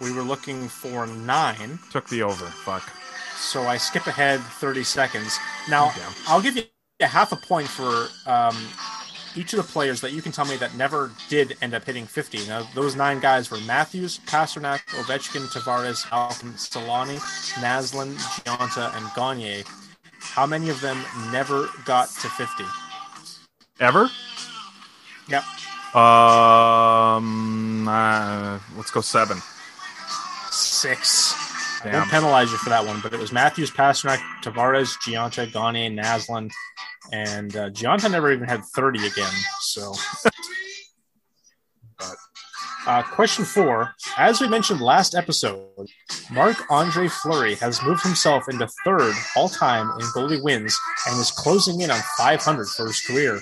We 0.00 0.12
were 0.12 0.22
looking 0.22 0.68
for 0.68 1.06
nine, 1.06 1.78
Took 1.92 2.08
the 2.08 2.22
over. 2.22 2.46
Fuck. 2.46 2.90
so 3.36 3.62
I 3.62 3.76
skip 3.76 4.06
ahead 4.06 4.40
30 4.40 4.82
seconds. 4.82 5.38
Now. 5.68 5.92
I'll 6.26 6.40
give 6.42 6.56
you 6.56 6.64
a 7.00 7.06
half 7.06 7.32
a 7.32 7.36
point 7.36 7.68
for 7.68 8.08
um, 8.26 8.56
each 9.36 9.52
of 9.52 9.58
the 9.58 9.72
players 9.72 10.00
that 10.00 10.12
you 10.12 10.22
can 10.22 10.32
tell 10.32 10.46
me 10.46 10.56
that 10.56 10.74
never 10.76 11.10
did 11.28 11.56
end 11.60 11.74
up 11.74 11.84
hitting 11.84 12.06
50. 12.06 12.46
Now, 12.46 12.66
those 12.74 12.96
nine 12.96 13.20
guys 13.20 13.50
were 13.50 13.58
Matthews, 13.58 14.18
Pastrnak, 14.26 14.80
Ovechkin, 14.96 15.46
Tavares, 15.52 16.04
Alkin, 16.06 16.54
Selanne, 16.54 17.18
Naslund, 17.60 18.16
Gionta, 18.44 18.96
and 18.96 19.06
Gagne. 19.14 19.62
How 20.32 20.46
many 20.46 20.68
of 20.68 20.80
them 20.80 20.98
never 21.30 21.68
got 21.84 22.08
to 22.08 22.28
50? 22.28 22.64
Ever? 23.80 24.08
Yep. 25.28 25.44
Um, 25.94 27.86
uh, 27.88 28.58
let's 28.76 28.90
go 28.90 29.00
seven. 29.00 29.40
Six. 30.50 31.34
I 31.84 31.92
won't 31.92 32.10
penalize 32.10 32.50
you 32.50 32.56
for 32.58 32.70
that 32.70 32.84
one, 32.84 33.00
but 33.00 33.12
it 33.12 33.20
was 33.20 33.32
Matthews, 33.32 33.70
Pastrnak, 33.70 34.18
Tavares, 34.42 34.96
Gionta, 34.98 35.52
Gagne, 35.52 35.90
Naslund, 35.94 36.50
and 37.12 37.54
uh, 37.56 37.70
Gionta 37.70 38.10
never 38.10 38.32
even 38.32 38.48
had 38.48 38.64
30 38.64 39.06
again. 39.06 39.32
So, 39.60 39.92
uh, 42.86 43.02
question 43.02 43.44
four: 43.44 43.94
As 44.16 44.40
we 44.40 44.48
mentioned 44.48 44.80
last 44.80 45.14
episode, 45.14 45.88
Marc 46.30 46.56
Andre 46.70 47.08
Fleury 47.08 47.54
has 47.56 47.82
moved 47.82 48.02
himself 48.02 48.48
into 48.48 48.68
third 48.84 49.14
all 49.36 49.48
time 49.48 49.90
in 49.98 50.06
goalie 50.08 50.42
wins 50.42 50.78
and 51.06 51.18
is 51.18 51.30
closing 51.30 51.80
in 51.80 51.90
on 51.90 52.00
500 52.18 52.68
for 52.68 52.86
his 52.86 53.00
career. 53.00 53.40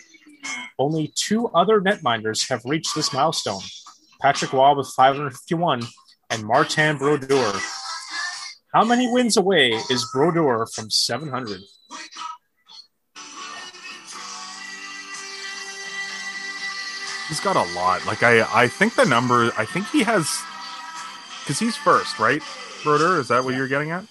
Only 0.78 1.12
two 1.14 1.48
other 1.48 1.80
netminders 1.80 2.48
have 2.48 2.64
reached 2.64 2.94
this 2.94 3.12
milestone: 3.12 3.62
Patrick 4.20 4.52
Roy 4.52 4.74
with 4.74 4.88
551 4.96 5.82
and 6.30 6.44
Martin 6.44 6.98
Brodeur. 6.98 7.52
How 8.72 8.84
many 8.84 9.12
wins 9.12 9.36
away 9.36 9.72
is 9.90 10.08
Brodeur 10.12 10.66
from 10.66 10.90
700? 10.90 11.60
He's 17.32 17.40
got 17.40 17.56
a 17.56 17.62
lot. 17.74 18.04
Like 18.04 18.22
I, 18.22 18.42
I 18.64 18.68
think 18.68 18.94
the 18.94 19.06
number. 19.06 19.50
I 19.56 19.64
think 19.64 19.88
he 19.88 20.02
has, 20.02 20.28
because 21.40 21.58
he's 21.58 21.76
first, 21.78 22.18
right? 22.18 22.42
Brodeur, 22.84 23.18
is 23.20 23.28
that 23.28 23.42
what 23.42 23.54
you're 23.54 23.68
getting 23.68 23.90
at? 23.90 24.04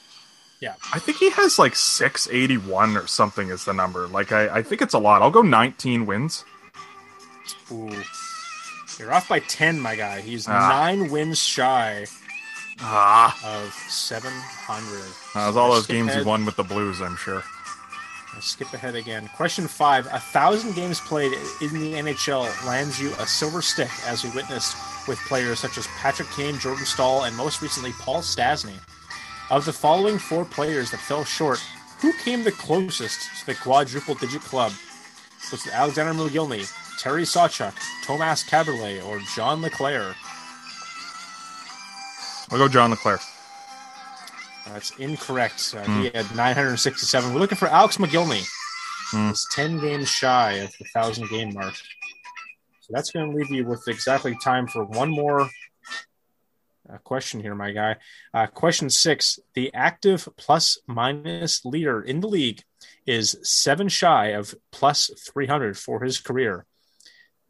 Yeah. 0.59 0.73
I 0.91 0.97
think 0.97 1.17
he 1.19 1.29
has 1.29 1.59
like 1.59 1.75
six 1.75 2.27
eighty 2.31 2.57
one 2.57 2.97
or 2.97 3.05
something 3.05 3.49
is 3.49 3.65
the 3.65 3.73
number. 3.73 4.07
Like 4.07 4.31
I, 4.31 4.57
I 4.57 4.63
think 4.63 4.81
it's 4.81 4.95
a 4.95 4.97
lot. 4.99 5.21
I'll 5.21 5.29
go 5.29 5.43
nineteen 5.43 6.07
wins. 6.07 6.45
Ooh. 7.71 7.91
You're 8.97 9.13
off 9.13 9.29
by 9.29 9.39
10, 9.39 9.79
my 9.79 9.95
guy. 9.95 10.21
He's 10.21 10.47
Ah. 10.47 10.69
nine 10.69 11.11
wins 11.11 11.37
shy 11.39 12.05
Ah, 12.79 13.35
of 13.63 13.71
700. 13.89 15.03
that 15.35 15.47
was 15.47 15.57
all 15.57 15.71
those 15.73 15.85
games 15.87 16.09
ahead- 16.09 16.23
he 16.23 16.27
won 16.27 16.43
with 16.45 16.55
the 16.55 16.63
Blues. 16.63 17.01
I'm 17.01 17.17
sure. 17.17 17.43
I 18.35 18.39
skip 18.39 18.73
ahead 18.73 18.95
again. 18.95 19.29
Question 19.35 19.67
five: 19.67 20.07
A 20.07 20.19
thousand 20.19 20.75
games 20.75 20.99
played 21.01 21.33
in 21.61 21.73
the 21.73 21.93
NHL 21.93 22.65
lands 22.65 22.99
you 22.99 23.11
a 23.19 23.27
silver 23.27 23.61
stick, 23.61 23.89
as 24.05 24.23
we 24.23 24.29
witnessed 24.31 24.75
with 25.07 25.19
players 25.27 25.59
such 25.59 25.77
as 25.77 25.87
Patrick 25.99 26.29
Kane, 26.29 26.57
Jordan 26.57 26.85
Staal, 26.85 27.23
and 27.23 27.35
most 27.35 27.61
recently 27.61 27.91
Paul 27.93 28.21
Stastny. 28.21 28.79
Of 29.49 29.65
the 29.65 29.73
following 29.73 30.17
four 30.17 30.45
players 30.45 30.91
that 30.91 31.01
fell 31.01 31.25
short, 31.25 31.59
who 31.99 32.13
came 32.23 32.43
the 32.43 32.51
closest 32.53 33.19
to 33.39 33.45
the 33.47 33.55
quadruple-digit 33.55 34.41
club? 34.41 34.71
Was 35.51 35.67
it 35.67 35.73
Alexander 35.73 36.13
Mogilny, 36.13 36.71
Terry 36.97 37.23
Sawchuk, 37.23 37.73
Tomas 38.05 38.43
Kaberle, 38.43 39.05
or 39.05 39.19
John 39.35 39.61
LeClair? 39.61 40.15
I'll 42.49 42.57
go 42.57 42.67
John 42.67 42.91
LeClair. 42.91 43.19
That's 44.73 44.91
incorrect. 44.97 45.75
Uh, 45.77 45.83
He 45.83 46.05
had 46.05 46.33
967. 46.35 47.33
We're 47.33 47.39
looking 47.39 47.57
for 47.57 47.67
Alex 47.67 47.97
Mogilny. 47.97 48.47
Hmm. 49.11 49.29
He's 49.29 49.45
10 49.51 49.79
games 49.79 50.07
shy 50.07 50.53
of 50.53 50.71
the 50.79 50.85
1,000 50.93 51.29
game 51.29 51.53
mark. 51.53 51.75
So 51.75 52.87
that's 52.91 53.11
going 53.11 53.29
to 53.29 53.35
leave 53.37 53.51
you 53.51 53.65
with 53.65 53.87
exactly 53.87 54.35
time 54.43 54.67
for 54.67 54.85
one 54.85 55.09
more 55.09 55.49
uh, 56.91 56.97
question 57.03 57.39
here, 57.39 57.55
my 57.55 57.71
guy. 57.71 57.97
Uh, 58.33 58.47
question 58.47 58.89
six 58.89 59.39
The 59.53 59.73
active 59.73 60.27
plus 60.37 60.79
minus 60.87 61.63
leader 61.65 62.01
in 62.01 62.21
the 62.21 62.27
league 62.27 62.63
is 63.05 63.37
seven 63.43 63.87
shy 63.87 64.27
of 64.27 64.55
plus 64.71 65.11
300 65.33 65.77
for 65.77 66.03
his 66.03 66.19
career. 66.19 66.65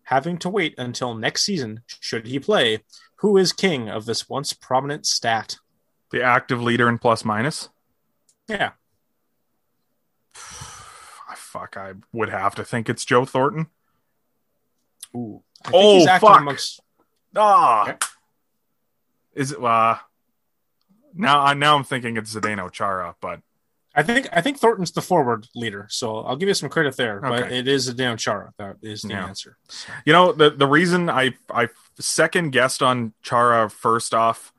Having 0.04 0.40
to 0.40 0.50
wait 0.50 0.76
until 0.78 1.14
next 1.14 1.44
season, 1.44 1.82
should 1.88 2.28
he 2.28 2.40
play, 2.40 2.80
who 3.18 3.38
is 3.38 3.54
king 3.54 3.90
of 3.90 4.06
this 4.06 4.28
once 4.28 4.54
prominent 4.54 5.06
stat? 5.06 5.58
The 6.12 6.22
active 6.24 6.62
leader 6.62 6.88
in 6.90 6.98
plus 6.98 7.24
minus. 7.26 7.70
Yeah. 8.48 8.72
I 10.36 11.36
fuck. 11.36 11.78
I 11.78 11.94
would 12.12 12.30
have 12.30 12.56
to 12.56 12.64
think 12.64 12.90
it's 12.90 13.06
Joe 13.06 13.26
Thornton. 13.26 13.68
Ooh. 15.16 15.44
I 15.66 15.72
Oh, 15.74 15.98
he's 16.00 16.08
active 16.08 16.30
fuck. 16.30 16.40
amongst- 16.42 16.82
Ah, 17.36 17.84
Okay. 17.84 17.98
is 19.34 19.52
it? 19.54 19.64
Uh, 19.64 19.98
now, 21.14 21.42
I 21.42 21.54
now 21.54 21.78
I'm 21.78 21.84
thinking 21.84 22.18
it's 22.18 22.36
Zdeno 22.36 22.70
Chara, 22.72 23.16
but 23.22 23.42
I 23.96 24.04
think 24.04 24.28
I 24.34 24.42
think 24.42 24.58
Thornton's 24.60 24.92
the 24.92 25.02
forward 25.02 25.48
leader, 25.56 25.88
so 25.90 26.20
I'll 26.20 26.36
give 26.36 26.48
you 26.50 26.54
some 26.56 26.70
credit 26.70 26.96
there. 26.98 27.20
But 27.22 27.52
it 27.52 27.68
is 27.68 27.88
a 27.88 27.94
damn 27.94 28.18
Chara. 28.18 28.54
That 28.58 28.78
is 28.82 29.02
the 29.04 29.10
Yeah. 29.10 29.26
answer. 29.28 29.58
So, 29.70 29.92
You 30.06 30.12
know, 30.14 30.32
the 30.34 30.50
the 30.50 30.68
reason 30.68 31.10
I 31.10 31.36
I 31.54 31.70
second 32.00 32.52
guessed 32.52 32.82
on 32.82 33.14
Chara 33.22 33.70
first 33.70 34.14
off 34.14 34.52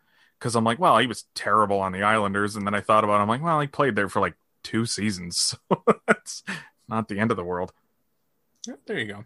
because 0.43 0.57
I'm 0.57 0.65
like, 0.65 0.81
well, 0.81 0.99
he 0.99 1.07
was 1.07 1.25
terrible 1.37 1.79
on 1.79 1.93
the 1.93 2.03
Islanders, 2.03 2.57
and 2.57 2.67
then 2.67 2.75
I 2.75 2.81
thought 2.81 3.05
about, 3.05 3.21
it, 3.21 3.23
I'm 3.23 3.29
like, 3.29 3.45
well, 3.45 3.61
he 3.61 3.69
played 3.69 3.95
there 3.95 4.09
for 4.09 4.19
like 4.19 4.35
two 4.65 4.87
seasons, 4.87 5.57
so 5.71 5.85
that's 6.09 6.43
not 6.89 7.07
the 7.07 7.21
end 7.21 7.31
of 7.31 7.37
the 7.37 7.45
world. 7.45 7.73
there 8.87 8.99
you 8.99 9.07
go. 9.07 9.25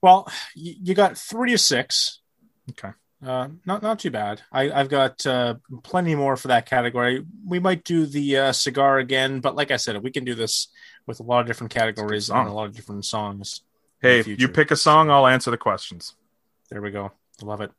Well, 0.00 0.32
you, 0.54 0.94
got 0.94 1.18
three 1.18 1.50
to 1.50 1.58
six. 1.58 2.20
Okay. 2.70 2.92
Uh, 3.22 3.48
not 3.66 3.82
not 3.82 3.98
too 3.98 4.12
bad. 4.12 4.40
I, 4.50 4.70
I've 4.70 4.88
got 4.88 5.26
uh, 5.26 5.56
plenty 5.82 6.14
more 6.14 6.36
for 6.36 6.48
that 6.48 6.66
category. 6.66 7.24
We 7.44 7.58
might 7.58 7.84
do 7.84 8.06
the 8.06 8.36
uh, 8.36 8.52
cigar 8.52 8.98
again, 8.98 9.40
but 9.40 9.56
like 9.56 9.72
I 9.72 9.76
said, 9.76 10.00
we 10.02 10.12
can 10.12 10.24
do 10.24 10.36
this 10.36 10.68
with 11.06 11.20
a 11.20 11.24
lot 11.24 11.40
of 11.40 11.46
different 11.48 11.72
categories 11.72 12.30
and 12.30 12.48
a 12.48 12.52
lot 12.52 12.66
of 12.66 12.76
different 12.76 13.04
songs. 13.04 13.62
Hey, 14.00 14.20
if 14.20 14.28
you 14.28 14.48
pick 14.48 14.70
a 14.70 14.76
song, 14.76 15.10
I'll 15.10 15.26
answer 15.26 15.50
the 15.50 15.58
questions. 15.58 16.14
There 16.70 16.80
we 16.80 16.92
go. 16.92 17.10
Love 17.42 17.60
it. 17.60 17.72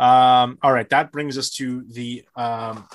Um, 0.00 0.56
all 0.62 0.72
right, 0.72 0.88
that 0.88 1.12
brings 1.12 1.36
us 1.36 1.50
to 1.56 1.84
the 1.86 2.24
um, 2.34 2.88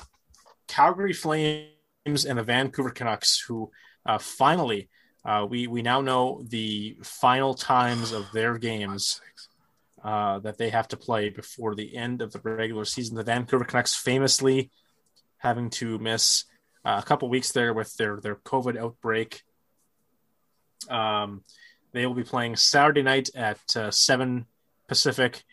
Calgary 0.68 1.14
Flames 1.14 2.26
and 2.28 2.40
the 2.40 2.44
Vancouver 2.44 2.90
Canucks, 2.90 3.40
who 3.48 3.70
uh, 4.08 4.18
finally 4.18 4.90
uh, 5.24 5.46
we 5.48 5.68
we 5.68 5.84
now 5.84 6.02
know 6.02 6.44
the 6.50 6.98
final 7.04 7.54
times 7.54 8.12
of 8.12 8.32
their 8.34 8.58
games 8.58 9.22
uh, 10.04 10.40
that 10.40 10.58
they 10.58 10.72
have 10.72 10.88
to 10.88 10.98
play 10.98 11.30
before 11.30 11.76
the 11.76 11.96
end 11.96 12.24
of 12.24 12.32
the 12.32 12.40
regular 12.40 12.86
season. 12.86 13.16
The 13.16 13.24
Vancouver 13.24 13.66
Canucks 13.66 13.96
famously 13.96 14.72
having 15.38 15.70
to 15.70 16.00
miss 16.00 16.46
uh, 16.84 17.00
a 17.04 17.06
couple 17.06 17.30
weeks 17.30 17.52
there 17.52 17.74
with 17.76 17.96
their 17.98 18.20
their 18.20 18.36
COVID 18.36 18.80
outbreak. 18.80 19.44
Um, 20.90 21.44
they 21.92 22.08
will 22.08 22.16
be 22.16 22.24
playing 22.24 22.56
Saturday 22.56 23.04
night 23.04 23.30
at 23.36 23.60
uh, 23.76 23.92
seven 23.92 24.48
Pacific, 24.88 25.44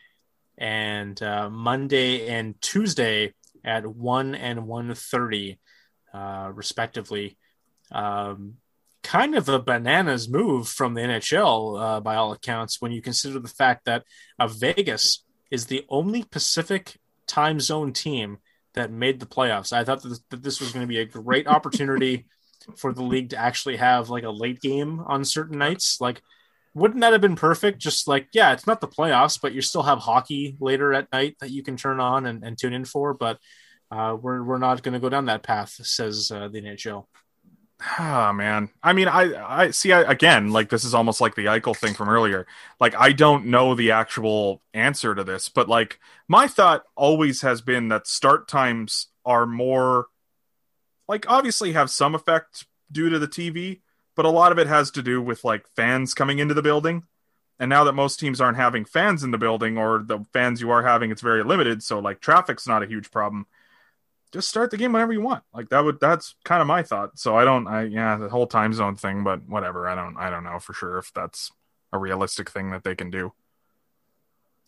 and 0.59 1.21
uh, 1.23 1.49
Monday 1.51 2.29
and 2.29 2.61
Tuesday 2.61 3.35
at 3.65 3.87
one 3.87 4.35
and 4.35 4.67
one 4.67 4.95
thirty, 4.95 5.59
uh, 6.13 6.51
respectively. 6.55 7.39
Um, 7.91 8.55
kind 9.03 9.35
of 9.35 9.49
a 9.49 9.59
bananas 9.59 10.29
move 10.29 10.69
from 10.69 10.95
the 10.95 11.01
NHL, 11.01 11.81
uh, 11.81 12.01
by 12.01 12.17
all 12.17 12.33
accounts, 12.33 12.81
when 12.81 12.93
you 12.93 13.03
consider 13.03 13.39
the 13.39 13.49
fact 13.49 13.85
that 13.85 14.05
uh, 14.39 14.47
Vegas 14.47 15.25
is 15.51 15.67
the 15.67 15.85
only 15.89 16.25
Pacific 16.25 16.99
time 17.27 17.61
zone 17.61 17.93
team 17.93 18.39
that 18.75 18.91
made 18.91 19.21
the 19.21 19.27
playoffs. 19.27 19.73
I 19.73 19.85
thought 19.85 20.03
that 20.03 20.43
this 20.43 20.61
was 20.61 20.73
going 20.73 20.85
to 20.85 20.89
be 20.89 21.01
a 21.01 21.05
great 21.05 21.47
opportunity 21.57 22.27
for 22.77 22.93
the 22.93 23.03
league 23.03 23.31
to 23.31 23.37
actually 23.37 23.77
have 23.77 24.09
like 24.09 24.25
a 24.25 24.31
late 24.31 24.61
game 24.61 25.01
on 25.01 25.25
certain 25.25 25.59
nights. 25.59 26.01
Like 26.01 26.23
wouldn't 26.75 27.01
that 27.01 27.13
have 27.13 27.21
been 27.21 27.37
perfect? 27.37 27.79
Just 27.79 28.09
like, 28.09 28.29
yeah, 28.33 28.53
it's 28.53 28.67
not 28.67 28.81
the 28.81 28.89
playoffs, 28.89 29.39
but 29.41 29.53
you 29.53 29.61
still 29.61 29.83
have 29.83 29.99
hockey 29.99 30.57
later 30.61 30.93
at 30.95 31.13
night 31.13 31.37
that 31.41 31.51
you 31.51 31.63
can 31.63 31.77
turn 31.77 32.01
on 32.01 32.27
and, 32.27 32.43
and 32.43 32.59
tune 32.59 32.73
in 32.73 32.85
for. 32.85 33.15
But 33.15 33.39
uh, 33.91 34.17
we're 34.21 34.43
we're 34.43 34.59
not 34.59 34.83
going 34.83 34.95
to 34.95 35.01
go 35.01 35.11
down 35.11 35.27
that 35.27 35.43
path, 35.43 35.71
says 35.71 36.31
uh, 36.31 36.49
the 36.49 36.63
NHL. 36.63 37.07
Ah 37.99 38.33
man, 38.33 38.71
I 38.83 38.93
mean, 38.93 39.09
I 39.09 39.65
I 39.65 39.71
see. 39.73 39.93
I, 39.93 40.03
again, 40.03 40.51
like 40.51 40.69
this 40.69 40.85
is 40.85 40.95
almost 40.95 41.21
like 41.21 41.35
the 41.35 41.47
Eichel 41.47 41.77
thing 41.77 41.95
from 41.95 42.09
earlier. 42.09 42.47
Like 42.79 42.95
I 42.97 43.13
don't 43.13 43.47
know 43.47 43.75
the 43.75 43.91
actual 43.91 44.63
answer 44.73 45.15
to 45.15 45.25
this, 45.25 45.49
but 45.49 45.69
like 45.69 45.99
my 46.29 46.47
thought 46.47 46.85
always 46.95 47.43
has 47.43 47.61
been 47.61 47.89
that 47.89 48.07
start 48.07 48.47
times 48.47 49.09
are 49.25 49.47
more, 49.47 50.07
like 51.09 51.29
obviously 51.29 51.73
have 51.73 51.91
some 51.91 52.15
effect 52.15 52.67
due 52.91 53.09
to 53.09 53.19
the 53.19 53.29
TV, 53.29 53.81
but 54.15 54.25
a 54.25 54.31
lot 54.31 54.53
of 54.53 54.59
it 54.59 54.67
has 54.67 54.91
to 54.93 55.03
do 55.03 55.21
with 55.21 55.45
like 55.45 55.67
fans 55.77 56.15
coming 56.15 56.39
into 56.39 56.55
the 56.55 56.63
building. 56.63 57.05
And 57.59 57.69
now 57.69 57.85
that 57.85 57.93
most 57.93 58.19
teams 58.19 58.41
aren't 58.41 58.57
having 58.57 58.85
fans 58.85 59.23
in 59.23 59.31
the 59.31 59.39
building, 59.39 59.79
or 59.79 60.03
the 60.05 60.25
fans 60.33 60.61
you 60.61 60.71
are 60.71 60.83
having, 60.83 61.11
it's 61.11 61.23
very 61.23 61.45
limited. 61.45 61.83
So 61.83 61.99
like 61.99 62.21
traffic's 62.21 62.67
not 62.67 62.83
a 62.83 62.87
huge 62.87 63.11
problem 63.11 63.47
just 64.33 64.49
start 64.49 64.71
the 64.71 64.77
game 64.77 64.93
whenever 64.93 65.13
you 65.13 65.21
want. 65.21 65.45
Like 65.55 65.69
that 65.69 65.85
would 65.85 66.01
that's 66.01 66.35
kind 66.45 66.61
of 66.61 66.67
my 66.67 66.83
thought. 66.83 67.19
So 67.19 67.37
I 67.37 67.45
don't 67.45 67.67
I 67.67 67.85
yeah, 67.85 68.17
the 68.17 68.29
whole 68.29 68.47
time 68.47 68.73
zone 68.73 68.97
thing, 68.97 69.23
but 69.25 69.47
whatever. 69.47 69.87
I 69.87 69.95
don't 69.95 70.17
I 70.17 70.31
don't 70.31 70.45
know 70.45 70.59
for 70.59 70.73
sure 70.73 70.99
if 70.99 71.13
that's 71.13 71.53
a 71.93 71.99
realistic 71.99 72.51
thing 72.51 72.71
that 72.71 72.83
they 72.83 72.95
can 72.95 73.11
do. 73.11 73.33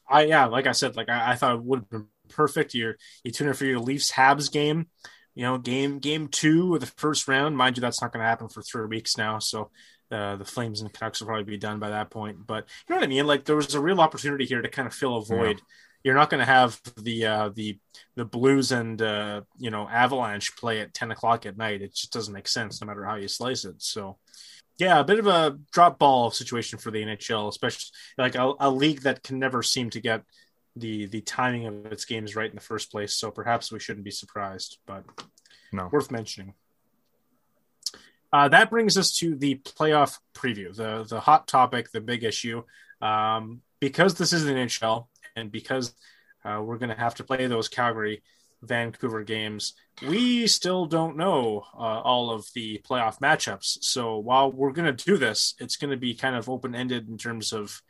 I 0.07 0.26
yeah, 0.26 0.47
like 0.47 0.66
I 0.66 0.72
said, 0.72 0.97
like 0.97 1.09
I, 1.09 1.32
I 1.32 1.34
thought 1.36 1.57
it 1.57 1.62
would 1.62 1.80
have 1.80 1.90
been 1.90 2.07
perfect. 2.28 2.74
You're 2.74 2.97
you 3.24 3.30
tune 3.30 3.49
in 3.49 3.55
for 3.55 3.64
your 3.64 3.80
Leafs 3.80 4.12
Habs 4.12 4.53
game, 4.53 4.88
you 5.35 5.43
know, 5.43 5.59
game 5.59 5.99
game 5.99 6.28
two 6.28 6.74
of 6.74 6.80
the 6.80 6.87
first 6.87 7.28
round. 7.28 7.57
Mind 7.57 7.76
you, 7.76 7.80
that's 7.80 8.03
not 8.03 8.12
gonna 8.12 8.24
happen 8.24 8.49
for 8.49 8.62
three 8.62 8.87
weeks 8.87 9.16
now. 9.16 9.39
So 9.39 9.70
uh, 10.11 10.37
the 10.37 10.45
Flames 10.45 10.80
and 10.80 10.93
Canucks 10.93 11.20
will 11.20 11.26
probably 11.26 11.45
be 11.45 11.57
done 11.57 11.78
by 11.78 11.91
that 11.91 12.11
point. 12.11 12.47
But 12.47 12.64
you 12.89 12.95
know 12.95 13.01
what 13.01 13.05
I 13.05 13.09
mean? 13.09 13.26
Like 13.26 13.45
there 13.45 13.57
was 13.57 13.74
a 13.74 13.80
real 13.80 14.01
opportunity 14.01 14.45
here 14.45 14.62
to 14.62 14.68
kind 14.68 14.87
of 14.87 14.95
fill 14.95 15.16
a 15.16 15.24
void. 15.24 15.59
Yeah 15.59 15.64
you're 16.05 16.14
not 16.14 16.28
going 16.28 16.41
to 16.41 16.45
have 16.45 16.78
the 16.99 17.26
uh, 17.26 17.51
the 17.55 17.78
the 18.14 18.26
Blues 18.26 18.70
and 18.70 19.01
uh, 19.01 19.41
you 19.57 19.70
know 19.70 19.89
Avalanche 19.89 20.55
play 20.57 20.80
at 20.80 20.93
ten 20.93 21.11
o'clock 21.11 21.47
at 21.47 21.57
night. 21.57 21.82
It 21.82 21.95
just 21.95 22.12
doesn't 22.12 22.35
make 22.35 22.47
sense, 22.47 22.80
no 22.80 22.87
matter 22.87 23.05
how 23.05 23.16
you 23.16 23.26
slice 23.26 23.64
it. 23.64 23.82
So, 23.82 24.18
yeah, 24.78 25.01
a 25.01 25.05
bit 25.05 25.18
of 25.18 25.26
a 25.26 25.59
drop 25.72 25.99
ball 25.99 26.30
situation 26.30 26.78
for 26.78 26.91
the 26.91 27.03
NHL, 27.03 27.49
especially 27.49 27.91
like 28.18 28.35
a, 28.35 28.53
a 28.61 28.70
league 28.70 29.01
that 29.03 29.22
can 29.22 29.39
never 29.39 29.62
seem 29.62 29.89
to 29.91 30.01
get 30.01 30.22
the 30.76 31.06
the 31.06 31.20
timing 31.20 31.66
of 31.66 31.86
its 31.86 32.04
games 32.04 32.34
right 32.34 32.48
in 32.48 32.56
the 32.56 32.60
first 32.60 32.90
place. 32.90 33.14
So 33.14 33.30
perhaps 33.30 33.70
we 33.70 33.78
shouldn't 33.78 34.04
be 34.04 34.10
surprised, 34.10 34.78
but 34.86 35.04
no, 35.72 35.88
worth 35.92 36.10
mentioning. 36.10 36.54
Uh, 38.32 38.48
that 38.48 38.70
brings 38.70 38.98
us 38.98 39.16
to 39.16 39.36
the 39.36 39.56
playoff 39.56 40.18
preview, 40.34 40.74
the 40.74 41.04
the 41.08 41.20
hot 41.20 41.46
topic, 41.46 41.90
the 41.92 42.00
big 42.00 42.24
issue. 42.24 42.62
Um, 43.00 43.60
because 43.80 44.14
this 44.14 44.32
is 44.32 44.44
the 44.44 44.52
NHL, 44.52 45.06
and 45.36 45.52
because 45.52 45.94
uh, 46.44 46.60
we're 46.64 46.78
going 46.78 46.88
to 46.88 47.00
have 47.00 47.14
to 47.16 47.24
play 47.24 47.46
those 47.46 47.68
Calgary 47.68 48.22
Vancouver 48.62 49.22
games, 49.22 49.74
we 50.06 50.46
still 50.46 50.86
don't 50.86 51.16
know 51.16 51.64
uh, 51.74 52.00
all 52.00 52.30
of 52.30 52.46
the 52.54 52.80
playoff 52.88 53.20
matchups. 53.20 53.78
So 53.82 54.18
while 54.18 54.50
we're 54.50 54.72
going 54.72 54.94
to 54.94 55.04
do 55.04 55.16
this, 55.16 55.54
it's 55.58 55.76
going 55.76 55.90
to 55.90 55.96
be 55.96 56.14
kind 56.14 56.34
of 56.34 56.48
open 56.48 56.74
ended 56.74 57.08
in 57.08 57.18
terms 57.18 57.52
of 57.52 57.82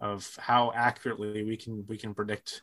of 0.00 0.36
how 0.38 0.72
accurately 0.74 1.44
we 1.44 1.56
can 1.56 1.84
we 1.88 1.96
can 1.96 2.14
predict 2.14 2.62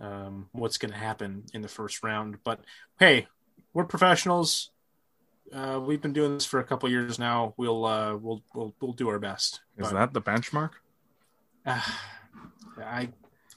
um, 0.00 0.48
what's 0.52 0.78
going 0.78 0.92
to 0.92 0.98
happen 0.98 1.44
in 1.54 1.62
the 1.62 1.68
first 1.68 2.02
round. 2.02 2.38
But 2.44 2.60
hey, 2.98 3.26
we're 3.72 3.84
professionals. 3.84 4.70
Uh, 5.52 5.80
we've 5.82 6.02
been 6.02 6.12
doing 6.12 6.34
this 6.34 6.44
for 6.44 6.60
a 6.60 6.64
couple 6.64 6.88
years 6.90 7.18
now. 7.18 7.54
We'll 7.56 7.84
uh, 7.84 8.16
we'll 8.16 8.42
we'll 8.54 8.74
we'll 8.80 8.92
do 8.92 9.08
our 9.08 9.18
best. 9.18 9.60
Is 9.76 9.88
but, 9.88 9.92
that 9.94 10.12
the 10.12 10.22
benchmark? 10.22 10.70
I 11.66 13.08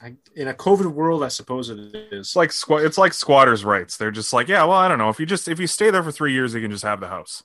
I, 0.02 0.16
in 0.36 0.48
a 0.48 0.54
COVID 0.54 0.92
world, 0.94 1.24
I 1.24 1.28
suppose 1.28 1.70
it 1.70 1.78
is. 1.78 2.12
It's 2.12 2.36
like 2.36 2.52
it's 2.84 2.98
like 2.98 3.14
squatters' 3.14 3.64
rights. 3.64 3.98
They're 3.98 4.12
just 4.12 4.34
like, 4.34 4.48
yeah, 4.48 4.64
well, 4.64 4.78
I 4.78 4.88
don't 4.88 4.98
know. 4.98 5.10
If 5.10 5.20
you 5.20 5.26
just 5.26 5.48
if 5.48 5.60
you 5.60 5.68
stay 5.68 5.92
there 5.92 6.02
for 6.02 6.12
three 6.12 6.34
years, 6.34 6.54
you 6.54 6.62
can 6.62 6.72
just 6.72 6.84
have 6.84 7.00
the 7.00 7.08
house. 7.08 7.44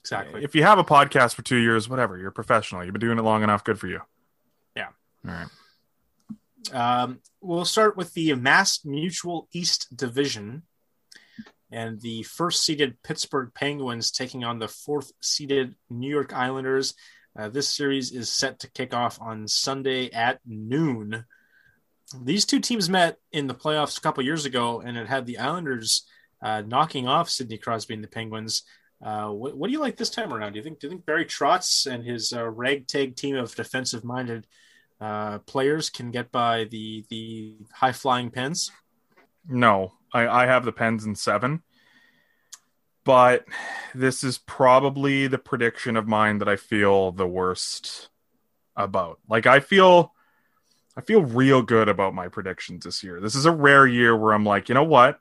Exactly. 0.00 0.42
If 0.42 0.54
you 0.54 0.62
have 0.62 0.78
a 0.78 0.84
podcast 0.84 1.34
for 1.34 1.42
two 1.42 1.58
years, 1.58 1.88
whatever, 1.88 2.16
you're 2.16 2.30
professional. 2.30 2.82
You've 2.84 2.94
been 2.94 3.00
doing 3.00 3.18
it 3.18 3.22
long 3.22 3.42
enough. 3.42 3.64
Good 3.64 3.78
for 3.78 3.86
you. 3.86 4.00
All 5.26 5.34
right. 5.34 5.46
Um, 6.72 7.20
we'll 7.40 7.64
start 7.64 7.96
with 7.96 8.12
the 8.14 8.34
Mass 8.34 8.84
Mutual 8.84 9.48
East 9.52 9.94
Division, 9.96 10.62
and 11.70 12.00
the 12.00 12.22
first 12.24 12.64
seeded 12.64 13.02
Pittsburgh 13.02 13.50
Penguins 13.54 14.10
taking 14.10 14.44
on 14.44 14.58
the 14.58 14.68
fourth 14.68 15.12
seeded 15.20 15.74
New 15.88 16.10
York 16.10 16.32
Islanders. 16.32 16.94
Uh, 17.38 17.48
this 17.48 17.68
series 17.68 18.12
is 18.12 18.30
set 18.30 18.58
to 18.60 18.70
kick 18.70 18.92
off 18.92 19.20
on 19.20 19.46
Sunday 19.46 20.10
at 20.10 20.40
noon. 20.44 21.24
These 22.22 22.44
two 22.44 22.58
teams 22.58 22.88
met 22.88 23.18
in 23.32 23.46
the 23.46 23.54
playoffs 23.54 23.96
a 23.96 24.00
couple 24.00 24.24
years 24.24 24.44
ago, 24.44 24.80
and 24.80 24.96
it 24.96 25.06
had 25.06 25.26
the 25.26 25.38
Islanders 25.38 26.06
uh, 26.42 26.62
knocking 26.66 27.06
off 27.06 27.30
Sidney 27.30 27.58
Crosby 27.58 27.94
and 27.94 28.02
the 28.02 28.08
Penguins. 28.08 28.64
Uh, 29.02 29.28
what, 29.28 29.56
what, 29.56 29.68
do 29.68 29.72
you 29.72 29.80
like 29.80 29.96
this 29.96 30.10
time 30.10 30.32
around? 30.32 30.52
Do 30.52 30.58
you 30.58 30.62
think 30.64 30.80
do 30.80 30.86
you 30.86 30.90
think 30.90 31.06
Barry 31.06 31.24
Trotz 31.24 31.86
and 31.90 32.04
his 32.04 32.32
uh, 32.32 32.46
ragtag 32.48 33.16
team 33.16 33.36
of 33.36 33.54
defensive-minded 33.54 34.46
uh, 35.00 35.38
players 35.40 35.90
can 35.90 36.10
get 36.10 36.30
by 36.30 36.64
the 36.64 37.04
the 37.08 37.56
high-flying 37.72 38.30
Pens? 38.30 38.70
No, 39.48 39.92
I, 40.12 40.28
I 40.28 40.46
have 40.46 40.64
the 40.64 40.72
Pens 40.72 41.04
in 41.04 41.14
seven 41.14 41.62
but 43.04 43.44
this 43.94 44.22
is 44.22 44.38
probably 44.38 45.26
the 45.26 45.38
prediction 45.38 45.96
of 45.96 46.06
mine 46.06 46.38
that 46.38 46.48
I 46.48 46.56
feel 46.56 47.12
the 47.12 47.26
worst 47.26 48.08
about. 48.76 49.18
Like 49.28 49.46
I 49.46 49.60
feel 49.60 50.14
I 50.96 51.00
feel 51.00 51.22
real 51.22 51.62
good 51.62 51.88
about 51.88 52.14
my 52.14 52.28
predictions 52.28 52.84
this 52.84 53.02
year. 53.02 53.20
This 53.20 53.34
is 53.34 53.46
a 53.46 53.52
rare 53.52 53.86
year 53.86 54.16
where 54.16 54.32
I'm 54.32 54.44
like, 54.44 54.68
you 54.68 54.74
know 54.74 54.84
what? 54.84 55.18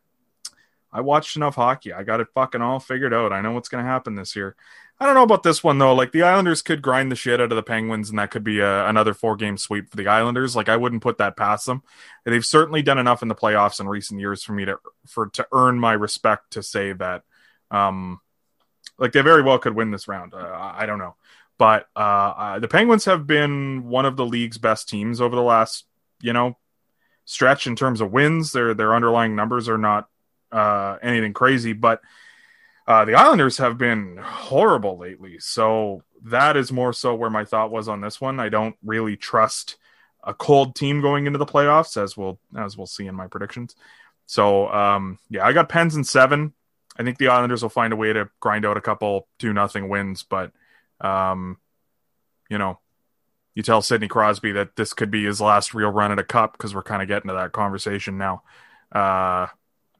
I 0.91 1.01
watched 1.01 1.35
enough 1.35 1.55
hockey. 1.55 1.93
I 1.93 2.03
got 2.03 2.19
it 2.19 2.27
fucking 2.33 2.61
all 2.61 2.79
figured 2.79 3.13
out. 3.13 3.31
I 3.31 3.41
know 3.41 3.51
what's 3.51 3.69
going 3.69 3.83
to 3.83 3.89
happen 3.89 4.15
this 4.15 4.35
year. 4.35 4.55
I 4.99 5.05
don't 5.05 5.15
know 5.15 5.23
about 5.23 5.43
this 5.43 5.63
one 5.63 5.77
though. 5.77 5.95
Like 5.95 6.11
the 6.11 6.23
Islanders 6.23 6.61
could 6.61 6.81
grind 6.81 7.09
the 7.09 7.15
shit 7.15 7.39
out 7.39 7.51
of 7.51 7.55
the 7.55 7.63
Penguins, 7.63 8.09
and 8.09 8.19
that 8.19 8.31
could 8.31 8.43
be 8.43 8.59
a, 8.59 8.87
another 8.87 9.13
four 9.13 9.37
game 9.37 9.57
sweep 9.57 9.89
for 9.89 9.95
the 9.95 10.07
Islanders. 10.07 10.55
Like 10.55 10.67
I 10.67 10.75
wouldn't 10.75 11.01
put 11.01 11.19
that 11.19 11.37
past 11.37 11.65
them. 11.65 11.83
They've 12.25 12.45
certainly 12.45 12.81
done 12.81 12.97
enough 12.97 13.21
in 13.21 13.29
the 13.29 13.35
playoffs 13.35 13.79
in 13.79 13.87
recent 13.87 14.19
years 14.19 14.43
for 14.43 14.51
me 14.51 14.65
to 14.65 14.77
for 15.07 15.27
to 15.27 15.47
earn 15.53 15.79
my 15.79 15.93
respect 15.93 16.51
to 16.51 16.63
say 16.63 16.91
that 16.93 17.23
um, 17.71 18.19
like 18.97 19.13
they 19.13 19.21
very 19.21 19.41
well 19.41 19.57
could 19.57 19.75
win 19.75 19.91
this 19.91 20.09
round. 20.09 20.33
Uh, 20.33 20.73
I 20.75 20.85
don't 20.85 20.99
know, 20.99 21.15
but 21.57 21.87
uh, 21.95 21.99
uh, 21.99 22.59
the 22.59 22.67
Penguins 22.67 23.05
have 23.05 23.25
been 23.25 23.87
one 23.87 24.05
of 24.05 24.17
the 24.17 24.25
league's 24.25 24.57
best 24.57 24.89
teams 24.89 25.21
over 25.21 25.35
the 25.35 25.41
last, 25.41 25.85
you 26.19 26.33
know, 26.33 26.57
stretch 27.23 27.67
in 27.67 27.77
terms 27.77 28.01
of 28.01 28.11
wins. 28.11 28.51
Their 28.51 28.73
their 28.73 28.93
underlying 28.93 29.33
numbers 29.33 29.69
are 29.69 29.77
not 29.77 30.09
uh, 30.51 30.97
anything 31.01 31.31
crazy, 31.31 31.71
but 31.71 32.01
uh, 32.89 33.05
the 33.05 33.13
Islanders 33.13 33.59
have 33.59 33.77
been 33.77 34.17
horrible 34.17 34.97
lately. 34.97 35.37
So 35.37 36.01
that 36.23 36.57
is 36.57 36.71
more 36.71 36.91
so 36.91 37.13
where 37.13 37.29
my 37.29 37.45
thought 37.45 37.69
was 37.69 37.87
on 37.87 38.01
this 38.01 38.19
one. 38.19 38.39
I 38.39 38.49
don't 38.49 38.75
really 38.83 39.15
trust 39.15 39.77
a 40.23 40.33
cold 40.33 40.75
team 40.75 40.99
going 40.99 41.27
into 41.27 41.37
the 41.37 41.45
playoffs, 41.45 42.01
as 42.01 42.17
we'll 42.17 42.39
as 42.57 42.75
we'll 42.75 42.87
see 42.87 43.05
in 43.05 43.13
my 43.13 43.27
predictions. 43.27 43.75
So 44.25 44.69
um, 44.69 45.19
yeah, 45.29 45.45
I 45.45 45.53
got 45.53 45.69
Pens 45.69 45.95
in 45.95 46.03
seven. 46.03 46.53
I 46.97 47.03
think 47.03 47.19
the 47.19 47.27
Islanders 47.27 47.61
will 47.61 47.69
find 47.69 47.93
a 47.93 47.95
way 47.95 48.11
to 48.11 48.27
grind 48.39 48.65
out 48.65 48.75
a 48.75 48.81
couple 48.81 49.27
two 49.37 49.53
nothing 49.53 49.87
wins, 49.87 50.23
but 50.23 50.51
um, 50.99 51.57
you 52.49 52.57
know, 52.57 52.79
you 53.53 53.61
tell 53.61 53.83
Sidney 53.83 54.07
Crosby 54.07 54.53
that 54.53 54.75
this 54.75 54.93
could 54.93 55.11
be 55.11 55.25
his 55.25 55.39
last 55.39 55.75
real 55.75 55.91
run 55.91 56.11
at 56.11 56.17
a 56.17 56.23
cup 56.23 56.53
because 56.53 56.73
we're 56.73 56.81
kind 56.81 57.03
of 57.03 57.07
getting 57.07 57.27
to 57.27 57.35
that 57.35 57.51
conversation 57.51 58.17
now. 58.17 58.41
Uh, 58.91 59.45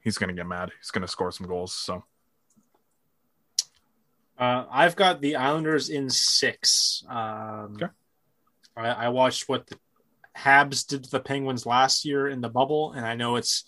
he's 0.02 0.18
to 0.28 0.34
get 0.34 0.48
mad. 0.48 0.72
He's 0.80 0.90
to 1.02 1.08
score 1.08 1.30
some 1.30 1.46
goals. 1.46 1.72
So. 1.72 2.02
Uh, 4.40 4.64
I've 4.70 4.96
got 4.96 5.20
the 5.20 5.36
Islanders 5.36 5.90
in 5.90 6.08
six. 6.08 7.04
Um, 7.06 7.76
okay. 7.76 7.92
I, 8.74 8.88
I, 8.88 9.08
watched 9.10 9.50
what 9.50 9.66
the 9.66 9.76
Habs 10.34 10.86
did 10.86 11.04
to 11.04 11.10
the 11.10 11.20
Penguins 11.20 11.66
last 11.66 12.06
year 12.06 12.26
in 12.26 12.40
the 12.40 12.48
bubble, 12.48 12.92
and 12.92 13.04
I 13.04 13.14
know 13.14 13.36
it's 13.36 13.64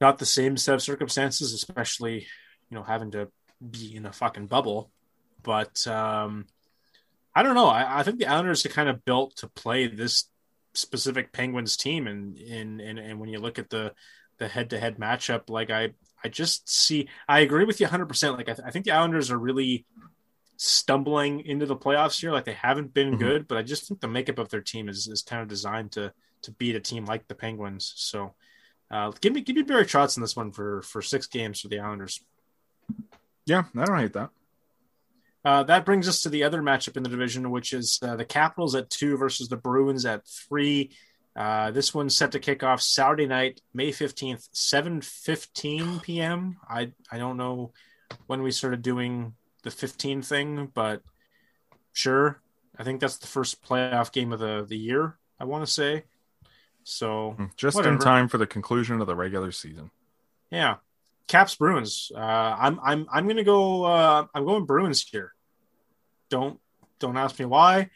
not 0.00 0.18
the 0.18 0.26
same 0.26 0.56
set 0.56 0.76
of 0.76 0.82
circumstances, 0.82 1.52
especially 1.52 2.28
you 2.70 2.76
know 2.76 2.84
having 2.84 3.10
to 3.12 3.28
be 3.68 3.96
in 3.96 4.06
a 4.06 4.12
fucking 4.12 4.46
bubble. 4.46 4.92
But 5.42 5.84
um, 5.88 6.46
I 7.34 7.42
don't 7.42 7.56
know. 7.56 7.66
I, 7.66 7.98
I 7.98 8.02
think 8.04 8.20
the 8.20 8.28
Islanders 8.28 8.64
are 8.64 8.68
kind 8.68 8.88
of 8.88 9.04
built 9.04 9.38
to 9.38 9.48
play 9.48 9.88
this 9.88 10.30
specific 10.74 11.32
Penguins 11.32 11.76
team, 11.76 12.06
and 12.06 12.38
and 12.38 12.80
and, 12.80 13.00
and 13.00 13.18
when 13.18 13.28
you 13.28 13.40
look 13.40 13.58
at 13.58 13.70
the 13.70 13.92
the 14.38 14.46
head 14.46 14.70
to 14.70 14.78
head 14.78 14.98
matchup, 14.98 15.50
like 15.50 15.70
I 15.70 15.94
I 16.24 16.28
just 16.28 16.68
see 16.68 17.08
I 17.28 17.40
agree 17.40 17.64
with 17.64 17.80
you 17.80 17.84
100. 17.84 18.06
percent 18.06 18.36
Like 18.36 18.48
I, 18.48 18.54
th- 18.54 18.66
I, 18.66 18.70
think 18.70 18.86
the 18.86 18.92
Islanders 18.92 19.30
are 19.30 19.38
really 19.38 19.84
stumbling 20.56 21.40
into 21.40 21.66
the 21.66 21.76
playoffs 21.76 22.20
here. 22.20 22.32
Like 22.32 22.46
they 22.46 22.54
haven't 22.54 22.94
been 22.94 23.10
mm-hmm. 23.10 23.18
good, 23.18 23.48
but 23.48 23.58
I 23.58 23.62
just 23.62 23.86
think 23.86 24.00
the 24.00 24.08
makeup 24.08 24.38
of 24.38 24.48
their 24.48 24.62
team 24.62 24.88
is 24.88 25.06
is 25.06 25.22
kind 25.22 25.42
of 25.42 25.48
designed 25.48 25.92
to 25.92 26.12
to 26.42 26.50
beat 26.52 26.76
a 26.76 26.80
team 26.80 27.04
like 27.04 27.28
the 27.28 27.34
Penguins. 27.34 27.92
So 27.96 28.34
uh, 28.90 29.12
give 29.20 29.32
me 29.32 29.42
give 29.42 29.56
me 29.56 29.62
Barry 29.62 29.84
Trotz 29.84 30.16
in 30.16 30.22
this 30.22 30.36
one 30.36 30.52
for 30.52 30.82
for 30.82 31.02
six 31.02 31.26
games 31.26 31.60
for 31.60 31.68
the 31.68 31.80
Islanders. 31.80 32.22
Yeah, 33.46 33.64
I 33.76 33.84
don't 33.84 33.98
hate 33.98 34.14
that. 34.14 34.30
Uh, 35.44 35.62
that 35.64 35.84
brings 35.84 36.08
us 36.08 36.20
to 36.20 36.30
the 36.30 36.44
other 36.44 36.62
matchup 36.62 36.96
in 36.96 37.02
the 37.02 37.08
division, 37.10 37.50
which 37.50 37.74
is 37.74 37.98
uh, 38.02 38.16
the 38.16 38.24
Capitals 38.24 38.74
at 38.74 38.88
two 38.88 39.18
versus 39.18 39.48
the 39.48 39.56
Bruins 39.56 40.06
at 40.06 40.26
three. 40.26 40.90
Uh, 41.36 41.70
this 41.72 41.92
one's 41.92 42.16
set 42.16 42.32
to 42.32 42.38
kick 42.38 42.62
off 42.62 42.80
Saturday 42.80 43.26
night, 43.26 43.60
May 43.72 43.90
fifteenth, 43.90 44.48
seven 44.52 45.00
fifteen 45.00 46.00
p.m. 46.00 46.58
I 46.68 46.92
I 47.10 47.18
don't 47.18 47.36
know 47.36 47.72
when 48.26 48.42
we 48.42 48.52
started 48.52 48.82
doing 48.82 49.34
the 49.62 49.70
fifteen 49.70 50.22
thing, 50.22 50.70
but 50.72 51.02
sure. 51.92 52.40
I 52.78 52.84
think 52.84 53.00
that's 53.00 53.18
the 53.18 53.26
first 53.26 53.62
playoff 53.64 54.12
game 54.12 54.32
of 54.32 54.40
the 54.40 54.64
the 54.68 54.76
year. 54.76 55.16
I 55.38 55.44
want 55.44 55.64
to 55.66 55.70
say. 55.70 56.04
So 56.84 57.36
just 57.56 57.76
whatever. 57.76 57.94
in 57.94 58.00
time 58.00 58.28
for 58.28 58.38
the 58.38 58.46
conclusion 58.46 59.00
of 59.00 59.06
the 59.06 59.16
regular 59.16 59.52
season. 59.52 59.90
Yeah, 60.50 60.76
Caps 61.26 61.54
Bruins. 61.56 62.12
Uh, 62.14 62.18
I'm 62.18 62.78
I'm 62.82 63.06
I'm 63.10 63.26
gonna 63.26 63.44
go. 63.44 63.84
Uh, 63.84 64.26
I'm 64.34 64.44
going 64.44 64.66
Bruins 64.66 65.02
here. 65.02 65.32
Don't 66.28 66.60
don't 66.98 67.16
ask 67.16 67.38
me 67.38 67.44
why, 67.44 67.90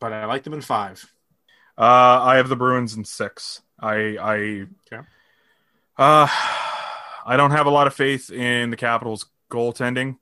but 0.00 0.12
I 0.12 0.24
like 0.26 0.44
them 0.44 0.54
in 0.54 0.60
five. 0.60 1.11
Uh, 1.76 2.20
I 2.22 2.36
have 2.36 2.48
the 2.48 2.56
Bruins 2.56 2.94
in 2.96 3.04
six. 3.04 3.62
I 3.80 4.16
I 4.20 4.34
Okay. 4.92 5.02
uh, 5.98 6.28
I 7.24 7.36
don't 7.36 7.50
have 7.52 7.66
a 7.66 7.70
lot 7.70 7.86
of 7.86 7.94
faith 7.94 8.30
in 8.30 8.70
the 8.70 8.76
Capitals 8.76 9.26
goaltending. 9.50 10.18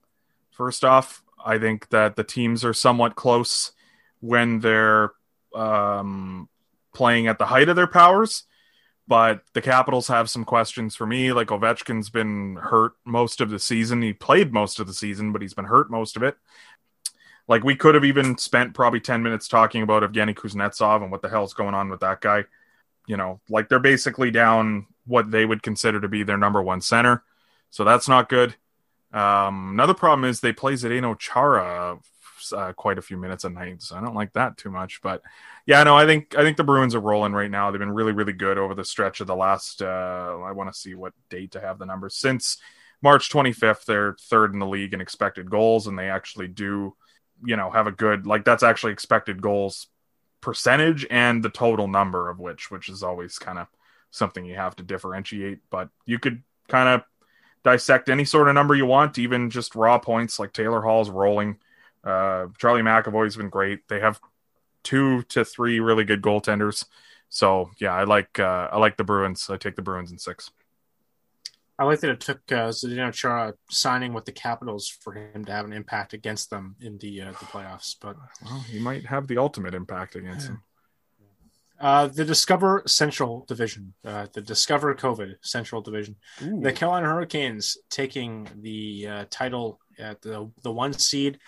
First 0.51 0.85
off, 0.85 1.22
I 1.44 1.59
think 1.59 1.89
that 1.90 2.16
the 2.16 2.24
teams 2.24 2.64
are 2.64 2.74
somewhat 2.74 3.16
close 3.16 3.72
when 4.20 4.60
they're 4.60 5.12
um, 5.55 6.48
playing 6.94 7.27
at 7.27 7.39
the 7.39 7.47
height 7.47 7.68
of 7.68 7.77
their 7.77 7.86
powers. 7.86 8.44
But 9.09 9.43
the 9.55 9.62
Capitals 9.62 10.06
have 10.06 10.31
some 10.31 10.44
questions 10.44 10.94
for 10.94 11.05
me. 11.05 11.32
Like 11.32 11.48
Ovechkin's 11.48 12.10
been 12.10 12.56
hurt 12.56 12.93
most 13.05 13.40
of 13.40 13.51
the 13.51 13.59
season. 13.59 14.02
He 14.02 14.12
played 14.12 14.52
most 14.52 14.78
of 14.78 14.86
the 14.86 14.94
season, 14.94 15.32
but 15.32 15.43
he's 15.43 15.55
been 15.55 15.64
hurt 15.64 15.90
most 15.90 16.16
of 16.16 16.22
it. 16.22 16.36
Like 17.51 17.64
we 17.64 17.74
could 17.74 17.97
have 17.97 18.05
even 18.05 18.39
spent 18.39 18.74
probably 18.74 19.01
10 19.01 19.24
minutes 19.24 19.48
talking 19.48 19.82
about 19.82 20.05
Evgeny 20.05 20.35
Kuznetsov 20.35 21.02
and 21.02 21.10
what 21.10 21.20
the 21.20 21.28
hell's 21.28 21.52
going 21.52 21.74
on 21.74 21.90
with 21.90 21.98
that 22.01 22.20
guy. 22.20 22.44
You 23.09 23.16
know, 23.16 23.40
like 23.48 23.68
they're 23.68 23.81
basically 23.81 24.31
down 24.31 24.86
what 25.05 25.32
they 25.32 25.44
would 25.44 25.60
consider 25.60 26.01
to 26.01 26.09
be 26.09 26.22
their 26.22 26.39
number 26.39 26.62
one 26.62 26.81
center. 26.81 27.24
So 27.70 27.82
that's 27.82 28.09
not 28.09 28.28
good. 28.28 28.55
Um, 29.12 29.70
another 29.72 29.94
problem 29.94 30.31
is 30.31 30.39
they 30.39 30.52
play 30.52 30.74
Zdeno 30.74 31.18
Chara 31.18 31.98
uh, 32.52 32.72
quite 32.72 32.98
a 32.98 33.02
few 33.02 33.16
minutes 33.16 33.43
a 33.43 33.51
night. 33.51 33.82
So 33.82 33.97
I 33.97 34.01
don't 34.01 34.14
like 34.14 34.32
that 34.35 34.56
too 34.56 34.70
much. 34.70 35.02
But 35.02 35.20
yeah, 35.66 35.82
no, 35.82 35.97
I 35.97 36.06
think 36.06 36.36
I 36.39 36.43
think 36.43 36.56
the 36.56 36.62
Bruins 36.62 36.94
are 36.94 37.01
rolling 37.01 37.32
right 37.32 37.51
now. 37.51 37.70
They've 37.72 37.81
been 37.81 37.90
really, 37.90 38.12
really 38.12 38.32
good 38.32 38.59
over 38.59 38.77
the 38.77 38.85
stretch 38.85 39.20
of 39.20 39.27
the 39.27 39.35
last. 39.35 39.82
Uh, 39.82 40.39
I 40.44 40.52
want 40.52 40.72
to 40.72 40.78
see 40.78 40.94
what 40.94 41.14
date 41.28 41.51
to 41.52 41.60
have 41.60 41.81
the 41.81 41.86
numbers 41.86 42.14
since 42.14 42.59
March 43.02 43.28
25th. 43.28 43.86
They're 43.86 44.16
third 44.20 44.52
in 44.52 44.60
the 44.60 44.66
league 44.66 44.94
in 44.94 45.01
expected 45.01 45.51
goals, 45.51 45.89
and 45.89 45.98
they 45.98 46.09
actually 46.09 46.47
do, 46.48 46.94
you 47.45 47.57
know, 47.57 47.71
have 47.71 47.87
a 47.87 47.93
good 47.93 48.27
like 48.27 48.45
that's 48.45 48.62
actually 48.62 48.93
expected 48.93 49.43
goals 49.43 49.89
percentage 50.41 51.07
and 51.11 51.43
the 51.43 51.51
total 51.51 51.89
number 51.89 52.31
of 52.31 52.39
which, 52.39 52.71
which 52.71 52.89
is 52.89 53.03
always 53.03 53.39
kind 53.39 53.59
of 53.59 53.67
something 54.11 54.45
you 54.45 54.55
have 54.55 54.77
to 54.77 54.83
differentiate. 54.83 55.59
But 55.71 55.91
you 56.07 56.19
could 56.19 56.43
kind 56.69 56.89
of 56.89 57.03
dissect 57.62 58.09
any 58.09 58.25
sort 58.25 58.49
of 58.49 58.55
number 58.55 58.75
you 58.75 58.87
want, 58.87 59.19
even 59.19 59.51
just 59.51 59.75
raw 59.75 59.99
points 59.99 60.39
like 60.39 60.53
Taylor 60.53 60.81
Hall's 60.81 61.11
rolling. 61.11 61.59
Uh, 62.03 62.47
Charlie 62.59 62.83
McAvoy's 62.83 63.37
been 63.37 63.51
great. 63.51 63.87
They 63.89 64.01
have 64.01 64.21
two 64.83 65.23
to 65.25 65.45
three 65.45 65.81
really 65.81 66.05
good 66.05 66.23
goaltenders. 66.23 66.87
So 67.29 67.71
yeah, 67.79 67.93
I 67.93 68.05
like 68.05 68.39
uh, 68.39 68.69
I 68.73 68.79
like 68.79 68.97
the 68.97 69.05
Bruins. 69.05 69.49
I 69.51 69.57
take 69.57 69.77
the 69.77 69.83
Bruins 69.83 70.11
in 70.11 70.19
six. 70.19 70.51
I 71.81 71.85
like 71.85 72.01
that 72.01 72.11
it 72.11 72.20
took 72.20 72.40
uh, 72.52 72.69
Zdeno 72.69 73.11
Chara 73.11 73.55
signing 73.70 74.12
with 74.12 74.27
the 74.27 74.32
Capitals 74.32 74.86
for 74.86 75.15
him 75.15 75.47
to 75.47 75.52
have 75.52 75.65
an 75.65 75.73
impact 75.73 76.12
against 76.12 76.51
them 76.51 76.77
in 76.82 76.98
the 76.98 77.23
uh, 77.23 77.31
the 77.31 77.47
playoffs. 77.47 77.97
But 77.98 78.16
Well, 78.44 78.61
he 78.61 78.78
might 78.78 79.07
have 79.07 79.27
the 79.27 79.39
ultimate 79.39 79.74
impact 79.74 80.15
against 80.15 80.48
him. 80.48 80.62
uh, 81.81 82.09
the 82.09 82.27
Discover 82.27 82.82
Central 82.86 83.47
Division, 83.48 83.94
uh, 84.05 84.27
the 84.35 84.43
Discover 84.43 84.94
COVID 84.94 85.36
Central 85.40 85.81
Division, 85.81 86.16
the 86.39 86.70
Carolina 86.70 87.07
Hurricanes 87.07 87.78
taking 87.89 88.47
the 88.61 89.07
uh, 89.09 89.24
title 89.31 89.81
at 89.98 90.20
the 90.20 90.51
the 90.62 90.70
one 90.70 90.93
seed, 90.93 91.39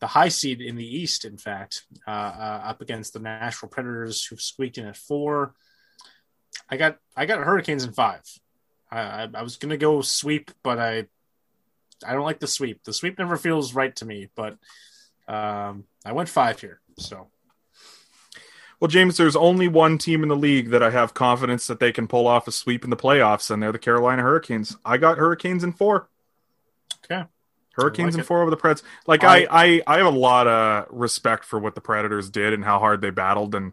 the 0.00 0.08
high 0.08 0.30
seed 0.30 0.60
in 0.60 0.74
the 0.74 0.96
East, 1.00 1.24
in 1.24 1.38
fact, 1.38 1.84
uh, 2.08 2.10
uh, 2.10 2.60
up 2.64 2.80
against 2.80 3.12
the 3.12 3.20
Nashville 3.20 3.68
Predators, 3.68 4.24
who've 4.24 4.42
squeaked 4.42 4.78
in 4.78 4.86
at 4.86 4.96
four. 4.96 5.54
I 6.68 6.76
got 6.76 6.96
I 7.16 7.24
got 7.26 7.38
Hurricanes 7.38 7.84
in 7.84 7.92
five. 7.92 8.24
I, 8.90 9.28
I, 9.34 9.42
was 9.42 9.56
gonna 9.56 9.76
go 9.76 10.00
sweep, 10.00 10.50
but 10.62 10.78
I 10.78 11.06
I 12.06 12.12
don't 12.12 12.24
like 12.24 12.40
the 12.40 12.46
sweep. 12.46 12.84
The 12.84 12.92
sweep 12.92 13.18
never 13.18 13.36
feels 13.36 13.74
right 13.74 13.94
to 13.96 14.04
me, 14.04 14.28
but 14.34 14.56
um, 15.28 15.84
I 16.04 16.12
went 16.12 16.28
five 16.28 16.60
here. 16.60 16.80
So 16.98 17.28
Well, 18.80 18.88
James, 18.88 19.16
there's 19.16 19.36
only 19.36 19.68
one 19.68 19.98
team 19.98 20.22
in 20.22 20.28
the 20.28 20.36
league 20.36 20.70
that 20.70 20.82
I 20.82 20.90
have 20.90 21.14
confidence 21.14 21.66
that 21.66 21.80
they 21.80 21.92
can 21.92 22.06
pull 22.06 22.26
off 22.26 22.48
a 22.48 22.52
sweep 22.52 22.84
in 22.84 22.90
the 22.90 22.96
playoffs, 22.96 23.50
and 23.50 23.62
they're 23.62 23.72
the 23.72 23.78
Carolina 23.78 24.22
Hurricanes. 24.22 24.76
I 24.84 24.98
got 24.98 25.18
Hurricanes 25.18 25.64
in 25.64 25.72
four. 25.72 26.08
okay, 27.04 27.26
Hurricanes 27.72 28.14
like 28.14 28.20
in 28.20 28.26
four 28.26 28.42
over 28.42 28.50
the 28.50 28.56
Preds. 28.56 28.82
Like 29.06 29.24
I, 29.24 29.46
I, 29.50 29.82
I 29.86 29.96
have 29.98 30.06
a 30.06 30.10
lot 30.10 30.46
of 30.46 30.86
respect 30.90 31.44
for 31.44 31.58
what 31.58 31.74
the 31.74 31.80
Predators 31.80 32.30
did 32.30 32.52
and 32.52 32.64
how 32.64 32.78
hard 32.78 33.00
they 33.00 33.10
battled, 33.10 33.54
and 33.54 33.72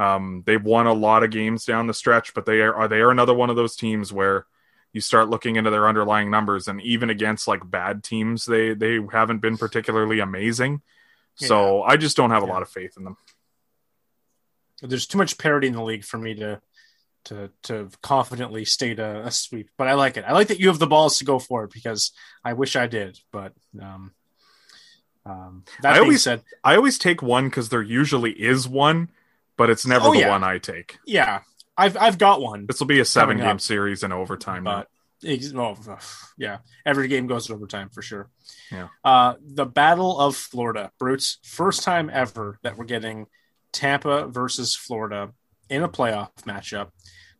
um, 0.00 0.42
they've 0.46 0.62
won 0.64 0.86
a 0.86 0.92
lot 0.92 1.22
of 1.24 1.30
games 1.30 1.64
down 1.64 1.86
the 1.86 1.94
stretch. 1.94 2.32
But 2.34 2.46
they 2.46 2.60
are, 2.60 2.74
are 2.74 2.88
they 2.88 3.00
are 3.00 3.10
another 3.10 3.34
one 3.34 3.50
of 3.50 3.56
those 3.56 3.76
teams 3.76 4.12
where 4.12 4.46
you 4.92 5.00
start 5.00 5.28
looking 5.28 5.56
into 5.56 5.70
their 5.70 5.88
underlying 5.88 6.30
numbers, 6.30 6.66
and 6.68 6.80
even 6.82 7.10
against 7.10 7.46
like 7.46 7.68
bad 7.70 8.02
teams, 8.02 8.44
they 8.44 8.74
they 8.74 8.98
haven't 9.12 9.38
been 9.40 9.56
particularly 9.58 10.20
amazing. 10.20 10.82
So 11.36 11.82
I 11.82 11.96
just 11.96 12.16
don't 12.16 12.30
have 12.30 12.42
a 12.42 12.46
Yeah. 12.46 12.52
lot 12.52 12.62
of 12.62 12.68
faith 12.68 12.94
in 12.96 13.04
them. 13.04 13.16
there's 14.82 15.06
too 15.06 15.18
much 15.18 15.36
parity 15.38 15.66
in 15.68 15.74
the 15.74 15.82
league 15.82 16.04
for 16.04 16.18
me 16.18 16.34
to 16.34 16.60
to 17.24 17.50
to 17.64 17.90
confidently 18.02 18.64
state 18.64 18.98
a, 18.98 19.26
a 19.26 19.30
sweep. 19.30 19.68
But 19.76 19.88
I 19.88 19.94
like 19.94 20.16
it. 20.16 20.24
I 20.26 20.32
like 20.32 20.48
that 20.48 20.58
you 20.60 20.68
have 20.68 20.78
the 20.78 20.86
balls 20.86 21.18
to 21.18 21.24
go 21.24 21.38
for 21.38 21.64
it 21.64 21.70
because 21.72 22.12
I 22.44 22.54
wish 22.54 22.76
I 22.76 22.86
did. 22.86 23.18
But 23.30 23.52
um, 23.80 24.12
um, 25.26 25.64
that 25.82 25.96
I 25.96 25.98
always- 26.00 26.22
said, 26.22 26.42
I 26.64 26.76
always 26.76 26.98
take 26.98 27.22
one 27.22 27.44
because 27.48 27.68
there 27.68 27.82
usually 27.82 28.32
is 28.32 28.66
one, 28.66 29.10
but 29.56 29.70
it's 29.70 29.86
never 29.86 30.08
Oh, 30.08 30.12
the 30.12 30.20
yeah. 30.20 30.28
one 30.30 30.44
I 30.44 30.58
take. 30.58 30.98
yeah, 31.06 31.40
I've 31.76 31.96
I've 31.96 32.18
got 32.18 32.40
one. 32.40 32.66
This 32.66 32.80
will 32.80 32.86
be 32.86 33.00
a 33.00 33.04
seven 33.04 33.38
game 33.38 33.46
up. 33.46 33.60
series 33.60 34.02
in 34.02 34.12
overtime. 34.12 34.64
but 34.64 34.88
ex- 35.24 35.52
oh, 35.54 35.76
yeah, 36.38 36.58
every 36.86 37.08
game 37.08 37.26
goes 37.26 37.46
to 37.46 37.54
overtime 37.54 37.88
for 37.90 38.02
sure. 38.02 38.28
Yeah. 38.72 38.88
Uh, 39.04 39.34
the 39.40 39.66
Battle 39.66 40.18
of 40.18 40.36
Florida, 40.36 40.90
Brutes. 40.98 41.38
First 41.44 41.82
time 41.82 42.10
ever 42.12 42.58
that 42.62 42.76
we're 42.76 42.84
getting 42.84 43.26
Tampa 43.72 44.26
versus 44.28 44.74
Florida 44.76 45.30
in 45.68 45.82
a 45.82 45.88
playoff 45.88 46.30
matchup. 46.42 46.88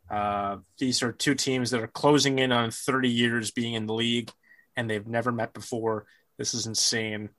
Uh, 0.09 0.57
these 0.77 1.03
are 1.03 1.11
two 1.11 1.35
teams 1.35 1.71
that 1.71 1.81
are 1.81 1.87
closing 1.87 2.39
in 2.39 2.51
on 2.51 2.69
30 2.71 3.09
years 3.09 3.51
being 3.51 3.73
in 3.75 3.85
the 3.85 3.93
league, 3.93 4.29
and 4.75 4.89
they've 4.89 5.07
never 5.07 5.31
met 5.31 5.53
before. 5.53 6.05
This 6.37 6.53
is 6.53 6.67
insane. 6.67 7.29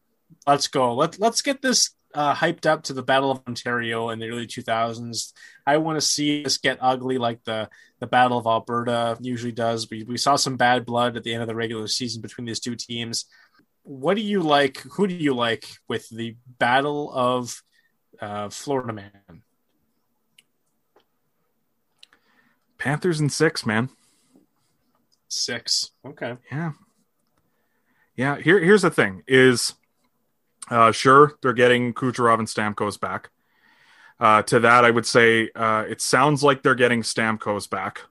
Let's 0.46 0.68
go. 0.68 0.94
Let 0.94 1.18
Let's 1.18 1.42
get 1.42 1.60
this 1.60 1.90
uh, 2.14 2.34
hyped 2.34 2.66
up 2.66 2.84
to 2.84 2.92
the 2.92 3.02
Battle 3.02 3.30
of 3.30 3.40
Ontario 3.46 4.10
in 4.10 4.18
the 4.18 4.28
early 4.28 4.46
2000s. 4.46 5.32
I 5.66 5.76
want 5.78 5.96
to 5.96 6.06
see 6.06 6.42
this 6.42 6.58
get 6.58 6.78
ugly 6.80 7.18
like 7.18 7.42
the 7.44 7.68
the 8.00 8.06
Battle 8.06 8.38
of 8.38 8.46
Alberta 8.46 9.16
usually 9.20 9.52
does. 9.52 9.88
We 9.90 10.04
we 10.04 10.16
saw 10.16 10.36
some 10.36 10.56
bad 10.56 10.84
blood 10.84 11.16
at 11.16 11.24
the 11.24 11.32
end 11.32 11.42
of 11.42 11.48
the 11.48 11.54
regular 11.54 11.86
season 11.86 12.20
between 12.20 12.46
these 12.46 12.60
two 12.60 12.74
teams. 12.74 13.26
What 13.84 14.14
do 14.14 14.22
you 14.22 14.42
like? 14.42 14.78
Who 14.94 15.06
do 15.06 15.14
you 15.14 15.34
like 15.34 15.66
with 15.88 16.08
the 16.08 16.36
Battle 16.58 17.12
of 17.12 17.62
uh, 18.20 18.48
Florida 18.48 18.92
Man? 18.92 19.42
Panthers 22.78 23.20
and 23.20 23.32
six, 23.32 23.64
man. 23.64 23.88
Six. 25.28 25.92
Okay. 26.04 26.36
Yeah. 26.50 26.72
Yeah. 28.16 28.38
Here, 28.38 28.58
here's 28.58 28.82
the 28.82 28.90
thing: 28.90 29.22
is 29.26 29.74
uh, 30.72 30.90
sure 30.90 31.34
they're 31.42 31.52
getting 31.52 31.92
Kucherov 31.92 32.38
and 32.38 32.48
Stamkos 32.48 32.98
back. 32.98 33.30
Uh, 34.18 34.42
to 34.42 34.60
that, 34.60 34.84
I 34.84 34.90
would 34.90 35.06
say 35.06 35.50
uh, 35.54 35.84
it 35.88 36.00
sounds 36.00 36.42
like 36.42 36.62
they're 36.62 36.74
getting 36.74 37.02
Stamkos 37.02 37.68
back. 37.68 38.02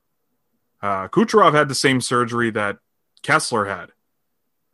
Uh, 0.82 1.08
Kucherov 1.08 1.54
had 1.54 1.70
the 1.70 1.76
same 1.76 2.02
surgery 2.02 2.52
that 2.52 2.78
Kessler 3.24 3.66
had, 3.66 3.92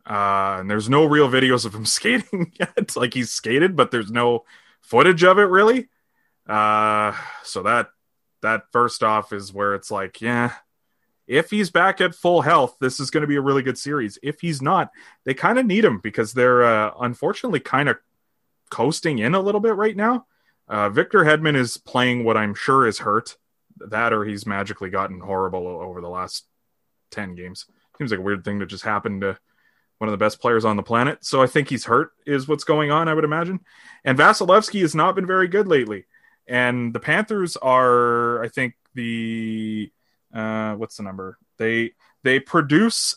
uh, 0.06 0.60
and 0.60 0.70
there's 0.70 0.88
no 0.88 1.04
real 1.04 1.28
videos 1.28 1.64
of 1.64 1.74
him 1.74 1.86
skating 1.96 2.52
yet. 2.58 2.96
like 2.96 3.14
he's 3.14 3.30
skated, 3.30 3.74
but 3.74 3.90
there's 3.90 4.10
no 4.10 4.44
footage 4.80 5.24
of 5.24 5.38
it 5.38 5.42
really. 5.42 5.88
Uh, 6.46 7.14
so 7.42 7.62
that 7.62 7.88
that 8.42 8.64
first 8.72 9.02
off 9.02 9.32
is 9.32 9.52
where 9.52 9.74
it's 9.74 9.90
like, 9.90 10.20
yeah, 10.20 10.52
if 11.28 11.50
he's 11.50 11.70
back 11.70 12.00
at 12.00 12.14
full 12.14 12.40
health, 12.40 12.76
this 12.80 12.98
is 12.98 13.10
going 13.10 13.20
to 13.20 13.28
be 13.28 13.36
a 13.36 13.40
really 13.40 13.62
good 13.62 13.78
series. 13.78 14.18
If 14.22 14.40
he's 14.40 14.62
not, 14.62 14.90
they 15.24 15.34
kind 15.34 15.58
of 15.58 15.66
need 15.66 15.84
him 15.84 16.00
because 16.02 16.32
they're 16.32 16.64
uh, 16.64 16.92
unfortunately 17.00 17.60
kind 17.60 17.88
of 17.88 17.98
coasting 18.70 19.18
in 19.18 19.34
a 19.34 19.40
little 19.40 19.60
bit 19.60 19.76
right 19.76 19.96
now. 19.96 20.26
Uh, 20.66 20.88
Victor 20.88 21.20
Hedman 21.20 21.54
is 21.54 21.76
playing 21.76 22.24
what 22.24 22.38
I'm 22.38 22.54
sure 22.54 22.86
is 22.86 22.98
hurt. 22.98 23.36
That 23.76 24.12
or 24.12 24.24
he's 24.24 24.46
magically 24.46 24.90
gotten 24.90 25.20
horrible 25.20 25.66
over 25.66 26.00
the 26.00 26.08
last 26.08 26.46
10 27.10 27.34
games. 27.34 27.66
Seems 27.98 28.10
like 28.10 28.20
a 28.20 28.22
weird 28.22 28.44
thing 28.44 28.60
to 28.60 28.66
just 28.66 28.84
happen 28.84 29.20
to 29.20 29.38
one 29.98 30.08
of 30.08 30.12
the 30.12 30.24
best 30.24 30.40
players 30.40 30.64
on 30.64 30.76
the 30.76 30.82
planet. 30.82 31.24
So 31.24 31.42
I 31.42 31.46
think 31.46 31.68
he's 31.68 31.84
hurt, 31.84 32.12
is 32.26 32.48
what's 32.48 32.64
going 32.64 32.90
on, 32.90 33.08
I 33.08 33.14
would 33.14 33.24
imagine. 33.24 33.60
And 34.04 34.16
Vasilevskiy 34.16 34.80
has 34.80 34.94
not 34.94 35.14
been 35.14 35.26
very 35.26 35.48
good 35.48 35.68
lately. 35.68 36.06
And 36.46 36.94
the 36.94 37.00
Panthers 37.00 37.56
are, 37.56 38.42
I 38.42 38.48
think, 38.48 38.74
the 38.94 39.92
uh, 40.32 40.74
what's 40.74 40.96
the 40.96 41.02
number? 41.02 41.38
They 41.56 41.92
they 42.22 42.40
produce 42.40 43.16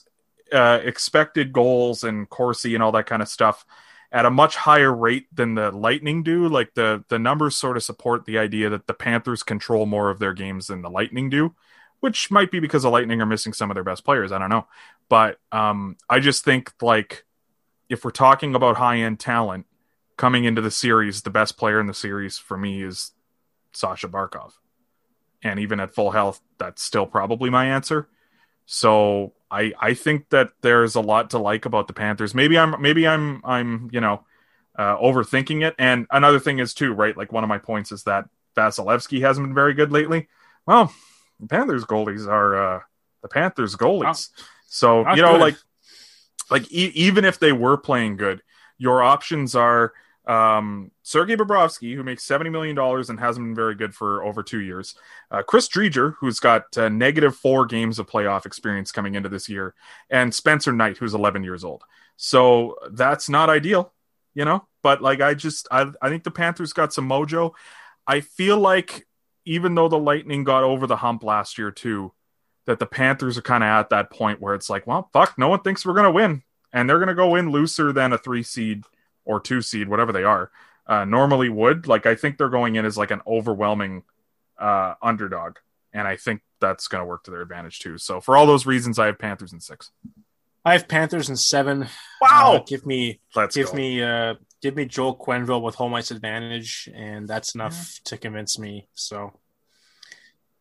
uh, 0.51 0.79
expected 0.83 1.53
goals 1.53 2.03
and 2.03 2.29
Corsi 2.29 2.73
and 2.73 2.83
all 2.83 2.91
that 2.93 3.05
kind 3.05 3.21
of 3.21 3.27
stuff 3.27 3.65
at 4.11 4.25
a 4.25 4.29
much 4.29 4.57
higher 4.57 4.93
rate 4.93 5.33
than 5.33 5.55
the 5.55 5.71
Lightning 5.71 6.23
do. 6.23 6.47
Like 6.47 6.73
the 6.73 7.03
the 7.07 7.19
numbers 7.19 7.55
sort 7.55 7.77
of 7.77 7.83
support 7.83 8.25
the 8.25 8.37
idea 8.37 8.69
that 8.69 8.87
the 8.87 8.93
Panthers 8.93 9.43
control 9.43 9.85
more 9.85 10.09
of 10.09 10.19
their 10.19 10.33
games 10.33 10.67
than 10.67 10.81
the 10.81 10.89
Lightning 10.89 11.29
do, 11.29 11.55
which 11.99 12.29
might 12.31 12.51
be 12.51 12.59
because 12.59 12.83
the 12.83 12.89
Lightning 12.89 13.21
are 13.21 13.25
missing 13.25 13.53
some 13.53 13.71
of 13.71 13.75
their 13.75 13.83
best 13.83 14.03
players. 14.03 14.31
I 14.31 14.39
don't 14.39 14.49
know, 14.49 14.67
but 15.09 15.39
um, 15.51 15.97
I 16.09 16.19
just 16.19 16.43
think 16.43 16.71
like 16.81 17.25
if 17.89 18.03
we're 18.03 18.11
talking 18.11 18.55
about 18.55 18.77
high 18.77 18.99
end 18.99 19.19
talent 19.19 19.65
coming 20.17 20.43
into 20.43 20.61
the 20.61 20.71
series, 20.71 21.21
the 21.21 21.29
best 21.29 21.57
player 21.57 21.79
in 21.79 21.87
the 21.87 21.93
series 21.93 22.37
for 22.37 22.57
me 22.57 22.83
is 22.83 23.11
Sasha 23.73 24.07
Barkov, 24.07 24.51
and 25.43 25.59
even 25.59 25.79
at 25.79 25.93
full 25.93 26.11
health, 26.11 26.41
that's 26.57 26.83
still 26.83 27.05
probably 27.05 27.49
my 27.49 27.67
answer. 27.67 28.07
So 28.65 29.33
I 29.49 29.73
I 29.79 29.93
think 29.93 30.29
that 30.29 30.51
there's 30.61 30.95
a 30.95 31.01
lot 31.01 31.31
to 31.31 31.37
like 31.37 31.65
about 31.65 31.87
the 31.87 31.93
Panthers. 31.93 32.33
Maybe 32.33 32.57
I'm 32.57 32.81
maybe 32.81 33.07
I'm 33.07 33.41
I'm 33.43 33.89
you 33.91 34.01
know 34.01 34.23
uh, 34.77 34.97
overthinking 34.97 35.65
it. 35.65 35.75
And 35.77 36.07
another 36.11 36.39
thing 36.39 36.59
is 36.59 36.73
too 36.73 36.93
right. 36.93 37.15
Like 37.15 37.31
one 37.31 37.43
of 37.43 37.49
my 37.49 37.57
points 37.57 37.91
is 37.91 38.03
that 38.03 38.29
Vasilevskiy 38.55 39.21
hasn't 39.21 39.47
been 39.47 39.55
very 39.55 39.73
good 39.73 39.91
lately. 39.91 40.27
Well, 40.65 40.93
the 41.39 41.47
Panthers 41.47 41.85
goalies 41.85 42.27
are 42.27 42.75
uh, 42.75 42.79
the 43.21 43.27
Panthers 43.27 43.75
goalies. 43.75 44.29
Oh, 44.29 44.43
so 44.67 45.15
you 45.15 45.21
know 45.21 45.33
good. 45.33 45.41
like 45.41 45.55
like 46.49 46.71
e- 46.71 46.91
even 46.95 47.25
if 47.25 47.39
they 47.39 47.51
were 47.51 47.77
playing 47.77 48.17
good, 48.17 48.41
your 48.77 49.03
options 49.03 49.55
are 49.55 49.93
um, 50.31 50.91
Sergei 51.03 51.35
Bobrovsky, 51.35 51.93
who 51.93 52.03
makes 52.03 52.25
$70 52.25 52.49
million 52.51 52.77
and 52.77 53.19
hasn't 53.19 53.45
been 53.45 53.55
very 53.55 53.75
good 53.75 53.93
for 53.93 54.23
over 54.23 54.41
two 54.41 54.61
years. 54.61 54.95
Uh, 55.29 55.41
Chris 55.43 55.67
Driedger, 55.67 56.15
who's 56.21 56.39
got 56.39 56.77
uh, 56.77 56.87
negative 56.87 57.35
four 57.35 57.65
games 57.65 57.99
of 57.99 58.07
playoff 58.07 58.45
experience 58.45 58.93
coming 58.93 59.15
into 59.15 59.27
this 59.27 59.49
year. 59.49 59.73
And 60.09 60.33
Spencer 60.33 60.71
Knight, 60.71 60.97
who's 60.97 61.13
11 61.13 61.43
years 61.43 61.65
old. 61.65 61.83
So 62.15 62.77
that's 62.91 63.27
not 63.27 63.49
ideal, 63.49 63.91
you 64.33 64.45
know? 64.45 64.65
But 64.83 65.01
like, 65.01 65.19
I 65.19 65.33
just, 65.33 65.67
I, 65.69 65.91
I 66.01 66.07
think 66.07 66.23
the 66.23 66.31
Panthers 66.31 66.71
got 66.71 66.93
some 66.93 67.09
mojo. 67.09 67.51
I 68.07 68.21
feel 68.21 68.57
like 68.57 69.05
even 69.43 69.75
though 69.75 69.89
the 69.89 69.99
Lightning 69.99 70.45
got 70.45 70.63
over 70.63 70.87
the 70.87 70.95
hump 70.95 71.23
last 71.23 71.57
year, 71.57 71.71
too, 71.71 72.13
that 72.67 72.79
the 72.79 72.85
Panthers 72.85 73.37
are 73.37 73.41
kind 73.41 73.65
of 73.65 73.67
at 73.67 73.89
that 73.89 74.09
point 74.09 74.39
where 74.39 74.55
it's 74.55 74.69
like, 74.69 74.87
well, 74.87 75.09
fuck, 75.11 75.37
no 75.37 75.49
one 75.49 75.61
thinks 75.61 75.85
we're 75.85 75.93
going 75.93 76.05
to 76.05 76.11
win. 76.11 76.43
And 76.71 76.89
they're 76.89 76.99
going 76.99 77.09
to 77.09 77.15
go 77.15 77.35
in 77.35 77.51
looser 77.51 77.91
than 77.91 78.13
a 78.13 78.17
three 78.17 78.43
seed 78.43 78.85
or 79.25 79.39
two 79.39 79.61
seed, 79.61 79.87
whatever 79.87 80.11
they 80.11 80.23
are, 80.23 80.51
uh, 80.87 81.05
normally 81.05 81.49
would. 81.49 81.87
Like 81.87 82.05
I 82.05 82.15
think 82.15 82.37
they're 82.37 82.49
going 82.49 82.75
in 82.75 82.85
as 82.85 82.97
like 82.97 83.11
an 83.11 83.21
overwhelming 83.25 84.03
uh, 84.59 84.95
underdog, 85.01 85.57
and 85.93 86.07
I 86.07 86.15
think 86.15 86.41
that's 86.59 86.87
going 86.87 87.01
to 87.01 87.05
work 87.05 87.23
to 87.25 87.31
their 87.31 87.41
advantage 87.41 87.79
too. 87.79 87.97
So 87.97 88.21
for 88.21 88.37
all 88.37 88.45
those 88.45 88.65
reasons, 88.65 88.99
I 88.99 89.07
have 89.07 89.19
Panthers 89.19 89.53
in 89.53 89.59
six. 89.59 89.91
I 90.63 90.73
have 90.73 90.87
Panthers 90.87 91.29
in 91.29 91.37
seven. 91.37 91.87
Wow! 92.21 92.57
Uh, 92.57 92.63
give 92.67 92.85
me, 92.85 93.19
Let's 93.35 93.55
give 93.55 93.67
go. 93.67 93.73
me, 93.73 94.03
uh, 94.03 94.35
give 94.61 94.75
me 94.75 94.85
Joel 94.85 95.15
Quenneville 95.15 95.61
with 95.61 95.75
home 95.75 95.93
ice 95.95 96.11
advantage, 96.11 96.87
and 96.93 97.27
that's 97.27 97.55
enough 97.55 97.73
yeah. 97.73 98.01
to 98.05 98.17
convince 98.17 98.59
me. 98.59 98.87
So 98.93 99.33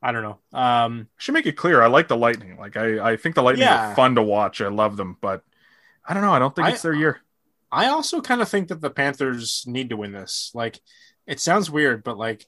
I 0.03 0.12
don't 0.12 0.23
know. 0.23 0.59
Um, 0.59 1.09
I 1.11 1.19
should 1.19 1.35
make 1.35 1.47
it 1.47 1.57
clear. 1.57 1.82
I 1.82 1.89
like 1.89 2.09
the 2.09 2.16
Lightning. 2.16 2.57
Like 2.57 2.77
I, 2.77 3.12
I 3.12 3.16
think 3.16 3.35
the 3.35 3.43
Lightning 3.43 3.66
yeah. 3.66 3.93
are 3.93 3.95
fun 3.95 4.15
to 4.15 4.23
watch. 4.23 4.61
I 4.61 4.69
love 4.69 4.97
them, 4.97 5.19
but 5.20 5.45
I 6.07 6.15
don't 6.15 6.23
know. 6.23 6.32
I 6.32 6.39
don't 6.39 6.55
think 6.55 6.69
it's 6.69 6.82
their 6.82 6.95
year. 6.95 7.20
I 7.72 7.88
also 7.88 8.20
kind 8.20 8.40
of 8.40 8.48
think 8.48 8.68
that 8.68 8.80
the 8.80 8.90
Panthers 8.90 9.64
need 9.66 9.90
to 9.90 9.97
win 9.97 10.12
this. 10.12 10.51
Like, 10.55 10.80
it 11.26 11.40
sounds 11.40 11.70
weird, 11.70 12.02
but 12.02 12.18
like 12.18 12.47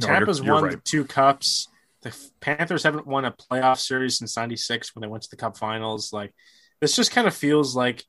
no, 0.00 0.06
Tampa's 0.06 0.38
you're, 0.38 0.46
you're 0.46 0.54
won 0.54 0.64
right. 0.64 0.84
two 0.84 1.04
cups. 1.04 1.68
The 2.02 2.16
Panthers 2.40 2.82
haven't 2.82 3.06
won 3.06 3.24
a 3.24 3.32
playoff 3.32 3.78
series 3.78 4.18
since 4.18 4.36
'96 4.36 4.94
when 4.94 5.00
they 5.00 5.08
went 5.08 5.22
to 5.24 5.30
the 5.30 5.36
Cup 5.36 5.56
Finals. 5.56 6.12
Like, 6.12 6.34
this 6.80 6.96
just 6.96 7.12
kind 7.12 7.26
of 7.26 7.34
feels 7.34 7.74
like 7.74 8.04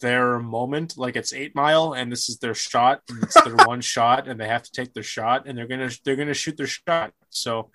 their 0.00 0.38
moment. 0.38 0.96
Like 0.96 1.16
it's 1.16 1.32
Eight 1.32 1.54
Mile, 1.54 1.92
and 1.92 2.10
this 2.10 2.28
is 2.28 2.38
their 2.38 2.54
shot. 2.54 3.02
it's 3.22 3.40
their 3.42 3.56
one 3.66 3.80
shot, 3.80 4.28
and 4.28 4.40
they 4.40 4.48
have 4.48 4.62
to 4.62 4.72
take 4.72 4.92
their 4.94 5.02
shot, 5.02 5.46
and 5.46 5.56
they're 5.56 5.66
gonna 5.66 5.90
they're 6.04 6.16
gonna 6.16 6.34
shoot 6.34 6.56
their 6.56 6.66
shot. 6.66 7.12
So, 7.28 7.70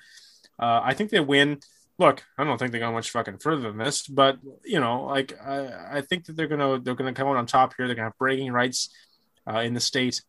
uh, 0.60 0.82
I 0.84 0.94
think 0.94 1.12
they 1.12 1.20
win 1.20 1.60
look, 1.98 2.24
I 2.38 2.44
don't 2.44 2.58
think 2.58 2.72
they 2.72 2.80
go 2.80 2.92
much 2.92 3.12
fucking 3.12 3.38
further 3.38 3.70
than 3.70 3.78
this, 3.78 4.08
but 4.08 4.38
you 4.64 4.80
know, 4.80 5.06
like 5.06 5.40
I, 5.42 5.98
I 5.98 6.02
think 6.02 6.26
that 6.26 6.36
they're 6.36 6.48
gonna 6.48 6.80
they're 6.80 6.96
gonna 6.96 7.14
come 7.14 7.28
out 7.28 7.38
on 7.38 7.46
top 7.46 7.74
here. 7.76 7.88
They're 7.88 7.96
gonna 7.96 8.10
have 8.10 8.18
bragging 8.18 8.52
rights 8.52 8.90
uh, 9.48 9.60
in 9.60 9.74
the 9.74 9.80
state. 9.80 10.22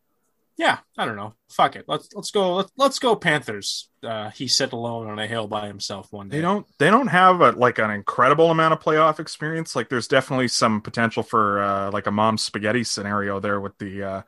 Yeah, 0.58 0.78
I 0.96 1.04
don't 1.04 1.16
know. 1.16 1.34
Fuck 1.50 1.76
it. 1.76 1.84
Let's 1.86 2.08
let's 2.14 2.30
go. 2.30 2.54
Let's, 2.54 2.72
let's 2.76 2.98
go 2.98 3.14
Panthers. 3.14 3.90
Uh, 4.02 4.30
he 4.30 4.48
sat 4.48 4.72
alone 4.72 5.08
on 5.08 5.18
a 5.18 5.26
hill 5.26 5.48
by 5.48 5.66
himself 5.66 6.10
one 6.12 6.28
day. 6.28 6.36
They 6.36 6.42
don't 6.42 6.66
they 6.78 6.90
don't 6.90 7.08
have 7.08 7.40
a, 7.42 7.52
like 7.52 7.78
an 7.78 7.90
incredible 7.90 8.50
amount 8.50 8.72
of 8.72 8.80
playoff 8.80 9.20
experience. 9.20 9.76
Like 9.76 9.90
there's 9.90 10.08
definitely 10.08 10.48
some 10.48 10.80
potential 10.80 11.22
for 11.22 11.62
uh, 11.62 11.90
like 11.90 12.06
a 12.06 12.10
mom 12.10 12.38
spaghetti 12.38 12.84
scenario 12.84 13.38
there 13.38 13.60
with 13.60 13.76
the 13.78 14.02
uh, 14.02 14.22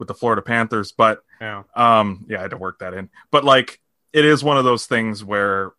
with 0.00 0.08
the 0.08 0.14
Florida 0.14 0.42
Panthers. 0.42 0.90
But 0.90 1.22
yeah, 1.40 1.62
um, 1.76 2.26
yeah, 2.28 2.38
I 2.38 2.42
had 2.42 2.50
to 2.50 2.56
work 2.56 2.80
that 2.80 2.94
in. 2.94 3.08
But 3.30 3.44
like 3.44 3.80
it 4.12 4.24
is 4.24 4.42
one 4.42 4.58
of 4.58 4.64
those 4.64 4.86
things 4.86 5.22
where 5.22 5.72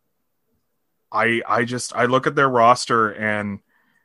I 1.12 1.42
I 1.46 1.64
just 1.64 1.94
I 1.94 2.06
look 2.06 2.26
at 2.26 2.34
their 2.34 2.48
roster 2.48 3.10
and 3.10 3.60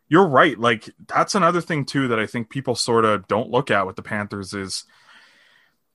you're 0.09 0.27
right. 0.27 0.59
Like 0.59 0.89
that's 1.07 1.35
another 1.35 1.61
thing 1.61 1.85
too 1.85 2.09
that 2.09 2.19
I 2.19 2.25
think 2.25 2.49
people 2.49 2.75
sort 2.75 3.05
of 3.05 3.27
don't 3.27 3.49
look 3.49 3.71
at 3.71 3.87
with 3.87 3.95
the 3.95 4.01
Panthers 4.01 4.53
is 4.53 4.83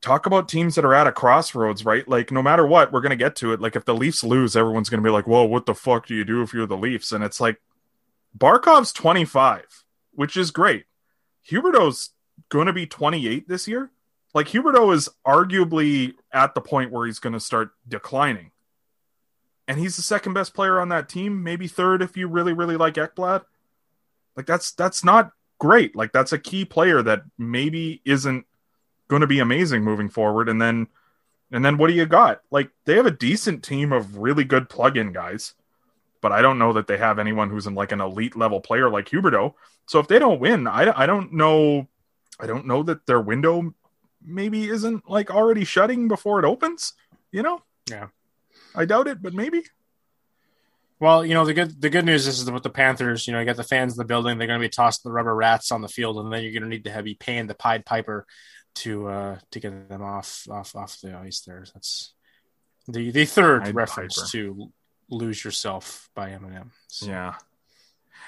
talk 0.00 0.26
about 0.26 0.48
teams 0.48 0.74
that 0.74 0.84
are 0.84 0.94
at 0.94 1.06
a 1.06 1.12
crossroads, 1.12 1.84
right? 1.84 2.06
Like 2.08 2.32
no 2.32 2.42
matter 2.42 2.66
what, 2.66 2.92
we're 2.92 3.00
gonna 3.02 3.16
get 3.16 3.36
to 3.36 3.52
it. 3.52 3.60
Like 3.60 3.76
if 3.76 3.84
the 3.84 3.94
Leafs 3.94 4.24
lose, 4.24 4.56
everyone's 4.56 4.88
gonna 4.88 5.02
be 5.02 5.10
like, 5.10 5.26
"Whoa, 5.26 5.44
what 5.44 5.66
the 5.66 5.74
fuck 5.74 6.06
do 6.06 6.14
you 6.14 6.24
do 6.24 6.42
if 6.42 6.54
you're 6.54 6.66
the 6.66 6.76
Leafs?" 6.76 7.12
And 7.12 7.22
it's 7.22 7.40
like 7.40 7.60
Barkov's 8.36 8.92
25, 8.92 9.84
which 10.12 10.36
is 10.36 10.50
great. 10.50 10.86
Huberdeau's 11.50 12.10
gonna 12.48 12.72
be 12.72 12.86
28 12.86 13.48
this 13.48 13.68
year. 13.68 13.90
Like 14.34 14.48
Huberdeau 14.48 14.94
is 14.94 15.10
arguably 15.26 16.14
at 16.32 16.54
the 16.54 16.60
point 16.62 16.90
where 16.90 17.06
he's 17.06 17.18
gonna 17.18 17.40
start 17.40 17.72
declining 17.86 18.51
and 19.72 19.80
he's 19.80 19.96
the 19.96 20.02
second 20.02 20.34
best 20.34 20.52
player 20.52 20.78
on 20.78 20.90
that 20.90 21.08
team, 21.08 21.42
maybe 21.42 21.66
third 21.66 22.02
if 22.02 22.14
you 22.14 22.28
really 22.28 22.52
really 22.52 22.76
like 22.76 22.94
Ekblad. 22.94 23.42
Like 24.36 24.44
that's 24.44 24.72
that's 24.72 25.02
not 25.02 25.32
great. 25.58 25.96
Like 25.96 26.12
that's 26.12 26.34
a 26.34 26.38
key 26.38 26.66
player 26.66 27.02
that 27.02 27.22
maybe 27.38 28.02
isn't 28.04 28.44
going 29.08 29.22
to 29.22 29.26
be 29.26 29.38
amazing 29.38 29.82
moving 29.82 30.10
forward. 30.10 30.50
And 30.50 30.60
then 30.60 30.88
and 31.50 31.64
then 31.64 31.78
what 31.78 31.86
do 31.86 31.94
you 31.94 32.04
got? 32.04 32.42
Like 32.50 32.68
they 32.84 32.96
have 32.96 33.06
a 33.06 33.10
decent 33.10 33.64
team 33.64 33.94
of 33.94 34.18
really 34.18 34.44
good 34.44 34.68
plug-in 34.68 35.10
guys, 35.10 35.54
but 36.20 36.32
I 36.32 36.42
don't 36.42 36.58
know 36.58 36.74
that 36.74 36.86
they 36.86 36.98
have 36.98 37.18
anyone 37.18 37.48
who's 37.48 37.66
in 37.66 37.74
like 37.74 37.92
an 37.92 38.02
elite 38.02 38.36
level 38.36 38.60
player 38.60 38.90
like 38.90 39.08
Huberdeau. 39.08 39.54
So 39.86 40.00
if 40.00 40.06
they 40.06 40.18
don't 40.18 40.38
win, 40.38 40.66
I 40.66 40.92
I 40.94 41.06
don't 41.06 41.32
know. 41.32 41.88
I 42.38 42.46
don't 42.46 42.66
know 42.66 42.82
that 42.82 43.06
their 43.06 43.22
window 43.22 43.72
maybe 44.22 44.68
isn't 44.68 45.08
like 45.08 45.30
already 45.30 45.64
shutting 45.64 46.08
before 46.08 46.40
it 46.40 46.44
opens. 46.44 46.92
You 47.30 47.42
know? 47.42 47.62
Yeah. 47.88 48.08
I 48.74 48.84
doubt 48.84 49.08
it, 49.08 49.22
but 49.22 49.34
maybe. 49.34 49.62
Well, 51.02 51.26
you 51.26 51.34
know 51.34 51.44
the 51.44 51.52
good 51.52 51.80
the 51.80 51.90
good 51.90 52.04
news 52.04 52.28
is 52.28 52.48
with 52.48 52.62
the 52.62 52.70
Panthers, 52.70 53.26
you 53.26 53.32
know, 53.32 53.40
you 53.40 53.44
got 53.44 53.56
the 53.56 53.64
fans 53.64 53.94
in 53.94 53.98
the 53.98 54.04
building. 54.04 54.38
They're 54.38 54.46
going 54.46 54.60
to 54.60 54.64
be 54.64 54.70
tossing 54.70 55.02
the 55.04 55.12
rubber 55.12 55.34
rats 55.34 55.72
on 55.72 55.82
the 55.82 55.88
field, 55.88 56.16
and 56.18 56.32
then 56.32 56.44
you're 56.44 56.52
going 56.52 56.62
to 56.62 56.68
need 56.68 56.84
to 56.84 56.92
have 56.92 57.04
be 57.04 57.14
paying 57.14 57.48
the 57.48 57.54
Pied 57.54 57.84
Piper 57.84 58.24
to 58.74 59.08
uh 59.08 59.38
to 59.50 59.60
get 59.60 59.88
them 59.88 60.00
off 60.00 60.46
off 60.48 60.76
off 60.76 61.00
the 61.00 61.16
ice. 61.16 61.40
There, 61.40 61.64
that's 61.74 62.14
the 62.86 63.10
the 63.10 63.24
third 63.24 63.64
Pied 63.64 63.74
reference 63.74 64.16
Piper. 64.16 64.30
to 64.30 64.72
"Lose 65.10 65.44
Yourself" 65.44 66.08
by 66.14 66.30
Eminem. 66.30 66.70
So, 66.86 67.06
yeah. 67.06 67.34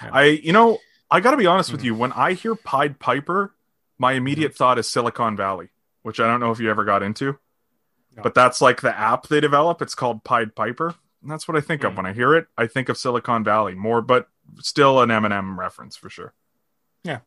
yeah. 0.02 0.10
I 0.12 0.24
you 0.24 0.52
know 0.52 0.78
I 1.08 1.20
got 1.20 1.30
to 1.30 1.36
be 1.36 1.46
honest 1.46 1.70
mm. 1.70 1.74
with 1.74 1.84
you. 1.84 1.94
When 1.94 2.10
I 2.10 2.32
hear 2.32 2.56
Pied 2.56 2.98
Piper, 2.98 3.54
my 3.98 4.14
immediate 4.14 4.52
mm. 4.52 4.56
thought 4.56 4.80
is 4.80 4.90
Silicon 4.90 5.36
Valley, 5.36 5.68
which 6.02 6.18
I 6.18 6.26
don't 6.26 6.40
know 6.40 6.50
if 6.50 6.58
you 6.58 6.70
ever 6.70 6.84
got 6.84 7.04
into. 7.04 7.38
But 8.22 8.34
that's 8.34 8.60
like 8.60 8.80
the 8.80 8.96
app 8.96 9.26
they 9.26 9.40
develop. 9.40 9.82
It's 9.82 9.94
called 9.94 10.24
Pied 10.24 10.54
Piper. 10.54 10.94
And 11.22 11.30
that's 11.30 11.48
what 11.48 11.56
I 11.56 11.60
think 11.60 11.82
mm. 11.82 11.86
of 11.86 11.92
hmm. 11.92 11.96
when 11.98 12.06
I 12.06 12.12
hear 12.12 12.34
it. 12.34 12.46
I 12.56 12.66
think 12.66 12.88
of 12.88 12.98
Silicon 12.98 13.44
Valley 13.44 13.74
more, 13.74 14.02
but 14.02 14.28
still 14.60 15.00
an 15.00 15.08
Eminem 15.08 15.56
reference 15.56 15.96
for 15.96 16.10
sure. 16.10 16.34
Yeah, 17.02 17.20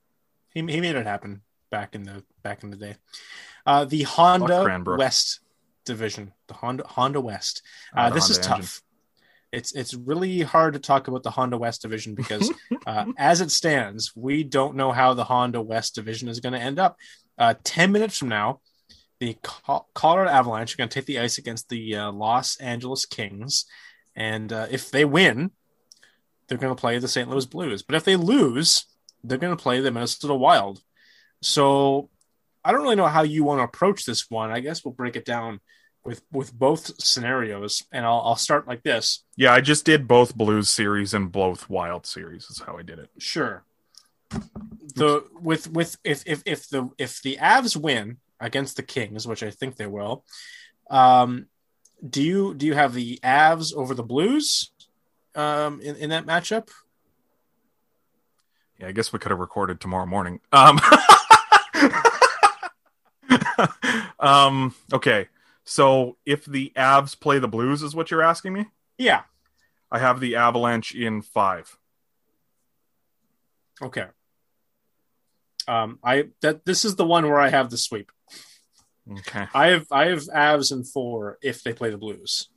he 0.53 0.61
he 0.61 0.81
made 0.81 0.95
it 0.95 1.05
happen 1.05 1.41
back 1.71 1.95
in 1.95 2.03
the 2.03 2.23
back 2.43 2.63
in 2.63 2.69
the 2.69 2.77
day. 2.77 2.95
Uh, 3.65 3.85
the 3.85 4.03
Honda 4.03 4.83
West 4.97 5.39
division, 5.85 6.33
the 6.47 6.53
Honda 6.53 6.85
Honda 6.87 7.21
West. 7.21 7.63
Uh, 7.95 8.09
this 8.09 8.27
Honda 8.27 8.39
is 8.39 8.45
tough. 8.45 8.57
Engine. 8.57 8.83
It's 9.51 9.71
it's 9.73 9.93
really 9.93 10.41
hard 10.41 10.73
to 10.73 10.79
talk 10.79 11.07
about 11.07 11.23
the 11.23 11.31
Honda 11.31 11.57
West 11.57 11.81
division 11.81 12.15
because 12.15 12.51
uh, 12.85 13.05
as 13.17 13.41
it 13.41 13.51
stands, 13.51 14.15
we 14.15 14.43
don't 14.43 14.75
know 14.75 14.91
how 14.91 15.13
the 15.13 15.23
Honda 15.23 15.61
West 15.61 15.95
division 15.95 16.27
is 16.27 16.39
going 16.39 16.53
to 16.53 16.59
end 16.59 16.79
up. 16.79 16.97
Uh, 17.37 17.55
Ten 17.63 17.91
minutes 17.91 18.17
from 18.17 18.29
now, 18.29 18.61
the 19.19 19.37
Colorado 19.93 20.29
Avalanche 20.29 20.73
are 20.73 20.77
going 20.77 20.89
to 20.89 20.93
take 20.93 21.05
the 21.05 21.19
ice 21.19 21.37
against 21.37 21.69
the 21.69 21.95
uh, 21.95 22.11
Los 22.11 22.57
Angeles 22.57 23.05
Kings, 23.05 23.65
and 24.15 24.51
uh, 24.53 24.67
if 24.69 24.91
they 24.91 25.05
win, 25.05 25.51
they're 26.47 26.57
going 26.57 26.75
to 26.75 26.79
play 26.79 26.97
the 26.99 27.07
St. 27.07 27.29
Louis 27.29 27.45
Blues. 27.45 27.83
But 27.83 27.95
if 27.95 28.03
they 28.03 28.15
lose, 28.15 28.85
they're 29.23 29.37
going 29.37 29.55
to 29.55 29.61
play 29.61 29.79
the 29.79 29.91
Minnesota 29.91 30.35
Wild. 30.35 30.81
So 31.41 32.09
I 32.63 32.71
don't 32.71 32.81
really 32.81 32.95
know 32.95 33.07
how 33.07 33.23
you 33.23 33.43
want 33.43 33.59
to 33.59 33.63
approach 33.63 34.05
this 34.05 34.29
one. 34.29 34.51
I 34.51 34.59
guess 34.59 34.83
we'll 34.83 34.93
break 34.93 35.15
it 35.15 35.25
down 35.25 35.59
with 36.03 36.21
with 36.31 36.53
both 36.53 36.91
scenarios, 37.03 37.83
and 37.91 38.05
I'll 38.05 38.21
I'll 38.25 38.35
start 38.35 38.67
like 38.67 38.83
this. 38.83 39.23
Yeah, 39.35 39.53
I 39.53 39.61
just 39.61 39.85
did 39.85 40.07
both 40.07 40.35
Blues 40.35 40.69
series 40.69 41.13
and 41.13 41.31
both 41.31 41.69
Wild 41.69 42.05
series. 42.05 42.45
Is 42.45 42.61
how 42.65 42.77
I 42.77 42.81
did 42.83 42.99
it. 42.99 43.09
Sure. 43.17 43.63
The 44.95 45.25
with 45.39 45.71
with 45.71 45.97
if 46.03 46.23
if 46.25 46.41
if 46.45 46.69
the 46.69 46.89
if 46.97 47.21
the 47.21 47.37
Avs 47.37 47.75
win 47.75 48.17
against 48.39 48.75
the 48.77 48.83
Kings, 48.83 49.27
which 49.27 49.43
I 49.43 49.51
think 49.51 49.75
they 49.75 49.87
will, 49.87 50.23
um, 50.89 51.47
do 52.07 52.21
you 52.21 52.53
do 52.53 52.65
you 52.65 52.73
have 52.73 52.93
the 52.93 53.19
Avs 53.23 53.75
over 53.75 53.93
the 53.93 54.03
Blues 54.03 54.71
um, 55.35 55.81
in 55.81 55.95
in 55.95 56.09
that 56.11 56.25
matchup? 56.25 56.69
Yeah, 58.79 58.87
I 58.87 58.91
guess 58.91 59.11
we 59.11 59.19
could 59.19 59.31
have 59.31 59.39
recorded 59.39 59.79
tomorrow 59.79 60.05
morning. 60.05 60.39
Um, 60.51 60.79
um, 64.19 64.75
okay, 64.93 65.27
so 65.63 66.17
if 66.25 66.45
the 66.45 66.71
Avs 66.75 67.19
play 67.19 67.39
the 67.39 67.47
Blues, 67.47 67.81
is 67.81 67.95
what 67.95 68.11
you're 68.11 68.21
asking 68.21 68.53
me? 68.53 68.67
Yeah. 68.97 69.23
I 69.91 69.99
have 69.99 70.19
the 70.19 70.35
Avalanche 70.35 70.93
in 70.93 71.21
five. 71.21 71.77
Okay. 73.81 74.05
Um, 75.67 75.99
I 76.03 76.29
that 76.41 76.65
this 76.65 76.85
is 76.85 76.95
the 76.95 77.05
one 77.05 77.25
where 77.25 77.39
I 77.39 77.49
have 77.49 77.69
the 77.69 77.77
sweep. 77.77 78.11
Okay. 79.19 79.47
I 79.53 79.67
have 79.67 79.87
I 79.91 80.07
have 80.07 80.19
Avs 80.23 80.71
in 80.71 80.83
four 80.83 81.37
if 81.41 81.63
they 81.63 81.73
play 81.73 81.89
the 81.89 81.97
Blues. 81.97 82.49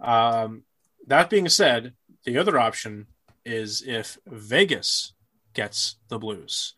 Um, 0.00 0.64
that 1.06 1.30
being 1.30 1.48
said, 1.48 1.94
the 2.24 2.38
other 2.38 2.58
option 2.58 3.06
is 3.44 3.82
if 3.86 4.18
Vegas 4.26 5.12
gets 5.54 5.96
the 6.08 6.18
Blues. 6.18 6.74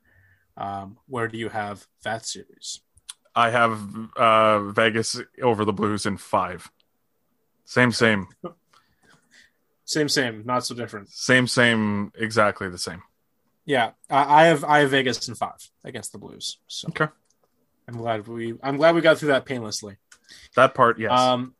Um, 0.57 0.99
where 1.07 1.29
do 1.29 1.37
you 1.37 1.49
have 1.49 1.87
that 2.03 2.25
series? 2.27 2.81
I 3.35 3.51
have 3.51 3.81
uh, 4.17 4.61
Vegas 4.71 5.21
over 5.43 5.65
the 5.65 5.73
Blues 5.73 6.07
in 6.07 6.17
five. 6.17 6.71
Same, 7.65 7.93
same, 7.93 8.29
Same, 9.85 10.09
same, 10.09 10.43
not 10.45 10.65
so 10.67 10.75
different. 10.75 11.09
same, 11.11 11.47
same, 11.47 12.11
exactly 12.17 12.69
the 12.69 12.79
same. 12.79 13.03
Yeah, 13.65 13.91
I, 14.11 14.47
have 14.47 14.65
I 14.65 14.81
have 14.81 14.91
Vegas 14.91 15.29
in 15.29 15.35
five 15.35 15.71
against 15.85 16.13
the 16.13 16.19
Blues. 16.19 16.59
So 16.67 16.89
Okay. 16.89 17.07
I'm 17.89 17.97
glad 17.97 18.27
we 18.27 18.55
I'm 18.63 18.77
glad 18.77 18.95
we 18.95 19.01
got 19.01 19.19
through 19.19 19.29
that 19.29 19.45
painlessly. 19.45 19.97
That 20.57 20.75
part, 20.75 20.99
yes. 20.99 21.13
Um, 21.13 21.55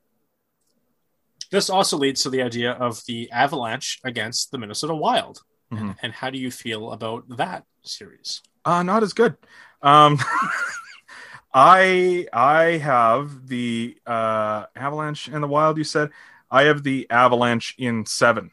this 1.51 1.71
also 1.71 1.97
leads 1.97 2.23
to 2.25 2.31
the 2.31 2.43
idea 2.43 2.73
of 2.73 3.05
the 3.07 3.31
Avalanche 3.31 4.01
against 4.05 4.51
the 4.51 4.59
Minnesota 4.59 4.95
Wild. 4.95 5.43
Mhm. 5.73 5.81
And, 5.81 5.95
and 6.03 6.13
how 6.13 6.31
do 6.31 6.39
you 6.39 6.51
feel 6.51 6.93
about 6.93 7.25
that 7.37 7.65
series? 7.83 8.43
Uh, 8.65 8.83
not 8.83 9.03
as 9.03 9.13
good. 9.13 9.37
Um, 9.83 10.19
I 11.55 12.27
I 12.33 12.79
have 12.79 13.47
the 13.47 13.97
uh, 14.07 14.67
Avalanche 14.75 15.29
and 15.29 15.43
the 15.43 15.49
Wild. 15.49 15.79
You 15.79 15.85
said 15.85 16.11
I 16.51 16.65
have 16.65 16.83
the 16.83 17.07
Avalanche 17.11 17.75
in 17.79 18.05
seven. 18.07 18.51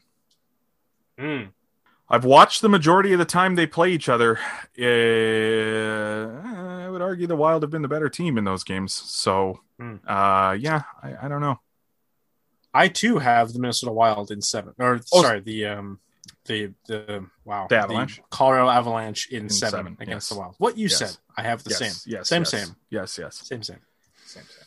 Mm. 1.18 1.50
I've 2.08 2.24
watched 2.24 2.62
the 2.62 2.68
majority 2.68 3.12
of 3.12 3.18
the 3.18 3.24
time 3.24 3.54
they 3.54 3.66
play 3.66 3.90
each 3.90 4.08
other. 4.08 4.38
Uh, 4.78 6.53
argue 7.04 7.26
the 7.26 7.36
Wild 7.36 7.62
have 7.62 7.70
been 7.70 7.82
the 7.82 7.88
better 7.88 8.08
team 8.08 8.36
in 8.38 8.44
those 8.44 8.64
games. 8.64 8.92
So, 8.92 9.60
Hmm. 9.78 9.96
uh, 10.06 10.56
yeah, 10.58 10.82
I, 11.02 11.26
I 11.26 11.28
don't 11.28 11.40
know. 11.40 11.60
I 12.72 12.88
too 12.88 13.18
have 13.18 13.52
the 13.52 13.60
Minnesota 13.60 13.92
Wild 13.92 14.30
in 14.30 14.40
seven. 14.42 14.74
Or 14.78 15.00
Oh, 15.12 15.22
sorry, 15.22 15.40
the 15.40 15.66
um 15.66 16.00
the 16.46 16.72
the 16.88 17.26
wow 17.44 17.66
The 17.68 17.76
Avalanche? 17.78 18.20
Colorado 18.30 18.68
Avalanche 18.68 19.28
in, 19.30 19.44
In 19.44 19.48
seven, 19.48 19.78
seven, 19.78 19.96
against 20.00 20.28
yes. 20.30 20.36
the 20.36 20.40
Wild. 20.40 20.54
What 20.58 20.76
you 20.76 20.88
Yes. 20.88 20.98
said, 20.98 21.16
I 21.36 21.42
have 21.42 21.62
the 21.62 21.70
yes, 21.70 21.78
same. 21.78 22.12
Yes. 22.12 22.28
same, 22.28 22.42
yes, 22.42 22.50
same, 22.50 22.76
Yes. 22.90 23.18
Yes. 23.18 23.36
same, 23.46 23.62
same. 23.62 23.78
Same. 24.26 24.42
Same. 24.44 24.64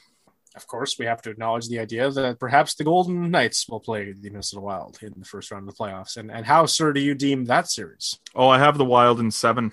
Of 0.55 0.65
course, 0.65 0.97
we 0.97 1.05
have 1.05 1.22
to 1.23 1.30
acknowledge 1.30 1.68
the 1.68 1.80
idea 1.80 2.09
that 2.09 2.39
perhaps 2.39 2.73
the 2.73 2.84
Golden 2.84 3.30
Knights 3.30 3.68
will 3.69 3.80
play 3.80 4.11
the 4.11 4.30
Minnesota 4.30 4.61
Wild 4.61 4.97
in 5.03 5.14
the 5.18 5.26
first 5.26 5.51
round 5.51 5.68
of 5.69 5.76
the 5.76 5.84
playoffs. 5.84 6.18
And 6.18 6.31
and 6.31 6.45
how, 6.45 6.65
sir, 6.65 6.93
do 6.93 6.99
you 6.99 7.14
deem 7.14 7.45
that 7.45 7.69
series? 7.69 8.19
Oh, 8.34 8.47
I 8.47 8.57
have 8.57 8.77
the 8.77 8.85
Wild 8.85 9.19
in 9.19 9.30
seven. 9.31 9.72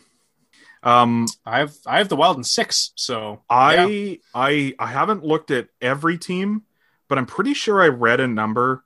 Um, 0.85 1.27
I 1.47 1.59
have 1.61 1.75
I 1.87 1.99
have 1.99 2.09
the 2.09 2.17
Wild 2.17 2.37
in 2.37 2.45
six. 2.45 2.93
So 2.95 3.43
I 3.49 3.85
yeah. 3.87 4.17
I 4.35 4.75
I 4.79 4.87
haven't 4.87 5.25
looked 5.25 5.51
at 5.51 5.69
every 5.81 6.19
team, 6.19 6.63
but 7.09 7.19
I'm 7.19 7.27
pretty 7.27 7.55
sure 7.55 7.83
I 7.83 7.89
read 7.89 8.21
a 8.21 8.29
number 8.29 8.85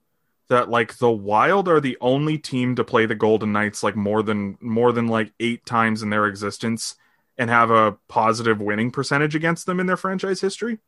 that 0.49 0.71
like 0.71 0.97
the 0.99 1.11
Wild 1.11 1.69
are 1.69 1.81
the 1.81 1.99
only 2.01 2.39
team 2.39 2.77
to 2.77 2.85
play 2.85 3.05
the 3.05 3.15
Golden 3.15 3.53
Knights 3.53 3.83
like 3.83 3.97
more 3.97 4.23
than 4.23 4.57
more 4.61 4.93
than 4.93 5.09
like 5.09 5.33
8 5.41 5.67
times 5.67 6.03
in 6.03 6.11
their 6.11 6.27
existence 6.27 6.95
and 7.37 7.51
have 7.51 7.71
a 7.71 7.97
positive 8.09 8.61
winning 8.61 8.91
percentage 8.91 9.35
against 9.35 9.67
them 9.67 9.81
in 9.81 9.87
their 9.87 9.97
franchise 9.97 10.41
history. 10.41 10.79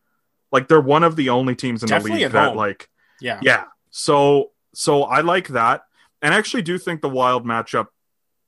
Like 0.53 0.69
they're 0.69 0.81
one 0.81 1.05
of 1.05 1.17
the 1.17 1.29
only 1.29 1.55
teams 1.55 1.83
in 1.83 1.89
Definitely 1.89 2.19
the 2.21 2.25
league 2.25 2.33
that 2.33 2.49
home. 2.49 2.57
like 2.57 2.89
yeah, 3.21 3.41
yeah. 3.43 3.65
So 3.91 4.53
so 4.75 5.03
I 5.03 5.21
like 5.21 5.49
that. 5.49 5.83
And 6.23 6.35
I 6.35 6.39
actually 6.39 6.63
do 6.63 6.79
think 6.79 7.01
the 7.01 7.09
Wild 7.09 7.47
match 7.47 7.75
up 7.75 7.93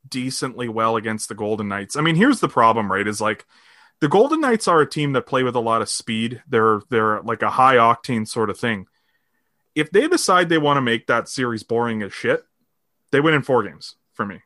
decently 0.09 0.69
well 0.69 0.97
against 0.97 1.29
the 1.29 1.35
Golden 1.35 1.69
Knights. 1.69 1.97
I 1.97 2.01
mean, 2.01 2.17
here's 2.17 2.41
the 2.41 2.49
problem, 2.49 2.91
right? 2.91 3.07
Is 3.07 3.21
like 3.21 3.47
the 4.01 4.09
Golden 4.09 4.41
Knights 4.41 4.67
are 4.67 4.81
a 4.81 4.89
team 4.89 5.13
that 5.13 5.27
play 5.27 5.43
with 5.43 5.55
a 5.55 5.61
lot 5.61 5.83
of 5.83 5.89
speed. 5.89 6.43
They're 6.49 6.81
they're 6.91 7.23
like 7.23 7.43
a 7.43 7.51
high 7.51 7.77
octane 7.77 8.27
sort 8.27 8.51
of 8.51 8.59
thing. 8.59 8.87
If 9.75 9.91
they 9.91 10.09
decide 10.09 10.49
they 10.49 10.59
want 10.59 10.77
to 10.77 10.83
make 10.83 11.07
that 11.07 11.29
series 11.29 11.63
boring 11.63 12.03
as 12.03 12.13
shit, 12.13 12.45
they 13.11 13.21
win 13.21 13.35
in 13.35 13.43
four 13.43 13.63
games 13.63 13.97
for 14.13 14.27
me. 14.27 14.41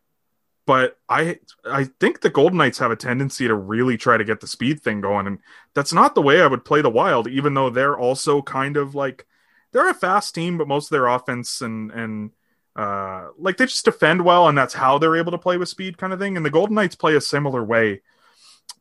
But 0.66 0.98
I 1.08 1.38
I 1.64 1.84
think 2.00 2.20
the 2.20 2.30
Golden 2.30 2.58
Knights 2.58 2.78
have 2.78 2.90
a 2.90 2.96
tendency 2.96 3.46
to 3.46 3.54
really 3.54 3.96
try 3.96 4.16
to 4.16 4.24
get 4.24 4.40
the 4.40 4.46
speed 4.46 4.82
thing 4.82 5.00
going, 5.00 5.26
and 5.26 5.38
that's 5.74 5.92
not 5.92 6.14
the 6.14 6.22
way 6.22 6.42
I 6.42 6.46
would 6.46 6.64
play 6.64 6.82
the 6.82 6.90
Wild. 6.90 7.28
Even 7.28 7.54
though 7.54 7.70
they're 7.70 7.96
also 7.96 8.42
kind 8.42 8.76
of 8.76 8.94
like 8.94 9.26
they're 9.72 9.88
a 9.88 9.94
fast 9.94 10.34
team, 10.34 10.58
but 10.58 10.68
most 10.68 10.86
of 10.86 10.90
their 10.90 11.06
offense 11.06 11.62
and 11.62 11.90
and 11.92 12.32
uh, 12.76 13.28
like 13.38 13.56
they 13.56 13.64
just 13.64 13.86
defend 13.86 14.22
well, 14.22 14.48
and 14.48 14.56
that's 14.56 14.74
how 14.74 14.98
they're 14.98 15.16
able 15.16 15.32
to 15.32 15.38
play 15.38 15.56
with 15.56 15.68
speed, 15.68 15.96
kind 15.96 16.12
of 16.12 16.18
thing. 16.18 16.36
And 16.36 16.44
the 16.44 16.50
Golden 16.50 16.74
Knights 16.74 16.94
play 16.94 17.16
a 17.16 17.20
similar 17.22 17.64
way, 17.64 18.02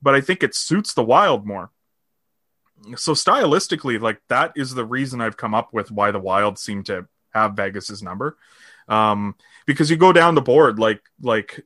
but 0.01 0.13
I 0.13 0.21
think 0.21 0.43
it 0.43 0.53
suits 0.53 0.93
the 0.93 1.03
Wild 1.03 1.47
more. 1.47 1.71
So 2.97 3.13
stylistically, 3.13 3.99
like 3.99 4.21
that 4.27 4.51
is 4.57 4.73
the 4.73 4.85
reason 4.85 5.21
I've 5.21 5.37
come 5.37 5.55
up 5.55 5.73
with 5.73 5.91
why 5.91 6.11
the 6.11 6.19
Wild 6.19 6.59
seem 6.59 6.83
to 6.83 7.07
have 7.33 7.55
Vegas's 7.55 8.03
number, 8.03 8.37
um, 8.89 9.35
because 9.65 9.89
you 9.89 9.95
go 9.95 10.11
down 10.11 10.35
the 10.35 10.41
board, 10.41 10.77
like 10.77 11.01
like 11.21 11.65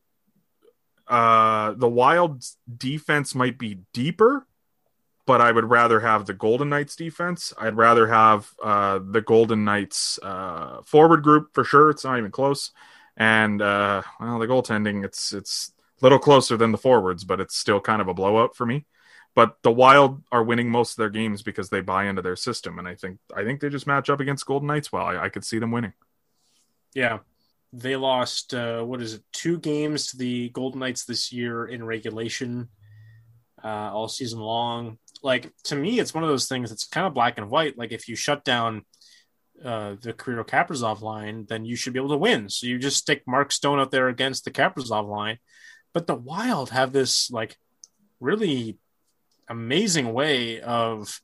uh, 1.07 1.73
the 1.73 1.89
Wild's 1.89 2.57
defense 2.77 3.33
might 3.33 3.57
be 3.57 3.79
deeper, 3.91 4.45
but 5.29 5.41
I 5.41 5.51
would 5.51 5.69
rather 5.69 5.99
have 5.99 6.25
the 6.25 6.33
Golden 6.33 6.69
Knights 6.69 6.95
defense. 6.95 7.53
I'd 7.55 7.77
rather 7.77 8.07
have 8.07 8.51
uh, 8.63 8.97
the 8.97 9.21
Golden 9.21 9.63
Knights 9.63 10.17
uh, 10.23 10.81
forward 10.81 11.21
group 11.21 11.53
for 11.53 11.63
sure. 11.63 11.91
It's 11.91 12.03
not 12.03 12.17
even 12.17 12.31
close. 12.31 12.71
And 13.15 13.61
uh, 13.61 14.01
well, 14.19 14.39
the 14.39 14.47
goaltending 14.47 15.05
it's 15.05 15.31
it's 15.31 15.71
a 16.01 16.03
little 16.03 16.17
closer 16.17 16.57
than 16.57 16.71
the 16.71 16.79
forwards, 16.79 17.25
but 17.25 17.39
it's 17.39 17.55
still 17.55 17.79
kind 17.79 18.01
of 18.01 18.07
a 18.07 18.13
blowout 18.15 18.55
for 18.55 18.65
me. 18.65 18.87
But 19.35 19.57
the 19.61 19.69
Wild 19.71 20.23
are 20.31 20.43
winning 20.43 20.71
most 20.71 20.93
of 20.93 20.97
their 20.97 21.11
games 21.11 21.43
because 21.43 21.69
they 21.69 21.81
buy 21.81 22.05
into 22.05 22.23
their 22.23 22.35
system, 22.35 22.79
and 22.79 22.87
I 22.87 22.95
think 22.95 23.19
I 23.31 23.43
think 23.43 23.59
they 23.59 23.69
just 23.69 23.85
match 23.85 24.09
up 24.09 24.21
against 24.21 24.47
Golden 24.47 24.65
Knights 24.67 24.91
well. 24.91 25.05
I, 25.05 25.25
I 25.25 25.29
could 25.29 25.45
see 25.45 25.59
them 25.59 25.69
winning. 25.69 25.93
yeah. 26.95 27.19
They 27.71 27.95
lost 27.95 28.55
uh, 28.55 28.81
what 28.81 28.99
is 28.99 29.13
it? 29.13 29.23
Two 29.31 29.59
games 29.59 30.07
to 30.07 30.17
the 30.17 30.49
Golden 30.49 30.79
Knights 30.79 31.05
this 31.05 31.31
year 31.31 31.67
in 31.67 31.83
regulation, 31.83 32.69
uh, 33.63 33.93
all 33.93 34.07
season 34.07 34.39
long. 34.39 34.97
Like 35.21 35.51
to 35.65 35.75
me, 35.75 35.99
it's 35.99 36.13
one 36.13 36.23
of 36.23 36.29
those 36.29 36.47
things 36.47 36.69
that's 36.69 36.87
kind 36.87 37.07
of 37.07 37.13
black 37.13 37.37
and 37.37 37.49
white. 37.49 37.77
Like 37.77 37.91
if 37.91 38.07
you 38.07 38.15
shut 38.15 38.43
down 38.43 38.85
uh, 39.63 39.95
the 40.01 40.13
Kirill 40.13 40.45
Kaprizov 40.45 41.01
line, 41.01 41.45
then 41.49 41.65
you 41.65 41.75
should 41.75 41.93
be 41.93 41.99
able 41.99 42.09
to 42.09 42.17
win. 42.17 42.49
So 42.49 42.67
you 42.67 42.77
just 42.77 42.97
stick 42.97 43.23
Mark 43.27 43.51
Stone 43.51 43.79
out 43.79 43.91
there 43.91 44.07
against 44.07 44.45
the 44.45 44.51
Kaprizov 44.51 45.07
line. 45.07 45.39
But 45.93 46.07
the 46.07 46.15
Wild 46.15 46.69
have 46.69 46.93
this 46.93 47.29
like 47.31 47.57
really 48.19 48.77
amazing 49.47 50.13
way 50.13 50.61
of 50.61 51.19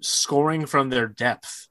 scoring 0.00 0.66
from 0.66 0.90
their 0.90 1.08
depth. 1.08 1.68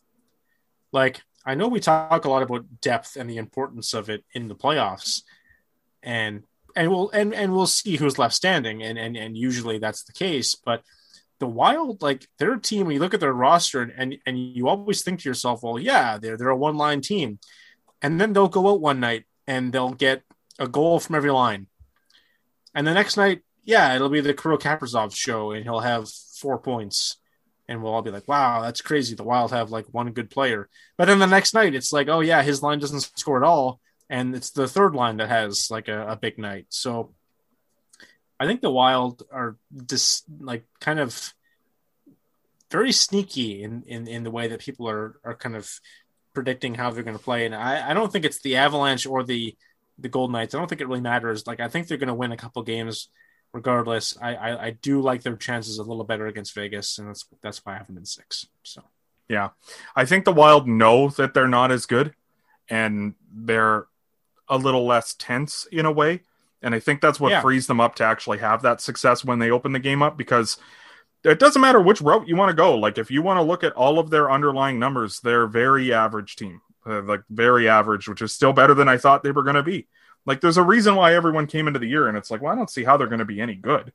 Like 0.91 1.21
I 1.45 1.55
know 1.55 1.67
we 1.67 1.79
talk 1.79 2.25
a 2.25 2.29
lot 2.29 2.43
about 2.43 2.81
depth 2.81 3.15
and 3.15 3.29
the 3.29 3.37
importance 3.37 3.93
of 3.93 4.09
it 4.09 4.25
in 4.33 4.47
the 4.47 4.55
playoffs, 4.55 5.21
and 6.01 6.43
and 6.75 6.89
we'll 6.89 7.09
and, 7.11 7.33
and 7.33 7.53
we'll 7.53 7.67
see 7.67 7.97
who's 7.97 8.17
left 8.17 8.33
standing, 8.33 8.81
and, 8.81 8.97
and 8.97 9.15
and 9.15 9.37
usually 9.37 9.77
that's 9.77 10.03
the 10.03 10.13
case. 10.13 10.55
But 10.55 10.81
the 11.39 11.47
Wild, 11.47 12.01
like 12.01 12.27
they're 12.39 12.57
team. 12.57 12.87
When 12.87 12.93
you 12.93 12.99
look 12.99 13.13
at 13.13 13.19
their 13.19 13.33
roster, 13.33 13.81
and 13.81 13.93
and, 13.97 14.17
and 14.25 14.37
you 14.37 14.67
always 14.67 15.01
think 15.03 15.21
to 15.21 15.29
yourself, 15.29 15.63
well, 15.63 15.79
yeah, 15.79 16.17
they're 16.17 16.37
they're 16.37 16.49
a 16.49 16.57
one 16.57 16.77
line 16.77 17.01
team, 17.01 17.39
and 18.01 18.19
then 18.19 18.33
they'll 18.33 18.47
go 18.47 18.69
out 18.69 18.81
one 18.81 18.99
night 18.99 19.25
and 19.47 19.71
they'll 19.71 19.93
get 19.93 20.23
a 20.59 20.67
goal 20.67 20.99
from 20.99 21.15
every 21.15 21.31
line, 21.31 21.67
and 22.73 22.87
the 22.87 22.93
next 22.93 23.17
night, 23.17 23.41
yeah, 23.63 23.95
it'll 23.95 24.09
be 24.09 24.21
the 24.21 24.33
Kirill 24.33 24.57
Kaprizov 24.57 25.15
show, 25.15 25.51
and 25.51 25.63
he'll 25.63 25.79
have 25.79 26.09
four 26.09 26.57
points 26.59 27.17
and 27.67 27.81
we'll 27.81 27.93
all 27.93 28.01
be 28.01 28.11
like, 28.11 28.27
"Wow, 28.27 28.61
that's 28.61 28.81
crazy." 28.81 29.15
The 29.15 29.23
Wild 29.23 29.51
have 29.51 29.71
like 29.71 29.85
one 29.91 30.11
good 30.11 30.29
player, 30.29 30.69
but 30.97 31.05
then 31.05 31.19
the 31.19 31.25
next 31.25 31.53
night 31.53 31.75
it's 31.75 31.91
like, 31.91 32.07
"Oh 32.07 32.19
yeah, 32.19 32.43
his 32.43 32.61
line 32.61 32.79
doesn't 32.79 33.11
score 33.17 33.37
at 33.37 33.47
all," 33.47 33.79
and 34.09 34.35
it's 34.35 34.51
the 34.51 34.67
third 34.67 34.95
line 34.95 35.17
that 35.17 35.29
has 35.29 35.69
like 35.71 35.87
a, 35.87 36.09
a 36.09 36.15
big 36.15 36.37
night. 36.37 36.67
So 36.69 37.14
I 38.39 38.45
think 38.45 38.61
the 38.61 38.71
Wild 38.71 39.23
are 39.31 39.55
just 39.87 40.25
like 40.39 40.65
kind 40.79 40.99
of 40.99 41.33
very 42.71 42.91
sneaky 42.91 43.63
in, 43.63 43.83
in, 43.87 44.07
in 44.07 44.23
the 44.23 44.31
way 44.31 44.47
that 44.47 44.59
people 44.59 44.89
are, 44.89 45.19
are 45.23 45.35
kind 45.35 45.55
of 45.55 45.69
predicting 46.33 46.75
how 46.75 46.91
they're 46.91 47.03
going 47.03 47.17
to 47.17 47.23
play. 47.23 47.45
And 47.45 47.55
I, 47.55 47.91
I 47.91 47.93
don't 47.93 48.11
think 48.11 48.25
it's 48.25 48.41
the 48.41 48.57
Avalanche 48.57 49.05
or 49.05 49.23
the, 49.23 49.55
the 49.97 50.09
Gold 50.09 50.31
Knights. 50.31 50.53
I 50.53 50.57
don't 50.57 50.67
think 50.67 50.81
it 50.81 50.87
really 50.87 51.01
matters. 51.01 51.47
Like, 51.47 51.59
I 51.59 51.69
think 51.69 51.87
they're 51.87 51.97
going 51.97 52.07
to 52.07 52.13
win 52.13 52.33
a 52.33 52.37
couple 52.37 52.61
games 52.63 53.07
regardless. 53.53 54.17
I, 54.21 54.35
I, 54.35 54.65
I 54.65 54.69
do 54.71 55.01
like 55.01 55.21
their 55.21 55.37
chances 55.37 55.77
a 55.77 55.83
little 55.83 56.03
better 56.03 56.27
against 56.27 56.55
Vegas. 56.55 56.97
And 56.97 57.07
that's, 57.07 57.25
that's 57.41 57.63
why 57.63 57.75
I 57.75 57.77
have 57.77 57.87
them 57.87 57.97
in 57.97 58.05
six. 58.05 58.47
So, 58.63 58.83
yeah, 59.29 59.49
I 59.95 60.03
think 60.03 60.25
the 60.25 60.33
Wild 60.33 60.67
know 60.67 61.07
that 61.09 61.33
they're 61.33 61.47
not 61.47 61.71
as 61.71 61.85
good 61.85 62.13
and 62.69 63.13
they're 63.33 63.85
a 64.49 64.57
little 64.57 64.85
less 64.85 65.13
tense 65.13 65.67
in 65.71 65.85
a 65.85 65.91
way. 65.91 66.23
And 66.65 66.73
I 66.75 66.79
think 66.79 66.99
that's 66.99 67.19
what 67.19 67.31
Yeah. 67.31 67.41
frees 67.41 67.67
them 67.67 67.79
up 67.79 67.95
to 67.95 68.03
actually 68.03 68.39
have 68.39 68.63
that 68.63 68.81
success 68.81 69.23
when 69.23 69.37
they 69.39 69.51
open 69.51 69.71
the 69.71 69.79
game 69.79 70.01
up 70.01 70.17
because 70.17 70.57
it 71.23 71.39
doesn't 71.39 71.61
matter 71.61 71.79
which 71.79 72.01
route 72.01 72.27
you 72.27 72.35
want 72.35 72.49
to 72.49 72.55
go. 72.55 72.75
Like 72.75 72.97
if 72.97 73.09
you 73.11 73.21
want 73.21 73.37
to 73.37 73.43
look 73.43 73.63
at 73.63 73.73
all 73.73 73.99
of 73.99 74.09
their 74.09 74.31
underlying 74.31 74.79
numbers, 74.79 75.19
they're 75.21 75.45
very 75.47 75.93
average 75.93 76.35
team, 76.35 76.61
uh, 76.85 77.03
like 77.03 77.21
very 77.29 77.69
average, 77.69 78.07
which 78.09 78.21
is 78.21 78.33
still 78.33 78.51
better 78.51 78.73
than 78.73 78.89
I 78.89 78.97
thought 78.97 79.23
they 79.23 79.31
were 79.31 79.43
going 79.43 79.55
to 79.55 79.63
be. 79.63 79.87
Like 80.25 80.41
there's 80.41 80.57
a 80.57 80.63
reason 80.63 80.95
why 80.95 81.13
everyone 81.13 81.45
came 81.45 81.67
into 81.67 81.79
the 81.79 81.87
year 81.87 82.07
and 82.07 82.17
it's 82.17 82.31
like, 82.31 82.41
well, 82.41 82.51
I 82.51 82.55
don't 82.55 82.69
see 82.69 82.83
how 82.83 82.97
they're 82.97 83.07
going 83.07 83.19
to 83.19 83.25
be 83.25 83.39
any 83.39 83.55
good. 83.55 83.93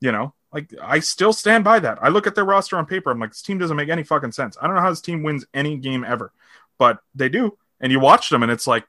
You 0.00 0.12
know, 0.12 0.32
like 0.52 0.72
I 0.80 1.00
still 1.00 1.32
stand 1.32 1.64
by 1.64 1.80
that. 1.80 1.98
I 2.02 2.08
look 2.08 2.28
at 2.28 2.36
their 2.36 2.44
roster 2.44 2.76
on 2.76 2.86
paper. 2.86 3.10
I'm 3.10 3.18
like, 3.18 3.30
this 3.30 3.42
team 3.42 3.58
doesn't 3.58 3.76
make 3.76 3.88
any 3.88 4.04
fucking 4.04 4.32
sense. 4.32 4.56
I 4.60 4.66
don't 4.68 4.76
know 4.76 4.82
how 4.82 4.90
this 4.90 5.00
team 5.00 5.24
wins 5.24 5.44
any 5.54 5.76
game 5.76 6.04
ever, 6.04 6.32
but 6.78 6.98
they 7.14 7.28
do. 7.28 7.58
And 7.80 7.90
you 7.90 7.98
watch 7.98 8.28
them 8.28 8.42
and 8.44 8.50
it's 8.52 8.66
like, 8.68 8.84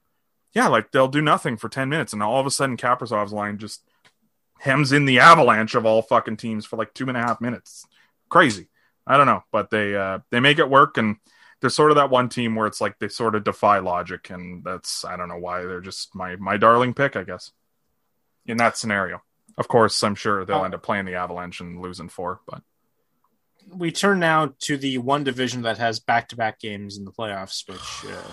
yeah, 0.53 0.67
like 0.67 0.91
they'll 0.91 1.07
do 1.07 1.21
nothing 1.21 1.57
for 1.57 1.69
10 1.69 1.89
minutes. 1.89 2.13
And 2.13 2.21
all 2.23 2.39
of 2.39 2.45
a 2.45 2.51
sudden, 2.51 2.77
Kaprizov's 2.77 3.34
line 3.34 3.57
just 3.57 3.84
hems 4.59 4.91
in 4.91 5.05
the 5.05 5.19
avalanche 5.19 5.75
of 5.75 5.85
all 5.85 6.01
fucking 6.01 6.38
teams 6.38 6.65
for 6.65 6.77
like 6.77 6.93
two 6.93 7.07
and 7.09 7.17
a 7.17 7.21
half 7.21 7.41
minutes. 7.41 7.85
Crazy. 8.30 8.67
I 9.05 9.17
don't 9.17 9.25
know, 9.27 9.43
but 9.51 9.69
they 9.69 9.95
uh, 9.95 10.19
they 10.30 10.39
make 10.39 10.59
it 10.59 10.69
work, 10.69 10.97
and 10.97 11.17
they're 11.59 11.69
sort 11.69 11.91
of 11.91 11.95
that 11.97 12.09
one 12.09 12.30
team 12.30 12.55
where 12.55 12.67
it's 12.67 12.80
like 12.80 12.99
they 12.99 13.09
sort 13.09 13.35
of 13.35 13.43
defy 13.43 13.80
logic, 13.80 14.30
and 14.30 14.63
that's 14.63 15.03
I 15.03 15.17
don't 15.17 15.27
know 15.27 15.38
why 15.38 15.63
they're 15.63 15.81
just 15.81 16.15
my 16.15 16.38
my 16.38 16.55
darling 16.55 16.93
pick, 16.93 17.15
I 17.17 17.23
guess. 17.23 17.51
In 18.45 18.57
that 18.57 18.77
scenario, 18.77 19.21
of 19.57 19.67
course, 19.67 20.01
I'm 20.03 20.15
sure 20.15 20.45
they'll 20.45 20.57
Oh. 20.57 20.63
end 20.63 20.73
up 20.73 20.84
playing 20.84 21.05
the 21.05 21.15
Avalanche 21.15 21.59
and 21.59 21.81
losing 21.81 22.07
four, 22.09 22.39
but 22.47 22.61
we 23.69 23.91
turn 23.91 24.19
now 24.19 24.53
to 24.59 24.77
the 24.77 24.97
one 24.99 25.23
division 25.25 25.61
that 25.63 25.77
has 25.80 25.99
back-to-back 25.99 26.59
games 26.59 26.97
in 26.97 27.03
the 27.05 27.11
playoffs, 27.11 27.67
which 27.67 28.11
uh, 28.11 28.31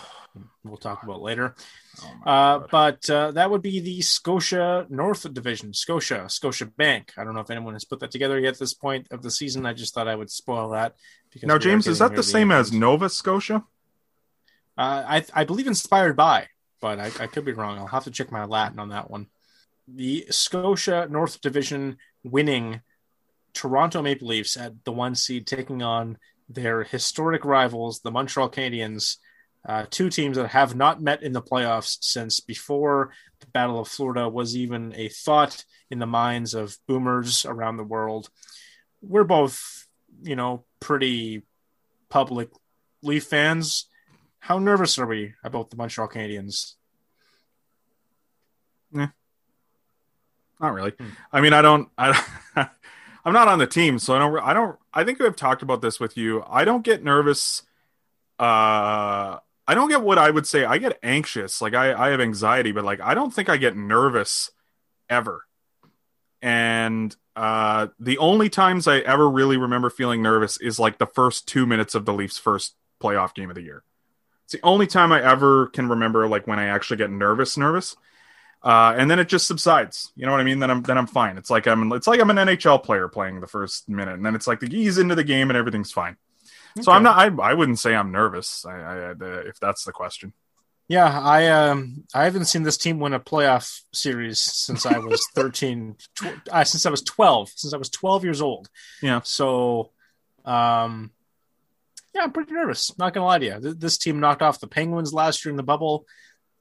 we'll 0.64 0.76
talk 0.76 1.02
about 1.02 1.22
later. 1.22 1.54
oh 2.02 2.30
Uh, 2.30 2.66
but 2.70 3.08
uh, 3.10 3.30
that 3.32 3.50
would 3.50 3.62
be 3.62 3.80
the 3.80 4.00
Scotia 4.00 4.86
North 4.88 5.32
Division, 5.32 5.72
Scotia, 5.72 6.28
Scotia 6.28 6.66
Bank. 6.66 7.12
I 7.16 7.24
don't 7.24 7.34
know 7.34 7.40
if 7.40 7.50
anyone 7.50 7.74
has 7.74 7.84
put 7.84 8.00
that 8.00 8.10
together 8.10 8.38
yet 8.38 8.54
at 8.54 8.58
this 8.58 8.74
point 8.74 9.08
of 9.10 9.22
the 9.22 9.30
season. 9.30 9.66
I 9.66 9.72
just 9.72 9.94
thought 9.94 10.08
I 10.08 10.14
would 10.14 10.30
spoil 10.30 10.70
that. 10.70 10.96
Because 11.32 11.46
now, 11.46 11.58
James, 11.58 11.86
is 11.86 11.98
that 12.00 12.14
the 12.14 12.22
same 12.22 12.50
end. 12.50 12.60
as 12.60 12.72
Nova 12.72 13.08
Scotia? 13.08 13.64
Uh, 14.76 15.04
I, 15.06 15.24
I 15.34 15.44
believe 15.44 15.66
inspired 15.66 16.16
by, 16.16 16.48
but 16.80 16.98
I, 16.98 17.06
I 17.20 17.26
could 17.26 17.44
be 17.44 17.52
wrong. 17.52 17.78
I'll 17.78 17.86
have 17.86 18.04
to 18.04 18.10
check 18.10 18.32
my 18.32 18.44
Latin 18.44 18.78
on 18.78 18.90
that 18.90 19.10
one. 19.10 19.26
The 19.86 20.26
Scotia 20.30 21.06
North 21.10 21.40
Division 21.40 21.98
winning 22.22 22.80
Toronto 23.52 24.02
Maple 24.02 24.28
Leafs 24.28 24.56
at 24.56 24.84
the 24.84 24.92
one 24.92 25.14
seed, 25.14 25.46
taking 25.46 25.82
on 25.82 26.18
their 26.48 26.82
historic 26.84 27.44
rivals, 27.44 28.00
the 28.00 28.10
Montreal 28.10 28.50
Canadiens, 28.50 29.16
uh, 29.66 29.86
two 29.90 30.08
teams 30.10 30.36
that 30.36 30.48
have 30.48 30.74
not 30.74 31.02
met 31.02 31.22
in 31.22 31.32
the 31.32 31.42
playoffs 31.42 31.98
since 32.00 32.40
before 32.40 33.12
the 33.40 33.46
Battle 33.48 33.80
of 33.80 33.88
Florida 33.88 34.28
was 34.28 34.56
even 34.56 34.94
a 34.96 35.08
thought 35.08 35.64
in 35.90 35.98
the 35.98 36.06
minds 36.06 36.54
of 36.54 36.78
boomers 36.86 37.44
around 37.44 37.76
the 37.76 37.84
world. 37.84 38.30
We're 39.02 39.24
both, 39.24 39.86
you 40.22 40.36
know, 40.36 40.64
pretty 40.80 41.42
public 42.08 42.50
Leaf 43.02 43.24
fans. 43.24 43.86
How 44.38 44.58
nervous 44.58 44.98
are 44.98 45.06
we 45.06 45.34
about 45.44 45.70
the 45.70 45.76
Montreal 45.76 46.08
Canadiens? 46.08 46.74
Not 50.60 50.74
really. 50.74 50.90
Hmm. 50.90 51.08
I 51.32 51.40
mean, 51.40 51.52
I 51.52 51.62
don't. 51.62 51.88
I, 51.96 52.22
I'm 53.24 53.32
not 53.32 53.48
on 53.48 53.58
the 53.58 53.66
team, 53.66 53.98
so 53.98 54.14
I 54.14 54.18
don't. 54.18 54.38
I 54.38 54.52
don't. 54.52 54.78
I 54.92 55.04
think 55.04 55.20
I've 55.20 55.36
talked 55.36 55.62
about 55.62 55.80
this 55.80 55.98
with 55.98 56.16
you. 56.16 56.44
I 56.46 56.64
don't 56.64 56.84
get 56.84 57.02
nervous. 57.02 57.62
Uh, 58.38 59.38
I 59.70 59.74
don't 59.74 59.88
get 59.88 60.02
what 60.02 60.18
I 60.18 60.30
would 60.30 60.46
say. 60.46 60.64
I 60.64 60.78
get 60.78 60.98
anxious. 61.02 61.62
Like 61.62 61.74
I, 61.74 61.92
I 61.92 62.10
have 62.10 62.20
anxiety, 62.20 62.72
but 62.72 62.84
like 62.84 63.00
I 63.00 63.14
don't 63.14 63.32
think 63.32 63.48
I 63.48 63.56
get 63.56 63.76
nervous 63.76 64.50
ever. 65.08 65.44
And 66.42 67.14
uh, 67.36 67.88
the 67.98 68.18
only 68.18 68.48
times 68.48 68.88
I 68.88 68.98
ever 68.98 69.28
really 69.28 69.56
remember 69.56 69.90
feeling 69.90 70.22
nervous 70.22 70.56
is 70.56 70.78
like 70.78 70.98
the 70.98 71.06
first 71.06 71.46
two 71.46 71.66
minutes 71.66 71.94
of 71.94 72.04
the 72.04 72.12
Leafs' 72.12 72.38
first 72.38 72.74
playoff 73.02 73.34
game 73.34 73.50
of 73.50 73.54
the 73.54 73.62
year. 73.62 73.84
It's 74.44 74.54
the 74.54 74.60
only 74.64 74.86
time 74.86 75.12
I 75.12 75.22
ever 75.22 75.68
can 75.68 75.88
remember 75.88 76.26
like 76.26 76.46
when 76.46 76.58
I 76.58 76.66
actually 76.66 76.96
get 76.96 77.10
nervous, 77.10 77.56
nervous 77.56 77.96
uh, 78.62 78.94
and 78.96 79.10
then 79.10 79.18
it 79.18 79.28
just 79.28 79.46
subsides. 79.46 80.12
You 80.16 80.26
know 80.26 80.32
what 80.32 80.40
I 80.40 80.44
mean? 80.44 80.58
Then 80.58 80.70
I'm 80.70 80.82
then 80.82 80.98
I'm 80.98 81.06
fine. 81.06 81.38
It's 81.38 81.50
like 81.50 81.66
I'm 81.66 81.92
it's 81.92 82.06
like 82.06 82.20
I'm 82.20 82.30
an 82.30 82.36
NHL 82.36 82.82
player 82.82 83.08
playing 83.08 83.40
the 83.40 83.46
first 83.46 83.88
minute, 83.88 84.14
and 84.14 84.26
then 84.26 84.34
it's 84.34 84.46
like 84.46 84.60
the 84.60 84.74
ease 84.76 84.98
into 84.98 85.14
the 85.14 85.24
game 85.24 85.48
and 85.48 85.56
everything's 85.56 85.92
fine. 85.92 86.16
So 86.80 86.92
I'm 86.92 87.02
not. 87.02 87.18
I 87.18 87.50
I 87.50 87.54
wouldn't 87.54 87.78
say 87.78 87.94
I'm 87.94 88.12
nervous. 88.12 88.64
I, 88.64 88.72
I 88.80 89.10
uh, 89.10 89.14
if 89.46 89.58
that's 89.60 89.84
the 89.84 89.92
question. 89.92 90.32
Yeah, 90.88 91.20
I 91.20 91.46
um 91.46 92.02
I 92.12 92.24
haven't 92.24 92.46
seen 92.46 92.64
this 92.64 92.76
team 92.76 92.98
win 92.98 93.12
a 93.12 93.20
playoff 93.20 93.82
series 93.92 94.40
since 94.40 94.84
I 94.86 94.98
was 94.98 95.24
13 95.36 95.94
tw- 96.16 96.24
uh, 96.50 96.64
since 96.64 96.84
I 96.84 96.90
was 96.90 97.02
12, 97.02 97.50
since 97.54 97.72
I 97.72 97.76
was 97.76 97.90
12 97.90 98.24
years 98.24 98.40
old. 98.42 98.68
Yeah. 99.00 99.20
So 99.22 99.92
um 100.44 101.12
yeah, 102.12 102.22
I'm 102.22 102.32
pretty 102.32 102.52
nervous. 102.52 102.96
Not 102.98 103.14
going 103.14 103.22
to 103.22 103.26
lie 103.26 103.38
to 103.38 103.44
you. 103.46 103.60
Th- 103.60 103.76
This 103.78 103.98
team 103.98 104.18
knocked 104.18 104.42
off 104.42 104.58
the 104.58 104.66
Penguins 104.66 105.14
last 105.14 105.44
year 105.44 105.50
in 105.50 105.56
the 105.56 105.62
bubble. 105.62 106.06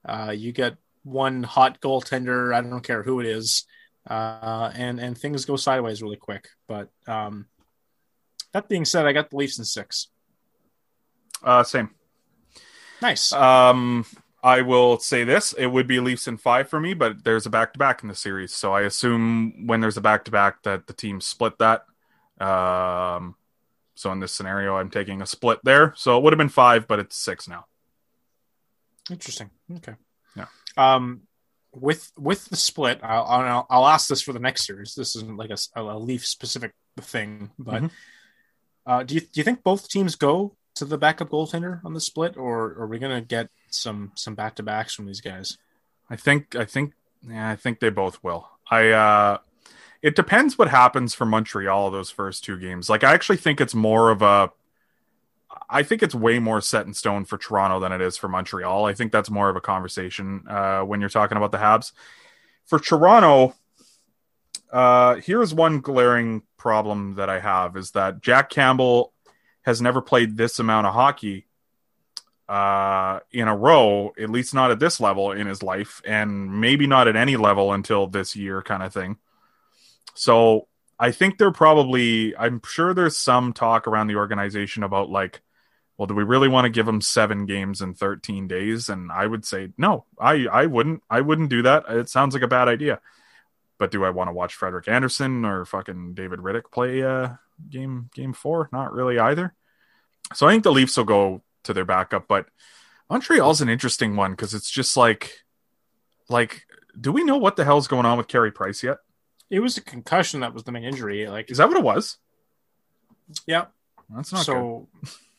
Uh 0.08 0.32
you 0.38 0.52
get 0.52 0.78
one 1.04 1.42
hot 1.42 1.82
goaltender, 1.82 2.54
I 2.54 2.62
don't 2.62 2.84
care 2.84 3.02
who 3.02 3.20
it 3.22 3.26
is. 3.26 3.66
Uh 4.08 4.72
and 4.76 5.00
and 5.00 5.18
things 5.18 5.46
go 5.46 5.56
sideways 5.56 6.04
really 6.04 6.18
quick. 6.18 6.50
But 6.68 6.90
um 7.08 7.48
that 8.54 8.68
being 8.70 8.86
said, 8.86 9.06
I 9.06 9.14
got 9.14 9.30
the 9.30 9.36
Leafs 9.38 9.60
in 9.60 9.66
6. 9.66 10.08
Uh, 11.44 11.64
same. 11.64 11.90
Nice. 13.02 13.32
Um, 13.32 14.06
I 14.44 14.62
will 14.62 15.00
say 15.00 15.24
this: 15.24 15.54
it 15.54 15.68
would 15.68 15.88
be 15.88 16.00
Leafs 16.00 16.28
in 16.28 16.38
five 16.38 16.70
for 16.70 16.80
me, 16.80 16.94
but 16.94 17.24
there's 17.24 17.46
a 17.46 17.50
back 17.50 17.74
to 17.74 17.80
back 17.80 18.02
in 18.04 18.10
the 18.10 18.16
series, 18.16 18.54
so 18.54 18.74
I 18.74 18.82
assume 18.82 19.68
when 19.68 19.80
there's 19.82 19.98
a 19.98 20.02
back 20.02 20.26
to 20.26 20.32
back 20.32 20.64
that 20.64 20.88
the 20.88 20.94
team 20.94 21.22
split 21.22 21.58
that. 21.60 21.86
Um, 22.46 23.36
so 23.96 24.12
in 24.12 24.20
this 24.20 24.32
scenario, 24.34 24.76
I'm 24.78 24.90
taking 24.90 25.22
a 25.22 25.26
split 25.26 25.60
there. 25.64 25.94
So 25.98 26.18
it 26.18 26.24
would 26.24 26.32
have 26.34 26.38
been 26.38 26.50
five, 26.50 26.88
but 26.88 27.00
it's 27.00 27.18
six 27.18 27.48
now. 27.48 27.66
Interesting. 29.10 29.50
Okay. 29.78 29.96
Yeah. 30.36 30.46
Um, 30.78 31.22
with 31.74 32.12
with 32.18 32.46
the 32.46 32.56
split, 32.58 33.00
I'll, 33.04 33.24
I'll 33.26 33.68
I'll 33.70 33.88
ask 33.88 34.08
this 34.08 34.22
for 34.22 34.34
the 34.34 34.40
next 34.40 34.66
series. 34.66 34.94
This 34.96 35.16
isn't 35.16 35.38
like 35.38 35.52
a, 35.52 35.58
a 35.82 35.98
Leaf 35.98 36.26
specific 36.26 36.74
thing, 37.00 37.52
but 37.60 37.84
Mhm. 37.84 37.92
Uh, 38.90 39.04
do 39.04 39.14
you 39.14 39.22
do 39.22 39.28
you 39.34 39.44
think 39.44 39.62
both 39.62 39.88
teams 39.88 40.16
go 40.16 40.56
to 40.74 40.84
the 40.84 40.98
backup 40.98 41.30
goaltender 41.30 41.80
on 41.86 41.94
the 41.94 42.02
split, 42.02 42.36
or 42.36 42.74
are 42.80 42.88
we 42.88 42.98
gonna 42.98 43.22
get 43.22 43.50
some 43.70 44.12
some 44.16 44.34
back 44.34 44.56
to 44.56 44.64
backs 44.64 44.96
from 44.96 45.06
these 45.06 45.22
guys? 45.22 45.60
I 46.10 46.16
think 46.16 46.56
I 46.56 46.66
think 46.66 46.94
yeah, 47.22 47.52
I 47.52 47.56
think 47.56 47.82
they 47.82 47.92
both 47.92 48.24
will. 48.24 48.50
I 48.72 48.90
uh 48.90 49.38
it 50.02 50.16
depends 50.16 50.58
what 50.58 50.70
happens 50.70 51.14
for 51.14 51.28
Montreal 51.28 51.92
those 51.92 52.10
first 52.10 52.44
two 52.44 52.58
games. 52.58 52.90
Like 52.90 53.04
I 53.04 53.14
actually 53.14 53.38
think 53.38 53.62
it's 53.62 53.76
more 53.76 54.10
of 54.10 54.24
a 54.24 54.52
I 55.70 55.84
think 55.84 56.02
it's 56.02 56.16
way 56.16 56.40
more 56.40 56.60
set 56.60 56.88
in 56.88 56.96
stone 56.96 57.26
for 57.26 57.38
Toronto 57.38 57.80
than 57.80 57.92
it 57.92 58.02
is 58.02 58.18
for 58.18 58.28
Montreal. 58.28 58.86
I 58.86 58.94
think 58.96 59.12
that's 59.12 59.30
more 59.30 59.50
of 59.50 59.56
a 59.56 59.62
conversation 59.62 60.46
uh 60.50 60.82
when 60.82 61.00
you're 61.00 61.10
talking 61.10 61.38
about 61.38 61.52
the 61.52 61.60
Habs. 61.60 61.92
For 62.66 62.80
Toronto, 62.80 63.54
uh 64.72 65.16
here's 65.18 65.54
one 65.54 65.80
glaring 65.80 66.42
problem 66.60 67.16
that 67.16 67.30
I 67.30 67.40
have 67.40 67.76
is 67.76 67.92
that 67.92 68.22
Jack 68.22 68.50
Campbell 68.50 69.14
has 69.64 69.82
never 69.82 70.02
played 70.02 70.38
this 70.38 70.60
amount 70.60 70.86
of 70.88 70.94
hockey 70.94 71.48
uh, 72.48 73.20
in 73.32 73.48
a 73.48 73.56
row, 73.56 74.12
at 74.20 74.30
least 74.30 74.54
not 74.54 74.72
at 74.72 74.80
this 74.80 75.00
level 75.00 75.32
in 75.32 75.48
his 75.48 75.62
life, 75.62 76.02
and 76.06 76.60
maybe 76.60 76.88
not 76.88 77.08
at 77.08 77.16
any 77.16 77.38
level 77.38 77.74
until 77.74 78.08
this 78.08 78.36
year, 78.36 78.62
kind 78.62 78.84
of 78.84 78.94
thing. 78.94 79.18
So 80.16 80.68
I 81.00 81.12
think 81.12 81.38
they're 81.38 81.52
probably, 81.52 82.36
I'm 82.36 82.62
sure 82.66 82.94
there's 82.94 83.18
some 83.18 83.54
talk 83.54 83.88
around 83.88 84.08
the 84.08 84.16
organization 84.16 84.84
about 84.84 85.10
like, 85.10 85.42
well, 85.98 86.08
do 86.08 86.16
we 86.16 86.24
really 86.24 86.48
want 86.48 86.66
to 86.66 86.70
give 86.70 86.88
him 86.88 87.02
seven 87.02 87.46
games 87.46 87.82
in 87.82 87.94
13 87.94 88.48
days? 88.48 88.90
And 88.90 89.12
I 89.12 89.28
would 89.28 89.46
say, 89.46 89.70
no, 89.78 90.06
I, 90.20 90.48
I 90.52 90.66
wouldn't, 90.66 91.04
I 91.10 91.22
wouldn't 91.22 91.50
do 91.50 91.62
that. 91.64 91.86
It 91.90 92.10
sounds 92.10 92.34
like 92.34 92.44
a 92.44 92.48
bad 92.48 92.68
idea. 92.68 93.00
But 93.80 93.92
do 93.92 94.04
I 94.04 94.12
want 94.12 94.28
to 94.28 94.34
watch 94.34 94.56
Frederik 94.56 94.88
Andersen 94.88 95.46
or 95.46 95.66
fucking 95.66 96.14
David 96.14 96.40
Rittich 96.40 96.72
play 96.72 97.02
uh, 97.02 97.30
game 97.70 98.10
game 98.14 98.34
four? 98.34 98.70
Not 98.72 98.94
really 98.94 99.18
either. 99.18 99.56
So 100.34 100.48
I 100.48 100.52
think 100.52 100.64
the 100.64 100.72
Leafs 100.72 100.98
will 100.98 101.06
go 101.06 101.42
to 101.64 101.74
their 101.74 101.86
backup, 101.86 102.28
but 102.28 102.46
Montreal's 103.10 103.62
an 103.62 103.70
interesting 103.70 104.16
one 104.16 104.32
because 104.32 104.54
it's 104.54 104.70
just 104.70 104.96
like 104.96 105.32
like, 106.30 106.66
do 107.00 107.12
we 107.12 107.24
know 107.24 107.38
what 107.38 107.56
the 107.56 107.66
hell's 107.66 107.88
going 107.88 108.06
on 108.06 108.18
with 108.18 108.28
Carey 108.28 108.52
Price 108.52 108.84
yet? 108.84 108.98
It 109.50 109.62
was 109.62 109.78
a 109.78 109.82
concussion 109.82 110.42
that 110.42 110.54
was 110.54 110.64
the 110.64 110.72
main 110.72 110.84
injury. 110.84 111.28
Like, 111.28 111.50
Is 111.50 111.58
that 111.58 111.68
what 111.68 111.78
it 111.78 111.84
was? 111.84 112.18
yeah. 113.48 113.66
That's 114.10 114.34
not 114.34 114.46
so 114.46 114.88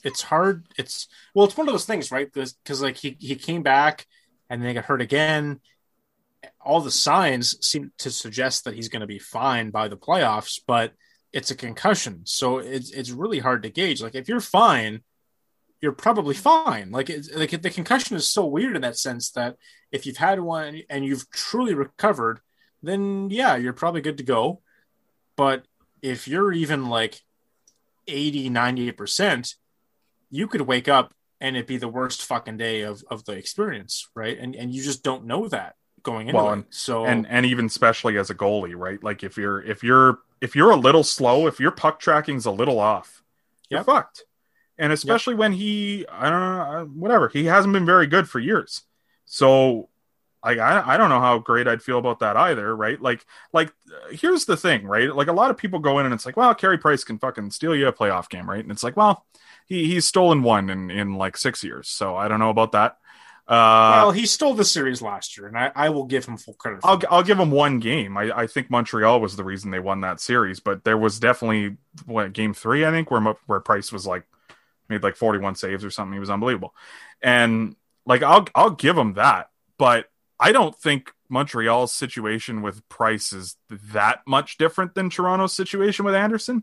it's 0.04 0.22
hard. 0.22 0.66
It's 0.78 1.08
well, 1.34 1.46
it's 1.46 1.56
one 1.56 1.68
of 1.68 1.74
those 1.74 1.84
things, 1.86 2.10
right? 2.10 2.30
Because 2.32 2.82
like 2.82 2.96
he 2.96 3.16
he 3.18 3.34
came 3.34 3.62
back 3.62 4.06
and 4.48 4.60
then 4.60 4.68
he 4.68 4.74
got 4.74 4.84
hurt 4.84 5.02
again. 5.02 5.60
All 6.62 6.80
the 6.80 6.90
signs 6.90 7.56
seem 7.66 7.92
to 7.98 8.10
suggest 8.10 8.64
that 8.64 8.74
he's 8.74 8.88
going 8.88 9.00
to 9.00 9.06
be 9.06 9.18
fine 9.18 9.70
by 9.70 9.88
the 9.88 9.96
playoffs, 9.96 10.60
but 10.66 10.92
it's 11.32 11.50
a 11.50 11.56
concussion, 11.56 12.22
so 12.24 12.58
it's 12.58 12.90
it's 12.90 13.10
really 13.10 13.38
hard 13.38 13.62
to 13.62 13.70
gauge. 13.70 14.02
Like 14.02 14.14
if 14.14 14.28
you're 14.28 14.40
fine, 14.40 15.02
you're 15.80 15.92
probably 15.92 16.34
fine. 16.34 16.90
Like 16.90 17.08
it's 17.08 17.32
like 17.34 17.62
the 17.62 17.70
concussion 17.70 18.16
is 18.16 18.26
so 18.26 18.46
weird 18.46 18.76
in 18.76 18.82
that 18.82 18.98
sense 18.98 19.30
that 19.32 19.56
if 19.92 20.06
you've 20.06 20.16
had 20.16 20.40
one 20.40 20.82
and 20.90 21.04
you've 21.04 21.30
truly 21.30 21.74
recovered, 21.74 22.40
then 22.82 23.28
yeah, 23.30 23.56
you're 23.56 23.72
probably 23.72 24.00
good 24.00 24.18
to 24.18 24.24
go. 24.24 24.60
But 25.36 25.64
if 26.02 26.28
you're 26.28 26.52
even 26.52 26.88
like 26.88 27.20
80, 28.06 28.50
90%, 28.50 29.54
you 30.30 30.48
could 30.48 30.62
wake 30.62 30.88
up 30.88 31.14
and 31.40 31.56
it'd 31.56 31.66
be 31.66 31.76
the 31.76 31.88
worst 31.88 32.24
fucking 32.24 32.56
day 32.56 32.82
of, 32.82 33.02
of 33.10 33.24
the 33.24 33.32
experience, 33.32 34.08
right? 34.14 34.38
And 34.38 34.54
and 34.54 34.74
you 34.74 34.82
just 34.82 35.02
don't 35.02 35.26
know 35.26 35.48
that 35.48 35.76
going 36.02 36.28
into 36.28 36.36
Well, 36.36 36.50
it. 36.50 36.52
and- 36.52 36.64
So 36.70 37.04
and 37.06 37.26
and 37.28 37.46
even 37.46 37.66
especially 37.66 38.18
as 38.18 38.30
a 38.30 38.34
goalie, 38.34 38.76
right? 38.76 39.02
Like 39.02 39.22
if 39.24 39.36
you're 39.36 39.62
if 39.62 39.82
you're 39.82 40.18
if 40.40 40.56
you're 40.56 40.70
a 40.70 40.76
little 40.76 41.04
slow, 41.04 41.46
if 41.46 41.60
your 41.60 41.70
puck 41.70 42.00
tracking's 42.00 42.46
a 42.46 42.50
little 42.50 42.78
off, 42.78 43.22
you're 43.68 43.84
fucked. 43.84 44.24
And 44.78 44.92
especially 44.94 45.34
when 45.34 45.52
he, 45.52 46.06
I 46.10 46.30
don't 46.30 46.40
know, 46.40 46.90
whatever, 46.94 47.28
he 47.28 47.44
hasn't 47.44 47.74
been 47.74 47.84
very 47.84 48.06
good 48.06 48.26
for 48.30 48.38
years. 48.38 48.80
So, 49.26 49.90
like, 50.42 50.58
I 50.58 50.94
I 50.94 50.96
don't 50.96 51.10
know 51.10 51.20
how 51.20 51.38
great 51.38 51.68
I'd 51.68 51.82
feel 51.82 51.98
about 51.98 52.20
that 52.20 52.34
either, 52.38 52.74
right? 52.74 52.98
Like, 52.98 53.26
like 53.52 53.72
here's 54.10 54.46
the 54.46 54.56
thing, 54.56 54.86
right? 54.86 55.14
Like 55.14 55.28
a 55.28 55.34
lot 55.34 55.50
of 55.50 55.58
people 55.58 55.80
go 55.80 55.98
in 55.98 56.06
and 56.06 56.14
it's 56.14 56.24
like, 56.24 56.38
well, 56.38 56.54
Carey 56.54 56.78
Price 56.78 57.04
can 57.04 57.18
fucking 57.18 57.50
steal 57.50 57.76
you 57.76 57.88
a 57.88 57.92
playoff 57.92 58.30
game, 58.30 58.48
right? 58.48 58.62
And 58.62 58.72
it's 58.72 58.82
like, 58.82 58.96
well, 58.96 59.26
he 59.66 59.84
he's 59.84 60.06
stolen 60.06 60.42
one 60.42 60.70
in 60.70 60.90
in 60.90 61.14
like 61.16 61.36
six 61.36 61.62
years, 61.62 61.86
so 61.88 62.16
I 62.16 62.26
don't 62.28 62.38
know 62.40 62.48
about 62.48 62.72
that. 62.72 62.96
Uh, 63.50 63.98
well, 64.04 64.10
he 64.12 64.26
stole 64.26 64.54
the 64.54 64.64
series 64.64 65.02
last 65.02 65.36
year, 65.36 65.48
and 65.48 65.58
I, 65.58 65.72
I 65.74 65.88
will 65.88 66.04
give 66.04 66.24
him 66.24 66.36
full 66.36 66.54
credit. 66.54 66.82
For 66.82 66.86
I'll. 66.86 67.00
I'll 67.10 67.22
give 67.24 67.40
him 67.40 67.50
one 67.50 67.80
game. 67.80 68.16
I, 68.16 68.30
I 68.30 68.46
think 68.46 68.70
Montreal 68.70 69.20
was 69.20 69.34
the 69.34 69.42
reason 69.42 69.72
they 69.72 69.80
won 69.80 70.02
that 70.02 70.20
series, 70.20 70.60
but 70.60 70.84
there 70.84 70.96
was 70.96 71.18
definitely 71.18 71.76
what 72.06 72.32
game 72.32 72.54
three, 72.54 72.86
I 72.86 72.92
think, 72.92 73.10
where 73.10 73.20
where 73.46 73.58
Price 73.58 73.90
was 73.90 74.06
like 74.06 74.22
made 74.88 75.02
like 75.02 75.16
forty 75.16 75.40
one 75.40 75.56
saves 75.56 75.84
or 75.84 75.90
something. 75.90 76.12
He 76.12 76.20
was 76.20 76.30
unbelievable, 76.30 76.74
and 77.20 77.74
like 78.06 78.22
I'll 78.22 78.46
I'll 78.54 78.70
give 78.70 78.96
him 78.96 79.14
that, 79.14 79.50
but 79.78 80.06
I 80.38 80.52
don't 80.52 80.76
think 80.76 81.12
Montreal's 81.28 81.92
situation 81.92 82.62
with 82.62 82.88
Price 82.88 83.32
is 83.32 83.56
that 83.92 84.20
much 84.28 84.58
different 84.58 84.94
than 84.94 85.10
Toronto's 85.10 85.54
situation 85.54 86.04
with 86.04 86.14
Andersen. 86.14 86.62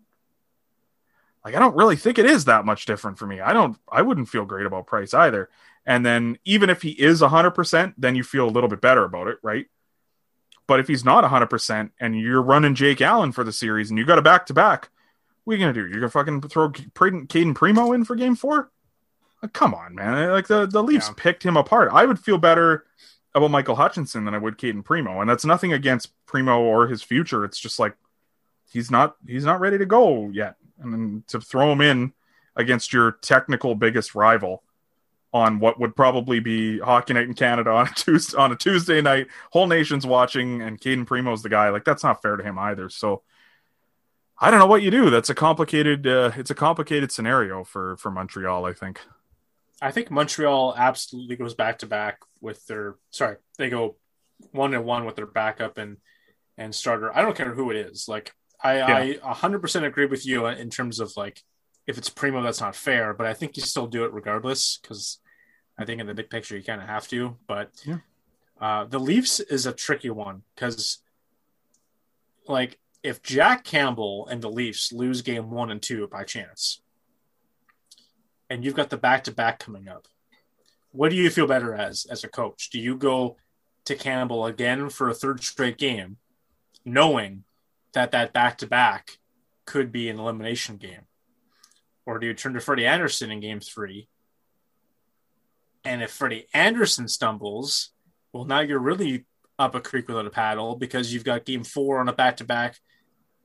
Like 1.47 1.55
I 1.55 1.59
don't 1.59 1.77
really 1.77 1.95
think 1.95 2.19
it 2.19 2.25
is 2.25 2.43
that 2.43 2.65
much 2.65 2.85
different 2.85 3.17
for 3.17 3.25
me. 3.25 3.39
I 3.39 3.53
don't 3.53 3.77
I 3.89 4.01
wouldn't 4.01 4.27
feel 4.27 4.43
great 4.43 4.65
about 4.65 4.85
Price 4.85 5.13
either. 5.13 5.49
And 5.85 6.05
then 6.05 6.37
even 6.43 6.69
if 6.69 6.81
he 6.81 6.89
is 6.89 7.21
100%, 7.21 7.93
then 7.97 8.17
you 8.17 8.23
feel 8.23 8.45
a 8.45 8.51
little 8.51 8.69
bit 8.69 8.81
better 8.81 9.05
about 9.05 9.29
it, 9.29 9.37
right? 9.41 9.67
But 10.67 10.81
if 10.81 10.89
he's 10.89 11.05
not 11.05 11.23
100% 11.23 11.91
and 12.01 12.19
you're 12.19 12.41
running 12.41 12.75
Jake 12.75 12.99
Allen 12.99 13.31
for 13.31 13.45
the 13.45 13.53
series 13.53 13.89
and 13.89 13.97
you 13.97 14.05
got 14.05 14.17
a 14.17 14.21
back 14.21 14.45
to 14.47 14.53
back, 14.53 14.89
what 15.45 15.53
are 15.53 15.55
you 15.55 15.63
going 15.63 15.73
to 15.73 15.81
do? 15.81 15.87
You're 15.87 16.01
going 16.01 16.09
to 16.31 16.41
fucking 16.41 16.41
throw 16.49 16.69
Cayden 17.29 17.53
Primeau 17.53 17.93
in 17.93 18.03
for 18.03 18.17
game 18.17 18.35
four? 18.35 18.69
Like, 19.41 19.53
come 19.53 19.73
on, 19.73 19.95
man. 19.95 20.31
Like 20.31 20.47
the, 20.47 20.65
the 20.65 20.83
Leafs 20.83 21.07
Yeah. 21.07 21.13
picked 21.15 21.45
him 21.45 21.55
apart. 21.55 21.91
I 21.93 22.03
would 22.03 22.19
feel 22.19 22.37
better 22.37 22.83
about 23.33 23.51
Michael 23.51 23.77
Hutchinson 23.77 24.25
than 24.25 24.35
I 24.35 24.39
would 24.39 24.57
Cayden 24.57 24.83
Primeau. 24.83 25.21
And 25.21 25.29
that's 25.29 25.45
nothing 25.45 25.71
against 25.71 26.11
Primeau 26.25 26.59
or 26.59 26.87
his 26.87 27.01
future. 27.01 27.45
It's 27.45 27.57
just 27.57 27.79
like 27.79 27.95
he's 28.69 28.91
not 28.91 29.15
he's 29.25 29.45
not 29.45 29.61
ready 29.61 29.77
to 29.77 29.85
go 29.85 30.29
yet. 30.33 30.57
And 30.79 30.93
then 30.93 31.23
to 31.27 31.41
throw 31.41 31.71
him 31.71 31.81
in 31.81 32.13
against 32.55 32.93
your 32.93 33.13
technical 33.21 33.75
biggest 33.75 34.15
rival 34.15 34.63
on 35.33 35.59
what 35.59 35.79
would 35.79 35.95
probably 35.95 36.39
be 36.39 36.79
Hockey 36.79 37.13
Night 37.13 37.27
in 37.27 37.33
Canada 37.33 37.71
on 37.71 37.87
a 37.87 37.93
Tuesday 37.93 38.37
on 38.37 38.51
a 38.51 38.55
Tuesday 38.55 39.01
night, 39.01 39.27
whole 39.51 39.67
nation's 39.67 40.05
watching, 40.05 40.61
and 40.61 40.79
Cayden 40.79 41.05
Primeau's 41.05 41.43
the 41.43 41.49
guy. 41.49 41.69
Like 41.69 41.85
that's 41.85 42.03
not 42.03 42.21
fair 42.21 42.37
to 42.37 42.43
him 42.43 42.57
either. 42.57 42.89
So 42.89 43.23
I 44.39 44.51
don't 44.51 44.59
know 44.59 44.67
what 44.67 44.81
you 44.81 44.91
do. 44.91 45.09
That's 45.09 45.29
a 45.29 45.35
complicated. 45.35 46.05
Uh, 46.07 46.31
it's 46.35 46.51
a 46.51 46.55
complicated 46.55 47.11
scenario 47.11 47.63
for 47.63 47.97
for 47.97 48.11
Montreal. 48.11 48.65
I 48.65 48.73
think. 48.73 49.01
I 49.81 49.91
think 49.91 50.09
Montreal 50.09 50.73
absolutely 50.75 51.35
goes 51.35 51.53
back 51.53 51.79
to 51.79 51.85
back 51.85 52.19
with 52.41 52.65
their 52.65 52.95
sorry, 53.11 53.37
they 53.57 53.69
go 53.69 53.95
one 54.51 54.73
and 54.73 54.85
one 54.85 55.05
with 55.05 55.15
their 55.15 55.27
backup 55.27 55.77
and 55.77 55.97
and 56.57 56.73
starter. 56.73 57.15
I 57.15 57.21
don't 57.21 57.37
care 57.37 57.53
who 57.53 57.69
it 57.71 57.77
is. 57.77 58.07
Like 58.07 58.33
I 58.61 58.79
I 58.81 59.01
a 59.23 59.33
hundred 59.33 59.61
percent 59.61 59.85
agree 59.85 60.05
with 60.05 60.25
you 60.25 60.45
in 60.47 60.69
terms 60.69 60.99
of 60.99 61.15
like 61.15 61.43
if 61.85 61.97
it's 61.97 62.09
Primeau, 62.09 62.43
that's 62.43 62.61
not 62.61 62.75
fair. 62.75 63.13
But 63.13 63.27
I 63.27 63.33
think 63.33 63.55
you 63.55 63.63
still 63.63 63.87
do 63.87 64.03
it 64.03 64.13
regardless 64.13 64.77
because 64.81 65.19
I 65.77 65.85
think 65.85 66.01
in 66.01 66.07
the 66.07 66.13
big 66.13 66.29
picture 66.29 66.57
you 66.57 66.63
kind 66.63 66.81
of 66.81 66.87
have 66.87 67.07
to. 67.09 67.37
But 67.47 67.71
Yeah. 67.85 67.99
uh, 68.59 68.85
the 68.85 68.99
Leafs 68.99 69.39
is 69.39 69.65
a 69.65 69.71
tricky 69.73 70.09
one 70.09 70.43
because 70.55 70.99
like 72.47 72.79
if 73.03 73.21
Jack 73.21 73.63
Campbell 73.63 74.27
and 74.29 74.41
the 74.41 74.49
Leafs 74.49 74.91
lose 74.91 75.21
game 75.21 75.49
one 75.51 75.69
and 75.71 75.81
two 75.81 76.07
by 76.07 76.23
chance, 76.23 76.81
and 78.49 78.63
you've 78.65 78.73
got 78.75 78.89
the 78.89 78.97
back 78.97 79.23
to 79.25 79.31
back 79.31 79.59
coming 79.59 79.87
up, 79.87 80.07
what 80.91 81.09
do 81.09 81.15
you 81.15 81.29
feel 81.29 81.47
better 81.47 81.75
as 81.75 82.05
as 82.09 82.23
a 82.23 82.27
coach? 82.27 82.69
Do 82.71 82.79
you 82.79 82.95
go 82.95 83.37
to 83.85 83.95
Campbell 83.95 84.45
again 84.45 84.89
for 84.89 85.07
a 85.09 85.13
third 85.13 85.43
straight 85.43 85.77
game, 85.77 86.17
knowing 86.83 87.43
that 87.93 88.11
that 88.11 88.33
back 88.33 88.57
to 88.59 88.67
back 88.67 89.17
could 89.65 89.91
be 89.91 90.09
an 90.09 90.19
elimination 90.19 90.77
game, 90.77 91.05
or 92.05 92.19
do 92.19 92.27
you 92.27 92.33
turn 92.33 92.53
to 92.53 92.59
Freddie 92.59 92.85
Andersen 92.85 93.31
in 93.31 93.39
game 93.39 93.59
three? 93.59 94.07
And 95.83 96.01
if 96.01 96.11
Freddie 96.11 96.47
Andersen 96.53 97.07
stumbles, 97.07 97.91
well, 98.33 98.45
now 98.45 98.59
you're 98.59 98.79
really 98.79 99.25
up 99.59 99.75
a 99.75 99.81
creek 99.81 100.07
without 100.07 100.27
a 100.27 100.29
paddle 100.29 100.75
because 100.75 101.13
you've 101.13 101.23
got 101.23 101.45
game 101.45 101.63
four 101.63 101.99
on 101.99 102.09
a 102.09 102.13
back 102.13 102.37
to 102.37 102.43
back. 102.43 102.77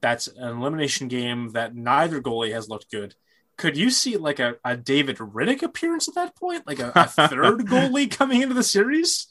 That's 0.01 0.27
an 0.27 0.59
elimination 0.59 1.09
game 1.09 1.51
that 1.53 1.75
neither 1.75 2.21
goalie 2.21 2.53
has 2.53 2.69
looked 2.69 2.91
good. 2.91 3.15
Could 3.57 3.77
you 3.77 3.91
see 3.91 4.17
like 4.17 4.41
a, 4.41 4.57
a 4.65 4.77
David 4.77 5.19
Rittich 5.19 5.63
appearance 5.63 6.09
at 6.09 6.15
that 6.17 6.35
point? 6.35 6.67
Like 6.67 6.81
a, 6.81 6.93
a 6.95 7.07
third 7.29 7.61
goalie 7.61 8.11
coming 8.11 8.43
into 8.43 8.55
the 8.55 8.63
series? 8.65 9.29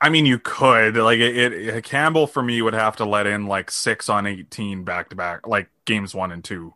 I 0.00 0.08
mean, 0.08 0.24
you 0.24 0.38
could 0.38 0.96
like 0.96 1.18
it, 1.18 1.52
it. 1.52 1.84
Campbell 1.84 2.26
for 2.26 2.42
me 2.42 2.62
would 2.62 2.72
have 2.72 2.96
to 2.96 3.04
let 3.04 3.26
in 3.26 3.46
like 3.46 3.70
six 3.70 4.08
on 4.08 4.26
eighteen 4.26 4.84
back 4.84 5.10
to 5.10 5.16
back, 5.16 5.46
like 5.46 5.68
games 5.84 6.14
one 6.14 6.32
and 6.32 6.42
two. 6.42 6.74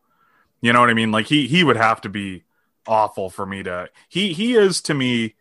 You 0.61 0.73
know 0.73 0.81
what 0.81 0.91
I 0.91 0.95
mean? 0.95 1.11
Like 1.13 1.27
he 1.27 1.47
he 1.47 1.65
would 1.65 1.77
have 1.77 2.01
to 2.03 2.09
be 2.09 2.45
awful 2.87 3.31
for 3.31 3.47
me 3.47 3.63
to. 3.63 3.89
He 4.09 4.33
he 4.33 4.55
is 4.55 4.83
to 4.83 4.95
me 4.95 5.35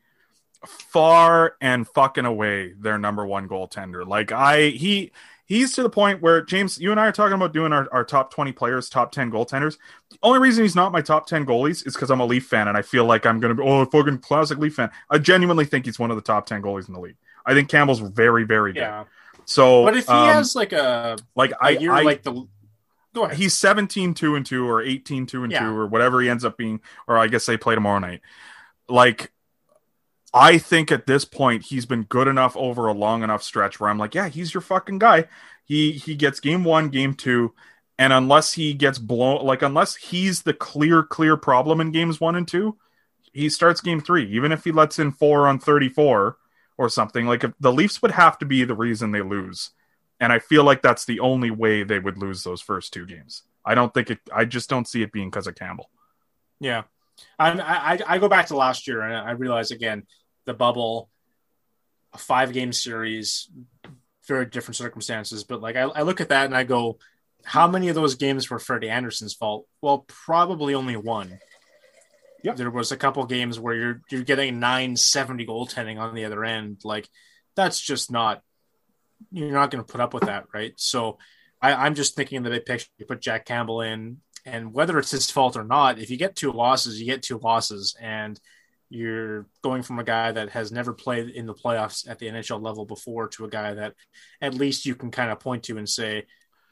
far 0.66 1.56
and 1.60 1.88
fucking 1.88 2.26
away 2.26 2.74
their 2.74 2.98
number 2.98 3.26
one 3.26 3.50
goaltender. 3.50 4.08
Like 4.08 4.32
I 4.32 4.70
he 4.70 5.12
he's 5.46 5.74
to 5.74 5.84
the 5.84 5.90
point 5.90 6.22
where 6.22 6.42
James, 6.42 6.80
you 6.80 6.92
and 6.92 7.00
I 7.00 7.08
are 7.08 7.12
talking 7.12 7.34
about 7.36 7.54
doing 7.54 7.74
our, 7.74 7.88
our 7.92 8.06
top 8.06 8.34
twenty 8.34 8.54
players, 8.54 8.90
top 8.90 9.12
ten 9.12 9.30
goaltenders. 9.30 9.78
The 10.10 10.18
only 10.24 10.40
reason 10.40 10.64
he's 10.64 10.76
not 10.76 10.94
my 10.94 11.02
top 11.02 11.28
ten 11.28 11.46
goalies 11.46 11.86
is 11.86 11.94
because 11.96 12.10
I'm 12.12 12.22
a 12.22 12.26
Leaf 12.26 12.46
fan 12.46 12.70
and 12.70 12.78
I 12.78 12.82
feel 12.82 13.06
like 13.06 13.26
I'm 13.26 13.42
gonna 13.42 13.56
be 13.56 13.64
oh 13.64 13.86
fucking 13.86 14.20
classic 14.20 14.58
Leaf 14.58 14.76
fan. 14.76 14.90
I 15.10 15.18
genuinely 15.18 15.66
think 15.66 15.86
he's 15.86 16.00
one 16.00 16.12
of 16.12 16.18
the 16.18 16.24
top 16.24 16.46
ten 16.46 16.62
goalies 16.62 16.88
in 16.88 16.94
the 16.94 17.02
league. 17.02 17.18
I 17.46 17.54
think 17.54 17.70
Campbell's 17.70 18.00
very, 18.00 18.44
very 18.44 18.74
good. 18.74 18.80
Yeah. 18.80 19.06
So, 19.46 19.84
But 19.86 19.98
if 19.98 20.06
he 20.06 20.14
um, 20.14 20.28
has 20.28 20.56
like 20.56 20.72
a, 20.74 21.18
like 21.36 21.52
a 21.52 21.58
I, 21.62 21.70
year 21.72 21.92
I 21.92 22.02
like 22.04 22.24
the 22.24 22.48
go 23.14 23.26
ahead. 23.26 23.38
he's 23.38 23.54
17 23.54 24.14
2 24.14 24.36
and 24.36 24.46
2 24.46 24.68
or 24.70 24.82
18 24.82 25.26
2 25.26 25.44
and 25.44 25.52
Yeah. 25.52 25.70
2 25.70 25.78
or 25.78 25.88
whatever 25.88 26.22
he 26.22 26.30
ends 26.30 26.46
up 26.46 26.58
being 26.58 26.82
or 27.08 27.18
I 27.18 27.28
guess 27.28 27.46
they 27.46 27.58
play 27.58 27.76
tomorrow 27.76 28.00
night. 28.00 28.22
Like 28.88 29.32
I 30.34 30.58
think 30.58 30.92
at 30.92 31.06
this 31.06 31.26
point 31.26 31.64
he's 31.64 31.86
been 31.86 32.04
good 32.04 32.28
enough 32.28 32.56
over 32.58 32.88
a 32.88 32.94
long 32.94 33.24
enough 33.24 33.44
stretch 33.44 33.80
where 33.80 33.90
I'm 33.90 34.00
like, 34.00 34.16
yeah, 34.16 34.30
he's 34.30 34.54
your 34.54 34.62
fucking 34.62 35.00
guy. 35.00 35.26
He 35.66 35.92
he 35.92 36.16
gets 36.16 36.40
game 36.40 36.64
1, 36.64 36.90
game 36.90 37.14
2 37.14 37.54
and 38.00 38.12
unless 38.12 38.54
he 38.54 38.74
gets 38.74 38.98
blown 38.98 39.46
like 39.46 39.62
unless 39.62 39.96
he's 39.96 40.42
the 40.42 40.54
clear 40.54 41.04
clear 41.04 41.38
problem 41.38 41.80
in 41.82 41.92
games 41.92 42.20
1 42.20 42.36
and 42.36 42.48
2, 42.48 42.76
he 43.34 43.50
starts 43.50 43.82
game 43.82 44.02
3 44.02 44.26
even 44.32 44.52
if 44.52 44.64
he 44.64 44.72
lets 44.72 45.00
in 45.00 45.12
4 45.12 45.48
on 45.48 45.60
34 45.60 46.38
or 46.78 46.90
something. 46.90 47.26
Like 47.26 47.44
if 47.44 47.52
the 47.60 47.72
Leafs 47.72 48.02
would 48.02 48.12
have 48.12 48.38
to 48.40 48.46
be 48.46 48.64
the 48.64 48.76
reason 48.76 49.12
they 49.12 49.22
lose. 49.22 49.72
And 50.20 50.32
I 50.32 50.40
feel 50.40 50.64
like 50.64 50.82
that's 50.82 51.06
the 51.06 51.20
only 51.20 51.52
way 51.52 51.84
they 51.84 52.00
would 52.00 52.18
lose 52.18 52.44
those 52.44 52.62
first 52.62 52.94
two 52.94 53.06
games. 53.06 53.44
I 53.66 53.76
don't 53.76 53.94
think 53.94 54.12
it. 54.12 54.20
I 54.34 54.46
just 54.46 54.70
don't 54.70 54.88
see 54.88 55.02
it 55.02 55.12
being 55.12 55.30
because 55.30 55.48
of 55.48 55.56
Campbell. 55.56 55.90
Yeah, 56.60 56.84
and 57.40 57.62
I, 57.62 57.94
I 57.94 58.00
I 58.08 58.18
go 58.20 58.30
back 58.30 58.48
to 58.48 58.56
last 58.56 58.88
year 58.88 59.02
and 59.02 59.16
I 59.16 59.32
realize 59.32 59.72
again 59.72 60.04
the 60.46 60.54
bubble, 60.54 61.10
a 62.14 62.18
five 62.18 62.54
game 62.54 62.74
series, 62.74 63.50
very 64.28 64.46
different 64.46 64.76
circumstances. 64.76 65.44
But 65.44 65.62
like 65.62 65.76
I, 65.76 65.82
I 65.82 66.02
look 66.04 66.22
at 66.22 66.30
that 66.30 66.46
and 66.46 66.56
I 66.56 66.64
go, 66.64 67.00
how 67.44 67.68
many 67.68 67.90
of 67.90 67.96
those 67.96 68.16
games 68.16 68.50
were 68.50 68.60
Freddie 68.60 68.90
Andersen's 68.90 69.34
fault? 69.34 69.68
Well, 69.82 70.06
probably 70.08 70.74
only 70.74 70.96
one. 70.96 71.40
Yep. 72.44 72.58
There 72.58 72.72
was 72.72 72.92
a 72.92 72.98
couple 72.98 73.26
games 73.26 73.60
where 73.60 73.74
you're 73.74 74.02
you're 74.12 74.24
getting 74.24 74.60
nine 74.60 74.96
seventy 74.96 75.46
goaltending 75.46 76.00
on 76.00 76.14
the 76.14 76.26
other 76.26 76.44
end. 76.44 76.82
Like 76.84 77.10
that's 77.56 77.80
just 77.80 78.12
not 78.12 78.42
you're 79.32 79.52
not 79.52 79.72
going 79.72 79.84
to 79.84 79.92
put 79.92 80.02
up 80.02 80.14
with 80.14 80.24
that, 80.24 80.46
right? 80.54 80.74
So 80.78 81.18
I, 81.62 81.74
I'm 81.74 81.96
just 81.96 82.16
thinking 82.16 82.38
in 82.38 82.44
the 82.44 82.50
big 82.50 82.66
picture. 82.66 82.90
You 82.98 83.06
put 83.06 83.22
Jack 83.22 83.46
Campbell 83.46 83.82
in, 83.82 84.18
and 84.46 84.74
whether 84.74 85.00
it's 85.00 85.12
his 85.12 85.32
fault 85.32 85.56
or 85.56 85.64
not, 85.64 86.00
if 86.00 86.10
you 86.10 86.18
get 86.18 86.36
two 86.36 86.52
losses, 86.52 87.00
you 87.00 87.06
get 87.06 87.24
two 87.24 87.38
losses, 87.38 87.96
and 88.00 88.40
you're 88.90 89.48
going 89.64 89.82
from 89.82 89.98
a 90.00 90.04
guy 90.04 90.32
that 90.32 90.50
has 90.52 90.72
never 90.72 90.94
played 90.94 91.30
in 91.30 91.46
the 91.46 91.54
playoffs 91.54 92.08
at 92.08 92.20
the 92.20 92.28
NHL 92.28 92.62
level 92.62 92.86
before 92.86 93.28
to 93.30 93.46
a 93.46 93.50
guy 93.50 93.74
that 93.74 93.96
at 94.42 94.54
least 94.54 94.86
you 94.86 94.94
can 94.94 95.10
kind 95.10 95.32
of 95.32 95.40
point 95.40 95.64
to 95.64 95.78
and 95.78 95.90
say, 95.90 96.26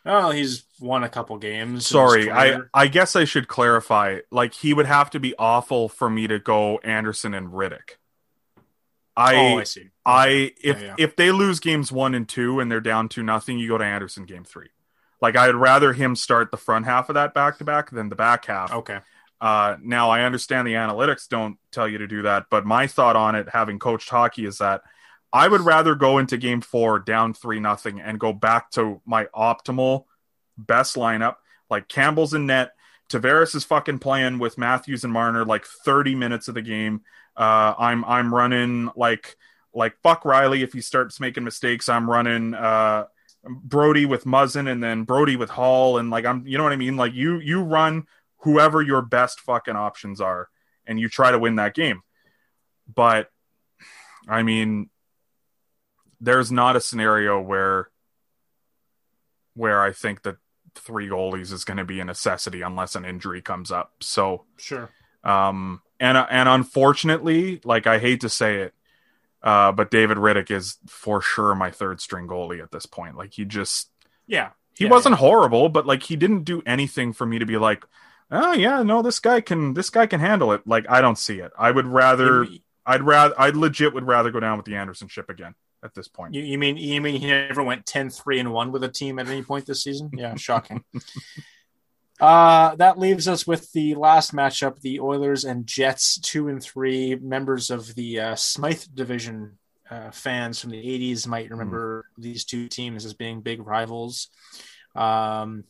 "Oh, 0.05 0.31
he's 0.31 0.63
won 0.79 1.03
a 1.03 1.09
couple 1.09 1.37
games." 1.37 1.87
Sorry, 1.87 2.31
I 2.31 2.59
I 2.73 2.87
guess 2.87 3.15
I 3.15 3.25
should 3.25 3.47
clarify. 3.47 4.19
Like 4.31 4.53
he 4.53 4.73
would 4.73 4.85
have 4.85 5.09
to 5.11 5.19
be 5.19 5.35
awful 5.37 5.89
for 5.89 6.09
me 6.09 6.27
to 6.27 6.39
go 6.39 6.77
Andersen 6.79 7.33
and 7.33 7.49
Rittich. 7.49 7.97
I 9.15 9.35
oh, 9.35 9.59
I 9.59 9.63
see. 9.63 9.89
I 10.05 10.53
if 10.61 10.79
Yeah, 10.81 10.87
yeah. 10.87 10.95
if 10.97 11.15
they 11.15 11.31
lose 11.31 11.59
games 11.59 11.91
one 11.91 12.15
and 12.15 12.27
two 12.27 12.59
and 12.59 12.71
they're 12.71 12.79
down 12.79 13.09
to 13.09 13.23
nothing, 13.23 13.59
you 13.59 13.67
go 13.67 13.77
to 13.77 13.85
Andersen 13.85 14.25
game 14.25 14.43
three. 14.43 14.69
Like 15.21 15.35
I'd 15.35 15.55
rather 15.55 15.93
him 15.93 16.15
start 16.15 16.51
the 16.51 16.57
front 16.57 16.85
half 16.85 17.09
of 17.09 17.15
that 17.15 17.33
back 17.33 17.57
to 17.59 17.63
back 17.63 17.91
than 17.91 18.09
the 18.09 18.15
back 18.15 18.45
half. 18.45 18.73
Okay. 18.73 18.99
Uh, 19.39 19.75
now 19.81 20.09
I 20.09 20.21
understand 20.21 20.67
the 20.67 20.73
analytics 20.73 21.27
don't 21.27 21.57
tell 21.71 21.87
you 21.87 21.97
to 21.97 22.07
do 22.07 22.21
that, 22.23 22.45
but 22.51 22.65
my 22.65 22.85
thought 22.85 23.15
on 23.15 23.33
it, 23.33 23.49
having 23.49 23.79
coached 23.79 24.09
hockey, 24.09 24.45
is 24.45 24.59
that 24.59 24.81
I 25.33 25.47
would 25.47 25.61
rather 25.61 25.95
go 25.95 26.17
into 26.17 26.37
game 26.37 26.61
four 26.61 26.99
down 26.99 27.33
three 27.33 27.59
nothing 27.59 28.01
and 28.01 28.19
go 28.19 28.33
back 28.33 28.71
to 28.71 29.01
my 29.05 29.25
optimal 29.25 30.05
best 30.57 30.95
lineup. 30.95 31.35
Like 31.69 31.87
Campbell's 31.87 32.33
in 32.33 32.47
net, 32.47 32.71
Tavares 33.11 33.55
is 33.55 33.63
fucking 33.63 33.99
playing 33.99 34.39
with 34.39 34.57
Matthews 34.57 35.03
and 35.03 35.13
Marner 35.13 35.45
like 35.45 35.65
30 35.65 36.15
minutes 36.15 36.47
of 36.47 36.55
the 36.55 36.61
game. 36.61 37.01
Uh, 37.35 37.73
I'm 37.77 38.03
I'm 38.05 38.33
running 38.33 38.89
like 38.95 39.35
like 39.73 39.95
fuck 40.03 40.23
Rielly 40.23 40.63
if 40.63 40.73
he 40.73 40.81
starts 40.81 41.19
making 41.19 41.43
mistakes. 41.43 41.89
I'm 41.89 42.09
running 42.09 42.53
uh, 42.53 43.05
Brodie 43.43 44.05
with 44.05 44.25
Muzzin 44.25 44.69
and 44.69 44.83
then 44.83 45.03
Brodie 45.03 45.37
with 45.37 45.49
Holl 45.49 45.97
and 45.97 46.09
like 46.09 46.25
I'm 46.25 46.45
you 46.45 46.57
know 46.57 46.63
what 46.63 46.73
I 46.73 46.77
mean. 46.77 46.97
Like 46.97 47.13
you 47.13 47.39
you 47.39 47.61
run 47.61 48.05
whoever 48.39 48.81
your 48.81 49.01
best 49.01 49.39
fucking 49.41 49.75
options 49.75 50.19
are 50.19 50.49
and 50.85 50.99
you 50.99 51.09
try 51.09 51.31
to 51.31 51.39
win 51.39 51.55
that 51.55 51.75
game. 51.75 52.01
But 52.93 53.29
I 54.27 54.43
mean, 54.43 54.89
there's 56.21 56.51
not 56.51 56.75
a 56.75 56.79
scenario 56.81 57.41
where 57.41 57.89
where 59.55 59.81
I 59.81 59.91
think 59.91 60.21
that 60.23 60.37
three 60.75 61.09
goalies 61.09 61.51
is 61.51 61.65
going 61.65 61.77
to 61.77 61.83
be 61.83 61.99
a 61.99 62.05
necessity 62.05 62.61
unless 62.61 62.95
an 62.95 63.03
injury 63.03 63.41
comes 63.41 63.71
up. 63.71 63.91
So 63.99 64.45
Sure. 64.57 64.89
um, 65.23 65.81
and 65.99 66.17
and 66.17 66.47
unfortunately, 66.47 67.59
like 67.63 67.87
I 67.87 67.99
hate 67.99 68.21
to 68.21 68.29
say 68.29 68.61
it, 68.61 68.73
uh, 69.43 69.71
but 69.71 69.91
David 69.91 70.17
Rittich 70.17 70.51
is 70.51 70.77
for 70.87 71.21
sure 71.21 71.53
my 71.55 71.71
third 71.71 71.99
string 71.99 72.27
goalie 72.27 72.61
at 72.63 72.71
this 72.71 72.85
point. 72.85 73.17
Like 73.17 73.33
he 73.33 73.43
just 73.45 73.89
Yeah. 74.27 74.51
he 74.77 74.85
Yeah, 74.85 74.91
wasn't 74.91 75.15
horrible, 75.15 75.69
but 75.69 75.85
like 75.85 76.03
he 76.03 76.15
didn't 76.15 76.43
do 76.43 76.61
anything 76.65 77.13
for 77.13 77.25
me 77.25 77.39
to 77.39 77.45
be 77.45 77.57
like, 77.57 77.83
oh 78.31 78.53
yeah, 78.53 78.81
no, 78.83 79.01
this 79.01 79.19
guy 79.19 79.41
can 79.41 79.73
this 79.73 79.89
guy 79.89 80.07
can 80.07 80.19
handle 80.21 80.53
it. 80.53 80.65
Like 80.65 80.85
I 80.89 81.01
don't 81.01 81.17
see 81.17 81.39
it. 81.39 81.51
I 81.57 81.71
would 81.71 81.87
rather 81.87 82.47
I'd 82.85 83.03
rather 83.03 83.35
I 83.37 83.47
would 83.47 83.57
legit 83.57 83.93
would 83.93 84.07
rather 84.07 84.31
go 84.31 84.39
down 84.39 84.57
with 84.57 84.65
the 84.65 84.75
Andersen 84.75 85.07
ship 85.09 85.29
again 85.29 85.53
at 85.83 85.93
this 85.93 86.07
point. 86.07 86.33
you, 86.33 86.41
you 86.41 86.57
mean 86.57 86.77
you 86.77 87.01
mean 87.01 87.19
he 87.19 87.27
never 87.27 87.63
went 87.63 87.85
10-3 87.85 88.39
and 88.39 88.53
one 88.53 88.71
with 88.71 88.83
a 88.83 88.89
team 88.89 89.19
at 89.19 89.27
any 89.27 89.43
point 89.43 89.65
this 89.65 89.83
season? 89.83 90.09
Yeah, 90.17 90.35
shocking. 90.35 90.83
Uh, 92.19 92.75
that 92.75 92.99
leaves 92.99 93.27
us 93.27 93.47
with 93.47 93.71
the 93.71 93.95
last 93.95 94.31
matchup: 94.31 94.79
the 94.81 94.99
Oilers 94.99 95.43
and 95.43 95.65
Jets, 95.65 96.19
two 96.19 96.47
and 96.49 96.61
three. 96.61 97.15
Members 97.15 97.71
of 97.71 97.95
the 97.95 98.19
uh, 98.19 98.35
Smythe 98.35 98.83
division 98.93 99.57
uh, 99.89 100.11
fans 100.11 100.59
from 100.59 100.69
the 100.69 100.77
'80s 100.77 101.25
might 101.25 101.49
remember 101.49 102.05
these 102.19 102.45
two 102.45 102.67
teams 102.67 103.05
as 103.05 103.15
being 103.15 103.41
big 103.41 103.65
rivals. 103.65 104.27
Um, 104.95 105.63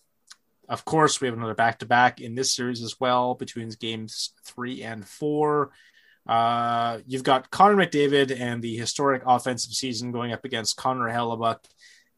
of 0.68 0.84
course, 0.84 1.22
we 1.22 1.28
have 1.28 1.38
another 1.38 1.54
back-to-back 1.54 2.20
in 2.20 2.36
this 2.36 2.54
series 2.54 2.82
as 2.82 3.00
well 3.00 3.36
between 3.36 3.70
games 3.80 4.34
three 4.44 4.84
and 4.84 5.08
four. 5.08 5.72
Uh, 6.28 7.00
you've 7.08 7.24
got 7.24 7.50
Connor 7.52 7.76
McDavid 7.76 8.38
and 8.40 8.62
the 8.62 8.76
historic 8.78 9.24
offensive 9.26 9.74
season 9.74 10.12
going 10.12 10.32
up 10.32 10.46
against 10.46 10.78
Connor 10.78 11.10
Hellebuyck 11.10 11.60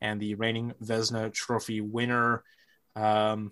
and 0.02 0.20
the 0.22 0.36
reigning 0.36 0.74
Vezina 0.84 1.34
Trophy 1.34 1.82
winner. 1.82 2.44
Um, 2.96 3.52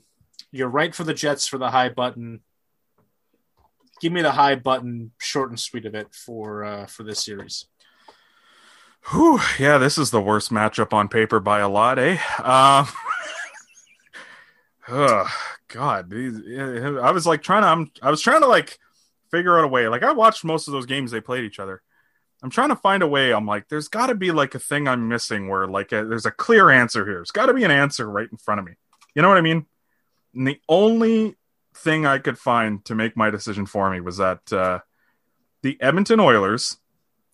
you're 0.52 0.68
right 0.68 0.94
for 0.94 1.03
the 1.03 1.14
Jets 1.14 1.48
for 1.48 1.57
the 1.57 1.69
high 1.72 1.90
button. 1.90 2.41
Give 4.02 4.11
me 4.11 4.22
the 4.22 4.32
high 4.32 4.56
button, 4.56 5.11
short 5.19 5.49
and 5.49 5.60
sweet 5.60 5.86
of 5.86 5.95
it 5.95 6.14
for 6.14 6.64
uh, 6.65 6.86
for 6.88 7.03
this 7.03 7.23
series. 7.23 7.65
Whew, 9.11 9.40
yeah, 9.57 9.78
this 9.78 9.98
is 9.98 10.11
the 10.11 10.22
worst 10.22 10.52
matchup 10.52 10.94
on 10.94 11.07
paper 11.07 11.40
by 11.40 11.60
a 11.60 11.69
lot, 11.69 11.98
eh? 11.98 12.18
Um, 12.44 12.88
ugh, 14.88 15.28
God, 15.68 16.10
these- 16.10 16.41
I 16.60 17.11
was 17.11 17.26
like 17.26 17.41
trying 17.41 17.64
to, 17.64 17.68
I'm, 17.68 17.91
I 18.02 18.11
was 18.11 18.22
trying 18.22 18.41
to 18.41 18.48
like 18.48 18.78
figure 19.32 19.58
out 19.58 19.64
a 19.64 19.68
way. 19.68 19.88
Like 19.88 20.03
I 20.03 20.12
watched 20.12 20.44
most 20.44 20.68
of 20.68 20.74
those 20.74 20.86
games 20.86 21.12
they 21.12 21.22
played 21.22 21.44
each 21.44 21.60
other. 21.60 21.82
I'm 22.44 22.49
trying 22.49 22.70
to 22.70 22.76
find 22.76 23.03
a 23.03 23.08
way. 23.08 23.34
I'm 23.34 23.45
like, 23.45 23.68
there's 23.70 23.88
got 23.88 24.08
to 24.08 24.16
be 24.16 24.32
like 24.32 24.56
a 24.56 24.60
thing 24.60 24.88
I'm 24.88 25.08
missing 25.08 25.48
where 25.48 25.68
like 25.68 25.91
a, 25.91 26.06
there's 26.06 26.26
a 26.26 26.32
clear 26.32 26.70
answer 26.70 27.06
here. 27.06 27.16
There's 27.16 27.32
got 27.32 27.48
to 27.48 27.53
be 27.53 27.64
an 27.64 27.72
answer 27.72 28.10
right 28.10 28.28
in 28.30 28.38
front 28.38 28.60
of 28.60 28.66
me. 28.66 28.74
You 29.14 29.22
know 29.22 29.30
what 29.30 29.38
I 29.38 29.41
mean? 29.41 29.66
And 30.34 30.48
the 30.48 30.60
only 30.68 31.36
thing 31.76 32.06
I 32.06 32.18
could 32.18 32.38
find 32.38 32.84
to 32.86 32.95
make 32.95 33.16
my 33.16 33.30
decision 33.30 33.66
for 33.66 33.90
me 33.91 34.02
was 34.02 34.18
that 34.18 34.52
uh, 34.52 34.80
the 35.62 35.80
Edmonton 35.82 36.20
Oilers. 36.20 36.78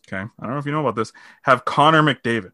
Okay, 0.08 0.18
I 0.18 0.44
don't 0.44 0.54
know 0.54 0.60
if 0.60 0.66
you 0.66 0.72
know 0.72 0.82
about 0.82 0.96
this. 0.96 1.12
Have 1.44 1.66
Connor 1.66 2.02
McDavid. 2.02 2.52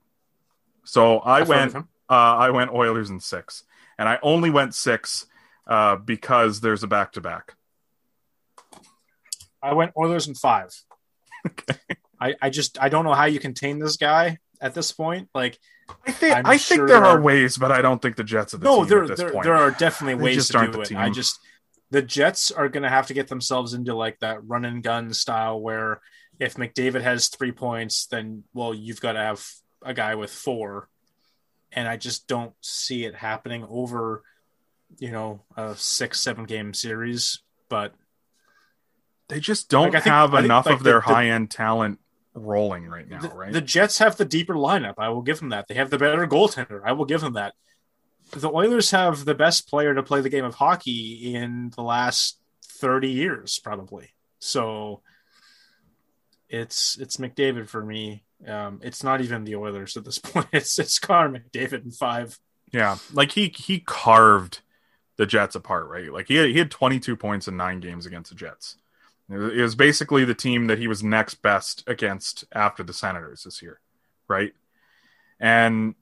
So 0.83 1.19
I 1.19 1.43
went. 1.43 1.75
Uh, 1.75 1.85
I 2.09 2.49
went 2.49 2.71
Oilers 2.71 3.09
in 3.09 3.19
six, 3.19 3.63
and 3.97 4.07
I 4.09 4.19
only 4.21 4.49
went 4.49 4.75
six 4.75 5.25
uh, 5.65 5.95
because 5.95 6.61
there's 6.61 6.83
a 6.83 6.87
back 6.87 7.13
to 7.13 7.21
back. 7.21 7.55
I 9.63 9.73
went 9.73 9.93
Oilers 9.97 10.27
in 10.27 10.35
five. 10.35 10.69
I, 12.19 12.35
I 12.41 12.49
just 12.49 12.81
I 12.81 12.89
don't 12.89 13.05
know 13.05 13.13
how 13.13 13.25
you 13.25 13.39
contain 13.39 13.79
this 13.79 13.97
guy 13.97 14.37
at 14.61 14.73
this 14.73 14.91
point. 14.91 15.29
Like 15.33 15.57
I 16.05 16.11
think 16.11 16.35
I'm 16.35 16.45
I 16.45 16.57
think 16.57 16.79
there 16.79 16.87
there 16.87 17.05
are 17.05 17.21
ways, 17.21 17.57
but 17.57 17.71
I 17.71 17.81
don't 17.81 18.01
think 18.01 18.15
the 18.15 18.23
Jets 18.23 18.53
are 18.53 18.57
the 18.57 18.65
no, 18.65 18.85
there 18.85 19.07
there, 19.07 19.31
there 19.43 19.55
are 19.55 19.71
definitely 19.71 20.21
ways 20.23 20.35
just 20.35 20.51
to 20.51 20.59
aren't 20.59 20.73
do 20.73 20.77
the 20.77 20.81
it. 20.83 20.87
team. 20.87 20.97
I 20.97 21.09
just 21.09 21.39
the 21.91 22.01
Jets 22.01 22.51
are 22.51 22.69
going 22.69 22.83
to 22.83 22.89
have 22.89 23.07
to 23.07 23.13
get 23.13 23.27
themselves 23.27 23.73
into 23.73 23.93
like 23.93 24.19
that 24.19 24.45
run 24.47 24.65
and 24.65 24.83
gun 24.83 25.13
style 25.13 25.59
where 25.59 26.01
if 26.39 26.55
McDavid 26.55 27.01
has 27.01 27.27
three 27.27 27.51
points, 27.51 28.07
then 28.07 28.43
well 28.53 28.73
you've 28.73 29.01
got 29.01 29.13
to 29.13 29.19
have 29.19 29.45
a 29.81 29.93
guy 29.93 30.15
with 30.15 30.31
four, 30.31 30.87
and 31.71 31.87
I 31.87 31.97
just 31.97 32.27
don't 32.27 32.53
see 32.61 33.05
it 33.05 33.15
happening 33.15 33.65
over 33.69 34.23
you 34.97 35.11
know 35.11 35.41
a 35.57 35.75
six 35.75 36.19
seven 36.21 36.45
game 36.45 36.73
series. 36.73 37.41
But 37.69 37.93
they 39.33 39.39
just 39.39 39.69
don't 39.69 39.91
Like, 39.93 40.03
think- 40.03 40.05
have 40.05 40.31
think, 40.31 40.45
enough 40.45 40.65
like, 40.67 40.75
of 40.75 40.83
their 40.83 40.95
the- 40.95 40.99
the- 41.07 41.13
high 41.13 41.25
end 41.27 41.49
talent 41.51 41.99
rolling 42.35 42.85
right 42.87 43.07
now, 43.07 43.19
the, 43.21 43.29
right? 43.29 43.51
the 43.53 43.61
Jets 43.61 43.97
have 43.99 44.15
the 44.17 44.25
deeper 44.25 44.55
lineup. 44.55 44.95
I 44.97 45.09
will 45.09 45.21
give 45.21 45.39
them 45.39 45.49
that. 45.49 45.67
They 45.67 45.75
have 45.75 45.89
the 45.89 45.97
better 45.97 46.25
goaltender. 46.27 46.81
I 46.83 46.91
will 46.93 47.05
give 47.05 47.21
them 47.21 47.33
that. 47.33 47.53
The 48.31 48.49
Oilers 48.49 48.89
have 48.91 49.25
the 49.25 49.35
best 49.35 49.69
player 49.69 49.93
to 49.93 50.01
play 50.01 50.21
the 50.21 50.29
game 50.29 50.43
of 50.45 50.55
hockey 50.55 51.35
in 51.35 51.71
the 51.75 51.83
last 51.83 52.39
30 52.79 53.09
years, 53.11 53.59
probably. 53.59 54.09
So 54.39 55.01
it's 56.49 56.97
it's 56.99 57.17
McDavid 57.17 57.67
for 57.67 57.83
me. 57.83 58.23
Um, 58.47 58.79
it's 58.83 59.03
not 59.03 59.21
even 59.21 59.43
the 59.43 59.55
Oilers 59.55 59.95
at 59.97 60.05
this 60.05 60.17
point. 60.19 60.47
It's 60.51 60.77
it's 60.79 60.99
Connor 60.99 61.39
McDavid 61.39 61.83
in 61.85 61.91
five. 61.91 62.39
Yeah, 62.71 62.97
like 63.13 63.31
he 63.33 63.53
he 63.55 63.79
carved 63.79 64.61
the 65.17 65.25
Jets 65.25 65.55
apart, 65.55 65.87
right? 65.87 66.11
Like 66.11 66.27
he 66.27 66.35
had, 66.35 66.49
he 66.49 66.57
had 66.57 66.71
22 66.71 67.15
points 67.15 67.47
in 67.47 67.55
nine 67.55 67.79
games 67.79 68.05
against 68.07 68.31
the 68.31 68.35
Jets. 68.35 68.77
It 69.29 69.61
was- 69.61 69.75
basically 69.75 70.25
the 70.25 70.35
team 70.35 70.67
that 70.67 70.79
he 70.79 70.87
was 70.87 71.03
next 71.03 71.35
best 71.35 71.83
against 71.87 72.45
after 72.51 72.83
the 72.83 72.93
Senators 72.93 73.43
this 73.43 73.61
year, 73.61 73.79
right? 74.27 74.53
And 75.39 75.95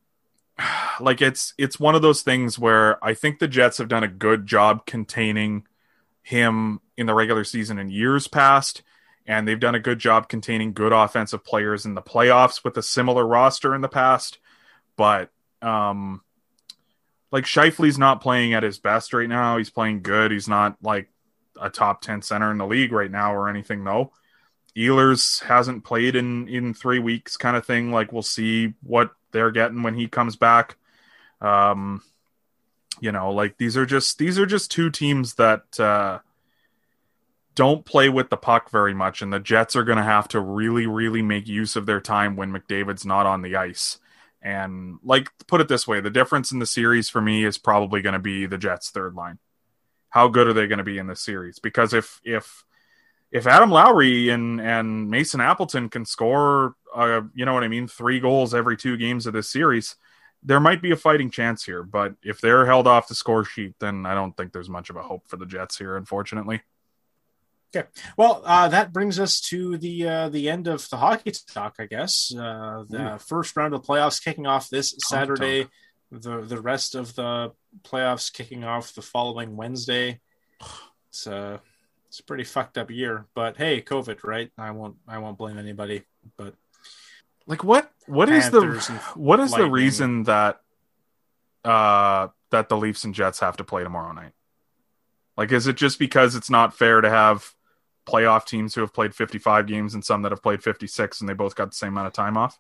like 1.00 1.22
it's 1.22 1.54
it's 1.58 1.80
one 1.80 1.96
of 1.96 2.02
those 2.02 2.22
things 2.22 2.58
where 2.60 3.04
I 3.04 3.14
think 3.14 3.40
the 3.40 3.48
Jets 3.48 3.78
have 3.78 3.88
done 3.88 4.04
a 4.04 4.08
good 4.08 4.46
job 4.48 4.86
containing 4.86 5.68
him 6.24 6.82
in 6.98 7.08
the 7.08 7.14
regular 7.14 7.44
season 7.44 7.80
in 7.80 7.90
years 7.90 8.28
past 8.28 8.84
and 9.26 9.48
they've 9.48 9.60
done 9.60 9.74
a 9.76 9.80
good 9.80 9.98
job 9.98 10.30
containing 10.30 10.72
good 10.72 10.92
offensive 10.92 11.44
players 11.44 11.84
in 11.86 11.96
the 11.96 12.02
playoffs 12.02 12.64
with 12.64 12.78
a 12.78 12.84
similar 12.84 13.26
roster 13.26 13.74
in 13.74 13.82
the 13.82 13.90
past 13.90 14.38
but 14.96 15.32
um 15.64 16.22
like 17.32 17.46
Scheifele's 17.46 17.98
not 17.98 18.22
playing 18.22 18.54
at 18.54 18.64
his 18.64 18.78
best 18.78 19.14
right 19.14 19.30
now. 19.30 19.58
He's 19.58 19.70
playing 19.70 20.02
good. 20.02 20.32
He's 20.32 20.48
not 20.48 20.78
like 20.82 21.10
a 21.62 21.70
top 21.70 22.02
10 22.02 22.22
center 22.22 22.52
in 22.52 22.58
the 22.58 22.68
league 22.68 22.92
right 22.92 23.12
now 23.12 23.34
or 23.34 23.50
anything 23.50 23.84
though. 23.84 24.12
Ehlers 24.76 25.44
hasn't 25.44 25.84
played 25.84 26.16
in 26.16 26.48
in 26.48 26.74
3 26.74 27.00
weeks 27.00 27.38
kind 27.38 27.56
of 27.56 27.66
thing. 27.66 27.92
Like 27.92 28.12
we'll 28.12 28.22
see 28.22 28.74
what 28.84 29.12
they're 29.32 29.52
getting 29.52 29.84
when 29.84 29.96
he 29.96 30.08
comes 30.08 30.36
back. 30.36 30.78
Um 31.40 32.02
you 33.00 33.12
know, 33.12 33.32
like 33.32 33.58
these 33.58 33.78
are 33.78 33.86
just 33.86 34.18
these 34.18 34.38
are 34.38 34.46
just 34.46 34.72
two 34.72 34.90
teams 34.90 35.36
that 35.36 35.80
uh 35.80 36.20
don't 37.56 37.86
play 37.86 38.10
with 38.10 38.30
the 38.30 38.38
puck 38.38 38.70
very 38.70 38.94
much, 38.94 39.22
and 39.22 39.32
the 39.32 39.40
Jets 39.40 39.76
are 39.76 39.84
going 39.84 39.98
to 39.98 40.04
have 40.04 40.28
to 40.30 40.40
really, 40.40 40.88
really 40.88 41.22
make 41.22 41.48
use 41.48 41.76
of 41.76 41.86
their 41.86 42.00
time 42.00 42.36
when 42.36 42.52
McDavid's 42.52 43.06
not 43.06 43.26
on 43.26 43.42
the 43.42 43.56
ice. 43.56 44.00
And 44.42 44.98
like, 45.04 45.30
put 45.48 45.62
it 45.62 45.68
this 45.68 45.88
way, 45.88 46.00
the 46.00 46.10
difference 46.10 46.52
in 46.52 46.60
the 46.60 46.66
series 46.66 47.10
for 47.10 47.22
me 47.22 47.44
is 47.44 47.58
probably 47.58 48.02
going 48.02 48.14
to 48.14 48.20
be 48.20 48.46
the 48.46 48.58
Jets' 48.58 48.90
third 48.90 49.16
line. 49.16 49.38
How 50.12 50.28
good 50.28 50.48
are 50.48 50.54
they 50.54 50.68
going 50.68 50.78
to 50.78 50.84
be 50.84 50.98
in 50.98 51.08
this 51.08 51.22
series? 51.22 51.58
Because 51.60 51.94
if 51.94 52.22
if 52.24 52.64
if 53.32 53.48
Adam 53.48 53.72
Lowry 53.72 54.30
and 54.30 54.62
and 54.62 55.10
Mason 55.10 55.42
Appleton 55.42 55.90
can 55.90 56.06
score, 56.06 56.76
uh, 56.94 57.22
you 57.34 57.46
know 57.46 57.54
what 57.54 57.64
I 57.64 57.70
mean, 57.70 57.88
three 57.88 58.20
goals 58.20 58.54
every 58.54 58.78
two 58.78 58.98
games 58.98 59.26
of 59.26 59.34
this 59.34 59.50
series, 59.50 59.96
there 60.44 60.60
might 60.60 60.82
be 60.82 60.92
a 60.92 60.98
fighting 60.98 61.32
chance 61.32 61.64
here. 61.64 61.82
But 61.82 62.16
if 62.24 62.42
they're 62.42 62.66
held 62.66 62.88
off 62.88 63.08
the 63.08 63.16
score 63.16 63.46
sheet, 63.46 63.76
then 63.80 64.06
I 64.06 64.14
don't 64.14 64.36
think 64.36 64.52
there's 64.52 64.70
much 64.70 64.90
of 64.90 64.98
a 64.98 65.02
hope 65.02 65.28
for 65.28 65.38
the 65.38 65.46
Jets 65.46 65.78
here, 65.78 65.96
unfortunately. 65.96 66.62
Okay. 67.74 67.88
Well, 68.18 68.42
uh, 68.44 68.68
that 68.68 68.92
brings 68.92 69.18
us 69.18 69.40
to 69.42 69.78
the 69.78 70.08
uh, 70.08 70.30
the 70.30 70.50
end 70.50 70.68
of 70.68 70.90
the 70.90 70.98
hockey 70.98 71.32
talk, 71.32 71.76
I 71.80 71.86
guess. 71.86 72.34
Uh, 72.36 72.84
the 72.90 73.16
Ooh. 73.16 73.18
first 73.18 73.56
round 73.56 73.74
of 73.74 73.82
the 73.82 73.88
playoffs 73.88 74.22
kicking 74.22 74.46
off 74.46 74.70
this 74.70 74.94
Saturday. 75.08 75.68
The 76.12 76.42
the 76.42 76.60
rest 76.60 76.96
of 76.96 77.16
the 77.16 77.54
playoffs 77.84 78.32
kicking 78.32 78.64
off 78.64 78.94
the 78.94 79.02
following 79.02 79.56
Wednesday. 79.56 80.20
It's 81.10 81.28
a 81.28 81.36
uh, 81.36 81.58
it's 82.08 82.20
a 82.20 82.24
pretty 82.24 82.44
fucked 82.44 82.78
up 82.78 82.92
year, 82.92 83.26
but 83.34 83.56
hey, 83.56 83.82
COVID, 83.82 84.26
right? 84.26 84.52
I 84.58 84.72
won't 84.72 84.98
I 85.08 85.20
won't 85.20 85.38
blame 85.38 85.58
anybody. 85.58 86.04
But 86.36 86.56
like, 87.48 87.64
what 87.64 87.90
what 88.06 88.28
is 88.28 88.50
the 88.52 88.62
what 89.16 89.40
is 89.40 89.52
lightning. 89.52 89.68
the 89.68 89.72
reason 89.72 90.24
that 90.24 90.60
uh 91.64 92.28
that 92.50 92.68
the 92.68 92.76
Leafs 92.76 93.06
and 93.06 93.16
Jets 93.16 93.40
have 93.40 93.56
to 93.58 93.64
play 93.64 93.84
tomorrow 93.84 94.12
night? 94.12 94.34
Like, 95.38 95.54
is 95.54 95.68
it 95.68 95.78
just 95.78 96.00
because 96.00 96.36
it's 96.36 96.50
not 96.50 96.78
fair 96.78 97.00
to 97.00 97.10
have 97.10 97.54
playoff 98.06 98.46
teams 98.46 98.76
who 98.76 98.82
have 98.82 98.94
played 98.94 99.16
55 99.16 99.66
games 99.66 99.94
and 99.94 100.04
some 100.04 100.24
that 100.24 100.34
have 100.34 100.44
played 100.44 100.62
56 100.62 101.22
and 101.22 101.30
they 101.30 101.34
both 101.34 101.56
got 101.56 101.72
the 101.72 101.78
same 101.78 101.94
amount 101.94 102.08
of 102.08 102.14
time 102.14 102.36
off? 102.36 102.60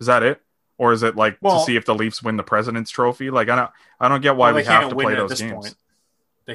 Is 0.00 0.06
that 0.06 0.22
it? 0.22 0.40
Or 0.78 0.92
is 0.92 1.02
it 1.02 1.16
like 1.16 1.38
well, 1.40 1.58
to 1.58 1.64
see 1.64 1.76
if 1.76 1.84
the 1.84 1.94
Leafs 1.94 2.22
win 2.22 2.36
the 2.36 2.42
President's 2.42 2.90
Trophy? 2.90 3.30
Like 3.30 3.48
I 3.48 3.56
don't 3.56 3.70
I 3.98 4.08
don't 4.08 4.20
get 4.20 4.36
why 4.36 4.48
well, 4.48 4.56
we 4.56 4.64
have 4.64 4.88
to 4.90 4.94
play 4.94 5.14
those 5.14 5.40
games. 5.40 5.74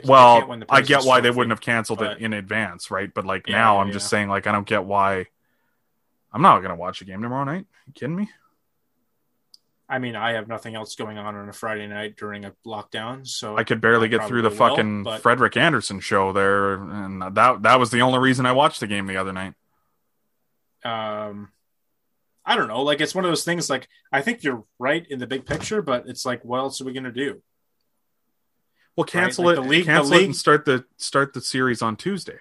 well, 0.05 0.63
I 0.69 0.81
get 0.81 1.03
why 1.03 1.19
trophy, 1.19 1.21
they 1.21 1.35
wouldn't 1.35 1.51
have 1.51 1.61
canceled 1.61 1.99
but... 1.99 2.13
it 2.13 2.17
in 2.19 2.33
advance, 2.33 2.91
right? 2.91 3.11
But 3.11 3.25
like 3.25 3.47
yeah, 3.47 3.55
now 3.55 3.79
I'm 3.79 3.87
yeah. 3.87 3.93
just 3.93 4.09
saying 4.09 4.29
like 4.29 4.47
I 4.47 4.51
don't 4.51 4.67
get 4.67 4.85
why 4.85 5.25
I'm 6.31 6.41
not 6.41 6.61
gonna 6.61 6.75
watch 6.75 7.01
a 7.01 7.05
game 7.05 7.21
tomorrow 7.21 7.45
night. 7.45 7.65
You 7.87 7.93
kidding 7.93 8.15
me? 8.15 8.29
I 9.91 9.99
mean, 9.99 10.15
I 10.15 10.33
have 10.33 10.47
nothing 10.47 10.73
else 10.73 10.95
going 10.95 11.17
on 11.17 11.35
on 11.35 11.49
a 11.49 11.53
Friday 11.53 11.85
night 11.85 12.15
during 12.15 12.45
a 12.45 12.53
lockdown, 12.65 13.27
so 13.27 13.57
I 13.57 13.65
could 13.65 13.81
barely 13.81 14.05
I 14.05 14.07
get 14.07 14.25
through 14.25 14.43
the 14.43 14.49
will, 14.49 14.55
fucking 14.55 15.03
but... 15.03 15.21
Frederik 15.21 15.57
Andersen 15.57 15.99
show 15.99 16.31
there, 16.31 16.75
and 16.75 17.21
that 17.21 17.63
that 17.63 17.77
was 17.77 17.91
the 17.91 18.01
only 18.01 18.19
reason 18.19 18.45
I 18.45 18.53
watched 18.53 18.79
the 18.79 18.87
game 18.87 19.05
the 19.07 19.17
other 19.17 19.33
night. 19.33 19.53
Um, 20.85 21.49
I 22.45 22.55
don't 22.55 22.67
know. 22.67 22.81
Like 22.81 23.01
it's 23.01 23.15
one 23.15 23.25
of 23.25 23.31
those 23.31 23.43
things. 23.43 23.69
Like 23.69 23.87
I 24.11 24.21
think 24.21 24.43
you're 24.43 24.63
right 24.79 25.05
in 25.09 25.19
the 25.19 25.27
big 25.27 25.45
picture, 25.45 25.81
but 25.81 26.07
it's 26.07 26.25
like, 26.25 26.43
what 26.43 26.59
else 26.59 26.81
are 26.81 26.85
we 26.85 26.93
gonna 26.93 27.11
do? 27.11 27.41
Well, 28.95 29.05
cancel 29.05 29.45
right? 29.45 29.57
like 29.57 29.59
it. 29.59 29.63
The 29.63 29.69
league, 29.69 29.85
cancel 29.85 30.09
the 30.09 30.15
league... 30.15 30.23
it 30.23 30.25
and 30.25 30.35
start 30.35 30.65
the 30.65 30.85
start 30.97 31.33
the 31.33 31.41
series 31.41 31.81
on 31.81 31.95
Tuesday 31.95 32.39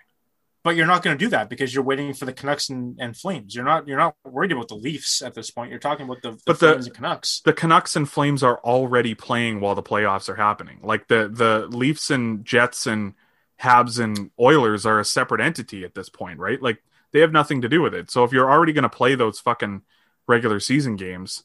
but 0.63 0.77
you're 0.77 0.87
not 0.87 1.03
going 1.03 1.17
to 1.17 1.25
do 1.25 1.31
that 1.31 1.49
because 1.49 1.75
you're 1.75 1.85
waiting 1.85 2.13
for 2.13 2.27
the 2.27 2.33
Canucks 2.33 2.69
and, 2.69 2.97
and, 3.01 3.17
Flames. 3.17 3.55
You're 3.55 3.65
not 3.65 3.89
you're 3.89 3.99
not 3.99 4.15
worried 4.25 4.53
about 4.53 4.69
the 4.69 4.75
Leafs 4.75 5.23
at 5.23 5.35
this 5.35 5.51
point. 5.51 5.71
You're 5.71 5.79
talking 5.79 6.05
about 6.05 6.23
the, 6.23 6.33
the 6.33 6.43
but 6.47 6.59
Flames 6.59 6.85
the, 6.85 6.91
and 6.91 6.97
Canucks. 6.97 7.41
The 7.45 7.53
Canucks 7.53 7.97
and 7.97 8.09
Flames 8.09 8.43
are 8.43 8.59
already 8.59 9.15
playing 9.15 9.61
while 9.61 9.75
the 9.75 9.83
playoffs 9.83 10.29
are 10.29 10.37
happening. 10.37 10.81
Like 10.83 11.09
the 11.09 11.31
the 11.33 11.67
Leafs 11.71 12.11
and 12.11 12.45
Jets 12.45 12.87
and 12.87 13.15
Habs 13.61 13.99
and 13.99 14.31
Oilers 14.39 14.85
are 14.85 15.01
a 15.01 15.05
separate 15.05 15.41
entity 15.41 15.85
at 15.85 15.95
this 15.95 16.09
point, 16.09 16.39
right? 16.39 16.61
Like 16.61 16.83
they 17.13 17.21
have 17.21 17.33
nothing 17.33 17.61
to 17.63 17.69
do 17.69 17.83
with 17.83 17.95
it. 17.95 18.11
So 18.11 18.25
if 18.25 18.33
you're 18.33 18.51
already 18.51 18.73
going 18.73 18.83
to 18.83 18.89
play 18.89 19.15
those 19.15 19.41
fucking 19.41 19.83
regular 20.27 20.61
season 20.61 20.97
games, 20.97 21.45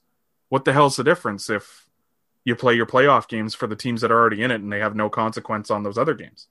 what 0.49 0.65
the 0.65 0.73
hell's 0.73 0.95
the 0.95 1.03
difference 1.03 1.49
if 1.49 1.87
you 2.43 2.55
play 2.55 2.75
your 2.75 2.85
playoff 2.85 3.27
games 3.27 3.55
for 3.55 3.67
the 3.67 3.75
teams 3.75 4.01
that 4.01 4.11
are 4.11 4.19
already 4.19 4.43
in 4.43 4.51
it 4.51 4.61
and 4.61 4.71
they 4.71 4.79
have 4.79 4.95
no 4.95 5.09
consequence 5.09 5.71
on 5.71 5.83
those 5.83 5.97
other 5.97 6.13
games? 6.13 6.47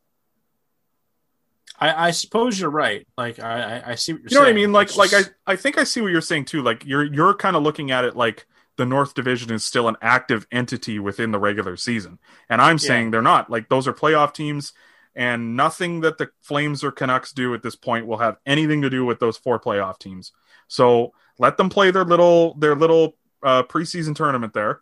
I, 1.79 2.09
I 2.09 2.11
suppose 2.13 2.59
you're 2.59 2.71
right. 2.71 3.07
Like 3.17 3.41
I, 3.41 3.83
I 3.87 3.95
see 3.95 4.13
what 4.13 4.23
you're 4.23 4.29
saying. 4.29 4.31
you 4.31 4.37
know 4.37 4.45
saying. 4.45 4.45
what 4.45 4.49
I 4.49 4.53
mean? 4.53 4.73
Like, 4.73 4.97
like 4.97 5.13
I, 5.15 5.53
I 5.53 5.57
think 5.57 5.79
I 5.79 5.85
see 5.85 6.01
what 6.01 6.13
you're 6.13 6.21
saying 6.21 6.47
too. 6.47 6.63
Like 6.63 6.85
you're, 6.85 7.05
you're 7.05 7.35
kind 7.35 7.57
of 7.57 7.63
looking 7.63 7.91
at 7.91 8.05
it 8.05 8.17
like 8.17 8.47
the 8.77 8.87
North 8.87 9.15
Division 9.15 9.53
is 9.53 9.65
still 9.65 9.89
an 9.89 9.97
active 10.03 10.47
entity 10.51 10.99
within 10.99 11.31
the 11.31 11.39
regular 11.39 11.77
season, 11.77 12.19
and 12.49 12.61
I'm 12.61 12.79
saying 12.79 13.07
yeah. 13.07 13.11
they're 13.13 13.23
not. 13.23 13.51
Like 13.51 13.69
those 13.69 13.87
are 13.87 13.93
playoff 13.93 14.35
teams, 14.35 14.73
and 15.15 15.57
nothing 15.57 16.01
that 16.01 16.19
the 16.19 16.31
Flames 16.41 16.83
or 16.83 16.91
Canucks 16.91 17.33
do 17.33 17.55
at 17.55 17.63
this 17.63 17.77
point 17.77 18.07
will 18.07 18.19
have 18.19 18.39
anything 18.47 18.83
to 18.83 18.91
do 18.91 19.05
with 19.05 19.21
those 19.21 19.37
four 19.37 19.61
playoff 19.61 19.99
teams. 19.99 20.33
So 20.69 21.13
let 21.39 21.57
them 21.57 21.69
play 21.69 21.91
their 21.91 22.05
little, 22.05 22.55
their 22.55 22.75
little 22.75 23.17
uh, 23.43 23.63
preseason 23.65 24.15
tournament 24.15 24.55
there 24.55 24.81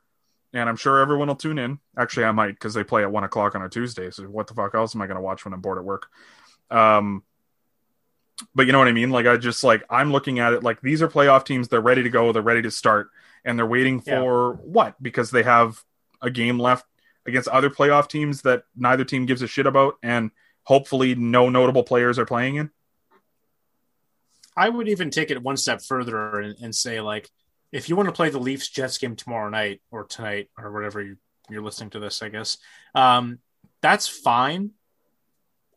and 0.52 0.68
I'm 0.68 0.76
sure 0.76 1.00
everyone 1.00 1.28
will 1.28 1.36
tune 1.36 1.58
in. 1.58 1.78
Actually, 1.96 2.24
I 2.24 2.32
might 2.32 2.52
because 2.52 2.74
they 2.74 2.84
play 2.84 3.02
at 3.02 3.10
one 3.10 3.24
o'clock 3.24 3.54
on 3.54 3.62
a 3.62 3.68
Tuesday. 3.68 4.10
So 4.10 4.24
what 4.24 4.46
the 4.46 4.54
fuck 4.54 4.74
else 4.74 4.94
am 4.94 5.02
I 5.02 5.06
going 5.06 5.16
to 5.16 5.22
watch 5.22 5.44
when 5.44 5.54
I'm 5.54 5.60
bored 5.60 5.78
at 5.78 5.84
work? 5.84 6.08
Um, 6.70 7.22
but 8.54 8.66
you 8.66 8.72
know 8.72 8.78
what 8.78 8.88
I 8.88 8.92
mean? 8.92 9.10
Like 9.10 9.26
I 9.26 9.36
just 9.36 9.64
like 9.64 9.84
I'm 9.88 10.12
looking 10.12 10.38
at 10.38 10.52
it 10.52 10.62
like 10.62 10.80
these 10.80 11.02
are 11.02 11.08
playoff 11.08 11.44
teams. 11.44 11.68
They're 11.68 11.80
ready 11.80 12.02
to 12.02 12.10
go. 12.10 12.32
They're 12.32 12.42
ready 12.42 12.62
to 12.62 12.70
start, 12.70 13.10
and 13.44 13.58
they're 13.58 13.66
waiting 13.66 14.00
for 14.00 14.54
yeah. 14.54 14.60
what? 14.64 15.02
Because 15.02 15.30
they 15.30 15.42
have 15.42 15.82
a 16.20 16.30
game 16.30 16.58
left 16.58 16.84
against 17.26 17.48
other 17.48 17.70
playoff 17.70 18.08
teams 18.08 18.42
that 18.42 18.64
neither 18.76 19.04
team 19.04 19.26
gives 19.26 19.42
a 19.42 19.46
shit 19.46 19.66
about, 19.66 19.96
and 20.02 20.30
hopefully 20.64 21.14
no 21.14 21.48
notable 21.48 21.82
players 21.82 22.18
are 22.18 22.26
playing 22.26 22.56
in. 22.56 22.70
I 24.56 24.68
would 24.68 24.88
even 24.88 25.10
take 25.10 25.30
it 25.30 25.42
one 25.42 25.56
step 25.56 25.82
further 25.82 26.40
and, 26.40 26.56
and 26.60 26.74
say 26.74 27.00
like, 27.00 27.30
if 27.70 27.88
you 27.88 27.96
want 27.96 28.08
to 28.08 28.12
play 28.12 28.28
the 28.28 28.38
Leafs 28.38 28.68
Jets 28.68 28.98
game 28.98 29.16
tomorrow 29.16 29.48
night 29.48 29.80
or 29.90 30.04
tonight 30.04 30.50
or 30.58 30.70
whatever 30.70 31.02
you, 31.02 31.16
are 31.50 31.62
listening 31.62 31.90
to 31.90 32.00
this, 32.00 32.22
I 32.22 32.28
guess 32.28 32.58
um, 32.94 33.38
that's 33.80 34.08
fine 34.08 34.72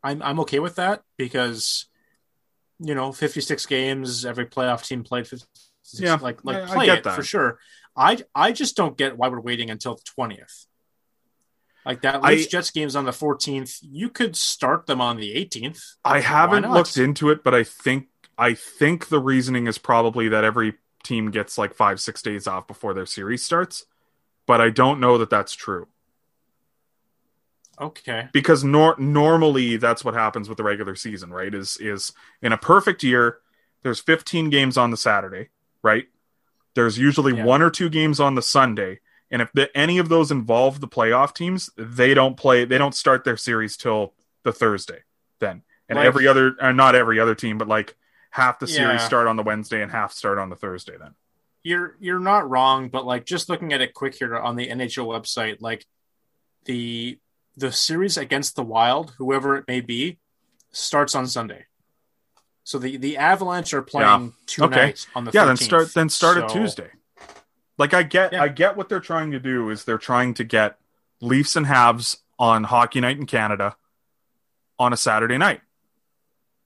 I'm 0.06 0.22
I'm 0.22 0.40
okay 0.42 0.60
with 0.60 0.76
that 0.76 1.02
because 1.18 1.88
you 2.80 2.94
know 2.94 3.12
56 3.12 3.66
games 3.66 4.26
every 4.26 4.46
playoff 4.46 4.86
team 4.86 5.04
played 5.04 5.28
56 5.28 6.00
yeah 6.00 6.18
like 6.22 6.46
like 6.46 6.64
I, 6.64 6.66
play 6.68 6.90
I 6.90 6.96
it 6.96 7.04
that. 7.06 7.16
for 7.16 7.24
sure 7.24 7.58
i 7.96 8.18
i 8.36 8.52
just 8.52 8.76
don't 8.76 8.98
get 8.98 9.18
why 9.18 9.30
we're 9.30 9.40
waiting 9.40 9.70
until 9.70 9.96
the 9.96 10.04
20th 10.20 10.68
like 11.86 12.02
that 12.02 12.24
Leafs 12.24 12.48
Jets 12.48 12.72
games 12.72 12.96
on 12.96 13.06
the 13.06 13.12
14th 13.12 13.80
you 13.82 14.10
could 14.10 14.36
start 14.36 14.86
them 14.86 15.02
on 15.02 15.18
the 15.18 15.36
18th 15.36 15.82
i 16.04 16.20
haven't 16.20 16.70
looked 16.72 16.98
into 16.98 17.30
it 17.30 17.44
but 17.44 17.54
i 17.54 17.64
think 17.64 18.08
i 18.38 18.54
think 18.54 19.08
the 19.08 19.20
reasoning 19.20 19.68
is 19.68 19.78
probably 19.78 20.30
that 20.30 20.44
every 20.44 20.74
team 21.04 21.32
gets 21.32 21.58
like 21.58 21.76
five 21.76 22.02
six 22.02 22.22
days 22.22 22.48
off 22.48 22.68
before 22.68 22.94
their 22.94 23.06
series 23.06 23.44
starts 23.44 23.86
but 24.46 24.60
i 24.60 24.70
don't 24.70 25.00
know 25.00 25.18
that 25.18 25.30
that's 25.30 25.54
true 25.54 25.88
Okay. 27.80 28.30
Because 28.32 28.64
nor- 28.64 28.96
normally 28.98 29.78
that's 29.78 30.06
what 30.06 30.14
happens 30.14 30.48
with 30.48 30.58
the 30.58 30.64
regular 30.64 30.96
season, 30.96 31.32
right? 31.32 31.54
Is 31.54 31.78
is 31.78 32.14
in 32.42 32.54
a 32.54 32.58
perfect 32.58 33.04
year, 33.04 33.40
there's 33.84 34.00
15 34.00 34.50
games 34.50 34.78
on 34.78 34.92
the 34.92 34.98
Saturday, 34.98 35.50
right? 35.84 36.06
There's 36.74 36.98
usually 36.98 37.36
yeah. 37.36 37.44
one 37.44 37.62
or 37.62 37.70
two 37.70 37.90
games 37.90 38.20
on 38.20 38.36
the 38.36 38.42
Sunday, 38.42 39.00
and 39.32 39.42
if 39.42 39.52
the, 39.54 39.76
any 39.76 39.98
of 39.98 40.10
those 40.10 40.32
involve 40.32 40.80
the 40.80 40.88
playoff 40.88 41.34
teams, 41.34 41.70
they 41.78 42.14
don't 42.14 42.38
play. 42.38 42.66
They 42.66 42.78
don't 42.78 42.96
start 42.96 43.24
their 43.24 43.38
series 43.38 43.78
till 43.78 44.14
the 44.44 44.52
Thursday. 44.52 45.00
Then, 45.40 45.64
and 45.90 45.98
like, 45.98 46.06
every 46.06 46.28
other, 46.28 46.56
uh, 46.60 46.72
not 46.72 46.96
every 46.96 47.20
other 47.20 47.36
team, 47.36 47.58
but 47.58 47.68
like 47.68 47.96
half 48.30 48.60
the 48.60 48.68
series 48.68 49.02
yeah. 49.02 49.08
start 49.08 49.28
on 49.28 49.36
the 49.36 49.44
Wednesday 49.44 49.82
and 49.82 49.92
half 49.92 50.14
start 50.14 50.38
on 50.38 50.50
the 50.50 50.56
Thursday. 50.56 50.98
Then 50.98 51.16
you're 51.64 51.96
you're 52.00 52.20
not 52.20 52.50
wrong, 52.50 52.90
but 52.90 53.06
like 53.06 53.26
just 53.26 53.50
looking 53.50 53.74
at 53.74 53.82
it 53.82 53.94
quick 53.94 54.16
here 54.16 54.38
on 54.38 54.56
the 54.56 54.68
NHL 54.68 55.08
website, 55.08 55.58
like 55.62 55.86
the 56.66 57.20
the 57.58 57.72
series 57.72 58.18
against 58.18 58.56
the 58.56 58.64
Wild, 58.64 59.14
whoever 59.18 59.58
it 59.58 59.66
may 59.68 59.82
be, 59.82 60.20
starts 60.72 61.16
on 61.16 61.26
Sunday. 61.28 61.66
So 62.64 62.78
the 62.78 62.98
the 62.98 63.18
Avalanche 63.18 63.74
are 63.74 63.82
playing 63.82 64.26
yeah. 64.26 64.30
two 64.46 64.64
okay. 64.66 64.76
nights 64.76 65.08
on 65.16 65.26
the 65.26 65.32
yeah. 65.34 65.44
13th. 65.44 65.48
Then 65.48 65.58
start 65.58 65.94
then 65.94 66.10
start 66.10 66.38
so... 66.38 66.44
at 66.44 66.50
Tuesday. 66.50 66.90
Like 67.78 67.94
I 67.94 68.04
get 68.04 68.34
yeah. 68.34 68.44
I 68.44 68.48
get 68.48 68.78
what 68.78 68.90
they're 68.90 69.00
trying 69.00 69.32
to 69.32 69.40
do 69.40 69.70
is 69.70 69.84
they're 69.84 69.98
trying 69.98 70.34
to 70.36 70.44
get 70.44 70.78
Leafs 71.22 71.56
and 71.56 71.66
Habs 71.66 72.18
on 72.40 72.66
Hockey 72.66 73.00
Night 73.02 73.18
in 73.18 73.26
Canada 73.26 73.76
on 74.80 74.94
a 74.94 74.98
Saturday 74.98 75.38
night. 75.38 75.62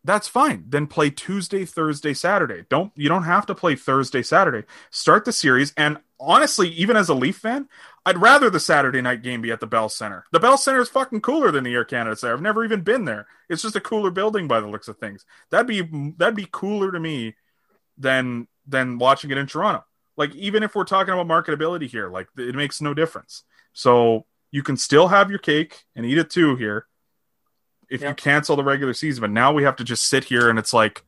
That's 0.03 0.27
fine. 0.27 0.65
Then 0.67 0.87
play 0.87 1.09
Tuesday, 1.09 1.65
Thursday, 1.65 2.13
Saturday. 2.13 2.65
Don't 2.69 2.91
you 2.95 3.09
don't 3.09 3.23
have 3.23 3.45
to 3.47 3.55
play 3.55 3.75
Thursday, 3.75 4.21
Saturday. 4.21 4.65
Start 4.91 5.25
the 5.25 5.33
series 5.33 5.73
and 5.75 5.97
honestly, 6.19 6.69
even 6.69 6.97
as 6.97 7.09
a 7.09 7.13
Leaf 7.13 7.37
fan, 7.37 7.67
I'd 8.05 8.17
rather 8.17 8.49
the 8.49 8.59
Saturday 8.59 9.01
night 9.01 9.21
game 9.21 9.41
be 9.41 9.51
at 9.51 9.59
the 9.59 9.67
Bell 9.67 9.89
Center. 9.89 10.25
The 10.31 10.39
Bell 10.39 10.57
Center 10.57 10.81
is 10.81 10.89
fucking 10.89 11.21
cooler 11.21 11.51
than 11.51 11.63
the 11.63 11.73
Air 11.73 11.85
Canada 11.85 12.15
Center. 12.15 12.33
I've 12.33 12.41
never 12.41 12.63
even 12.63 12.81
been 12.81 13.05
there. 13.05 13.27
It's 13.49 13.61
just 13.61 13.75
a 13.75 13.81
cooler 13.81 14.11
building 14.11 14.47
by 14.47 14.59
the 14.59 14.67
looks 14.67 14.87
of 14.87 14.97
things. 14.97 15.25
That'd 15.49 15.67
be 15.67 15.81
that'd 16.17 16.35
be 16.35 16.47
cooler 16.51 16.91
to 16.91 16.99
me 16.99 17.35
than 17.97 18.47
than 18.67 18.99
watching 18.99 19.31
it 19.31 19.37
in 19.37 19.47
Toronto. 19.47 19.83
Like 20.19 20.35
even 20.35 20.63
if 20.63 20.75
we're 20.75 20.83
talking 20.83 21.13
about 21.13 21.27
marketability 21.27 21.89
here, 21.89 22.09
like 22.09 22.27
it 22.37 22.53
makes 22.53 22.81
no 22.81 22.93
difference. 22.93 23.43
So 23.71 24.25
you 24.51 24.61
can 24.63 24.75
still 24.75 25.07
have 25.07 25.29
your 25.29 25.39
cake 25.39 25.85
and 25.95 26.05
eat 26.05 26.17
it 26.17 26.29
too 26.29 26.57
here. 26.57 26.87
if 27.89 28.01
you 28.01 28.13
cancel 28.13 28.55
the 28.57 28.63
regular 28.63 28.93
season. 28.93 29.21
But 29.21 29.31
now 29.31 29.53
we 29.53 29.63
have 29.63 29.77
to 29.77 29.83
just 29.85 30.05
sit 30.07 30.25
here 30.25 30.49
and 30.49 30.59
it's 30.59 30.73
like, 30.73 31.03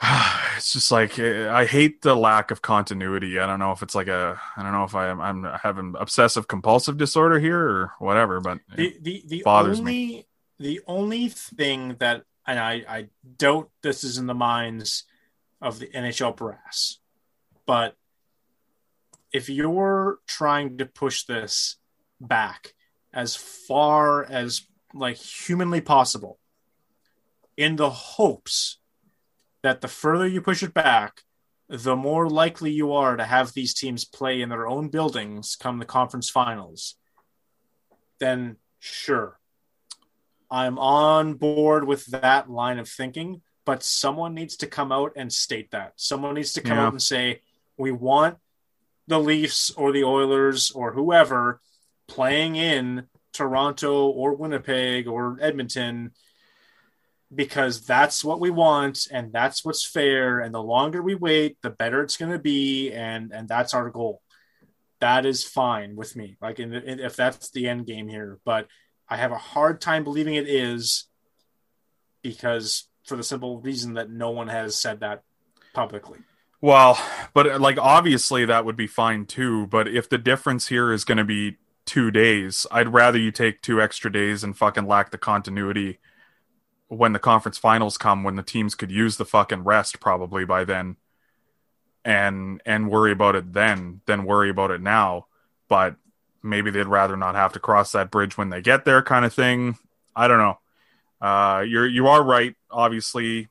it's 0.56 0.72
just 0.72 0.90
like 0.90 1.20
I 1.20 1.66
hate 1.66 2.02
the 2.02 2.16
lack 2.16 2.50
of 2.50 2.62
continuity. 2.62 3.38
I 3.38 3.46
don't 3.46 3.60
know 3.60 3.70
if 3.70 3.82
it's 3.82 3.94
like 3.94 4.08
a, 4.08 4.40
I 4.56 4.62
don't 4.64 4.72
know 4.72 4.82
if 4.82 4.96
I 4.96 5.08
am 5.08 5.20
I'm 5.20 5.44
having 5.62 5.94
obsessive 5.98 6.48
compulsive 6.48 6.96
disorder 6.98 7.38
here 7.38 7.60
or 7.60 7.92
whatever. 8.00 8.40
But 8.40 8.58
the 8.76 8.96
the, 9.00 9.22
the 9.24 9.42
bothers 9.44 9.78
only 9.78 10.26
the 10.58 10.80
only 10.88 11.28
thing 11.28 11.94
that 12.00 12.24
and 12.44 12.58
I, 12.58 12.84
I 12.88 13.08
doubt 13.36 13.70
this 13.82 14.02
is 14.02 14.18
in 14.18 14.26
the 14.26 14.34
minds 14.34 15.04
of 15.60 15.78
the 15.78 15.86
NHL 15.86 16.34
brass, 16.36 16.98
but 17.68 17.94
if 19.30 19.50
you're 19.50 20.18
trying 20.26 20.78
to 20.78 20.86
push 20.86 21.24
this 21.24 21.76
back 22.18 22.72
as 23.12 23.36
far 23.36 24.24
as 24.24 24.62
like 24.94 25.18
humanly 25.18 25.82
possible 25.82 26.38
in 27.58 27.76
the 27.76 27.90
hopes 27.90 28.78
that 29.62 29.82
the 29.82 29.88
further 29.88 30.26
you 30.26 30.40
push 30.40 30.62
it 30.62 30.72
back 30.72 31.20
the 31.68 31.94
more 31.94 32.30
likely 32.30 32.70
you 32.70 32.92
are 32.94 33.16
to 33.18 33.24
have 33.24 33.52
these 33.52 33.74
teams 33.74 34.06
play 34.06 34.40
in 34.40 34.48
their 34.48 34.66
own 34.66 34.88
buildings 34.88 35.54
come 35.54 35.78
the 35.78 35.84
conference 35.84 36.30
finals 36.30 36.96
then 38.18 38.56
sure 38.78 39.38
i'm 40.50 40.78
on 40.78 41.34
board 41.34 41.86
with 41.86 42.06
that 42.06 42.48
line 42.48 42.78
of 42.78 42.88
thinking 42.88 43.42
but 43.66 43.82
someone 43.82 44.34
needs 44.34 44.56
to 44.56 44.66
come 44.66 44.90
out 44.90 45.12
and 45.14 45.30
state 45.30 45.70
that 45.72 45.92
someone 45.96 46.34
needs 46.34 46.54
to 46.54 46.62
come 46.62 46.78
Yeah. 46.78 46.86
out 46.86 46.94
and 46.94 47.02
say 47.02 47.42
we 47.78 47.92
want 47.92 48.38
the 49.06 49.18
leafs 49.18 49.70
or 49.70 49.92
the 49.92 50.04
oilers 50.04 50.70
or 50.70 50.92
whoever 50.92 51.60
playing 52.06 52.56
in 52.56 53.06
toronto 53.32 54.08
or 54.08 54.34
winnipeg 54.34 55.06
or 55.06 55.38
edmonton 55.40 56.10
because 57.34 57.84
that's 57.84 58.24
what 58.24 58.40
we 58.40 58.50
want 58.50 59.06
and 59.10 59.32
that's 59.32 59.64
what's 59.64 59.86
fair. 59.86 60.40
And 60.40 60.54
the 60.54 60.62
longer 60.62 61.02
we 61.02 61.14
wait 61.14 61.58
the 61.62 61.70
better 61.70 62.02
it's 62.02 62.16
going 62.16 62.32
to 62.32 62.38
be 62.38 62.92
and 62.92 63.32
and 63.32 63.48
that's 63.48 63.74
our 63.74 63.90
goal. 63.90 64.22
That 65.00 65.26
is 65.26 65.44
fine 65.44 65.94
with 65.94 66.16
me. 66.16 66.36
Like 66.40 66.58
in, 66.58 66.72
in, 66.72 67.00
if 67.00 67.16
that's 67.16 67.50
the 67.50 67.68
end 67.68 67.86
game 67.86 68.08
here 68.08 68.38
but 68.44 68.66
i 69.08 69.16
have 69.16 69.32
a 69.32 69.38
hard 69.38 69.80
time 69.80 70.04
believing 70.04 70.34
it 70.34 70.48
is 70.48 71.06
because 72.22 72.88
for 73.04 73.16
the 73.16 73.22
simple 73.22 73.60
reason 73.60 73.94
that 73.94 74.10
no 74.10 74.30
one 74.30 74.48
has 74.48 74.80
said 74.80 75.00
that 75.00 75.22
publicly 75.72 76.18
Well, 76.60 76.98
but 77.34 77.46
uh, 77.46 77.58
like 77.58 77.78
obviously 77.78 78.44
that 78.44 78.64
would 78.64 78.76
be 78.76 78.86
fine 78.86 79.26
too. 79.26 79.66
But 79.66 79.88
if 79.88 80.08
the 80.08 80.18
difference 80.18 80.68
here 80.68 80.92
is 80.92 81.04
going 81.04 81.18
to 81.18 81.24
be 81.24 81.56
two 81.84 82.10
days, 82.10 82.66
I'd 82.70 82.92
rather 82.92 83.18
you 83.18 83.30
take 83.30 83.62
two 83.62 83.80
extra 83.80 84.12
days 84.12 84.42
and 84.42 84.56
fucking 84.56 84.86
lack 84.86 85.10
the 85.10 85.18
continuity 85.18 85.98
when 86.88 87.12
the 87.12 87.18
conference 87.18 87.58
finals 87.58 87.98
come, 87.98 88.24
when 88.24 88.36
the 88.36 88.42
teams 88.42 88.74
could 88.74 88.90
use 88.90 89.16
the 89.16 89.24
fucking 89.24 89.62
rest 89.64 90.00
probably 90.00 90.44
by 90.44 90.64
then, 90.64 90.96
and 92.04 92.60
and 92.66 92.90
worry 92.90 93.12
about 93.12 93.36
it 93.36 93.52
then, 93.52 94.00
than 94.06 94.24
worry 94.24 94.50
about 94.50 94.70
it 94.70 94.80
now. 94.80 95.26
But 95.68 95.96
maybe 96.42 96.70
they'd 96.70 96.86
rather 96.86 97.16
not 97.16 97.34
have 97.34 97.52
to 97.52 97.60
cross 97.60 97.92
that 97.92 98.10
bridge 98.10 98.36
when 98.36 98.48
they 98.50 98.62
get 98.62 98.84
there, 98.84 99.02
kind 99.02 99.24
of 99.24 99.34
thing. 99.34 99.76
I 100.16 100.26
don't 100.26 100.38
know. 100.38 100.58
Uh, 101.20 101.60
you're 101.60 101.86
you 101.86 102.08
are 102.08 102.22
right, 102.22 102.54
obviously. 102.70 103.48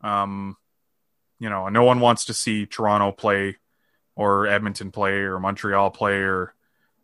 Um, 0.00 0.56
you 1.40 1.50
know, 1.50 1.68
no 1.68 1.82
one 1.82 1.98
wants 1.98 2.26
to 2.26 2.34
see 2.34 2.66
Toronto 2.66 3.10
play 3.10 3.56
or 4.14 4.46
Edmonton 4.46 4.92
play 4.92 5.14
or 5.14 5.40
Montreal 5.40 5.90
play 5.90 6.18
or 6.18 6.54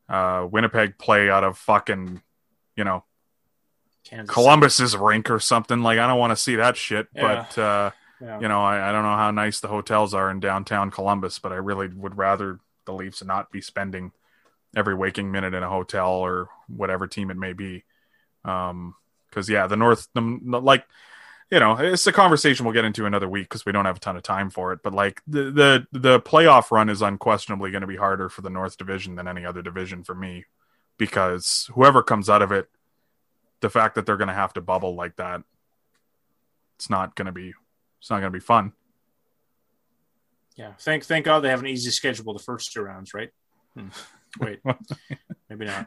uh, 0.09 0.47
Winnipeg 0.49 0.99
play 0.99 1.29
out 1.29 1.43
of 1.43 1.59
fucking, 1.59 2.23
you 2.77 2.85
know, 2.85 3.03
Kansas 4.05 4.33
Columbus's 4.33 4.97
rink 4.97 5.31
or 5.31 5.41
something. 5.41 5.81
Like, 5.83 5.99
I 5.99 6.07
don't 6.07 6.19
want 6.21 6.31
to 6.31 6.37
see 6.37 6.57
that 6.57 6.77
shit. 6.77 7.09
Yeah. 7.13 7.47
But, 7.51 7.59
uh, 7.59 7.91
Yeah. 8.21 8.41
you 8.41 8.49
know, 8.49 8.63
I, 8.63 8.89
I 8.89 8.93
don't 8.93 9.03
know 9.03 9.17
how 9.17 9.31
nice 9.31 9.61
the 9.61 9.69
hotels 9.69 10.15
are 10.15 10.31
in 10.31 10.41
downtown 10.41 10.91
Columbus, 10.91 11.39
but 11.39 11.53
I 11.53 11.57
really 11.57 11.89
would 11.89 12.17
rather 12.17 12.61
the 12.85 12.93
Leafs 12.93 13.25
not 13.25 13.51
be 13.51 13.61
spending 13.61 14.13
every 14.77 14.95
waking 14.95 15.33
minute 15.33 15.55
in 15.55 15.63
a 15.63 15.69
hotel 15.69 16.13
or 16.13 16.49
whatever 16.69 17.07
team 17.07 17.31
it 17.31 17.37
may 17.37 17.53
be. 17.53 17.85
Um, 18.45 18.95
because 19.29 19.49
yeah, 19.49 19.67
the 19.67 19.77
North, 19.77 20.09
the, 20.15 20.21
like, 20.21 20.87
you 21.51 21.61
know, 21.61 21.77
it's 21.79 22.07
a 22.07 22.13
conversation 22.13 22.65
we'll 22.67 22.75
get 22.75 22.85
into 22.85 23.07
another 23.07 23.29
week 23.29 23.45
because 23.49 23.65
we 23.65 23.73
don't 23.73 23.85
have 23.85 23.99
a 23.99 24.01
ton 24.01 24.17
of 24.17 24.23
time 24.23 24.51
for 24.51 24.73
it. 24.73 24.81
But 24.83 24.95
like 24.95 25.23
the 25.27 25.51
the 25.51 25.87
the 25.93 26.21
playoff 26.21 26.71
run 26.71 26.89
is 26.89 27.03
unquestionably 27.03 27.71
going 27.71 27.83
to 27.83 27.87
be 27.87 27.97
harder 27.97 28.29
for 28.29 28.43
the 28.43 28.51
North 28.51 28.77
Division 28.77 29.15
than 29.15 29.29
any 29.29 29.45
other 29.45 29.63
division 29.63 30.03
for 30.03 30.15
me, 30.15 30.45
because 30.99 31.71
whoever 31.75 32.03
comes 32.03 32.29
out 32.29 32.43
of 32.43 32.51
it, 32.53 32.69
the 33.61 33.71
fact 33.71 33.95
that 33.95 34.07
they're 34.07 34.17
going 34.17 34.29
to 34.29 34.35
have 34.35 34.53
to 34.55 34.61
bubble 34.61 34.95
like 34.97 35.17
that, 35.17 35.43
it's 36.77 36.91
not 36.91 37.15
going 37.15 37.27
to 37.27 37.33
be 37.33 37.53
it's 38.01 38.11
not 38.11 38.21
going 38.21 38.33
to 38.33 38.37
be 38.37 38.41
fun. 38.41 38.73
yeah 40.57 40.73
thank 40.81 41.05
thank 41.05 41.25
god 41.25 41.41
they 41.41 41.49
have 41.49 41.61
an 41.61 41.67
easy 41.67 41.91
schedule 41.91 42.33
the 42.33 42.39
first 42.43 42.73
two 42.73 42.83
rounds 42.83 43.15
right 43.15 43.31
Hmm. 43.75 43.89
wait 44.41 44.61
maybe 45.51 45.65
not 45.65 45.87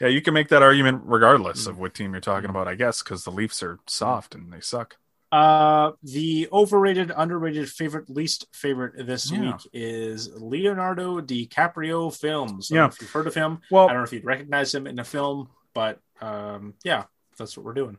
Yeah, 0.00 0.08
you 0.08 0.20
can 0.20 0.34
make 0.34 0.48
that 0.48 0.62
argument 0.62 1.02
regardless 1.04 1.66
of 1.66 1.78
what 1.78 1.94
team 1.94 2.12
you're 2.12 2.20
talking 2.20 2.50
about, 2.50 2.68
I 2.68 2.74
guess, 2.74 3.02
because 3.02 3.24
the 3.24 3.30
Leafs 3.30 3.62
are 3.62 3.78
soft 3.86 4.34
and 4.34 4.52
they 4.52 4.60
suck. 4.60 4.96
Uh, 5.32 5.92
the 6.02 6.48
overrated, 6.52 7.12
underrated, 7.16 7.68
favorite, 7.70 8.10
least 8.10 8.46
favorite 8.52 9.06
this 9.06 9.30
Yeah. 9.30 9.40
week 9.52 9.68
is 9.72 10.28
Leonardo 10.34 11.20
DiCaprio 11.20 12.14
films. 12.14 12.68
Yeah. 12.70 12.86
if 12.88 13.00
you've 13.00 13.10
heard 13.10 13.28
of 13.28 13.34
him. 13.34 13.60
Well, 13.70 13.84
I 13.84 13.92
don't 13.92 13.98
know 13.98 14.04
if 14.04 14.12
you'd 14.12 14.24
recognize 14.24 14.74
him 14.74 14.86
in 14.88 14.98
a 14.98 15.04
film, 15.04 15.48
but 15.72 16.00
um, 16.20 16.74
yeah, 16.82 17.04
that's 17.38 17.56
what 17.56 17.64
we're 17.64 17.74
doing. 17.74 17.96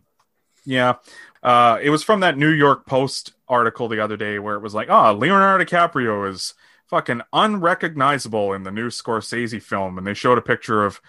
Yeah. 0.66 0.96
Uh, 1.42 1.80
it 1.82 1.90
was 1.90 2.04
from 2.04 2.20
that 2.20 2.38
New 2.38 2.52
York 2.52 2.86
Post 2.86 3.34
article 3.48 3.88
the 3.88 4.04
other 4.04 4.18
day 4.18 4.38
where 4.38 4.56
it 4.56 4.62
was 4.62 4.74
like, 4.74 4.90
oh, 4.90 5.14
Leonardo 5.14 5.64
DiCaprio 5.64 6.30
is 6.30 6.54
fucking 6.92 7.22
unrecognizable 7.34 8.54
in 8.54 8.64
the 8.64 8.72
new 8.72 8.90
Scorsese 8.90 9.62
film. 9.62 9.98
And 9.98 10.06
they 10.06 10.14
showed 10.14 10.38
a 10.38 10.42
picture 10.42 10.84
of 10.84 11.02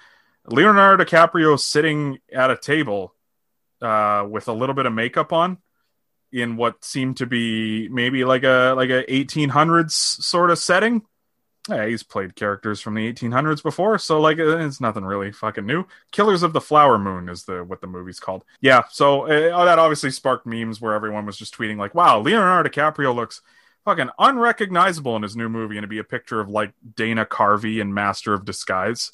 Leonardo 0.46 1.04
DiCaprio 1.04 1.58
sitting 1.58 2.20
at 2.32 2.50
a 2.50 2.56
table 2.56 3.14
uh, 3.82 4.24
with 4.30 4.48
a 4.48 4.52
little 4.52 4.74
bit 4.74 4.86
of 4.86 4.92
makeup 4.92 5.32
on 5.32 5.58
in 6.32 6.56
what 6.56 6.84
seemed 6.84 7.18
to 7.18 7.26
be 7.26 7.88
maybe 7.88 8.24
like 8.24 8.44
a 8.44 8.74
like 8.76 8.90
a 8.90 9.04
1800s 9.04 9.90
sort 9.90 10.50
of 10.50 10.58
setting. 10.58 11.02
Yeah, 11.68 11.86
he's 11.86 12.02
played 12.02 12.34
characters 12.34 12.80
from 12.80 12.94
the 12.94 13.12
1800s 13.12 13.62
before, 13.62 13.96
so 13.98 14.20
like 14.20 14.38
it's 14.38 14.80
nothing 14.80 15.04
really 15.04 15.30
fucking 15.30 15.66
new. 15.66 15.84
Killers 16.10 16.42
of 16.42 16.52
the 16.52 16.60
Flower 16.60 16.98
Moon 16.98 17.28
is 17.28 17.44
the 17.44 17.62
what 17.62 17.80
the 17.80 17.86
movie's 17.86 18.18
called. 18.18 18.44
Yeah, 18.60 18.82
so 18.90 19.22
uh, 19.26 19.64
that 19.64 19.78
obviously 19.78 20.10
sparked 20.10 20.46
memes 20.46 20.80
where 20.80 20.94
everyone 20.94 21.26
was 21.26 21.36
just 21.36 21.56
tweeting 21.56 21.76
like, 21.76 21.94
"Wow, 21.94 22.20
Leonardo 22.20 22.68
DiCaprio 22.68 23.14
looks 23.14 23.42
fucking 23.84 24.10
unrecognizable 24.18 25.16
in 25.16 25.22
his 25.22 25.36
new 25.36 25.48
movie," 25.48 25.76
and 25.76 25.84
to 25.84 25.88
be 25.88 25.98
a 25.98 26.04
picture 26.04 26.40
of 26.40 26.48
like 26.48 26.72
Dana 26.96 27.24
Carvey 27.24 27.80
and 27.80 27.94
Master 27.94 28.34
of 28.34 28.44
Disguise. 28.44 29.12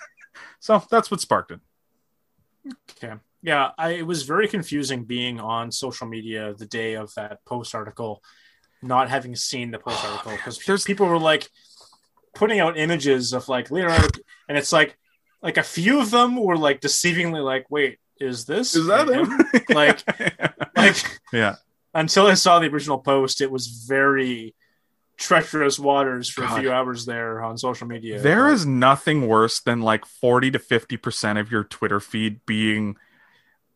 so 0.60 0.82
that's 0.90 1.10
what 1.10 1.20
sparked 1.20 1.52
it. 1.52 1.60
Okay. 2.92 3.14
Yeah, 3.42 3.70
I, 3.78 3.90
it 3.90 4.06
was 4.06 4.24
very 4.24 4.48
confusing 4.48 5.04
being 5.04 5.40
on 5.40 5.72
social 5.72 6.06
media 6.06 6.54
the 6.54 6.66
day 6.66 6.94
of 6.94 7.14
that 7.14 7.42
post 7.46 7.74
article, 7.74 8.22
not 8.82 9.08
having 9.08 9.34
seen 9.34 9.70
the 9.70 9.78
post 9.78 10.00
oh, 10.02 10.10
article 10.10 10.32
because 10.32 10.58
There's- 10.58 10.84
people 10.84 11.06
were 11.06 11.18
like 11.18 11.48
putting 12.34 12.60
out 12.60 12.78
images 12.78 13.32
of 13.32 13.48
like 13.48 13.70
Leonardo, 13.70 14.08
and 14.48 14.58
it's 14.58 14.72
like 14.72 14.96
like 15.42 15.56
a 15.56 15.62
few 15.62 16.00
of 16.00 16.10
them 16.10 16.36
were 16.36 16.56
like 16.56 16.80
deceivingly 16.80 17.42
like, 17.42 17.70
wait, 17.70 17.98
is 18.20 18.44
this 18.44 18.76
Is 18.76 18.86
that 18.86 19.08
him? 19.08 19.38
Like, 19.74 20.02
like 20.76 21.20
yeah, 21.32 21.56
until 21.94 22.26
I 22.26 22.34
saw 22.34 22.58
the 22.58 22.68
original 22.68 22.98
post, 22.98 23.40
it 23.40 23.50
was 23.50 23.66
very 23.66 24.54
treacherous 25.16 25.78
waters 25.78 26.28
for 26.28 26.40
God. 26.42 26.58
a 26.58 26.60
few 26.60 26.72
hours 26.72 27.04
there 27.04 27.42
on 27.42 27.58
social 27.58 27.86
media. 27.86 28.20
There 28.20 28.48
is 28.48 28.64
nothing 28.64 29.28
worse 29.28 29.60
than 29.60 29.82
like 29.82 30.06
40 30.06 30.52
to 30.52 30.58
50% 30.58 31.38
of 31.38 31.50
your 31.52 31.64
Twitter 31.64 32.00
feed 32.00 32.44
being 32.46 32.96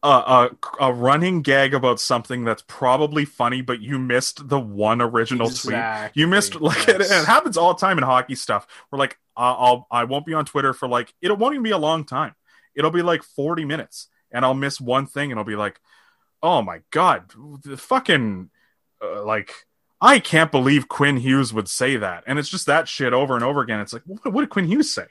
a, 0.02 0.08
a, 0.08 0.50
a 0.80 0.92
running 0.92 1.42
gag 1.42 1.74
about 1.74 1.98
something 1.98 2.44
that's 2.44 2.62
probably 2.66 3.24
funny, 3.24 3.62
but 3.62 3.80
you 3.80 3.98
missed 3.98 4.48
the 4.48 4.60
one 4.60 5.00
original 5.00 5.48
tweet. 5.50 5.78
You 6.14 6.26
missed 6.26 6.60
like 6.60 6.88
it, 6.88 6.96
yes. 7.00 7.22
it 7.22 7.26
happens 7.26 7.56
all 7.56 7.74
the 7.74 7.80
time 7.80 7.98
in 7.98 8.04
hockey 8.04 8.34
stuff. 8.34 8.66
We're 8.90 8.98
like, 8.98 9.18
uh, 9.36 9.54
I'll 9.56 9.86
I 9.90 10.04
won't 10.04 10.26
be 10.26 10.34
on 10.34 10.44
Twitter 10.44 10.74
for 10.74 10.86
like 10.86 11.14
it 11.22 11.36
won't 11.36 11.54
even 11.54 11.62
be 11.62 11.70
a 11.70 11.78
long 11.78 12.04
time. 12.04 12.34
It'll 12.74 12.90
be 12.90 13.02
like 13.02 13.22
40 13.22 13.64
minutes, 13.64 14.08
and 14.30 14.44
I'll 14.44 14.54
miss 14.54 14.80
one 14.80 15.06
thing, 15.06 15.32
and 15.32 15.38
I'll 15.38 15.44
be 15.44 15.56
like, 15.56 15.80
oh 16.44 16.62
my 16.62 16.82
god, 16.92 17.32
the 17.64 17.76
fucking 17.76 18.50
uh, 19.02 19.24
like. 19.24 19.50
I 20.00 20.18
can't 20.18 20.52
believe 20.52 20.86
Quinn 20.86 21.16
Hughes 21.16 21.54
would 21.54 21.66
say 21.66 21.96
that. 21.96 22.24
And 22.26 22.38
it's 22.38 22.50
just 22.50 22.66
that 22.66 22.88
shit 22.88 23.14
over 23.14 23.36
and 23.36 23.44
over 23.44 23.62
again. 23.62 23.80
It's 23.80 23.94
like, 23.94 24.02
what, 24.04 24.34
what 24.34 24.42
did 24.42 24.50
Quinn 24.50 24.66
Hughes 24.66 24.92
say? 24.92 25.06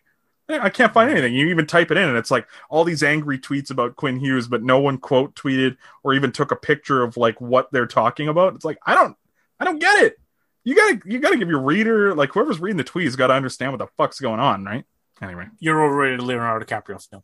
I 0.48 0.70
can't 0.70 0.94
find 0.94 1.10
anything. 1.10 1.34
You 1.34 1.48
even 1.48 1.66
type 1.66 1.90
it 1.90 1.98
in, 1.98 2.08
and 2.10 2.18
it's 2.18 2.30
like 2.30 2.48
all 2.70 2.84
these 2.84 3.02
angry 3.02 3.40
tweets 3.40 3.72
about 3.72 3.96
Quinn 3.96 4.20
Hughes, 4.20 4.48
but 4.48 4.62
no 4.62 4.80
one 4.80 4.98
quote 5.00 5.36
tweeted 5.36 5.78
or 6.04 6.14
even 6.14 6.32
took 6.32 6.52
a 6.52 6.56
picture 6.56 7.02
of 7.02 7.18
like 7.18 7.42
what 7.42 7.72
they're 7.72 7.88
talking 7.88 8.28
about. 8.28 8.54
It's 8.54 8.66
like 8.66 8.78
I 8.86 8.94
don't, 8.94 9.16
I 9.60 9.64
don't 9.64 9.80
get 9.80 10.04
it. 10.04 10.20
You 10.64 10.76
gotta, 10.76 11.02
you 11.06 11.20
gotta 11.20 11.38
give 11.38 11.50
your 11.50 11.62
reader, 11.62 12.14
like 12.14 12.32
whoever's 12.32 12.60
reading 12.60 12.78
the 12.78 12.84
tweets, 12.84 13.18
got 13.18 13.28
to 13.28 13.34
understand 13.34 13.72
what 13.72 13.80
the 13.80 13.88
fuck's 13.98 14.20
going 14.20 14.40
on, 14.40 14.64
right? 14.64 14.86
Anyway, 15.22 15.48
you're 15.60 15.84
overrated 15.84 16.22
Leonardo 16.22 16.66
DiCaprio 16.66 17.04
film. 17.10 17.24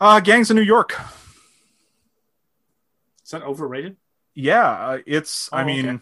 uh, 0.00 0.20
gangs 0.20 0.50
in 0.50 0.56
New 0.56 0.62
York. 0.62 0.96
Is 3.30 3.32
that 3.32 3.42
overrated? 3.46 3.96
Yeah, 4.34 4.68
uh, 4.68 4.98
it's. 5.06 5.48
I 5.52 5.62
Oh, 5.62 5.64
mean, 5.64 5.88
okay. 5.88 5.98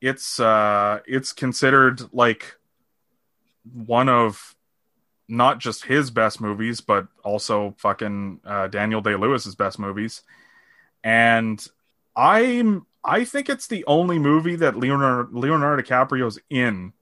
it's 0.00 0.40
uh, 0.40 1.00
it's 1.06 1.34
considered 1.34 2.00
like 2.14 2.56
one 3.70 4.08
of 4.08 4.56
not 5.28 5.58
just 5.58 5.84
his 5.84 6.10
best 6.10 6.40
movies, 6.40 6.80
but 6.80 7.06
also 7.22 7.74
fucking 7.76 8.40
uh, 8.46 8.68
Daniel 8.68 9.02
Day 9.02 9.14
Lewis's 9.14 9.56
best 9.56 9.78
movies. 9.78 10.22
And 11.04 11.62
I'm 12.16 12.86
I 13.04 13.24
think 13.24 13.50
it's 13.50 13.66
the 13.66 13.84
only 13.86 14.18
movie 14.18 14.56
that 14.56 14.74
Leonardo 14.74 15.28
Leonardo 15.30 15.82
DiCaprio's 15.82 16.38
in 16.48 16.94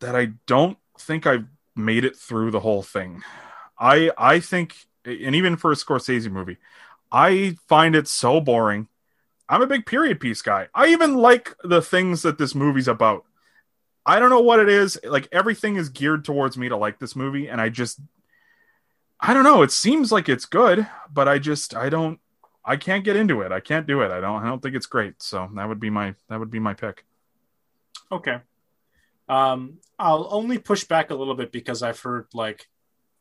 that 0.00 0.16
I 0.16 0.32
don't 0.46 0.76
think 0.98 1.24
I've 1.24 1.46
made 1.76 2.04
it 2.04 2.16
through 2.16 2.50
the 2.50 2.58
whole 2.58 2.82
thing. 2.82 3.22
I 3.78 4.10
I 4.18 4.40
think, 4.40 4.74
and 5.04 5.36
even 5.36 5.56
for 5.56 5.70
a 5.70 5.76
Scorsese 5.76 6.28
movie, 6.28 6.56
I 7.10 7.56
find 7.68 7.94
it 7.94 8.08
so 8.08 8.40
boring. 8.40 8.88
I'm 9.48 9.62
a 9.62 9.66
big 9.66 9.86
period 9.86 10.20
piece 10.20 10.42
guy. 10.42 10.68
I 10.74 10.88
even 10.88 11.14
like 11.14 11.54
the 11.62 11.80
things 11.80 12.22
that 12.22 12.38
this 12.38 12.54
movie's 12.54 12.88
about. 12.88 13.24
I 14.04 14.18
don't 14.18 14.30
know 14.30 14.40
what 14.40 14.60
it 14.60 14.68
is. 14.68 14.98
Like 15.04 15.28
everything 15.32 15.76
is 15.76 15.88
geared 15.88 16.24
towards 16.24 16.56
me 16.56 16.68
to 16.68 16.76
like 16.76 16.98
this 16.98 17.16
movie, 17.16 17.48
and 17.48 17.60
I 17.60 17.68
just, 17.68 18.00
I 19.20 19.34
don't 19.34 19.44
know. 19.44 19.62
It 19.62 19.72
seems 19.72 20.12
like 20.12 20.28
it's 20.28 20.44
good, 20.44 20.86
but 21.12 21.28
I 21.28 21.38
just, 21.38 21.74
I 21.74 21.88
don't, 21.88 22.20
I 22.64 22.76
can't 22.76 23.04
get 23.04 23.16
into 23.16 23.40
it. 23.42 23.52
I 23.52 23.60
can't 23.60 23.86
do 23.86 24.02
it. 24.02 24.10
I 24.10 24.20
don't, 24.20 24.42
I 24.42 24.46
don't 24.46 24.60
think 24.62 24.74
it's 24.74 24.86
great. 24.86 25.22
So 25.22 25.48
that 25.54 25.68
would 25.68 25.80
be 25.80 25.90
my, 25.90 26.14
that 26.28 26.40
would 26.40 26.50
be 26.50 26.58
my 26.58 26.74
pick. 26.74 27.04
Okay. 28.10 28.38
Um, 29.28 29.78
I'll 29.98 30.28
only 30.30 30.58
push 30.58 30.84
back 30.84 31.10
a 31.10 31.14
little 31.14 31.34
bit 31.34 31.50
because 31.50 31.82
I've 31.82 32.00
heard 32.00 32.26
like 32.34 32.68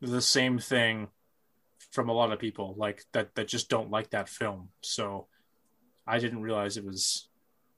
the 0.01 0.21
same 0.21 0.59
thing 0.59 1.07
from 1.95 2.09
a 2.09 2.13
lot 2.13 2.31
of 2.31 2.37
people, 2.39 2.75
like 2.77 3.03
that 3.13 3.33
that 3.35 3.47
just 3.47 3.69
don't 3.69 3.89
like 3.89 4.09
that 4.11 4.29
film. 4.29 4.69
So 4.81 5.27
I 6.05 6.19
didn't 6.19 6.41
realize 6.43 6.77
it 6.77 6.85
was 6.85 7.29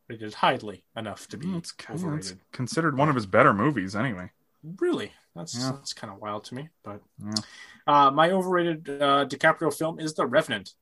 rated 0.09 0.33
highly 0.33 0.83
enough 0.95 1.27
to 1.29 1.37
be 1.37 1.55
It's, 1.55 1.73
overrated. 1.89 2.39
considered 2.51 2.97
one 2.97 3.09
of 3.09 3.15
his 3.15 3.25
better 3.25 3.53
movies, 3.53 3.95
anyway. 3.95 4.31
Really, 4.79 5.13
that's 5.35 5.55
Yeah. 5.57 5.71
that's 5.73 5.93
kind 5.93 6.11
of 6.11 6.19
wild 6.19 6.43
to 6.45 6.55
me. 6.55 6.69
But 6.83 7.01
Yeah. 7.23 7.33
uh, 7.85 8.11
my 8.11 8.31
overrated 8.31 8.89
uh, 8.89 9.25
DiCaprio 9.25 9.73
film 9.73 9.99
is 9.99 10.13
The 10.15 10.25
Revenant. 10.25 10.73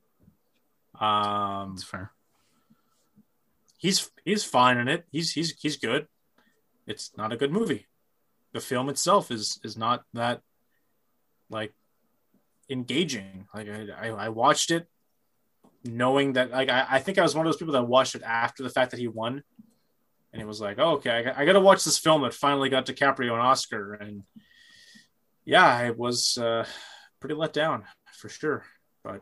Um, 0.99 1.73
It's 1.73 1.83
fair. 1.83 2.11
he's 3.77 4.09
he's 4.23 4.43
fine 4.45 4.77
in 4.77 4.87
it. 4.87 5.05
He's 5.11 5.31
he's 5.33 5.51
he's 5.59 5.77
good. 5.77 6.07
It's 6.87 7.11
not 7.17 7.33
a 7.33 7.37
good 7.37 7.51
movie. 7.51 7.87
The 8.53 8.61
film 8.61 8.89
itself 8.89 9.29
is 9.31 9.59
is 9.63 9.75
not 9.75 10.05
that 10.13 10.41
like 11.49 11.73
engaging. 12.69 13.47
Like 13.53 13.67
I 13.69 13.87
I, 13.89 14.07
I 14.09 14.29
watched 14.29 14.71
it 14.71 14.87
knowing 15.83 16.33
that 16.33 16.51
like 16.51 16.69
I, 16.69 16.85
I 16.89 16.99
think 16.99 17.17
I 17.17 17.21
was 17.21 17.35
one 17.35 17.45
of 17.45 17.51
those 17.51 17.57
people 17.59 17.73
that 17.73 17.83
watched 17.83 18.15
it 18.15 18.23
after 18.23 18.63
the 18.63 18.69
fact 18.69 18.91
that 18.91 18.99
he 18.99 19.07
won, 19.07 19.43
and 20.33 20.41
it 20.41 20.47
was 20.47 20.59
like, 20.59 20.79
oh, 20.79 20.93
okay, 20.93 21.11
I, 21.11 21.21
got- 21.21 21.37
I 21.37 21.45
got 21.45 21.53
to 21.53 21.59
watch 21.59 21.83
this 21.83 21.97
film 21.97 22.23
that 22.23 22.33
finally 22.33 22.69
got 22.69 22.85
DiCaprio 22.85 23.33
an 23.33 23.39
Oscar, 23.39 23.93
and 23.93 24.23
yeah, 25.45 25.65
I 25.65 25.91
was 25.91 26.37
uh, 26.37 26.65
pretty 27.19 27.35
let 27.35 27.53
down 27.53 27.83
for 28.13 28.29
sure. 28.29 28.63
But 29.03 29.21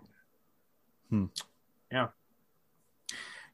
Yeah, 1.92 2.08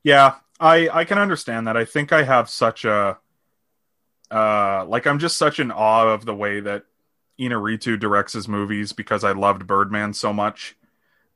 yeah 0.03 0.35
I 0.59 0.89
I 0.89 1.05
can 1.05 1.17
understand 1.17 1.67
that. 1.67 1.75
I 1.77 1.85
think 1.85 2.13
I 2.13 2.23
have 2.23 2.49
such 2.49 2.85
a 2.85 3.17
uh 4.29 4.85
like 4.87 5.07
I'm 5.07 5.17
just 5.17 5.37
such 5.37 5.59
in 5.59 5.71
awe 5.71 6.07
of 6.13 6.25
the 6.25 6.35
way 6.35 6.59
that 6.59 6.83
Inarritu 7.39 7.99
directs 7.99 8.33
his 8.33 8.47
movies 8.47 8.91
because 8.91 9.23
I 9.23 9.31
loved 9.31 9.65
Birdman 9.65 10.13
so 10.13 10.33
much. 10.33 10.75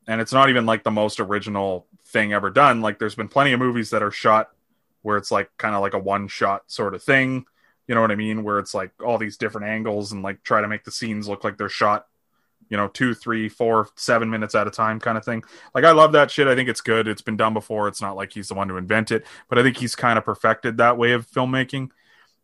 And 0.07 0.19
it's 0.19 0.33
not 0.33 0.49
even 0.49 0.65
like 0.65 0.83
the 0.83 0.91
most 0.91 1.19
original 1.19 1.87
thing 2.05 2.33
ever 2.33 2.49
done. 2.49 2.81
Like 2.81 2.99
there's 2.99 3.15
been 3.15 3.29
plenty 3.29 3.53
of 3.53 3.59
movies 3.59 3.89
that 3.91 4.03
are 4.03 4.11
shot 4.11 4.49
where 5.01 5.17
it's 5.17 5.31
like 5.31 5.49
kind 5.57 5.75
of 5.75 5.81
like 5.81 5.93
a 5.93 5.99
one 5.99 6.27
shot 6.27 6.63
sort 6.67 6.93
of 6.93 7.03
thing. 7.03 7.45
You 7.87 7.95
know 7.95 8.01
what 8.01 8.11
I 8.11 8.15
mean? 8.15 8.43
Where 8.43 8.59
it's 8.59 8.73
like 8.73 8.91
all 9.03 9.17
these 9.17 9.37
different 9.37 9.67
angles 9.67 10.11
and 10.11 10.23
like 10.23 10.43
try 10.43 10.61
to 10.61 10.67
make 10.67 10.83
the 10.83 10.91
scenes 10.91 11.27
look 11.27 11.43
like 11.43 11.57
they're 11.57 11.69
shot, 11.69 12.07
you 12.69 12.77
know, 12.77 12.87
two, 12.87 13.13
three, 13.13 13.49
four, 13.49 13.89
seven 13.95 14.29
minutes 14.29 14.55
at 14.55 14.67
a 14.67 14.71
time 14.71 14.99
kind 14.99 15.17
of 15.17 15.25
thing. 15.25 15.43
Like 15.73 15.83
I 15.83 15.91
love 15.91 16.13
that 16.13 16.31
shit. 16.31 16.47
I 16.47 16.55
think 16.55 16.69
it's 16.69 16.81
good. 16.81 17.07
It's 17.07 17.21
been 17.21 17.37
done 17.37 17.53
before. 17.53 17.87
It's 17.87 18.01
not 18.01 18.15
like 18.15 18.33
he's 18.33 18.47
the 18.47 18.55
one 18.55 18.67
to 18.69 18.77
invent 18.77 19.11
it, 19.11 19.25
but 19.49 19.57
I 19.57 19.63
think 19.63 19.77
he's 19.77 19.95
kind 19.95 20.17
of 20.17 20.25
perfected 20.25 20.77
that 20.77 20.97
way 20.97 21.11
of 21.11 21.29
filmmaking. 21.29 21.89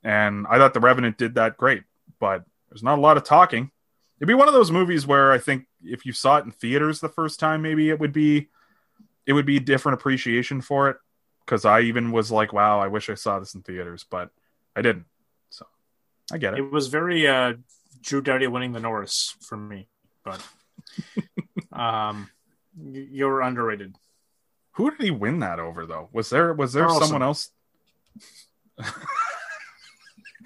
And 0.04 0.46
I 0.50 0.58
thought 0.58 0.74
The 0.74 0.80
Revenant 0.80 1.18
did 1.18 1.36
that 1.36 1.58
great, 1.58 1.84
but 2.20 2.46
there's 2.70 2.84
not 2.84 2.98
a 2.98 3.02
lot 3.02 3.18
of 3.18 3.24
talking. 3.24 3.72
It'd 4.20 4.28
be 4.28 4.34
one 4.34 4.48
of 4.48 4.54
those 4.54 4.72
movies 4.72 5.08
where 5.08 5.32
I 5.32 5.38
think 5.38 5.66
if 5.84 6.06
you 6.06 6.14
saw 6.14 6.38
it 6.38 6.46
in 6.46 6.52
theaters 6.52 7.00
the 7.00 7.10
first 7.10 7.40
time, 7.40 7.62
maybe 7.62 7.90
it 7.90 8.00
would 8.00 8.14
be 8.14 8.50
it 9.26 9.34
would 9.34 9.46
be 9.46 9.58
a 9.58 9.62
different 9.62 10.00
appreciation 10.00 10.62
for 10.62 10.90
it. 10.90 10.98
Because 11.46 11.66
I 11.66 11.82
even 11.82 12.12
was 12.12 12.32
like, 12.32 12.54
wow, 12.54 12.80
I 12.80 12.88
wish 12.88 13.10
I 13.10 13.16
saw 13.16 13.40
this 13.40 13.56
in 13.56 13.64
theaters, 13.64 14.06
but 14.08 14.30
I 14.76 14.82
didn't. 14.82 15.06
So 15.50 15.66
I 16.32 16.38
get 16.38 16.54
it. 16.54 16.60
it 16.60 16.72
was 16.72 16.88
very 16.88 17.28
uh, 17.28 17.54
Drew 18.02 18.22
Doughty 18.22 18.46
winning 18.48 18.72
the 18.72 18.80
Norris 18.80 19.36
for 19.42 19.58
me. 19.58 19.88
But 20.24 20.46
um, 21.72 22.30
you're 22.80 23.42
underrated. 23.42 23.96
Who 24.74 24.92
did 24.92 25.02
he 25.02 25.12
win 25.12 25.40
that 25.40 25.60
over 25.60 25.86
though? 25.86 26.10
Was 26.12 26.30
there 26.30 26.54
was 26.54 26.74
there 26.74 26.86
Carlson. 26.86 27.08
someone 27.08 27.24
else? 27.24 27.50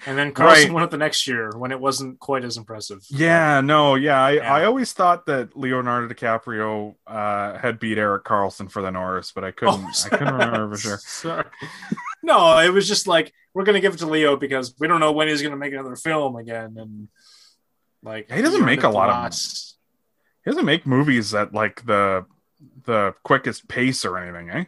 And 0.06 0.18
then 0.18 0.32
Carlson 0.32 0.64
Right. 0.68 0.72
won 0.74 0.82
it 0.82 0.90
the 0.90 0.98
next 0.98 1.26
year 1.26 1.50
when 1.56 1.72
it 1.72 1.80
wasn't 1.80 2.18
quite 2.18 2.44
as 2.44 2.56
impressive. 2.56 3.04
Yeah, 3.08 3.60
no, 3.62 3.94
yeah. 3.94 4.22
I, 4.22 4.30
Yeah. 4.32 4.54
I 4.54 4.64
always 4.64 4.92
thought 4.92 5.26
that 5.26 5.56
Leonardo 5.56 6.12
DiCaprio 6.12 6.94
uh, 7.06 7.56
had 7.58 7.78
beat 7.78 7.96
Erik 7.98 8.24
Karlsson 8.24 8.70
for 8.70 8.82
the 8.82 8.90
Norris, 8.90 9.32
but 9.32 9.44
I 9.44 9.50
couldn't. 9.50 9.82
Oh, 9.82 9.90
I 10.04 10.08
couldn't 10.10 10.34
remember 10.34 10.76
for 10.76 10.80
sure. 10.80 10.98
Sorry. 11.02 11.44
No, 12.22 12.58
it 12.58 12.70
was 12.70 12.86
just 12.88 13.06
like 13.06 13.32
we're 13.54 13.64
gonna 13.64 13.80
give 13.80 13.94
it 13.94 13.98
to 13.98 14.06
Leo 14.06 14.36
because 14.36 14.74
we 14.78 14.88
don't 14.88 15.00
know 15.00 15.12
when 15.12 15.28
he's 15.28 15.42
gonna 15.42 15.56
make 15.56 15.72
another 15.72 15.96
film 15.96 16.36
again, 16.36 16.74
and 16.78 17.08
like 18.02 18.30
He 18.30 18.42
doesn't 18.42 18.64
make 18.64 18.82
a 18.82 18.88
lot 18.88 19.08
of 19.08 19.14
lots. 19.16 19.76
He 20.44 20.50
doesn't 20.50 20.64
make 20.66 20.86
movies 20.86 21.34
at 21.34 21.54
like 21.54 21.84
the 21.86 22.26
the 22.84 23.14
quickest 23.24 23.68
pace 23.68 24.04
or 24.04 24.18
anything, 24.18 24.50
eh? 24.50 24.64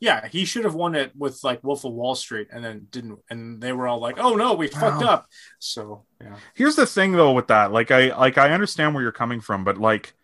Yeah, 0.00 0.26
he 0.28 0.46
should 0.46 0.64
have 0.64 0.74
won 0.74 0.94
it 0.94 1.12
with 1.14 1.44
like 1.44 1.62
Wolf 1.62 1.84
of 1.84 1.92
Wall 1.92 2.14
Street, 2.14 2.48
and 2.50 2.64
then 2.64 2.86
didn't. 2.90 3.18
And 3.28 3.60
they 3.60 3.72
were 3.72 3.86
all 3.86 4.00
like, 4.00 4.18
"Oh 4.18 4.34
no, 4.34 4.54
we 4.54 4.66
fucked 4.68 5.02
Wow. 5.02 5.08
up." 5.08 5.28
So 5.58 6.04
yeah, 6.20 6.36
Here's 6.54 6.76
the 6.76 6.86
thing 6.86 7.12
though 7.12 7.32
with 7.32 7.48
that. 7.48 7.70
Like 7.70 7.90
I 7.90 8.16
like 8.16 8.38
I 8.38 8.50
understand 8.52 8.94
where 8.94 9.02
you're 9.02 9.12
coming 9.12 9.40
from, 9.42 9.62
but 9.62 9.76
like 9.76 10.14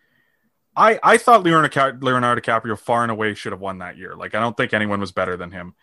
I 0.75 0.99
I 1.03 1.17
thought 1.17 1.43
Leonardo, 1.43 1.97
Leonardo 2.01 2.41
DiCaprio 2.41 2.77
far 2.77 3.03
and 3.03 3.11
away 3.11 3.33
should 3.35 3.51
have 3.51 3.61
won 3.61 3.77
that 3.79 3.97
year. 3.97 4.15
Like 4.15 4.35
I 4.35 4.39
don't 4.39 4.57
think 4.57 4.73
anyone 4.73 4.99
was 4.99 5.11
better 5.11 5.37
than 5.37 5.51
him. 5.51 5.75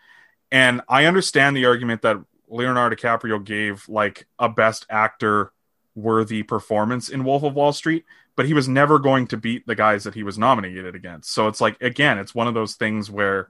And 0.51 0.81
I 0.89 1.05
understand 1.05 1.55
the 1.55 1.65
argument 1.65 2.01
that 2.03 2.17
Leonardo 2.49 2.95
DiCaprio 2.95 3.43
gave 3.43 3.87
like 3.89 4.27
a 4.37 4.49
best 4.49 4.85
actor 4.89 5.51
worthy 5.95 6.43
performance 6.43 7.09
in 7.09 7.23
Wolf 7.23 7.43
of 7.43 7.53
Wall 7.55 7.71
Street, 7.73 8.05
but 8.35 8.45
he 8.45 8.53
was 8.53 8.67
never 8.67 8.99
going 8.99 9.27
to 9.27 9.37
beat 9.37 9.65
the 9.65 9.75
guys 9.75 10.03
that 10.03 10.13
he 10.13 10.23
was 10.23 10.37
nominated 10.37 10.95
against. 10.95 11.31
So 11.33 11.47
it's 11.47 11.61
like 11.61 11.81
again, 11.81 12.17
it's 12.17 12.35
one 12.35 12.47
of 12.47 12.53
those 12.53 12.75
things 12.75 13.09
where 13.09 13.49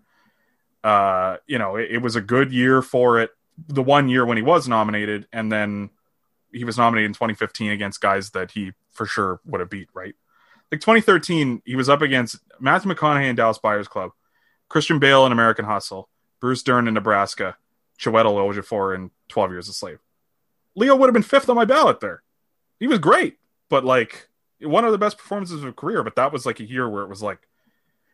uh, 0.86 1.38
you 1.48 1.58
know, 1.58 1.78
it, 1.78 1.90
it 1.94 1.98
was 1.98 2.16
a 2.16 2.22
good 2.22 2.54
year 2.54 2.84
for 2.84 3.20
it 3.20 3.32
the 3.68 3.82
one 3.82 4.08
year 4.08 4.24
when 4.24 4.38
he 4.38 4.44
was 4.44 4.68
nominated, 4.68 5.28
and 5.34 5.52
then 5.52 5.90
he 6.54 6.64
was 6.64 6.78
nominated 6.78 7.10
in 7.10 7.14
2015 7.14 7.72
against 7.72 8.00
guys 8.00 8.30
that 8.32 8.52
he 8.52 8.72
for 8.92 9.08
sure 9.08 9.42
would 9.46 9.62
have 9.62 9.70
beat, 9.70 9.90
right? 9.96 10.14
Like 10.72 10.82
2013, 10.82 11.64
he 11.66 11.76
was 11.76 11.90
up 11.90 12.04
against 12.04 12.38
Matthew 12.60 12.94
McConaughey 12.94 13.28
in 13.28 13.36
Dallas 13.36 13.58
Buyers 13.58 13.88
Club, 13.88 14.12
Christian 14.70 15.00
Bale 15.00 15.26
in 15.26 15.32
American 15.32 15.66
Hustle, 15.66 16.08
Bruce 16.40 16.62
Dern 16.62 16.88
in 16.88 16.94
Nebraska, 16.94 17.58
Chiwetel 18.00 18.36
Ejiofor 18.36 18.94
in 18.94 19.10
12 19.30 19.52
Years 19.52 19.70
a 19.70 19.74
Slave. 19.74 20.00
Leo 20.76 20.96
would 20.96 21.08
have 21.08 21.14
been 21.14 21.24
fifth 21.24 21.50
on 21.50 21.56
my 21.56 21.66
ballot 21.66 22.00
there. 22.00 22.22
He 22.80 22.86
was 22.86 23.00
great, 23.00 23.38
but 23.70 23.84
like 23.84 24.30
one 24.62 24.86
of 24.86 24.92
the 24.92 25.00
best 25.00 25.18
performances 25.18 25.58
of 25.58 25.66
his 25.66 25.74
career. 25.76 26.04
But 26.04 26.16
that 26.18 26.32
was 26.32 26.46
like 26.46 26.60
a 26.60 26.66
year 26.66 26.88
where 26.88 27.04
it 27.04 27.10
was 27.10 27.24
like, 27.24 27.40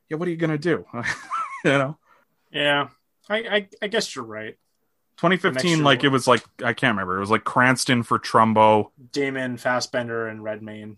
yeah, 0.07 0.15
what 0.15 0.27
are 0.29 0.31
you 0.31 0.37
gonna 0.37 0.57
do? 0.57 0.85
you 1.65 1.71
know, 1.71 1.97
yeah. 2.51 2.89
I 3.29 3.37
I, 3.37 3.67
I 3.81 3.87
guess 3.87 4.15
you're 4.15 4.25
right. 4.25 4.57
2015, 5.17 5.83
like 5.83 6.03
it 6.03 6.09
was 6.09 6.27
like 6.27 6.43
I 6.63 6.73
can't 6.73 6.95
remember. 6.95 7.17
It 7.17 7.19
was 7.19 7.29
like 7.29 7.43
Cranston 7.43 8.01
for 8.01 8.17
Trumbo. 8.17 8.89
Damon, 9.11 9.57
Fassbender, 9.57 10.27
and 10.27 10.43
Redmayne. 10.43 10.97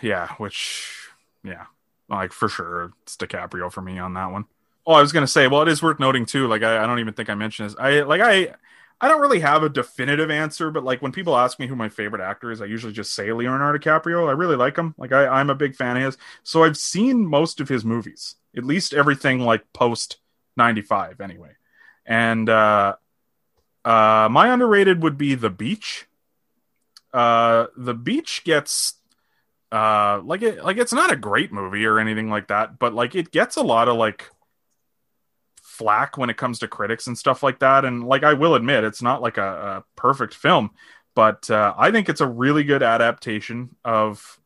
Yeah, 0.00 0.28
which 0.38 1.08
yeah, 1.44 1.66
like 2.08 2.32
for 2.32 2.48
sure 2.48 2.92
it's 3.02 3.16
DiCaprio 3.16 3.70
for 3.70 3.82
me 3.82 3.98
on 3.98 4.14
that 4.14 4.32
one. 4.32 4.46
Oh, 4.86 4.94
I 4.94 5.02
was 5.02 5.12
gonna 5.12 5.26
say, 5.26 5.46
well, 5.46 5.60
it 5.60 5.68
is 5.68 5.82
worth 5.82 6.00
noting 6.00 6.24
too. 6.24 6.46
Like 6.46 6.62
I, 6.62 6.82
I 6.82 6.86
don't 6.86 7.00
even 7.00 7.12
think 7.12 7.28
I 7.28 7.34
mentioned 7.34 7.68
this. 7.68 7.76
I 7.78 8.00
like 8.00 8.22
I 8.22 8.54
I 9.00 9.08
don't 9.08 9.20
really 9.20 9.40
have 9.40 9.62
a 9.62 9.68
definitive 9.68 10.30
answer, 10.30 10.70
but 10.70 10.82
like 10.82 11.02
when 11.02 11.12
people 11.12 11.36
ask 11.36 11.58
me 11.58 11.66
who 11.66 11.76
my 11.76 11.90
favorite 11.90 12.22
actor 12.22 12.50
is, 12.50 12.62
I 12.62 12.64
usually 12.64 12.92
just 12.92 13.12
say 13.12 13.30
Leonardo 13.32 13.78
DiCaprio. 13.78 14.28
I 14.28 14.32
really 14.32 14.56
like 14.56 14.76
him. 14.76 14.94
Like 14.96 15.12
I, 15.12 15.26
I'm 15.26 15.50
a 15.50 15.54
big 15.54 15.76
fan 15.76 15.98
of 15.98 16.02
his. 16.02 16.18
So 16.42 16.64
I've 16.64 16.78
seen 16.78 17.26
most 17.26 17.60
of 17.60 17.68
his 17.68 17.84
movies, 17.84 18.36
at 18.56 18.64
least 18.64 18.94
everything 18.94 19.40
like 19.40 19.70
post 19.72 20.16
'95, 20.58 21.20
anyway. 21.22 21.52
And 22.04 22.48
uh, 22.48 22.96
uh, 23.84 24.28
my 24.30 24.52
underrated 24.52 25.02
would 25.02 25.16
be 25.16 25.34
The 25.34 25.50
Beach. 25.50 26.06
Uh, 27.12 27.68
The 27.76 27.94
Beach 27.94 28.42
gets 28.44 28.94
uh 29.70 30.20
like 30.24 30.40
it 30.40 30.64
like 30.64 30.78
it's 30.78 30.94
not 30.94 31.12
a 31.12 31.16
great 31.16 31.52
movie 31.52 31.84
or 31.84 31.98
anything 31.98 32.30
like 32.30 32.48
that 32.48 32.78
but 32.78 32.94
like 32.94 33.14
it 33.14 33.30
gets 33.30 33.56
a 33.56 33.62
lot 33.62 33.86
of 33.86 33.96
like 33.96 34.30
flack 35.62 36.16
when 36.16 36.30
it 36.30 36.38
comes 36.38 36.58
to 36.60 36.66
critics 36.66 37.06
and 37.06 37.18
stuff 37.18 37.42
like 37.42 37.58
that 37.58 37.84
and 37.84 38.02
like 38.02 38.24
i 38.24 38.32
will 38.32 38.54
admit 38.54 38.82
it's 38.82 39.02
not 39.02 39.20
like 39.20 39.36
a, 39.36 39.42
a 39.42 39.84
perfect 39.94 40.32
film 40.32 40.70
but 41.14 41.50
uh, 41.50 41.74
i 41.76 41.90
think 41.90 42.08
it's 42.08 42.22
a 42.22 42.26
really 42.26 42.64
good 42.64 42.82
adaptation 42.82 43.68
of 43.84 44.40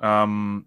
um 0.00 0.66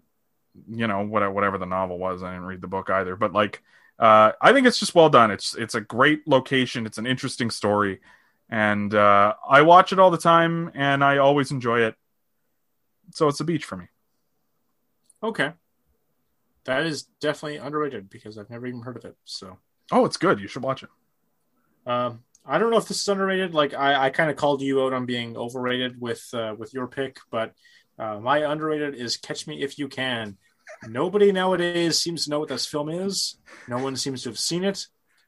you 0.70 0.86
know 0.86 1.04
whatever, 1.04 1.32
whatever 1.32 1.58
the 1.58 1.66
novel 1.66 1.98
was 1.98 2.22
i 2.22 2.30
didn't 2.30 2.46
read 2.46 2.60
the 2.60 2.68
book 2.68 2.88
either 2.90 3.16
but 3.16 3.32
like 3.32 3.60
uh 3.98 4.32
i 4.40 4.52
think 4.52 4.66
it's 4.66 4.78
just 4.78 4.94
well 4.94 5.08
done 5.08 5.30
it's 5.30 5.54
it's 5.54 5.74
a 5.74 5.80
great 5.80 6.26
location 6.28 6.84
it's 6.86 6.98
an 6.98 7.06
interesting 7.06 7.50
story 7.50 8.00
and 8.50 8.94
uh 8.94 9.32
i 9.48 9.62
watch 9.62 9.92
it 9.92 9.98
all 9.98 10.10
the 10.10 10.18
time 10.18 10.70
and 10.74 11.02
i 11.02 11.18
always 11.18 11.50
enjoy 11.50 11.80
it 11.80 11.94
so 13.14 13.28
it's 13.28 13.40
a 13.40 13.44
beach 13.44 13.64
for 13.64 13.76
me 13.76 13.86
Okay. 15.22 15.52
That 16.64 16.84
is 16.84 17.04
definitely 17.20 17.56
underrated 17.58 18.10
because 18.10 18.38
I've 18.38 18.50
never 18.50 18.66
even 18.66 18.82
heard 18.82 18.96
of 18.96 19.04
it. 19.04 19.16
So 19.24 19.58
Oh, 19.90 20.04
it's 20.04 20.16
good. 20.16 20.40
You 20.40 20.48
should 20.48 20.62
watch 20.62 20.82
it. 20.82 20.90
um, 21.86 22.22
I 22.44 22.58
don't 22.58 22.70
know 22.70 22.76
if 22.76 22.86
this 22.86 23.00
is 23.00 23.08
underrated. 23.08 23.54
Like 23.54 23.72
I, 23.74 24.06
I 24.06 24.10
kind 24.10 24.30
of 24.30 24.36
called 24.36 24.62
you 24.62 24.82
out 24.82 24.92
on 24.92 25.06
being 25.06 25.36
overrated 25.36 26.00
with 26.00 26.28
uh, 26.34 26.54
with 26.56 26.74
your 26.74 26.86
pick, 26.86 27.18
but 27.30 27.54
uh, 27.98 28.20
my 28.20 28.38
underrated 28.50 28.94
is 28.94 29.16
Catch 29.16 29.46
Me 29.46 29.62
If 29.62 29.78
You 29.78 29.88
Can. 29.88 30.36
Nobody 30.88 31.32
nowadays 31.32 31.98
seems 31.98 32.24
to 32.24 32.30
know 32.30 32.38
what 32.40 32.48
this 32.48 32.66
film 32.66 32.88
is. 32.88 33.36
No 33.68 33.78
one 33.78 33.96
seems 33.96 34.22
to 34.22 34.28
have 34.30 34.38
seen 34.38 34.64
it. 34.64 34.86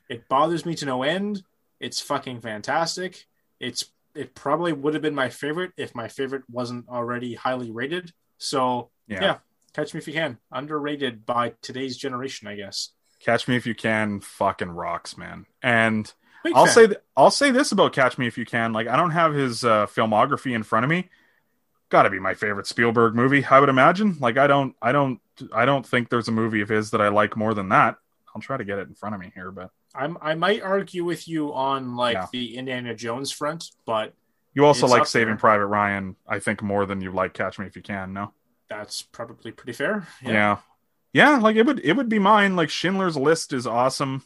It 0.09 0.29
bothers 0.29 0.65
me 0.65 0.75
to 0.77 0.87
no 0.87 1.03
end. 1.03 1.43
It's 1.81 2.01
fucking 2.01 2.41
fantastic. 2.41 3.27
It's 3.61 3.87
it 4.15 4.35
probably 4.35 4.73
would 4.73 4.95
have 4.95 5.03
been 5.03 5.15
my 5.15 5.29
favorite 5.29 5.73
if 5.77 5.95
my 5.95 6.09
favorite 6.09 6.43
wasn't 6.51 6.89
already 6.89 7.35
highly 7.35 7.71
rated. 7.71 8.13
So 8.39 8.91
Yeah. 9.07 9.23
yeah, 9.23 9.39
Catch 9.75 9.95
Me 9.95 9.99
If 9.99 10.07
You 10.09 10.15
Can. 10.15 10.39
Underrated 10.51 11.25
by 11.27 11.55
today's 11.63 11.97
generation, 11.97 12.49
I 12.49 12.57
guess. 12.57 12.91
Catch 13.21 13.47
Me 13.49 13.57
If 13.57 13.67
You 13.67 13.75
Can 13.75 14.21
fucking 14.21 14.71
rocks, 14.71 15.17
man. 15.17 15.47
And 15.63 16.13
Big 16.45 16.55
I'll 16.55 16.67
fan. 16.67 16.75
say 16.75 16.87
th- 16.87 16.99
I'll 17.17 17.31
say 17.31 17.51
this 17.51 17.73
about 17.73 17.93
Catch 17.93 18.17
Me 18.19 18.27
If 18.27 18.39
You 18.39 18.45
Can. 18.47 18.73
Like 18.73 18.87
I 18.89 18.97
don't 18.97 19.11
have 19.11 19.35
his 19.35 19.65
uh, 19.65 19.87
filmography 19.87 20.55
in 20.55 20.63
front 20.63 20.85
of 20.85 20.91
me. 20.91 21.09
Got 21.91 22.03
to 22.03 22.11
be 22.11 22.19
my 22.21 22.35
favorite 22.35 22.67
Spielberg 22.67 23.15
movie, 23.15 23.45
I 23.45 23.61
would 23.61 23.69
imagine. 23.71 24.17
Like 24.21 24.37
I 24.37 24.47
don't 24.47 24.75
I 24.83 24.93
don't 24.93 25.21
I 25.53 25.65
don't 25.65 25.87
think 25.87 26.11
there's 26.11 26.29
a 26.29 26.33
movie 26.33 26.61
of 26.61 26.69
his 26.69 26.91
that 26.91 27.01
I 27.01 27.09
like 27.09 27.37
more 27.37 27.55
than 27.55 27.71
that. 27.71 27.97
I'll 28.35 28.43
try 28.43 28.57
to 28.59 28.65
get 28.65 28.79
it 28.79 28.89
in 28.89 28.95
front 28.95 29.15
of 29.15 29.21
me 29.21 29.33
here, 29.35 29.51
but 29.51 29.71
I'm, 29.95 30.19
I 30.21 30.35
might 30.35 30.63
argue 30.63 31.03
with 31.05 31.27
you 31.27 31.53
on 31.55 31.97
like 31.97 32.15
Yeah. 32.15 32.27
the 32.31 32.57
Indiana 32.59 32.95
Jones 32.95 33.33
front, 33.33 33.71
but 33.87 34.13
you 34.55 34.67
also 34.67 34.87
like 34.87 35.07
Saving 35.07 35.29
there. 35.29 35.37
Private 35.39 35.67
Ryan, 35.67 36.15
I 36.29 36.39
think 36.41 36.63
more 36.63 36.85
than 36.85 37.01
you 37.01 37.11
like 37.11 37.33
Catch 37.33 37.59
Me 37.59 37.67
If 37.67 37.75
You 37.77 37.83
Can, 37.83 38.13
no? 38.13 38.33
that's 38.69 39.01
probably 39.01 39.51
pretty 39.51 39.73
fair. 39.73 40.07
Yeah. 40.23 40.59
yeah. 41.15 41.39
like 41.39 41.57
it 41.57 41.65
would 41.65 41.81
it 41.83 41.95
would 41.95 42.11
be 42.11 42.19
mine. 42.19 42.55
Like 42.55 42.69
Schindler's 42.69 43.17
List 43.17 43.55
is 43.55 43.67
awesome. 43.67 44.25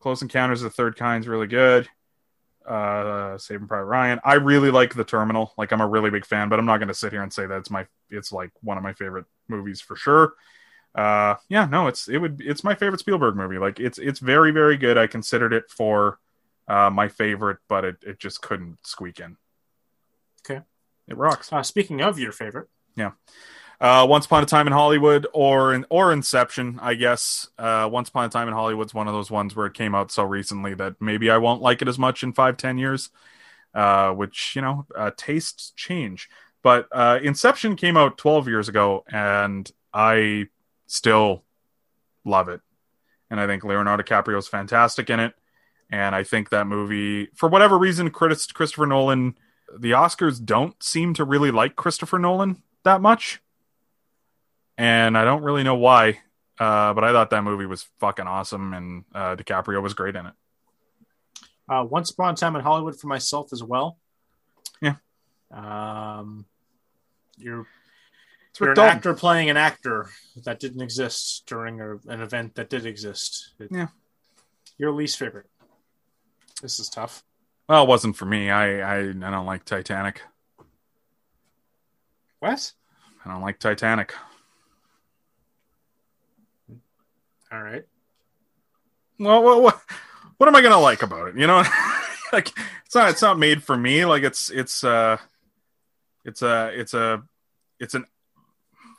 Close 0.00 0.20
Encounters 0.20 0.62
of 0.62 0.70
the 0.70 0.74
Third 0.76 0.96
Kind's 0.98 1.26
really 1.26 1.46
good. 1.46 1.88
Uh 2.66 3.36
Saving 3.38 3.68
Private 3.68 3.84
Ryan. 3.84 4.20
I 4.24 4.34
really 4.34 4.70
like 4.70 4.94
The 4.94 5.04
Terminal. 5.04 5.52
Like 5.58 5.72
I'm 5.72 5.80
a 5.80 5.86
really 5.86 6.10
big 6.10 6.24
fan, 6.24 6.48
but 6.48 6.58
I'm 6.58 6.66
not 6.66 6.78
gonna 6.78 6.94
sit 6.94 7.12
here 7.12 7.22
and 7.22 7.32
say 7.32 7.46
that 7.46 7.58
it's 7.58 7.70
my 7.70 7.86
it's 8.10 8.32
like 8.32 8.50
one 8.62 8.76
of 8.76 8.82
my 8.82 8.92
favorite 8.94 9.26
movies 9.48 9.80
for 9.80 9.96
sure. 9.96 10.34
Uh 10.94 11.34
yeah, 11.48 11.66
no, 11.66 11.88
it's 11.88 12.08
it 12.08 12.18
would 12.18 12.40
it's 12.40 12.64
my 12.64 12.74
favorite 12.74 13.00
Spielberg 13.00 13.36
movie. 13.36 13.58
Like 13.58 13.80
it's 13.80 13.98
it's 13.98 14.20
very, 14.20 14.50
very 14.50 14.76
good. 14.76 14.96
I 14.96 15.06
considered 15.06 15.52
it 15.52 15.64
for 15.70 16.18
uh 16.68 16.90
my 16.90 17.08
favorite, 17.08 17.58
but 17.68 17.84
it, 17.84 17.96
it 18.02 18.18
just 18.18 18.40
couldn't 18.40 18.78
squeak 18.82 19.20
in. 19.20 19.36
Okay. 20.48 20.62
It 21.06 21.16
rocks. 21.16 21.52
Uh, 21.52 21.62
speaking 21.62 22.00
of 22.00 22.18
your 22.18 22.32
favorite, 22.32 22.68
uh, 23.80 24.06
Once 24.08 24.26
Upon 24.26 24.42
a 24.42 24.46
Time 24.46 24.66
in 24.66 24.72
Hollywood 24.72 25.26
or 25.32 25.74
in, 25.74 25.86
or 25.90 26.12
Inception, 26.12 26.78
I 26.82 26.94
guess. 26.94 27.48
Uh, 27.58 27.88
Once 27.90 28.08
Upon 28.08 28.24
a 28.24 28.28
Time 28.28 28.48
in 28.48 28.54
Hollywood's 28.54 28.94
one 28.94 29.08
of 29.08 29.14
those 29.14 29.30
ones 29.30 29.54
where 29.54 29.66
it 29.66 29.74
came 29.74 29.94
out 29.94 30.10
so 30.10 30.24
recently 30.24 30.74
that 30.74 30.94
maybe 31.00 31.30
I 31.30 31.38
won't 31.38 31.62
like 31.62 31.82
it 31.82 31.88
as 31.88 31.98
much 31.98 32.22
in 32.22 32.32
five, 32.32 32.56
ten 32.56 32.78
years. 32.78 33.10
Uh, 33.74 34.12
which 34.12 34.54
you 34.54 34.62
know, 34.62 34.86
uh, 34.94 35.10
tastes 35.16 35.72
change. 35.74 36.28
But 36.62 36.86
uh, 36.92 37.18
Inception 37.20 37.74
came 37.74 37.96
out 37.96 38.16
twelve 38.16 38.46
years 38.46 38.68
ago, 38.68 39.04
and 39.10 39.68
I 39.92 40.46
still 40.86 41.42
love 42.24 42.48
it. 42.48 42.60
And 43.30 43.40
I 43.40 43.48
think 43.48 43.64
Leonardo 43.64 44.04
DiCaprio 44.04 44.38
is 44.38 44.46
fantastic 44.46 45.10
in 45.10 45.18
it. 45.18 45.34
And 45.90 46.14
I 46.14 46.22
think 46.22 46.50
that 46.50 46.68
movie, 46.68 47.30
for 47.34 47.48
whatever 47.48 47.76
reason, 47.76 48.10
Chris, 48.10 48.46
Christopher 48.46 48.86
Nolan, 48.86 49.36
the 49.76 49.90
Oscars 49.90 50.42
don't 50.42 50.80
seem 50.80 51.12
to 51.14 51.24
really 51.24 51.50
like 51.50 51.74
Christopher 51.74 52.20
Nolan 52.20 52.62
that 52.84 53.00
much 53.00 53.42
and 54.78 55.16
I 55.16 55.24
don't 55.24 55.42
really 55.42 55.62
know 55.62 55.76
why. 55.76 56.20
Uh, 56.58 56.94
but 56.94 57.02
I 57.02 57.12
thought 57.12 57.30
that 57.30 57.42
movie 57.42 57.66
was 57.66 57.82
fucking 57.98 58.26
awesome, 58.26 58.74
and 58.74 59.04
uh, 59.14 59.34
DiCaprio 59.36 59.82
was 59.82 59.94
great 59.94 60.14
in 60.14 60.26
it. 60.26 60.32
uh, 61.68 61.84
Once 61.88 62.10
Upon 62.10 62.34
a 62.34 62.36
Time 62.36 62.54
in 62.54 62.62
Hollywood 62.62 62.98
for 62.98 63.08
myself 63.08 63.52
as 63.52 63.62
well. 63.62 63.98
Yeah. 64.80 64.94
Um, 65.50 66.46
you're 67.36 67.66
It's 68.50 68.60
you're 68.60 68.70
an 68.70 68.76
Dalton. 68.76 68.96
actor 68.96 69.14
playing 69.14 69.50
an 69.50 69.56
actor 69.56 70.10
that 70.44 70.60
didn't 70.60 70.80
exist 70.82 71.42
during 71.46 71.80
a, 71.80 71.96
an 72.06 72.20
event 72.20 72.54
that 72.54 72.70
did 72.70 72.86
exist. 72.86 73.54
It- 73.58 73.70
Yeah. 73.72 73.88
Your 74.78 74.92
least 74.92 75.18
favorite. 75.18 75.46
This 76.62 76.78
is 76.78 76.88
tough. 76.88 77.24
Well, 77.68 77.82
it 77.84 77.88
wasn't 77.88 78.16
for 78.16 78.26
me. 78.26 78.50
I, 78.50 78.78
I 78.80 78.98
I 79.08 79.12
don't 79.12 79.46
like 79.46 79.64
Titanic. 79.64 80.22
What? 82.40 82.72
I 83.24 83.30
don't 83.30 83.40
like 83.42 83.58
Titanic. 83.58 84.14
All 87.54 87.62
right. 87.62 87.84
Well, 89.20 89.44
what 89.44 89.62
what, 89.62 89.80
what 90.38 90.48
am 90.48 90.56
I 90.56 90.60
gonna 90.60 90.80
like 90.80 91.02
about 91.02 91.28
it? 91.28 91.36
You 91.36 91.46
know, 91.46 91.62
like 92.32 92.50
it's 92.84 92.94
not 92.96 93.10
it's 93.10 93.22
not 93.22 93.38
made 93.38 93.62
for 93.62 93.76
me. 93.76 94.04
Like 94.04 94.24
it's 94.24 94.50
it's 94.50 94.82
uh 94.82 95.18
it's 96.24 96.42
a 96.42 96.72
it's 96.74 96.94
a 96.94 97.22
it's 97.78 97.94
an 97.94 98.06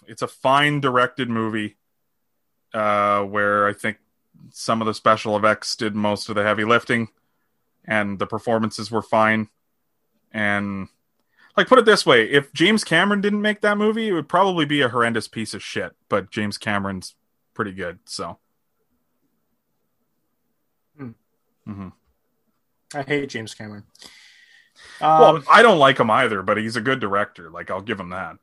it's 0.08 0.22
a 0.22 0.28
fine 0.28 0.80
directed 0.80 1.30
movie 1.30 1.76
uh 2.74 3.24
where 3.24 3.68
I 3.68 3.74
think 3.74 3.98
some 4.52 4.82
of 4.82 4.88
the 4.88 4.94
special 4.94 5.36
effects 5.36 5.76
did 5.76 5.94
most 5.94 6.30
of 6.30 6.36
the 6.36 6.44
heavy 6.44 6.64
lifting 6.64 7.10
and 7.84 8.20
the 8.20 8.28
performances 8.28 8.90
were 8.90 9.02
fine 9.02 9.50
and 10.32 10.88
like 11.58 11.68
put 11.68 11.80
it 11.80 11.86
this 11.86 12.06
way 12.06 12.30
if 12.30 12.52
james 12.54 12.84
cameron 12.84 13.22
didn't 13.22 13.42
make 13.42 13.62
that 13.62 13.78
movie 13.78 14.10
it 14.10 14.12
would 14.12 14.28
probably 14.28 14.66
be 14.66 14.82
a 14.82 14.90
horrendous 14.90 15.28
piece 15.28 15.54
of 15.54 15.64
shit 15.64 15.94
but 16.10 16.30
james 16.30 16.58
cameron's 16.58 17.16
pretty 17.54 17.72
good 17.72 17.98
so 18.06 18.38
Hmm. 20.98 21.12
Mhm. 21.68 21.92
I 22.94 23.02
hate 23.04 23.30
James 23.30 23.54
Cameron. 23.56 23.84
well 25.02 25.38
Um, 25.38 25.44
i 25.50 25.62
don't 25.62 25.80
like 25.80 26.00
him 26.00 26.12
either 26.12 26.42
but 26.44 26.58
he's 26.58 26.76
a 26.76 26.82
good 26.82 27.00
director 27.00 27.50
like 27.50 27.72
i'll 27.72 27.82
give 27.82 28.00
him 28.00 28.10
that 28.10 28.38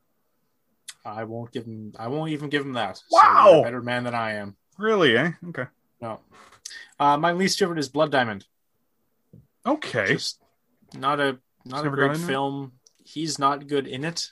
I 1.04 1.24
won't 1.24 1.50
give 1.50 1.64
him. 1.64 1.92
I 1.98 2.06
won't 2.06 2.30
even 2.30 2.48
give 2.48 2.64
him 2.64 2.74
that. 2.74 2.96
So 2.96 3.02
Wow. 3.10 3.60
a 3.60 3.62
better 3.64 3.82
man 3.82 4.04
than 4.04 4.14
I 4.14 4.34
am. 4.34 4.54
really 4.78 5.16
eh 5.16 5.32
okay 5.48 5.66
No. 6.00 6.20
Uh, 7.00 7.16
my 7.18 7.32
least 7.32 7.58
favorite 7.58 7.80
is 7.80 7.88
Blood 7.88 8.12
Diamond. 8.12 8.46
okay 9.66 10.12
Just 10.14 10.40
not 10.94 11.18
a 11.18 11.38
not 11.64 11.84
a 11.86 11.90
great 11.90 12.16
film. 12.16 12.72
He's 13.04 13.38
not 13.38 13.66
good 13.66 13.86
in 13.88 14.04
it, 14.04 14.30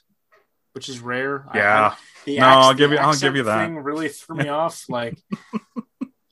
which 0.73 0.89
is 0.89 1.01
rare. 1.01 1.45
Yeah 1.55 1.91
I- 1.91 1.97
the 2.25 2.39
No, 2.39 2.47
acc- 2.47 2.57
I'll 2.65 2.75
give 2.75 2.93
you- 2.93 2.99
I'll 2.99 3.17
give 3.19 3.35
you 3.37 3.43
that. 3.45 3.65
Thing 3.67 3.77
really 3.79 4.09
threw 4.09 4.37
me 4.37 4.49
off. 4.49 4.89
Like, 4.89 5.19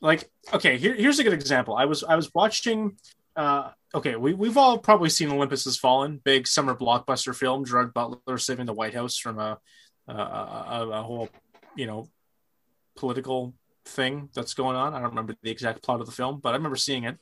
like 0.00 0.30
okay, 0.52 0.78
here, 0.78 0.94
here's 0.94 1.18
a 1.18 1.24
good 1.24 1.32
example. 1.32 1.76
I 1.76 1.84
was 1.84 2.04
I 2.04 2.16
was 2.16 2.32
watching. 2.34 2.96
Uh, 3.36 3.70
okay, 3.94 4.16
we 4.16 4.34
we've 4.34 4.56
all 4.56 4.78
probably 4.78 5.10
seen 5.10 5.30
Olympus 5.30 5.64
Has 5.64 5.76
Fallen, 5.76 6.20
big 6.22 6.46
summer 6.46 6.74
blockbuster 6.74 7.34
film. 7.34 7.64
Gerard 7.64 7.94
Butler 7.94 8.38
saving 8.38 8.66
the 8.66 8.72
White 8.72 8.94
House 8.94 9.16
from 9.18 9.38
a 9.38 9.58
a, 10.06 10.12
a, 10.12 10.88
a 10.90 11.02
whole 11.02 11.28
you 11.76 11.86
know 11.86 12.08
political 12.96 13.54
thing 13.84 14.28
that's 14.34 14.54
going 14.54 14.76
on. 14.76 14.94
I 14.94 15.00
don't 15.00 15.10
remember 15.10 15.34
the 15.42 15.50
exact 15.50 15.82
plot 15.82 16.00
of 16.00 16.06
the 16.06 16.12
film, 16.12 16.40
but 16.40 16.50
I 16.50 16.56
remember 16.56 16.76
seeing 16.76 17.04
it. 17.04 17.18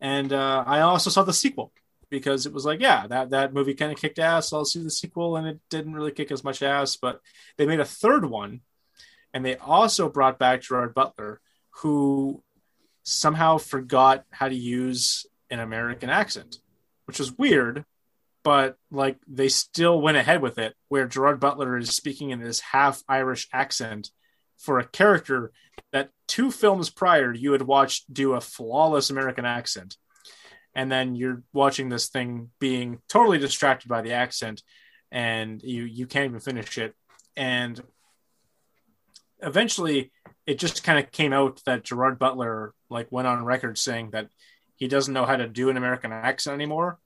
And 0.00 0.32
uh, 0.32 0.64
I 0.66 0.80
also 0.80 1.10
saw 1.10 1.22
the 1.22 1.32
sequel 1.32 1.72
because 2.10 2.44
it 2.44 2.52
was 2.52 2.64
like, 2.64 2.80
yeah, 2.80 3.06
that 3.06 3.30
that 3.30 3.54
movie 3.54 3.74
kind 3.74 3.92
of 3.92 3.98
kicked 3.98 4.18
ass. 4.18 4.52
I'll 4.52 4.64
see 4.64 4.82
the 4.82 4.90
sequel, 4.90 5.36
and 5.36 5.46
it 5.46 5.60
didn't 5.70 5.94
really 5.94 6.12
kick 6.12 6.30
as 6.30 6.44
much 6.44 6.62
ass. 6.62 6.96
But 6.96 7.20
they 7.56 7.66
made 7.66 7.80
a 7.80 7.84
third 7.84 8.24
one, 8.24 8.60
and 9.32 9.44
they 9.44 9.56
also 9.56 10.08
brought 10.08 10.38
back 10.38 10.62
Gerard 10.62 10.94
Butler, 10.94 11.40
who 11.80 12.42
somehow 13.02 13.58
forgot 13.58 14.24
how 14.30 14.48
to 14.48 14.54
use 14.54 15.26
an 15.50 15.60
American 15.60 16.10
accent, 16.10 16.58
which 17.06 17.18
was 17.18 17.36
weird. 17.36 17.84
But 18.44 18.76
like 18.90 19.18
they 19.28 19.48
still 19.48 20.00
went 20.00 20.16
ahead 20.16 20.42
with 20.42 20.58
it, 20.58 20.74
where 20.88 21.06
Gerard 21.06 21.38
Butler 21.38 21.76
is 21.78 21.94
speaking 21.94 22.30
in 22.30 22.40
this 22.40 22.60
half 22.60 23.02
Irish 23.08 23.48
accent 23.52 24.10
for 24.58 24.78
a 24.78 24.86
character 24.86 25.52
that 25.92 26.10
two 26.26 26.50
films 26.50 26.90
prior 26.90 27.32
you 27.32 27.52
had 27.52 27.62
watched 27.62 28.12
do 28.12 28.32
a 28.32 28.40
flawless 28.40 29.10
American 29.10 29.44
accent. 29.44 29.96
And 30.74 30.90
then 30.90 31.14
you're 31.14 31.42
watching 31.52 31.88
this 31.88 32.08
thing 32.08 32.50
being 32.58 33.00
totally 33.08 33.38
distracted 33.38 33.88
by 33.88 34.02
the 34.02 34.12
accent 34.12 34.62
and 35.10 35.62
you 35.62 35.84
you 35.84 36.06
can't 36.06 36.24
even 36.24 36.40
finish 36.40 36.78
it. 36.78 36.94
and 37.36 37.80
eventually 39.42 40.12
it 40.46 40.58
just 40.58 40.84
kind 40.84 40.98
of 40.98 41.12
came 41.12 41.32
out 41.32 41.60
that 41.66 41.84
Gerard 41.84 42.18
Butler 42.18 42.74
like 42.90 43.10
went 43.10 43.28
on 43.28 43.44
record 43.44 43.78
saying 43.78 44.10
that 44.10 44.28
he 44.76 44.88
doesn't 44.88 45.14
know 45.14 45.24
how 45.24 45.36
to 45.36 45.46
do 45.46 45.70
an 45.70 45.76
American 45.76 46.12
accent 46.12 46.54
anymore, 46.54 46.98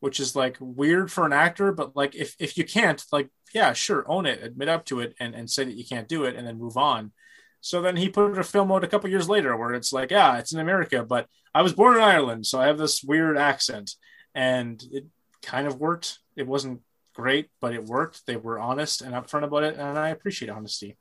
which 0.00 0.20
is 0.20 0.36
like 0.36 0.56
weird 0.60 1.10
for 1.10 1.24
an 1.24 1.32
actor. 1.32 1.72
But 1.72 1.96
like 1.96 2.14
if 2.14 2.36
if 2.38 2.58
you 2.58 2.64
can't, 2.64 3.02
like 3.12 3.30
yeah, 3.54 3.72
sure, 3.72 4.04
own 4.06 4.26
it, 4.26 4.42
admit 4.42 4.68
up 4.68 4.84
to 4.86 5.00
it, 5.00 5.14
and 5.18 5.34
and 5.34 5.50
say 5.50 5.64
that 5.64 5.76
you 5.76 5.84
can't 5.84 6.08
do 6.08 6.24
it, 6.24 6.36
and 6.36 6.46
then 6.46 6.58
move 6.58 6.76
on. 6.76 7.12
So 7.60 7.80
then 7.82 7.96
he 7.96 8.08
put 8.08 8.38
a 8.38 8.44
film 8.44 8.70
out 8.70 8.84
a 8.84 8.88
couple 8.88 9.10
years 9.10 9.28
later 9.28 9.56
where 9.56 9.72
it's 9.72 9.92
like, 9.92 10.10
yeah, 10.10 10.38
it's 10.38 10.52
in 10.52 10.60
America, 10.60 11.02
but 11.02 11.26
I 11.52 11.62
was 11.62 11.72
born 11.72 11.96
in 11.96 12.02
Ireland, 12.02 12.46
so 12.46 12.60
I 12.60 12.66
have 12.66 12.78
this 12.78 13.02
weird 13.02 13.36
accent, 13.36 13.92
and 14.34 14.80
it 14.92 15.06
kind 15.42 15.66
of 15.66 15.80
worked. 15.80 16.18
It 16.36 16.46
wasn't 16.46 16.82
great, 17.14 17.48
but 17.60 17.72
it 17.72 17.84
worked. 17.84 18.26
They 18.26 18.36
were 18.36 18.60
honest 18.60 19.00
and 19.00 19.14
upfront 19.14 19.44
about 19.44 19.64
it, 19.64 19.76
and 19.76 19.98
I 19.98 20.10
appreciate 20.10 20.50
honesty. 20.50 20.96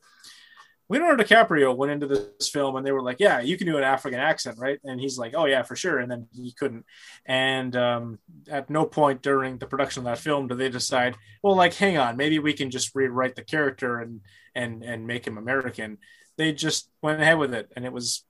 Leonardo 0.88 1.24
DiCaprio 1.24 1.76
went 1.76 1.92
into 1.92 2.06
this 2.06 2.48
film 2.48 2.76
and 2.76 2.86
they 2.86 2.92
were 2.92 3.02
like, 3.02 3.20
"Yeah, 3.20 3.40
you 3.40 3.58
can 3.58 3.66
do 3.66 3.78
an 3.78 3.84
African 3.84 4.20
accent, 4.20 4.60
right?" 4.60 4.80
And 4.84 5.00
he's 5.00 5.18
like, 5.18 5.34
"Oh 5.36 5.46
yeah, 5.46 5.64
for 5.64 5.76
sure." 5.76 6.00
And 6.00 6.12
then 6.12 6.28
he 6.32 6.52
couldn't. 6.52 6.86
And 7.26 7.76
um, 7.76 8.20
at 8.48 8.70
no 8.70 8.86
point 8.86 9.22
during 9.24 9.58
the 9.58 9.66
production 9.66 10.02
of 10.02 10.06
that 10.06 10.20
film 10.20 10.48
do 10.48 10.56
they 10.56 10.70
decide, 10.70 11.16
"Well, 11.42 11.56
like, 11.56 11.74
hang 11.74 11.98
on, 11.98 12.18
maybe 12.18 12.38
we 12.40 12.54
can 12.54 12.70
just 12.70 12.94
rewrite 12.94 13.36
the 13.36 13.44
character 13.44 14.00
and 14.00 14.22
and 14.54 14.84
and 14.84 15.08
make 15.08 15.26
him 15.26 15.38
American." 15.38 15.98
They 16.38 16.52
just 16.52 16.90
went 17.02 17.22
ahead 17.22 17.40
with 17.40 17.54
it, 17.54 17.72
and 17.76 17.86
it 17.86 17.94
was 17.94 18.24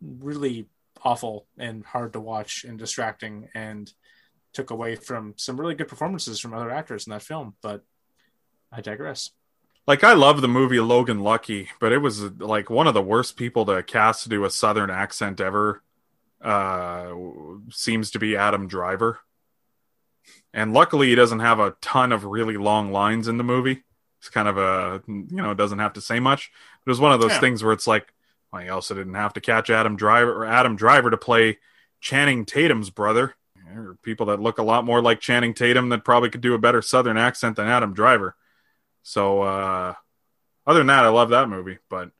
really 0.00 0.68
awful 1.04 1.46
and 1.58 1.84
hard 1.84 2.12
to 2.14 2.20
watch 2.20 2.64
and 2.64 2.78
distracting, 2.78 3.48
and 3.54 3.92
took 4.54 4.70
away 4.70 4.94
from 4.96 5.34
some 5.36 5.60
really 5.60 5.74
good 5.74 5.88
performances 5.88 6.40
from 6.40 6.54
other 6.54 6.70
actors 6.70 7.06
in 7.06 7.10
that 7.10 7.22
film. 7.22 7.54
But 7.60 7.82
I 8.70 8.80
digress. 8.80 9.30
Like 9.86 10.04
I 10.04 10.12
love 10.12 10.40
the 10.40 10.48
movie 10.48 10.78
Logan 10.80 11.20
Lucky, 11.20 11.68
but 11.80 11.92
it 11.92 11.98
was 11.98 12.22
like 12.38 12.70
one 12.70 12.86
of 12.86 12.94
the 12.94 13.02
worst 13.02 13.36
people 13.36 13.64
to 13.66 13.82
cast 13.82 14.22
to 14.22 14.28
do 14.28 14.44
a 14.44 14.50
southern 14.50 14.90
accent 14.90 15.40
ever. 15.40 15.82
Uh, 16.40 17.12
seems 17.70 18.10
to 18.12 18.18
be 18.18 18.36
Adam 18.36 18.66
Driver, 18.66 19.20
and 20.52 20.72
luckily 20.72 21.08
he 21.08 21.14
doesn't 21.14 21.38
have 21.40 21.60
a 21.60 21.76
ton 21.80 22.10
of 22.12 22.24
really 22.24 22.56
long 22.56 22.90
lines 22.92 23.28
in 23.28 23.36
the 23.38 23.44
movie. 23.44 23.82
It's 24.18 24.28
kind 24.28 24.48
of 24.48 24.56
a 24.58 25.02
you 25.06 25.26
know 25.30 25.52
it 25.52 25.56
doesn't 25.58 25.78
have 25.78 25.92
to 25.94 26.00
say 26.00 26.20
much. 26.20 26.50
But 26.84 26.90
it 26.90 26.92
was 26.92 27.00
one 27.00 27.12
of 27.12 27.20
those 27.20 27.32
Yeah. 27.32 27.40
things 27.40 27.62
where 27.62 27.72
it's 27.72 27.86
like, 27.86 28.12
well, 28.52 28.62
you 28.62 28.72
also 28.72 28.94
didn't 28.94 29.14
have 29.14 29.32
to 29.34 29.40
catch 29.40 29.70
Adam 29.70 29.96
Driver 29.96 30.32
or 30.32 30.44
Adam 30.44 30.76
Driver 30.76 31.10
to 31.10 31.16
play 31.16 31.58
Channing 32.00 32.44
Tatum's 32.44 32.90
brother. 32.90 33.34
There 33.72 33.80
are 33.90 33.98
people 34.02 34.26
that 34.26 34.40
look 34.40 34.58
a 34.58 34.62
lot 34.64 34.84
more 34.84 35.00
like 35.00 35.20
Channing 35.20 35.54
Tatum 35.54 35.88
that 35.90 36.04
probably 36.04 36.28
could 36.30 36.40
do 36.40 36.54
a 36.54 36.58
better 36.58 36.82
southern 36.82 37.16
accent 37.16 37.56
than 37.56 37.68
Adam 37.68 37.94
Driver. 37.94 38.36
So 39.02 39.42
uh 39.42 39.94
other 40.66 40.80
than 40.80 40.86
that, 40.88 41.04
I 41.04 41.08
love 41.08 41.30
that 41.30 41.48
movie, 41.48 41.78
but 41.88 42.10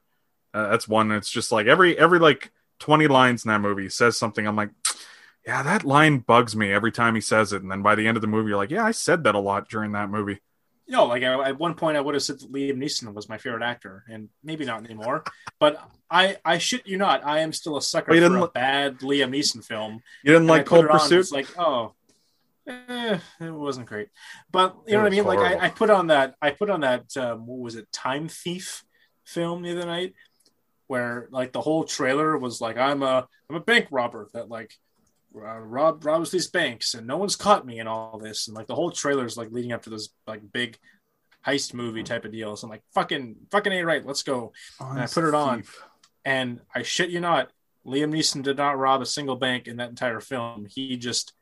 uh, 0.54 0.70
that's 0.70 0.88
one 0.88 1.12
It's 1.12 1.30
just 1.30 1.52
like 1.52 1.66
every 1.66 1.98
every 1.98 2.18
like 2.18 2.52
20 2.80 3.06
lines 3.06 3.44
in 3.44 3.50
that 3.50 3.60
movie 3.60 3.88
says 3.88 4.18
something 4.18 4.46
I'm 4.46 4.56
like, 4.56 4.70
yeah, 5.46 5.62
that 5.62 5.84
line 5.84 6.18
bugs 6.18 6.54
me 6.56 6.72
every 6.72 6.92
time 6.92 7.14
he 7.14 7.20
says 7.20 7.52
it 7.52 7.62
and 7.62 7.70
then 7.70 7.82
by 7.82 7.94
the 7.94 8.06
end 8.06 8.16
of 8.16 8.20
the 8.20 8.26
movie 8.26 8.48
you're 8.48 8.56
like, 8.56 8.70
yeah, 8.70 8.84
I 8.84 8.90
said 8.90 9.24
that 9.24 9.34
a 9.34 9.40
lot 9.40 9.68
during 9.68 9.92
that 9.92 10.10
movie. 10.10 10.40
You 10.86 10.96
know, 10.96 11.06
like 11.06 11.22
I, 11.22 11.48
at 11.48 11.58
one 11.58 11.74
point 11.74 11.96
I 11.96 12.00
would 12.00 12.14
have 12.14 12.22
said 12.22 12.40
that 12.40 12.52
Liam 12.52 12.76
Neeson 12.76 13.14
was 13.14 13.28
my 13.28 13.38
favorite 13.38 13.62
actor, 13.62 14.04
and 14.10 14.28
maybe 14.42 14.64
not 14.64 14.84
anymore. 14.84 15.22
But 15.60 15.80
I, 16.10 16.38
I 16.44 16.58
shit 16.58 16.86
you 16.86 16.98
not, 16.98 17.24
I 17.24 17.38
am 17.38 17.52
still 17.52 17.76
a 17.76 17.82
sucker 17.82 18.12
for 18.12 18.36
a 18.36 18.42
li- 18.42 18.48
bad 18.52 18.98
Liam 18.98 19.30
Neeson 19.30 19.64
film. 19.64 20.02
You 20.24 20.32
didn't 20.32 20.42
And 20.42 20.48
like 20.48 20.66
Cold 20.66 20.84
it 20.84 20.90
on, 20.90 20.98
Pursuit? 20.98 21.20
It's 21.20 21.32
like, 21.32 21.48
oh, 21.56 21.94
eh, 22.66 23.18
it 23.40 23.50
wasn't 23.50 23.86
great. 23.86 24.08
But 24.50 24.76
you 24.86 24.94
It 24.94 24.96
know 24.96 25.02
what 25.02 25.06
I 25.06 25.10
mean? 25.10 25.24
Like. 25.24 25.38
I, 25.38 25.66
I 25.66 25.70
put 25.70 25.90
on 25.90 26.08
that, 26.08 26.34
I 26.40 26.50
put 26.50 26.70
on 26.70 26.80
that, 26.80 27.16
um, 27.16 27.46
what 27.46 27.60
was 27.60 27.76
it, 27.76 27.90
Time 27.92 28.28
Thief 28.28 28.84
film 29.24 29.62
the 29.62 29.72
other 29.72 29.86
night, 29.86 30.14
where 30.86 31.28
like 31.30 31.52
the 31.52 31.60
whole 31.60 31.84
trailer 31.84 32.36
was 32.38 32.60
like, 32.60 32.76
I'm 32.76 33.02
a, 33.02 33.26
I'm 33.48 33.56
a 33.56 33.60
bank 33.60 33.88
robber 33.90 34.28
that 34.34 34.48
like 34.48 34.74
uh, 35.34 35.58
rob 35.58 36.04
robs 36.04 36.30
these 36.30 36.48
banks 36.48 36.94
and 36.94 37.06
no 37.06 37.16
one's 37.16 37.36
caught 37.36 37.66
me 37.66 37.78
and 37.78 37.88
all 37.88 38.18
this, 38.18 38.48
and 38.48 38.56
like 38.56 38.66
the 38.66 38.74
whole 38.74 38.90
trailer 38.90 39.24
is 39.24 39.36
like 39.36 39.50
leading 39.50 39.72
up 39.72 39.82
to 39.82 39.90
this 39.90 40.10
like 40.26 40.40
big 40.52 40.78
heist 41.46 41.74
movie 41.74 42.02
type 42.02 42.24
of 42.24 42.32
deal. 42.32 42.54
So 42.56 42.66
I'm 42.66 42.70
like, 42.70 42.84
fucking, 42.94 43.36
fucking 43.50 43.72
a 43.72 43.82
right, 43.82 44.06
let's 44.06 44.22
go. 44.22 44.52
And 44.80 45.00
I 45.00 45.06
put 45.06 45.24
it 45.24 45.34
on. 45.34 45.64
And 46.24 46.60
I 46.74 46.82
shit 46.82 47.10
you 47.10 47.20
not, 47.20 47.50
Liam 47.84 48.14
Neeson 48.14 48.42
did 48.42 48.58
not 48.58 48.78
rob 48.78 49.02
a 49.02 49.06
single 49.06 49.34
bank 49.34 49.66
in 49.66 49.78
that 49.78 49.90
entire 49.90 50.20
film. 50.20 50.66
He 50.68 50.96
just 50.96 51.32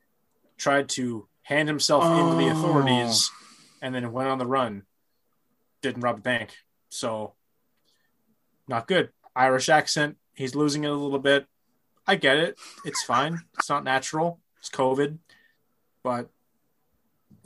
tried 0.61 0.89
to 0.91 1.27
hand 1.43 1.69
himself 1.69 2.05
into 2.05 2.37
the 2.37 2.51
Oh. 2.51 2.57
authorities 2.59 3.31
and 3.83 3.95
then 3.95 4.13
went 4.13 4.29
on 4.29 4.39
the 4.39 4.47
run. 4.47 4.85
Didn't 5.83 6.03
rob 6.03 6.19
a 6.19 6.21
bank. 6.21 6.55
So, 6.91 7.35
not 8.69 8.87
good. 8.87 9.11
Irish 9.35 9.69
accent. 9.69 10.19
He's 10.35 10.55
losing 10.55 10.85
it 10.85 10.91
a 10.91 10.95
little 10.95 11.19
bit. 11.19 11.47
I 12.07 12.17
get 12.17 12.37
it. 12.37 12.59
It's 12.85 13.03
fine. 13.03 13.41
It's 13.59 13.69
not 13.71 13.85
natural. 13.85 14.41
It's 14.59 14.69
COVID. 14.71 15.19
But 16.03 16.29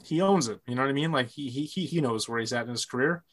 he 0.03 0.21
owns 0.21 0.47
it. 0.49 0.59
You 0.67 0.75
know 0.75 0.81
what 0.83 0.89
I 0.89 0.93
mean? 0.93 1.11
Like 1.11 1.29
he 1.29 1.49
he 1.49 1.63
he 1.65 1.85
he 1.85 2.01
knows 2.01 2.27
where 2.27 2.39
he's 2.39 2.53
at 2.53 2.65
in 2.65 2.69
his 2.71 2.85
career. 2.85 3.23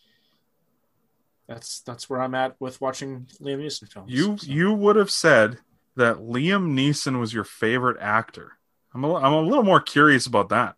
That's 1.49 1.81
that's 1.81 2.09
where 2.09 2.21
I'm 2.21 2.35
at 2.35 2.57
with 2.61 2.81
watching 2.81 3.27
Liam 3.41 3.59
Neeson 3.65 3.93
films. 3.93 4.11
You 4.13 4.39
So- 4.39 4.47
you 4.47 4.73
would 4.73 4.97
have 4.97 5.11
said 5.11 5.59
that 5.97 6.17
Liam 6.19 6.73
Neeson 6.75 7.19
was 7.21 7.35
your 7.35 7.45
favorite 7.45 7.99
actor. 8.01 8.59
I'm 8.95 9.05
a, 9.05 9.15
I'm 9.15 9.33
a 9.33 9.41
little 9.41 9.63
more 9.65 9.81
curious 9.81 10.27
about 10.27 10.49
that. 10.51 10.77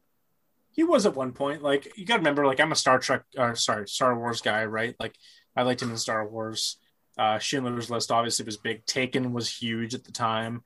he 0.71 0.83
was 0.85 1.07
at 1.07 1.15
one 1.17 1.33
point. 1.33 1.63
Like 1.63 1.97
you 1.97 2.05
got 2.05 2.15
to 2.15 2.21
remember, 2.21 2.47
like 2.47 2.61
I'm 2.61 2.73
a 2.73 2.77
Star 2.77 2.99
Trek, 2.99 3.23
uh, 3.37 3.55
sorry, 3.55 3.89
Star 3.89 4.17
Wars 4.19 4.41
guy, 4.41 4.65
right? 4.65 4.95
Like 5.01 5.15
I 5.57 5.63
liked 5.63 5.83
him 5.83 5.91
in 5.91 5.97
Star 5.97 6.27
Wars. 6.29 6.79
Uh, 7.17 7.39
Schindler's 7.39 7.91
List 7.91 8.11
obviously 8.11 8.45
was 8.45 8.57
big. 8.57 8.85
Taken 8.87 9.33
was 9.33 9.49
huge 9.49 9.95
at 9.95 10.05
the 10.05 10.13
time, 10.13 10.63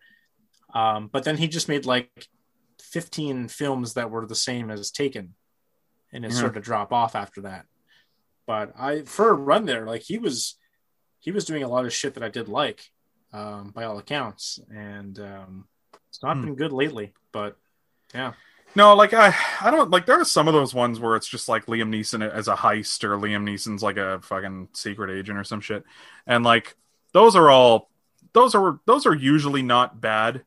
um, 0.74 1.08
but 1.12 1.24
then 1.24 1.36
he 1.36 1.46
just 1.48 1.68
made 1.68 1.84
like 1.86 2.10
15 2.80 3.48
films 3.48 3.94
that 3.94 4.10
were 4.10 4.26
the 4.26 4.34
same 4.34 4.70
as 4.70 4.90
Taken, 4.90 5.34
and 6.12 6.24
it 6.24 6.30
Yeah. 6.30 6.36
started 6.38 6.54
to 6.60 6.64
drop 6.64 6.92
off 6.92 7.14
after 7.14 7.42
that. 7.42 7.66
But 8.46 8.72
I, 8.78 9.02
for 9.02 9.28
a 9.28 9.34
run 9.34 9.66
there, 9.66 9.84
like 9.86 10.00
he 10.02 10.16
was, 10.16 10.56
he 11.20 11.30
was 11.32 11.44
doing 11.44 11.62
a 11.62 11.68
lot 11.68 11.84
of 11.84 11.92
shit 11.92 12.14
that 12.14 12.22
I 12.22 12.30
did 12.30 12.48
like, 12.48 12.80
um, 13.32 13.72
by 13.74 13.84
all 13.84 13.98
accounts, 13.98 14.58
and 14.74 15.18
um, 15.18 15.68
it's 16.08 16.22
not 16.22 16.36
Hmm. 16.36 16.44
been 16.46 16.54
good 16.54 16.72
lately. 16.72 17.12
But 17.32 17.56
yeah. 18.14 18.32
No, 18.74 18.94
like 18.94 19.14
I, 19.14 19.34
I 19.60 19.70
don't 19.70 19.90
like. 19.90 20.06
There 20.06 20.20
are 20.20 20.24
some 20.24 20.46
of 20.46 20.54
those 20.54 20.74
ones 20.74 21.00
where 21.00 21.16
it's 21.16 21.26
just 21.28 21.48
like 21.48 21.66
Liam 21.66 21.88
Neeson 21.88 22.28
as 22.28 22.48
a 22.48 22.54
heist, 22.54 23.02
or 23.02 23.16
Liam 23.16 23.42
Neeson's 23.44 23.82
like 23.82 23.96
a 23.96 24.20
fucking 24.20 24.68
secret 24.74 25.10
agent 25.10 25.38
or 25.38 25.44
some 25.44 25.60
shit, 25.60 25.84
and 26.26 26.44
like 26.44 26.76
those 27.14 27.34
are 27.34 27.48
all, 27.50 27.90
those 28.34 28.54
are 28.54 28.78
those 28.84 29.06
are 29.06 29.14
usually 29.14 29.62
not 29.62 30.00
bad. 30.00 30.44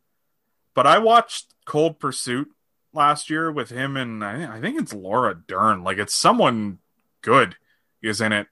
But 0.76 0.86
I 0.88 1.00
watched 1.00 1.48
Cold 1.66 2.00
Pursuit 2.00 2.50
last 2.94 3.30
year 3.30 3.52
with 3.52 3.70
him 3.70 3.98
and 3.98 4.24
I, 4.24 4.58
I 4.58 4.62
think 4.62 4.80
it's 4.80 4.94
Laura 4.94 5.34
Dern. 5.48 5.84
Like 5.84 5.98
it's 5.98 6.14
someone 6.14 6.78
good 7.22 7.56
is 8.04 8.22
in 8.22 8.32
it, 8.34 8.48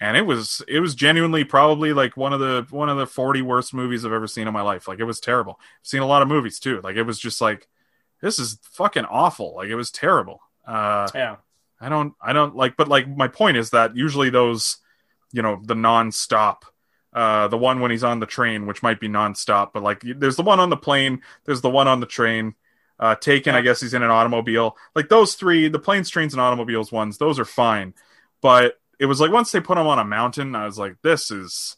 and 0.00 0.16
it 0.16 0.26
was 0.26 0.62
it 0.68 0.80
was 0.80 0.94
genuinely 0.94 1.44
probably 1.44 1.92
like 1.92 2.16
one 2.16 2.32
of 2.32 2.40
the 2.40 2.66
one 2.70 2.88
of 2.88 2.98
the 2.98 3.06
forty 3.06 3.42
worst 3.42 3.72
movies 3.74 4.04
I've 4.04 4.12
ever 4.12 4.26
seen 4.26 4.46
in 4.46 4.52
my 4.52 4.62
life. 4.62 4.88
Like 4.88 4.98
it 4.98 5.04
was 5.04 5.20
terrible. 5.20 5.58
I've 5.60 5.86
seen 5.86 6.02
a 6.02 6.06
lot 6.06 6.22
of 6.22 6.28
movies 6.28 6.58
too. 6.58 6.80
Like 6.82 6.96
it 6.96 7.02
was 7.02 7.18
just 7.18 7.40
like 7.40 7.68
this 8.20 8.38
is 8.38 8.58
fucking 8.72 9.04
awful. 9.04 9.54
Like 9.56 9.68
it 9.68 9.74
was 9.76 9.90
terrible. 9.90 10.40
Uh, 10.66 11.08
Yeah. 11.14 11.36
I 11.78 11.90
don't, 11.90 12.14
I 12.22 12.32
don't 12.32 12.56
like, 12.56 12.76
but 12.78 12.88
like 12.88 13.06
my 13.06 13.28
point 13.28 13.58
is 13.58 13.70
that 13.70 13.94
usually 13.94 14.30
those, 14.30 14.78
you 15.32 15.42
know, 15.42 15.60
the 15.62 15.74
non-stop, 15.74 16.64
uh, 17.12 17.48
the 17.48 17.58
one 17.58 17.80
when 17.80 17.90
he's 17.90 18.02
on 18.04 18.18
the 18.18 18.26
train, 18.26 18.66
which 18.66 18.82
might 18.82 18.98
be 18.98 19.08
non-stop, 19.08 19.74
but 19.74 19.82
like 19.82 20.00
there's 20.00 20.36
the 20.36 20.42
one 20.42 20.58
on 20.58 20.70
the 20.70 20.76
plane, 20.78 21.20
there's 21.44 21.60
the 21.60 21.68
one 21.70 21.86
on 21.86 22.00
the 22.00 22.06
train, 22.06 22.54
uh, 22.98 23.14
taken, 23.14 23.54
I 23.54 23.60
guess 23.60 23.80
he's 23.82 23.92
in 23.92 24.02
an 24.02 24.10
automobile. 24.10 24.76
Like 24.94 25.10
those 25.10 25.34
three, 25.34 25.68
the 25.68 25.78
planes, 25.78 26.08
trains, 26.08 26.32
and 26.32 26.40
automobiles 26.40 26.90
ones, 26.90 27.18
those 27.18 27.38
are 27.38 27.44
fine. 27.44 27.92
But 28.40 28.80
it 28.98 29.06
was 29.06 29.20
like 29.20 29.30
once 29.32 29.52
they 29.52 29.60
put 29.60 29.78
him 29.78 29.86
on 29.86 29.98
a 29.98 30.04
mountain, 30.04 30.54
I 30.54 30.64
was 30.66 30.78
like, 30.78 30.96
this 31.02 31.30
is, 31.30 31.76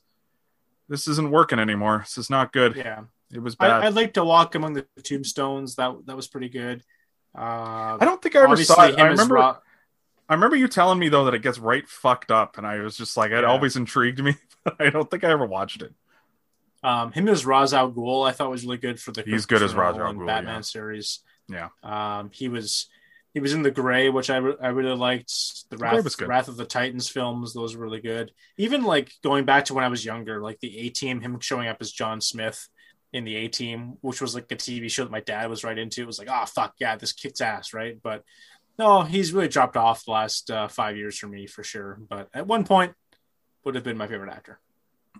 this 0.88 1.08
isn't 1.08 1.30
working 1.30 1.58
anymore. 1.58 2.00
This 2.04 2.18
is 2.18 2.30
not 2.30 2.52
good. 2.52 2.76
Yeah. 2.76 3.02
It 3.32 3.40
was 3.42 3.56
I, 3.60 3.68
bad. 3.68 3.84
I'd 3.84 3.94
like 3.94 4.14
to 4.14 4.24
walk 4.24 4.54
among 4.54 4.72
the 4.74 4.86
tombstones. 5.02 5.74
That 5.76 5.94
that 6.06 6.16
was 6.16 6.28
pretty 6.28 6.48
good. 6.48 6.82
Uh, 7.36 7.98
I 8.00 8.04
don't 8.04 8.22
think 8.22 8.36
I 8.36 8.42
ever 8.42 8.56
saw 8.56 8.84
it. 8.86 8.94
him 8.94 9.00
I 9.00 9.08
remember. 9.08 9.34
Ro- 9.34 9.56
I 10.30 10.34
remember 10.34 10.56
you 10.56 10.66
telling 10.68 10.98
me 10.98 11.08
though 11.10 11.24
that 11.26 11.34
it 11.34 11.42
gets 11.42 11.58
right 11.58 11.86
fucked 11.88 12.30
up, 12.30 12.56
and 12.58 12.66
I 12.66 12.78
was 12.80 12.96
just 12.96 13.16
like, 13.18 13.30
it 13.32 13.42
Yeah. 13.42 13.48
always 13.48 13.76
intrigued 13.76 14.22
me. 14.22 14.34
But 14.64 14.76
I 14.80 14.90
don't 14.90 15.10
think 15.10 15.24
I 15.24 15.30
ever 15.30 15.46
watched 15.46 15.82
it. 15.82 15.92
um, 16.82 17.12
him 17.12 17.28
as 17.28 17.46
Ra's 17.46 17.72
al 17.72 17.92
Ghul, 17.92 18.26
I 18.28 18.32
thought 18.32 18.50
was 18.50 18.64
really 18.64 18.76
good 18.78 18.98
for 19.00 19.12
the 19.12 19.22
He's 19.22 19.46
good 19.46 19.62
as 19.62 19.74
Ra's 19.74 19.96
al 19.96 20.12
Ghul, 20.14 20.26
Batman 20.26 20.54
yeah. 20.56 20.60
series. 20.62 21.20
Yeah. 21.48 21.68
Um, 21.82 22.30
he 22.32 22.48
was 22.48 22.86
he 23.34 23.40
was 23.40 23.52
in 23.52 23.62
the 23.62 23.70
Grey, 23.70 24.08
which 24.08 24.30
I, 24.30 24.38
re- 24.38 24.56
I 24.60 24.68
really 24.68 24.96
liked. 24.96 25.32
The 25.70 25.76
Grey 25.76 26.00
Wrath. 26.00 26.20
Wrath 26.22 26.48
of 26.48 26.56
the 26.56 26.64
Titans 26.64 27.08
films, 27.08 27.52
those 27.52 27.76
were 27.76 27.84
really 27.84 28.00
good. 28.00 28.32
Even 28.56 28.84
like 28.84 29.12
going 29.22 29.44
back 29.44 29.66
to 29.66 29.74
when 29.74 29.84
I 29.84 29.88
was 29.88 30.04
younger, 30.04 30.40
like 30.40 30.60
the 30.60 30.78
A 30.78 30.88
Team, 30.88 31.20
him 31.20 31.38
showing 31.40 31.68
up 31.68 31.78
as 31.80 31.92
John 31.92 32.20
Smith 32.20 32.68
in 33.12 33.24
the 33.24 33.36
A 33.36 33.48
Team, 33.48 33.98
which 34.00 34.20
was 34.20 34.34
like 34.34 34.50
a 34.50 34.56
TV 34.56 34.90
show 34.90 35.04
that 35.04 35.10
my 35.10 35.20
dad 35.20 35.48
was 35.50 35.64
right 35.64 35.78
into. 35.78 36.02
It 36.02 36.06
was 36.06 36.18
like, 36.18 36.28
oh 36.30 36.44
fuck 36.46 36.74
yeah, 36.78 36.96
this 36.96 37.12
kicks 37.12 37.40
ass, 37.40 37.72
right? 37.74 37.98
But 38.02 38.24
no, 38.78 39.02
he's 39.02 39.32
really 39.32 39.48
dropped 39.48 39.76
off 39.76 40.04
the 40.04 40.12
last 40.12 40.50
uh, 40.50 40.68
five 40.68 40.96
years 40.96 41.18
for 41.18 41.26
me 41.26 41.46
for 41.46 41.62
sure. 41.62 41.98
But 42.08 42.28
at 42.32 42.46
one 42.46 42.64
point, 42.64 42.94
would 43.64 43.74
have 43.74 43.84
been 43.84 43.98
my 43.98 44.06
favorite 44.06 44.32
actor. 44.32 44.60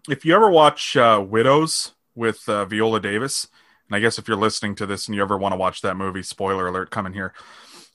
If 0.09 0.25
you 0.25 0.35
ever 0.35 0.49
watch 0.49 0.97
uh, 0.97 1.23
Widows 1.27 1.93
with 2.15 2.49
uh, 2.49 2.65
Viola 2.65 3.01
Davis, 3.01 3.49
and 3.89 3.97
I 3.97 4.01
guess 4.01 4.19
if 4.19 4.29
you're 4.29 4.37
listening 4.37 4.75
to 4.77 4.87
this 4.87 5.07
and 5.07 5.15
you 5.15 5.23
ever 5.23 5.37
want 5.37 5.53
to 5.53 5.57
watch 5.57 5.83
that 5.83 5.97
movie, 5.97 6.23
spoiler 6.23 6.67
alert 6.69 6.91
coming 6.91 7.13
here, 7.13 7.33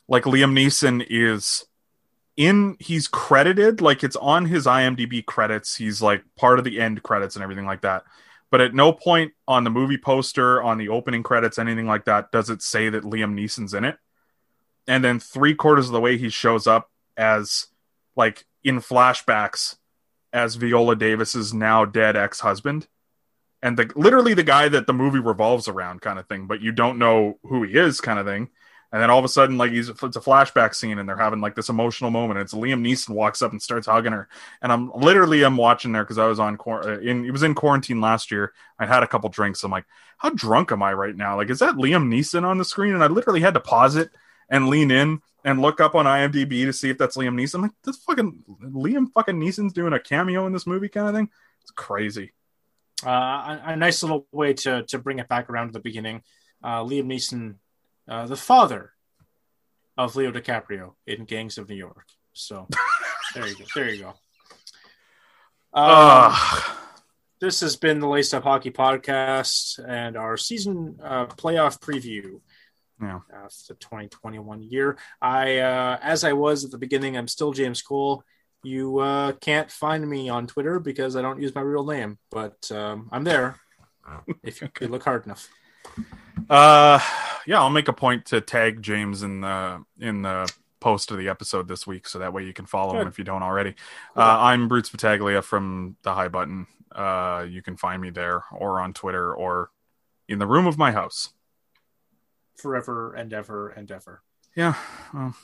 like 0.08 0.24
Liam 0.24 0.54
Neeson 0.54 1.06
is 1.10 1.66
in 2.36 2.76
he's 2.80 3.08
credited 3.08 3.80
like 3.82 4.04
it's 4.04 4.16
on 4.16 4.46
his 4.46 4.66
IMDb 4.66 5.26
credits. 5.26 5.76
He's 5.76 6.02
like 6.02 6.24
part 6.36 6.60
of 6.60 6.66
the 6.66 6.80
end 6.80 7.04
credits 7.04 7.36
and 7.36 7.44
everything 7.44 7.66
like 7.66 7.82
that. 7.82 8.04
But 8.50 8.62
at 8.62 8.74
no 8.74 8.94
point 8.94 9.34
on 9.48 9.64
the 9.64 9.70
movie 9.72 9.98
poster, 9.98 10.62
on 10.62 10.78
the 10.78 10.90
opening 10.90 11.24
credits, 11.24 11.58
anything 11.58 11.88
like 11.88 12.06
that, 12.06 12.32
does 12.32 12.50
it 12.50 12.62
say 12.62 12.90
that 12.90 13.04
Liam 13.04 13.34
Neeson's 13.34 13.74
in 13.74 13.84
it. 13.84 13.98
And 14.88 15.04
then 15.04 15.20
three 15.20 15.56
quarters 15.56 15.88
of 15.88 15.94
the 15.94 16.02
way 16.02 16.18
he 16.18 16.30
shows 16.30 16.68
up 16.68 16.92
as 17.18 17.68
like 18.16 18.46
in 18.64 18.80
flashbacks 18.80 19.78
as 20.32 20.56
Viola 20.56 20.96
Davis's 20.96 21.54
now 21.54 21.86
dead 21.86 22.16
ex-husband. 22.16 22.88
And 23.62 23.78
the 23.78 23.92
literally 23.96 24.34
the 24.34 24.44
guy 24.44 24.68
that 24.70 24.88
the 24.88 24.94
movie 24.94 25.20
revolves 25.20 25.68
around 25.68 26.02
kind 26.02 26.20
of 26.20 26.28
thing, 26.28 26.48
but 26.48 26.62
you 26.62 26.72
don't 26.72 27.00
know 27.00 27.40
who 27.44 27.64
he 27.64 27.76
is 27.76 28.02
kind 28.02 28.20
of 28.20 28.26
thing 28.26 28.50
and 28.94 29.02
then 29.02 29.10
all 29.10 29.18
of 29.18 29.26
a 29.26 29.30
sudden 29.30 29.58
like 29.58 29.72
he's 29.72 29.90
it's 29.90 30.02
a 30.02 30.22
flashback 30.22 30.76
scene 30.76 31.00
and 31.00 31.10
they're 31.10 31.18
having 31.18 31.42
like 31.42 31.56
this 31.56 31.68
emotional 31.68 32.12
moment. 32.12 32.40
It's 32.40 32.54
liam 32.54 32.86
neeson 32.86 33.10
walks 33.10 33.42
up 33.42 33.52
and 33.52 33.62
starts 33.62 33.88
hugging 33.88 34.14
her. 34.14 34.30
And 34.62 34.72
i'm 34.72 34.92
literally 34.94 35.44
i'm 35.44 35.58
watching 35.58 35.92
there 35.92 36.04
because 36.04 36.20
i 36.20 36.28
was 36.28 36.40
on 36.40 36.58
uh, 36.66 37.00
in 37.00 37.26
it 37.26 37.32
was 37.32 37.44
in 37.44 37.56
quarantine 37.56 38.00
last 38.00 38.32
year. 38.32 38.54
I 38.80 38.86
had 38.86 39.02
a 39.02 39.08
couple 39.08 39.30
drinks. 39.30 39.64
I'm 39.64 39.72
like 39.72 39.86
how 40.20 40.30
drunk 40.30 40.72
am 40.72 40.84
i 40.84 40.94
right 40.94 41.16
now? 41.16 41.36
Like 41.36 41.50
is 41.50 41.60
that 41.60 41.76
liam 41.76 42.08
neeson 42.08 42.44
on 42.44 42.60
the 42.60 42.66
screen? 42.66 42.94
And 42.94 43.04
i 43.04 43.08
literally 43.08 43.42
had 43.42 43.56
to 43.56 43.60
pause 43.60 43.96
it 43.96 44.12
and 44.48 44.70
lean 44.70 44.92
in 44.92 45.22
and 45.44 45.60
look 45.60 45.82
up 45.82 45.96
on 45.96 46.06
imdb 46.06 46.66
to 46.66 46.72
see 46.72 46.92
if 46.92 47.00
that's 47.00 47.18
liam 47.18 47.34
neeson. 47.34 47.56
I'm 47.56 47.62
like 47.64 47.72
this 47.84 47.98
fucking 47.98 48.44
liam 48.62 49.08
fucking 49.12 49.40
neeson's 49.40 49.74
doing 49.74 49.94
a 49.94 50.00
cameo 50.00 50.46
in 50.46 50.54
this 50.54 50.68
movie 50.68 50.90
kind 50.90 51.08
of 51.08 51.16
thing? 51.16 51.30
It's 51.64 51.72
crazy. 51.72 52.32
Uh, 53.04 53.10
a, 53.10 53.62
a 53.66 53.76
nice 53.76 54.04
little 54.04 54.28
way 54.32 54.54
to 54.54 54.84
to 54.84 55.00
bring 55.00 55.18
it 55.18 55.28
back 55.28 55.50
around 55.50 55.68
to 55.68 55.74
the 55.74 55.80
beginning. 55.80 56.22
Uh, 56.64 56.84
liam 56.84 57.08
neeson 57.08 57.56
uh, 58.08 58.26
the 58.26 58.36
father 58.36 58.92
of 59.98 60.16
Leo 60.16 60.32
DiCaprio 60.32 60.94
in 61.06 61.26
Gangs 61.26 61.58
of 61.58 61.70
New 61.70 61.76
York. 61.76 62.08
So 62.34 62.68
there 63.36 63.48
you 63.48 63.56
go. 63.56 63.66
There 63.76 63.90
you 63.90 64.02
go. 64.04 64.14
Uh, 65.74 66.36
this 67.40 67.60
has 67.62 67.76
been 67.76 68.00
the 68.00 68.08
Laced 68.08 68.34
Up 68.34 68.44
Hockey 68.44 68.72
Podcast 68.72 69.84
and 69.88 70.16
our 70.16 70.38
season 70.38 71.00
uh, 71.04 71.26
playoff 71.26 71.80
preview. 71.80 72.40
Yeah, 73.02 73.20
uh, 73.34 73.50
the 73.68 73.74
2021 73.76 74.62
year. 74.64 74.98
I, 75.22 75.58
uh, 75.58 75.98
as 76.02 76.24
I 76.24 76.34
was 76.34 76.64
at 76.64 76.72
the 76.72 76.78
beginning, 76.78 77.18
I'm 77.18 77.28
still 77.28 77.52
James 77.52 77.82
Cole. 77.82 78.24
You 78.64 79.00
uh, 79.00 79.34
can't 79.34 79.70
find 79.70 80.08
me 80.08 80.30
on 80.30 80.48
Twitter 80.48 80.80
because 80.80 81.16
I 81.16 81.22
don't 81.22 81.42
use 81.42 81.54
my 81.54 81.62
real 81.62 81.86
name, 81.86 82.18
but 82.32 82.72
um, 82.72 83.10
I'm 83.12 83.26
there 83.26 83.58
if 84.42 84.62
you 84.62 84.70
look 84.88 85.04
hard 85.04 85.26
enough. 85.26 85.50
Uh, 86.50 87.00
yeah, 87.46 87.60
I'll 87.60 87.70
make 87.70 87.88
a 87.88 87.94
point 87.94 88.26
to 88.28 88.42
tag 88.42 88.82
James 88.82 89.24
in 89.24 89.42
the 89.42 89.84
in 90.00 90.22
the 90.22 90.52
post 90.80 91.12
of 91.12 91.18
the 91.18 91.30
episode 91.30 91.68
this 91.68 91.88
week, 91.88 92.08
so 92.08 92.20
that 92.20 92.34
way 92.34 92.44
you 92.44 92.54
can 92.54 92.66
follow 92.66 92.94
Good. 92.94 93.04
him 93.04 93.08
if 93.08 93.18
you 93.18 93.24
don't 93.24 93.44
already. 93.44 93.76
Cool. 94.14 94.24
Uh, 94.24 94.38
I'm 94.40 94.68
Bruce 94.68 94.90
Battaglia 94.90 95.42
from 95.42 95.96
the 96.04 96.14
High 96.14 96.28
Button. 96.28 96.68
Uh, 96.92 97.46
you 97.50 97.62
can 97.62 97.78
find 97.78 98.02
me 98.02 98.10
there 98.10 98.44
or 98.52 98.80
on 98.80 98.94
Twitter 98.94 99.34
or 99.34 99.72
in 100.28 100.40
the 100.40 100.48
room 100.48 100.68
of 100.68 100.78
my 100.78 100.92
house. 100.92 101.30
Forever 102.58 103.14
and 103.14 103.34
ever 103.34 103.70
and 103.70 103.90
ever. 103.90 104.22
Yeah, 104.56 104.76
well, 105.14 105.36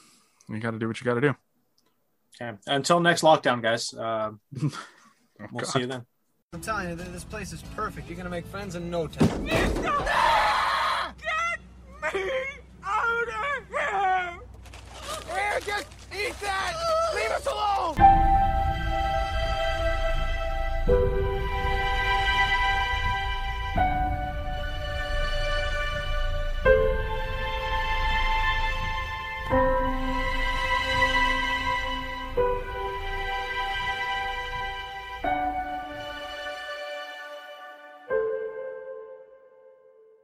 you 0.47 0.59
got 0.59 0.71
to 0.71 0.79
do 0.79 0.87
what 0.87 1.01
you 1.01 1.05
got 1.05 1.15
to 1.15 1.21
do. 1.21 1.35
Okay. 2.39 2.57
Until 2.67 2.99
next 2.99 3.21
lockdown, 3.23 3.61
guys. 3.61 3.93
Uh, 3.93 4.31
oh, 4.61 4.71
we'll 5.39 5.47
God. 5.61 5.65
see 5.65 5.79
you 5.79 5.87
then. 5.87 6.05
I'm 6.53 6.61
telling 6.61 6.89
you, 6.89 6.95
this 6.95 7.23
place 7.23 7.53
is 7.53 7.61
perfect. 7.75 8.07
You're 8.07 8.17
gonna 8.17 8.29
make 8.29 8.45
friends 8.47 8.75
in 8.75 8.89
no 8.89 9.07
time. 9.07 10.35
Me 12.11 12.21
out 12.83 13.27
here! 13.69 14.39
Here, 15.35 15.59
just 15.63 15.87
eat 16.11 16.33
that! 16.41 16.73
Leave 17.13 17.31
us 17.31 17.45
alone! 17.45 17.95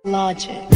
Logic. 0.03 0.74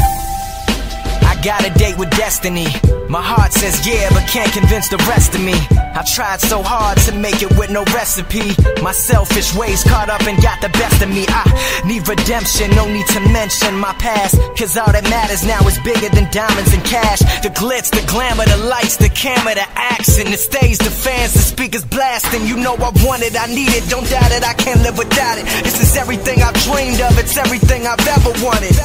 Got 1.43 1.65
a 1.65 1.69
date 1.79 1.97
with 1.97 2.09
destiny. 2.11 2.67
My 3.07 3.23
heart 3.23 3.53
says 3.53 3.87
yeah, 3.87 4.09
but 4.11 4.27
can't 4.27 4.51
convince 4.51 4.89
the 4.89 4.97
rest 5.07 5.33
of 5.33 5.41
me. 5.41 5.55
I 5.95 6.03
tried 6.03 6.41
so 6.41 6.61
hard 6.61 6.97
to 7.07 7.15
make 7.15 7.41
it 7.41 7.49
with 7.57 7.71
no 7.71 7.83
recipe. 7.95 8.53
My 8.83 8.91
selfish 8.91 9.55
ways 9.55 9.81
caught 9.83 10.09
up 10.09 10.21
and 10.27 10.35
got 10.43 10.61
the 10.61 10.69
best 10.69 11.01
of 11.01 11.09
me. 11.09 11.25
I 11.27 11.47
need 11.87 12.07
redemption, 12.07 12.69
no 12.75 12.85
need 12.91 13.07
to 13.15 13.21
mention 13.31 13.79
my 13.79 13.93
past. 14.03 14.35
Cause 14.59 14.75
all 14.75 14.91
that 14.91 15.07
matters 15.07 15.47
now 15.47 15.63
is 15.63 15.79
bigger 15.79 16.11
than 16.13 16.29
diamonds 16.29 16.75
and 16.75 16.83
cash. 16.83 17.19
The 17.41 17.49
glitz, 17.49 17.89
the 17.89 18.05
glamour, 18.05 18.45
the 18.45 18.59
lights, 18.69 18.97
the 18.97 19.09
camera, 19.09 19.55
the 19.55 19.67
action, 19.73 20.29
the 20.29 20.37
stage, 20.37 20.77
the 20.77 20.91
fans, 20.91 21.33
the 21.33 21.39
speakers 21.39 21.85
blasting. 21.85 22.45
You 22.45 22.57
know 22.57 22.75
I 22.75 22.91
want 23.07 23.23
it, 23.23 23.33
I 23.39 23.47
need 23.47 23.71
it, 23.73 23.87
don't 23.89 24.05
doubt 24.05 24.35
it, 24.35 24.43
I 24.43 24.53
can't 24.53 24.83
live 24.83 24.99
without 24.99 25.39
it. 25.39 25.47
This 25.63 25.79
is 25.81 25.95
everything 25.95 26.43
I've 26.43 26.59
dreamed 26.67 26.99
of, 26.99 27.17
it's 27.17 27.37
everything 27.39 27.87
I've 27.87 28.05
ever 28.05 28.35
wanted. 28.43 28.75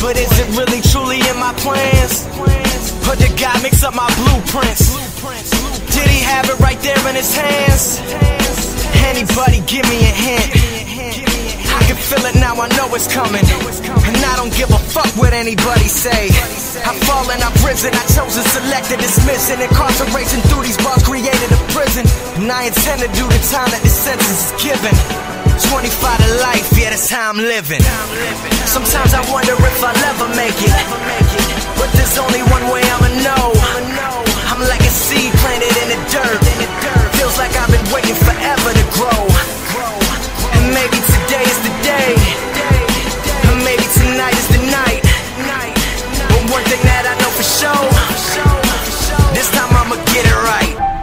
But 0.00 0.16
is 0.16 0.32
it 0.38 0.48
really 0.54 0.80
truly 0.88 1.18
in 1.18 1.36
my 1.36 1.52
plans? 1.64 2.28
Or 3.08 3.16
did 3.16 3.32
God 3.40 3.56
mix 3.64 3.82
up 3.82 3.96
my 3.96 4.06
blueprints? 4.20 4.92
Did 5.96 6.08
he 6.12 6.20
have 6.20 6.44
it 6.52 6.60
right 6.60 6.78
there 6.84 7.00
in 7.08 7.16
his 7.16 7.32
hands? 7.34 8.04
Anybody 9.08 9.64
give 9.64 9.88
me 9.88 10.04
a 10.04 10.12
hint? 10.12 10.48
I 11.74 11.80
can 11.88 11.96
feel 11.96 12.24
it 12.28 12.36
now, 12.36 12.54
I 12.60 12.68
know 12.76 12.92
it's 12.92 13.08
coming. 13.08 13.42
And 13.42 14.16
I 14.20 14.36
don't 14.36 14.52
give 14.52 14.70
a 14.70 14.78
fuck 14.92 15.08
what 15.16 15.32
anybody 15.32 15.88
say. 15.88 16.28
I've 16.84 17.00
fallen, 17.08 17.40
I've 17.40 17.56
risen, 17.64 17.92
I 17.96 18.04
chose 18.12 18.36
and 18.36 19.00
dismiss 19.00 19.50
it. 19.50 19.60
Incarceration 19.60 20.40
through 20.52 20.62
these 20.62 20.76
bars 20.78 21.02
created 21.02 21.50
a 21.50 21.60
prison. 21.72 22.04
And 22.36 22.52
I 22.52 22.64
intend 22.68 23.00
to 23.00 23.08
do 23.08 23.24
the 23.24 23.40
time 23.50 23.70
that 23.70 23.80
the 23.82 23.88
sentence 23.88 24.52
is 24.52 24.62
given. 24.62 25.33
25 25.60 26.18
to 26.18 26.30
life, 26.42 26.66
yeah, 26.74 26.90
that's 26.90 27.08
how 27.10 27.30
I'm 27.30 27.38
living. 27.38 27.80
Sometimes 28.66 29.14
I 29.14 29.22
wonder 29.30 29.54
if 29.54 29.78
I'll 29.84 29.94
ever 30.10 30.28
make 30.34 30.58
it. 30.58 30.74
But 31.78 31.90
there's 31.94 32.18
only 32.18 32.42
one 32.50 32.66
way 32.74 32.82
I'ma 32.82 33.10
know. 33.22 33.54
I'm 34.50 34.60
like 34.66 34.82
a 34.82 34.90
seed 34.90 35.30
planted 35.42 35.74
in 35.82 35.88
the 35.94 36.00
dirt. 36.10 36.42
Feels 37.18 37.38
like 37.38 37.54
I've 37.54 37.70
been 37.70 37.86
waiting 37.94 38.18
forever 38.18 38.70
to 38.74 38.84
grow. 38.98 39.20
And 40.58 40.74
maybe 40.74 40.98
today 40.98 41.46
is 41.46 41.60
the 41.62 41.74
day. 41.86 42.10
And 43.46 43.62
maybe 43.62 43.86
tonight 43.94 44.34
is 44.34 44.48
the 44.50 44.62
night. 44.74 45.06
But 46.34 46.42
one 46.50 46.64
thing 46.66 46.82
that 46.82 47.06
I 47.06 47.14
know 47.22 47.30
for 47.30 47.46
sure, 47.46 47.90
this 49.34 49.50
time 49.54 49.70
I'ma 49.70 50.02
get 50.10 50.26
it 50.26 50.38
right. 50.50 50.93